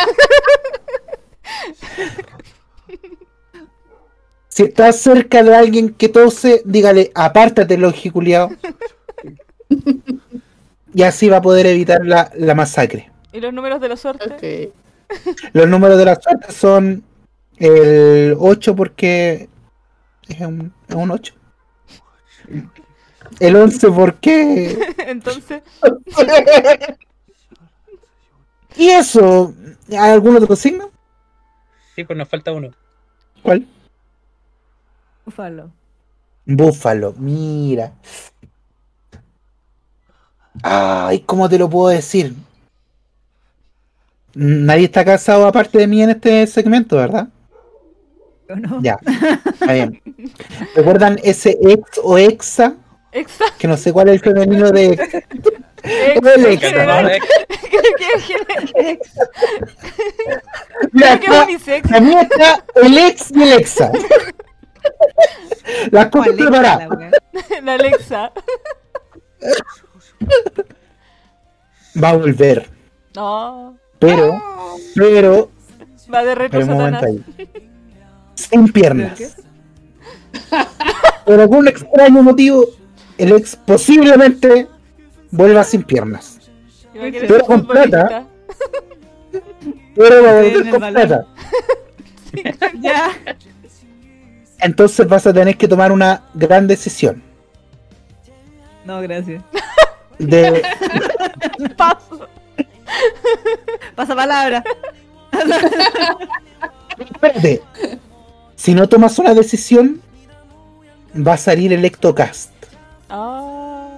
[4.49, 8.51] Si estás cerca de alguien que tose, dígale, apártate, logiculiao.
[10.95, 13.11] Y así va a poder evitar la, la masacre.
[13.31, 14.69] ¿Y los números de la suerte?
[14.69, 14.73] Ok.
[15.53, 17.03] Los números de la suerte son
[17.57, 19.49] el 8 porque
[20.27, 21.33] es un, es un 8.
[23.39, 24.77] El 11 porque...
[25.07, 25.61] Entonces,
[28.75, 29.53] y eso,
[29.89, 30.91] ¿hay algún otro signo?
[31.95, 32.71] Sí, pues nos falta uno.
[33.41, 33.67] ¿Cuál?
[35.25, 35.71] Búfalo.
[36.45, 37.93] Búfalo, mira.
[40.61, 42.35] Ay, ¿cómo te lo puedo decir?
[44.35, 47.27] Nadie está casado aparte de mí en este segmento, ¿verdad?
[48.49, 48.81] ¿O no?
[48.81, 48.97] Ya,
[49.45, 50.01] está bien.
[50.75, 52.75] ¿Recuerdan ese ex o exa
[53.11, 53.53] Exacto.
[53.59, 55.11] Que no sé cuál es el femenino de ex.
[60.91, 61.19] Mira,
[61.89, 63.91] la mía está el ex y el exa.
[65.91, 66.89] Las cosas ¿Cuál es la preparadas.
[67.63, 68.31] La Alexa.
[72.01, 72.69] Va a volver.
[73.15, 73.77] No.
[74.03, 74.41] Pero,
[74.95, 75.51] pero,
[76.13, 77.05] Va de retro Satanás.
[78.35, 79.37] Sin piernas.
[81.25, 82.65] Por algún extraño motivo,
[83.17, 84.67] el ex posiblemente
[85.31, 86.39] vuelva sin piernas.
[86.93, 88.27] Pero con plata.
[89.95, 91.25] Pero va a volver con plata.
[92.81, 93.11] Ya.
[94.59, 97.21] Entonces vas a tener que tomar una gran decisión.
[98.85, 99.43] No, gracias.
[100.17, 100.63] De,
[101.77, 102.27] Paso.
[103.95, 104.63] Pasa palabra.
[106.99, 107.61] espérate,
[108.55, 110.01] si no tomas una decisión,
[111.15, 112.51] va a salir el Ectocast.
[113.09, 113.89] Ah.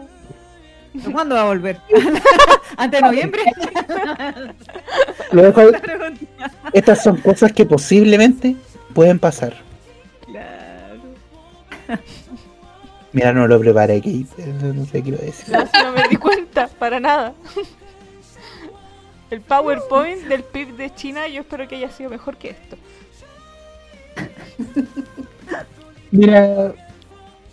[1.12, 1.80] ¿Cuándo va a volver?
[2.78, 3.42] ¿Antes de noviembre?
[5.32, 5.68] Lo dejo ahí.
[5.72, 6.52] La pregunta.
[6.74, 8.56] Estas son cosas que posiblemente
[8.94, 9.54] pueden pasar.
[10.26, 12.00] Claro.
[13.12, 14.26] Mira, no lo preparé, Kate.
[14.62, 15.54] No, sé qué lo decir.
[15.54, 17.34] No, no me di cuenta, para nada.
[19.32, 22.78] El PowerPoint del PIB de China, yo espero que haya sido mejor que esto.
[26.12, 26.74] Mira,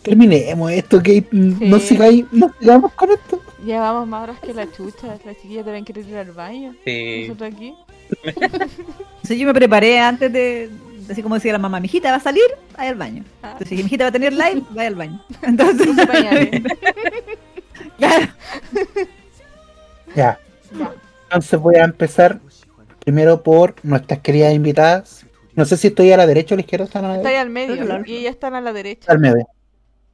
[0.02, 1.26] terminemos esto, Kate.
[1.32, 1.88] No Sí.
[1.88, 3.40] sigáis, no sigamos con esto.
[3.64, 5.18] Llevamos más horas que la chucha.
[5.24, 6.74] Las chiquillas deben querer ir al baño.
[6.84, 7.26] Sí.
[7.28, 7.74] Nosotros aquí.
[8.24, 10.68] Entonces yo me preparé antes de,
[11.10, 12.44] así como decía la mamá, mi hijita va a salir,
[12.76, 13.24] vaya al baño.
[13.42, 13.52] Ah.
[13.52, 15.24] Entonces si mi hijita va a tener live, vaya al baño.
[15.42, 15.88] Entonces,
[17.98, 18.26] claro.
[20.14, 20.38] Ya.
[21.32, 22.40] Entonces voy a empezar
[23.04, 25.26] primero por nuestras queridas invitadas.
[25.54, 26.84] No sé si estoy a la derecha o a la izquierda.
[26.84, 27.42] Están a la Está ahí derecha.
[27.42, 28.02] al medio.
[28.06, 29.10] Y ellas están a la derecha.
[29.10, 29.48] Al medio.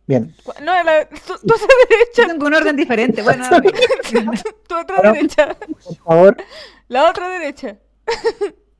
[0.06, 0.34] Bien.
[0.62, 2.26] No, a la, tú, tú a la derecha.
[2.26, 3.22] tengo un orden diferente.
[3.22, 3.44] Bueno,
[4.68, 5.12] Tu otra Bueno.
[5.12, 5.54] derecha.
[5.84, 6.36] Por favor,
[6.88, 7.76] La otra derecha.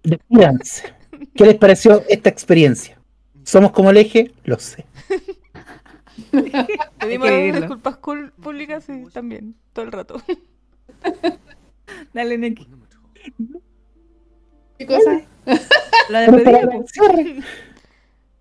[0.05, 0.95] despídanse.
[1.35, 2.99] ¿Qué les pareció esta experiencia?
[3.45, 4.33] ¿Somos como el eje?
[4.45, 4.85] Lo sé.
[6.99, 7.29] Pedimos
[7.61, 10.23] disculpas cul- públicas y también, todo el rato.
[12.13, 12.67] Dale, Neki.
[14.79, 15.21] ¿Qué cosa?
[16.09, 16.27] La
[16.87, 17.41] cierre.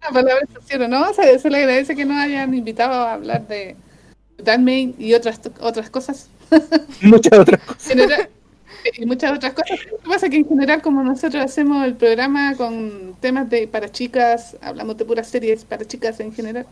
[0.01, 1.13] La palabra estación, ¿no?
[1.13, 3.75] Se, se le agradece que nos hayan invitado a hablar de
[4.37, 6.29] Dalmain y otras otras cosas.
[7.01, 7.87] Muchas otras cosas.
[7.87, 8.29] General-
[8.95, 9.79] y muchas otras cosas.
[9.91, 13.67] Lo que pasa es que en general, como nosotros hacemos el programa con temas de
[13.67, 16.65] para chicas, hablamos de puras series para chicas en general.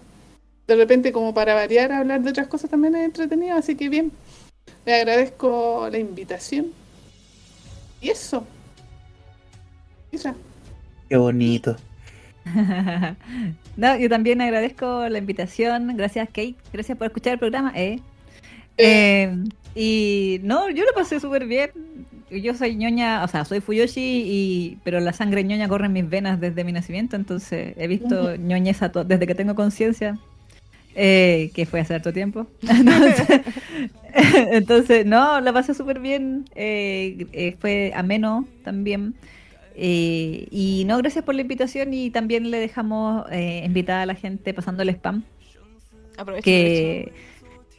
[0.68, 4.12] De repente, como para variar, hablar de otras cosas también es entretenido, así que bien.
[4.86, 6.68] Le agradezco la invitación.
[8.02, 8.46] Y eso.
[10.12, 10.36] Isa.
[11.10, 11.76] Qué bonito.
[13.78, 15.98] No, yo también agradezco la invitación.
[15.98, 16.56] Gracias, Kate.
[16.72, 17.74] Gracias por escuchar el programa.
[17.76, 18.00] Eh.
[18.78, 19.36] Eh,
[19.76, 21.72] y no, yo lo pasé súper bien.
[22.32, 26.10] Yo soy ñoña, o sea, soy Fuyoshi, y, pero la sangre ñoña corre en mis
[26.10, 30.18] venas desde mi nacimiento, entonces he visto ñoñeza desde que tengo conciencia,
[30.96, 32.48] eh, que fue hace harto tiempo.
[32.62, 33.42] Entonces,
[34.52, 39.14] entonces, no, la pasé súper bien, eh, eh, fue ameno también.
[39.76, 44.16] Eh, y no, gracias por la invitación y también le dejamos eh, invitada a la
[44.16, 45.24] gente pasando el spam
[46.16, 46.44] Aprovecho.
[46.46, 47.12] que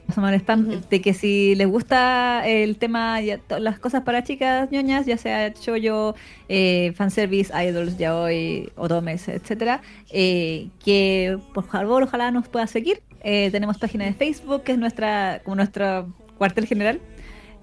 [0.06, 0.80] pasamos el spam Ujú.
[0.88, 5.52] de que si les gusta el tema ya las cosas para chicas ñoñas ya sea
[5.52, 6.14] shoyo
[6.48, 13.50] eh, fanservice idols yaoi otomes etcétera eh, que por favor ojalá nos pueda seguir Eh,
[13.50, 16.06] tenemos página de Facebook que es nuestra como nuestro
[16.38, 17.00] cuartel general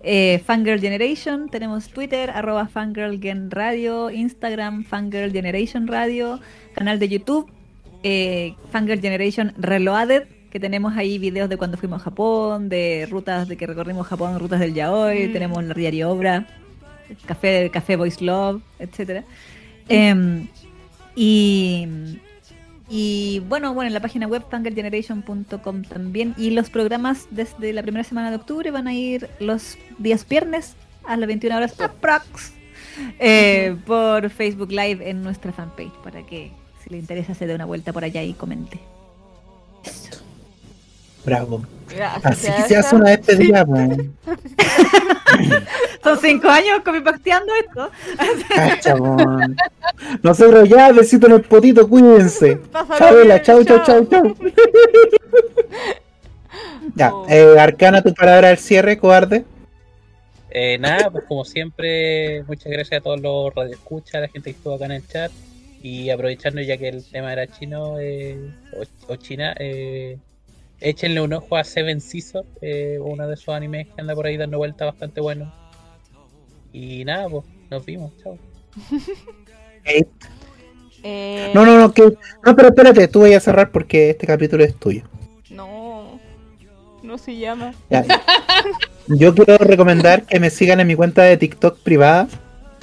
[0.03, 6.41] eh, Fangirl Generation, tenemos Twitter, arroba Fangirl Gen Radio, Instagram, Fangirl Generation Radio,
[6.75, 7.45] canal de YouTube,
[8.73, 10.23] Fangirl Generation Reloaded,
[10.53, 14.37] que tenemos ahí videos de cuando fuimos a Japón, de rutas de que recorrimos Japón,
[14.37, 15.33] rutas del yaoi, Mm.
[15.33, 16.45] tenemos la diario obra,
[17.25, 19.23] café, café Voice Love, etcétera.
[19.89, 20.47] Em,
[21.15, 21.87] y,
[22.87, 26.35] y bueno, bueno, en la página web fangirlgeneration.com también.
[26.37, 30.75] Y los programas desde la primera semana de octubre van a ir los días viernes
[31.03, 32.53] a las 21 horas aprox
[33.17, 36.51] eh, por Facebook Live en nuestra fanpage para que
[36.83, 38.79] si le interesa se dé una vuelta por allá y comente.
[41.25, 41.63] Bravo.
[41.89, 42.25] Gracias.
[42.25, 43.75] Así que se hace una despedida, po.
[46.03, 47.91] Son cinco años comipacteando esto.
[48.49, 49.17] Cacha, po.
[50.21, 52.59] Nosotros ya, besito en el potito, cuídense.
[52.97, 54.05] Chabela, chau, chau, chao.
[54.05, 54.35] chau, chau.
[56.95, 59.45] Ya, eh, Arcana, tu palabra al cierre, cobarde.
[60.51, 64.57] Eh, nada, pues como siempre, muchas gracias a todos los radioescuchas, a la gente que
[64.57, 65.31] estuvo acá en el chat.
[65.81, 68.37] Y aprovechando ya que el tema era chino eh,
[68.77, 70.17] o, o China, eh,
[70.83, 74.37] échenle un ojo a Seven Seasons, eh, uno de esos animes que anda por ahí
[74.37, 75.51] dando vuelta bastante bueno.
[76.71, 78.37] Y nada, pues, nos vimos, chao.
[81.05, 82.03] Eh, No, no, no, que...
[82.45, 85.03] no, pero espérate, tú voy a cerrar porque este capítulo es tuyo.
[85.49, 86.17] No,
[87.03, 87.73] no se llama.
[87.89, 88.05] Ya.
[89.07, 92.29] Yo quiero recomendar que me sigan en mi cuenta de TikTok privada,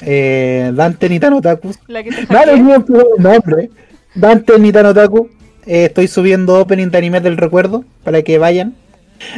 [0.02, 1.72] eh, Dante Nitano Taku.
[1.86, 3.70] La que te Dale, tu nombre.
[4.14, 5.30] Dante Nitano Taku.
[5.66, 8.74] Eh, estoy subiendo opening de anime del recuerdo para que vayan.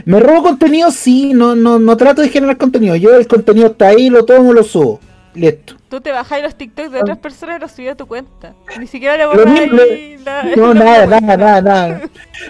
[0.05, 2.95] Me robo contenido, sí, no, no, no trato de generar contenido.
[2.97, 5.01] Yo el contenido está ahí, lo tomo, lo subo.
[5.35, 5.75] Listo.
[5.89, 8.55] Tú te bajáis los TikToks de otras personas y los subís a tu cuenta.
[8.79, 9.79] Ni siquiera le borráis mismo,
[10.25, 10.43] la.
[10.57, 12.01] No, nada, nada, nada, nada.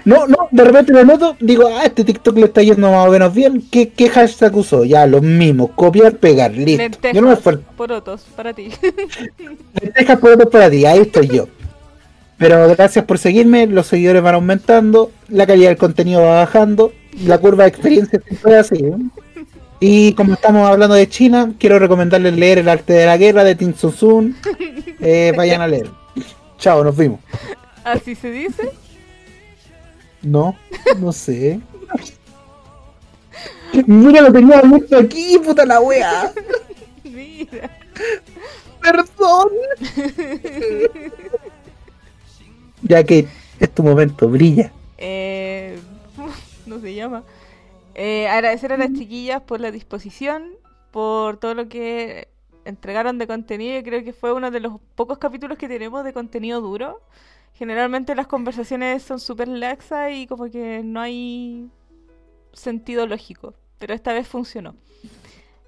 [0.04, 3.10] No, no, de repente lo noto, digo, ah, este TikTok le está yendo más o
[3.12, 3.62] menos bien.
[3.70, 4.84] ¿Qué, qué hashtag usó?
[4.84, 5.70] Ya, los mismos.
[5.76, 6.82] Copiar, pegar, listo.
[6.82, 7.62] Lentejas, Yo no me esfuerzo.
[7.76, 8.70] porotos, para ti.
[9.80, 11.46] Lentejas por otro para ti, ahí estoy yo.
[12.42, 16.92] Pero gracias por seguirme, los seguidores van aumentando, la calidad del contenido va bajando,
[17.24, 18.84] la curva de experiencia siempre así.
[18.84, 18.96] ¿eh?
[19.78, 23.54] Y como estamos hablando de China, quiero recomendarles leer El arte de la guerra de
[23.54, 24.36] Tim Sun Sun.
[25.04, 25.88] Eh, vayan a leer.
[26.58, 27.20] Chao, nos vimos.
[27.84, 28.70] Así se dice.
[30.22, 30.56] No,
[30.98, 31.60] no sé.
[33.86, 36.32] Mira, lo tenía abierto aquí, puta la wea.
[37.04, 37.70] Mira.
[38.80, 39.48] Perdón.
[42.92, 43.26] Ya que
[43.58, 44.70] es tu momento, brilla.
[44.98, 45.78] Eh,
[46.66, 47.24] no se llama.
[47.94, 50.50] Eh, agradecer a las chiquillas por la disposición,
[50.90, 52.28] por todo lo que
[52.66, 53.78] entregaron de contenido.
[53.78, 57.00] Yo creo que fue uno de los pocos capítulos que tenemos de contenido duro.
[57.54, 61.70] Generalmente las conversaciones son súper laxas y como que no hay
[62.52, 64.74] sentido lógico, pero esta vez funcionó.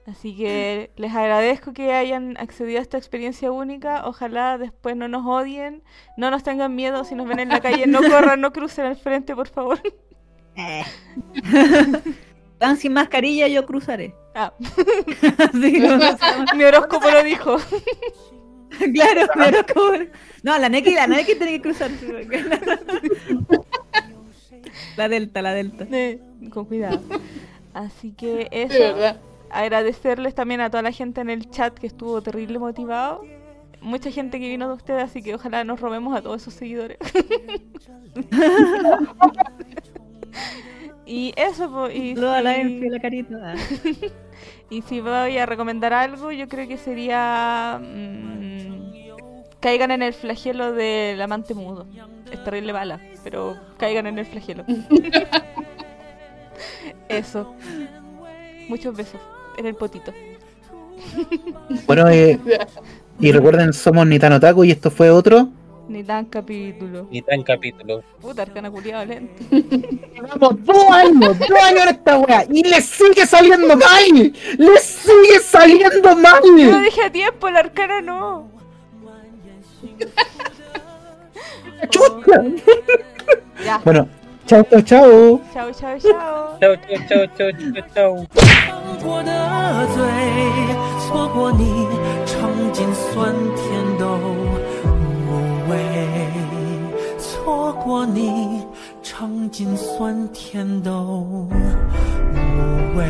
[0.07, 4.07] Así que les agradezco que hayan accedido a esta experiencia única.
[4.07, 5.83] Ojalá después no nos odien,
[6.19, 8.97] no nos tengan miedo si nos ven en la calle, no corran, no crucen al
[8.97, 9.81] frente, por favor.
[12.61, 14.15] Van sin mascarilla, yo cruzaré.
[14.35, 14.53] Ah,
[15.53, 16.17] se llama.
[16.55, 17.57] mi horóscopo lo dijo.
[18.95, 19.99] claro, pero como...
[20.43, 21.91] No, la Neki, la Neki tiene que cruzar.
[24.97, 25.87] La Delta, la Delta.
[25.91, 26.21] Eh,
[26.53, 27.01] Con cuidado.
[27.73, 28.79] Así que De eso.
[28.79, 29.21] verdad.
[29.55, 33.23] Agradecerles también a toda la gente en el chat que estuvo terrible motivado.
[33.81, 36.99] Mucha gente que vino de ustedes, así que ojalá nos robemos a todos esos seguidores.
[41.07, 43.55] y eso, po, y, Saludos a la si- Enfi, la carita.
[44.71, 47.81] Y si voy a recomendar algo, yo creo que sería.
[47.81, 49.13] mm,
[49.61, 51.87] caigan en el flagelo del amante mudo.
[52.33, 54.65] Es terrible bala, pero caigan en el flagelo.
[57.09, 57.55] eso.
[58.69, 59.21] Muchos besos
[59.57, 60.13] en el potito.
[61.87, 62.39] Bueno, eh,
[63.21, 65.49] y recuerden, somos Nitano Taku y esto fue otro.
[65.89, 67.07] Ni tan capítulo.
[67.11, 68.03] Ni tan capítulo.
[68.21, 69.43] Puta, arcana culiado lento.
[69.51, 74.33] Llevamos dos años, dos años en esta wea y le sigue saliendo mal.
[74.59, 76.85] Le sigue saliendo Yo lo mal.
[76.85, 78.49] dije a tiempo, el arcana no.
[81.91, 82.43] Chucha.
[83.65, 83.79] Ya.
[83.85, 84.09] Bueno,
[84.47, 85.41] chao, chao, chao.
[85.53, 86.59] Chao, chao, chao.
[86.61, 87.51] Chao, chao, chao, chao,
[87.95, 88.84] chao, chao.
[89.05, 90.03] 过的罪，
[90.99, 91.87] 错过你，
[92.25, 94.17] 尝尽酸甜都
[95.29, 95.77] 无味；
[97.19, 98.65] 错过你，
[99.03, 101.49] 尝尽酸甜都无
[102.97, 103.05] 味。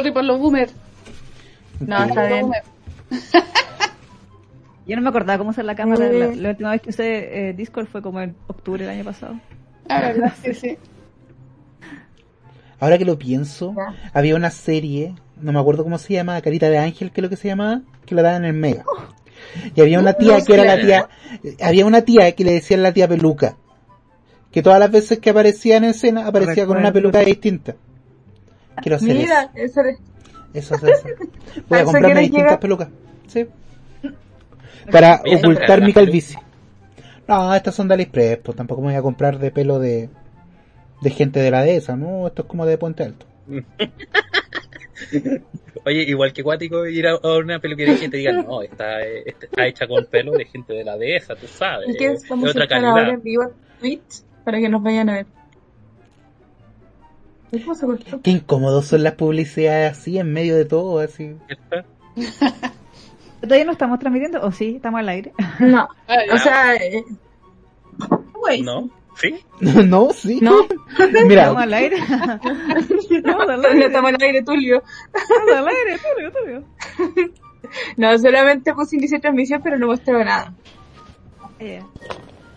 [0.00, 0.72] Sorry por los boomers.
[1.80, 2.50] No, está bien.
[4.86, 6.10] Yo no me acordaba cómo usar la cámara.
[6.10, 9.38] La, la última vez que usé eh, Discord fue como en octubre del año pasado.
[9.88, 10.78] Ah, verdad, sí, sí.
[12.80, 14.10] Ahora que lo pienso, Ya.
[14.14, 17.28] había una serie, no me acuerdo cómo se llama, Carita de Ángel, que es lo
[17.28, 18.84] que se llamaba, que la daban en el Mega.
[19.76, 21.08] Y había una tía que era la tía,
[21.62, 23.56] había una tía que le decían la tía peluca.
[24.50, 27.12] Que todas las veces que aparecía en escena aparecía con una Recuerdo.
[27.12, 27.76] peluca distinta.
[28.80, 29.98] Quiero hacer Mira, eso es-
[30.52, 30.74] eso.
[30.74, 31.08] Eso, eso.
[31.68, 32.60] Voy a ¿A eso comprarme distintas llegar?
[32.60, 32.88] pelucas.
[33.28, 33.46] Sí.
[34.90, 36.38] Para Oye, ¿son ocultar mi calvicie.
[37.28, 40.08] No, estas son de AliExpress, pues tampoco me voy a comprar de pelo de,
[41.00, 42.26] de gente de la dehesa, ¿no?
[42.26, 43.26] Esto es como de Puente Alto.
[45.84, 49.24] Oye, igual que cuático ir a, una peluquería y que te digan, no, está, eh,
[49.40, 51.88] está hecha con pelo de gente de la dehesa, tú sabes.
[51.88, 54.68] ¿Y qué es vamos de a otra estar ahora en vivo en Twitch para que
[54.68, 55.26] nos vayan a ver?
[58.22, 61.36] Qué incómodos son las publicidades así, en medio de todo, así.
[63.40, 64.40] ¿Todavía no estamos transmitiendo?
[64.42, 64.76] ¿O sí?
[64.76, 65.32] ¿Estamos al aire?
[65.60, 67.04] No, Ah, o sea, eh,
[68.34, 68.62] Güey.
[68.62, 68.88] ¿No?
[69.16, 69.34] ¿Sí?
[69.60, 70.38] no, sí.
[70.42, 70.66] No.
[71.26, 71.96] Mira, Estamos al aire.
[71.96, 73.86] Estamos al No aire.
[73.86, 74.82] estamos al aire, Tulio.
[75.12, 76.64] Estamos al aire, Tulio, Tulio.
[77.96, 80.54] No, solamente puse inicio de transmisión, pero no mostraba nada.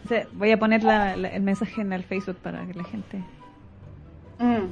[0.06, 2.84] O sea, voy a poner la- la- el mensaje en el Facebook para que la
[2.86, 3.18] gente.
[4.40, 4.68] Mm.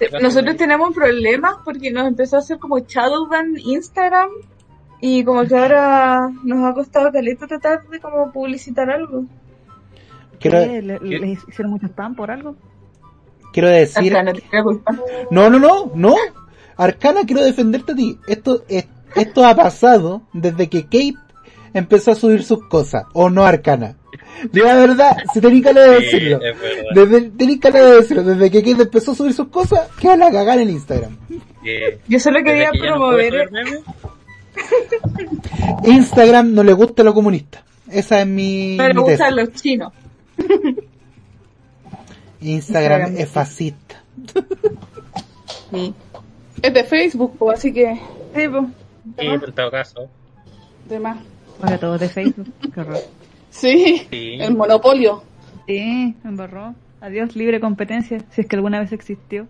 [0.00, 4.28] Eh, Nosotros tenemos un problema porque nos empezó a hacer como shadowban Instagram
[5.00, 9.24] y como que ahora nos ha costado caleta tratar de como publicitar algo.
[10.40, 10.82] quiero, ¿Qué?
[10.82, 12.56] ¿Le, le hicieron mucho spam por algo?
[13.52, 14.14] quiero decir...
[14.14, 15.02] Hasta no.
[15.30, 16.14] No, no, no, no.
[16.76, 18.18] Arcana, quiero defenderte a ti.
[18.28, 21.14] Esto, es- esto ha pasado desde que Kate
[21.72, 23.04] empezó a subir sus cosas.
[23.14, 23.96] O no, Arcana.
[24.52, 26.38] De la verdad, si tenéis ganas de Sí, decirlo.
[26.38, 26.60] verdad.
[26.94, 28.22] Desde, tenéis ganas de decirlo.
[28.22, 31.16] Desde que Kate empezó a subir sus cosas, que a la cagar en Instagram.
[32.08, 33.50] Yo solo quería que no promover.
[35.84, 37.64] Instagram no le gusta lo comunista.
[37.90, 39.92] Esa es mi, No le gustan los chinos.
[42.40, 43.16] Instagram Instagram.
[43.16, 44.02] es fascista.
[45.70, 45.94] Sí.
[46.62, 47.94] Es de Facebook, así que.
[48.34, 48.64] Sí, pues.
[49.18, 50.08] sí, en todo caso.
[50.88, 51.18] De más.
[51.60, 52.52] Ahora todo de Facebook.
[52.74, 53.00] Qué horror.
[53.60, 54.38] Sí, Sí.
[54.40, 55.22] el monopolio.
[55.66, 56.74] Sí, me embarró.
[57.00, 59.46] Adiós, libre competencia, si es que alguna vez existió.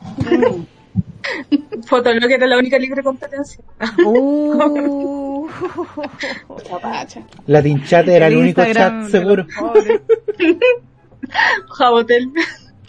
[1.86, 3.62] Fotolog era la única libre competencia.
[4.04, 5.48] Uh.
[7.46, 9.46] La Chat era el, único Instagram chat seguro.
[11.78, 12.30] Jabotel.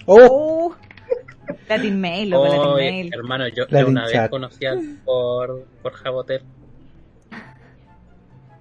[0.05, 0.73] Oh, Uh.
[1.69, 3.11] Latin Mail, loco, Latin Oye, Mail.
[3.13, 4.21] hermano, yo, La yo una Chat.
[4.23, 6.41] vez conocí a por, por Jabotel.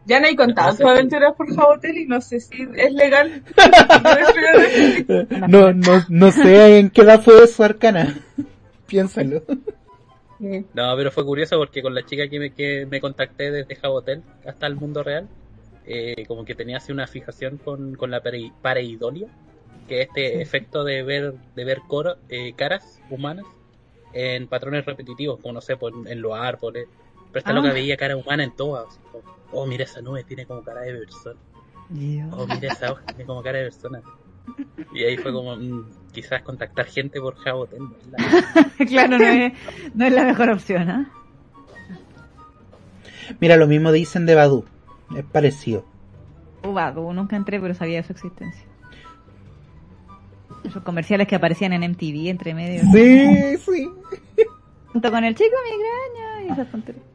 [0.07, 3.43] Ya no hay contado tus si- aventuras por Jabotel y no sé si es legal.
[5.49, 8.19] no, no, no sé en qué edad fue eso, Arcana.
[8.87, 9.43] Piénsalo.
[10.39, 14.23] No, pero fue curioso porque con la chica que me, que me contacté desde Jabotel
[14.47, 15.27] hasta el mundo real,
[15.87, 19.29] eh, como que tenía así una fijación con, con la pare- pareidolia,
[19.89, 23.47] que es este efecto de ver de ver coro- eh, caras humanas
[24.13, 26.89] en patrones repetitivos, como no sé, pues, en los árboles.
[27.33, 27.55] Pero esta Ah.
[27.55, 30.93] loca veía cara humana en así como, oh, mira esa nube, tiene como cara de
[30.93, 31.41] persona.
[32.33, 34.03] Oh, mira esa hoja, tiene como cara de persona.
[34.93, 37.83] Y ahí fue como, mm, quizás contactar gente por Jabotel.
[38.89, 39.53] claro, no es,
[39.95, 41.11] no es la mejor opción, ¿ah?
[43.41, 44.65] Mira, lo mismo dicen de Badu.
[45.17, 45.85] Es parecido.
[46.63, 48.65] Uh, Badu, nunca entré, pero sabía de su existencia.
[50.63, 52.83] Esos comerciales que aparecían en MTV entre medio.
[52.93, 53.91] Sí, sí.
[54.93, 57.14] Junto con el chico migraña y esas tonterías.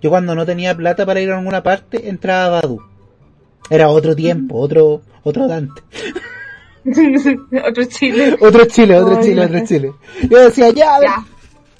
[0.00, 2.80] Yo cuando no tenía plata para ir a alguna parte, entraba a Badu.
[3.68, 5.82] Era otro tiempo, otro, otro Dante.
[7.68, 8.36] Otro chile.
[8.40, 9.66] Otro Chile, otro Ay, Chile, otro.
[9.66, 9.92] Chile.
[10.30, 11.24] Yo decía, ya, a ver, Ya.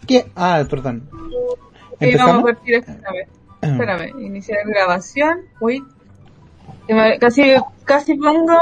[0.06, 0.26] ¿qué?
[0.36, 1.08] Ah, perdón.
[1.10, 1.58] Sí, vamos
[1.98, 2.42] a ¿Empezamos?
[2.42, 3.26] partir, espérame.
[3.62, 5.38] Espérame, iniciar grabación.
[6.88, 7.42] Me- Casi,
[7.84, 8.52] casi pongo.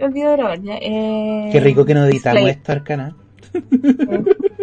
[0.00, 0.74] Olvido de grabar ya.
[0.80, 2.50] Eh, Qué rico que nos editamos play.
[2.52, 3.14] esto, Arcana.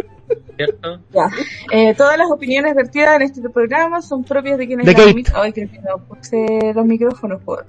[0.59, 0.99] ¿Cierto?
[1.13, 1.29] Ya.
[1.71, 5.33] Eh, todas las opiniones vertidas en este programa son propias de quienes De las emiten.
[5.37, 7.65] Ay, que no puse los micrófonos, por.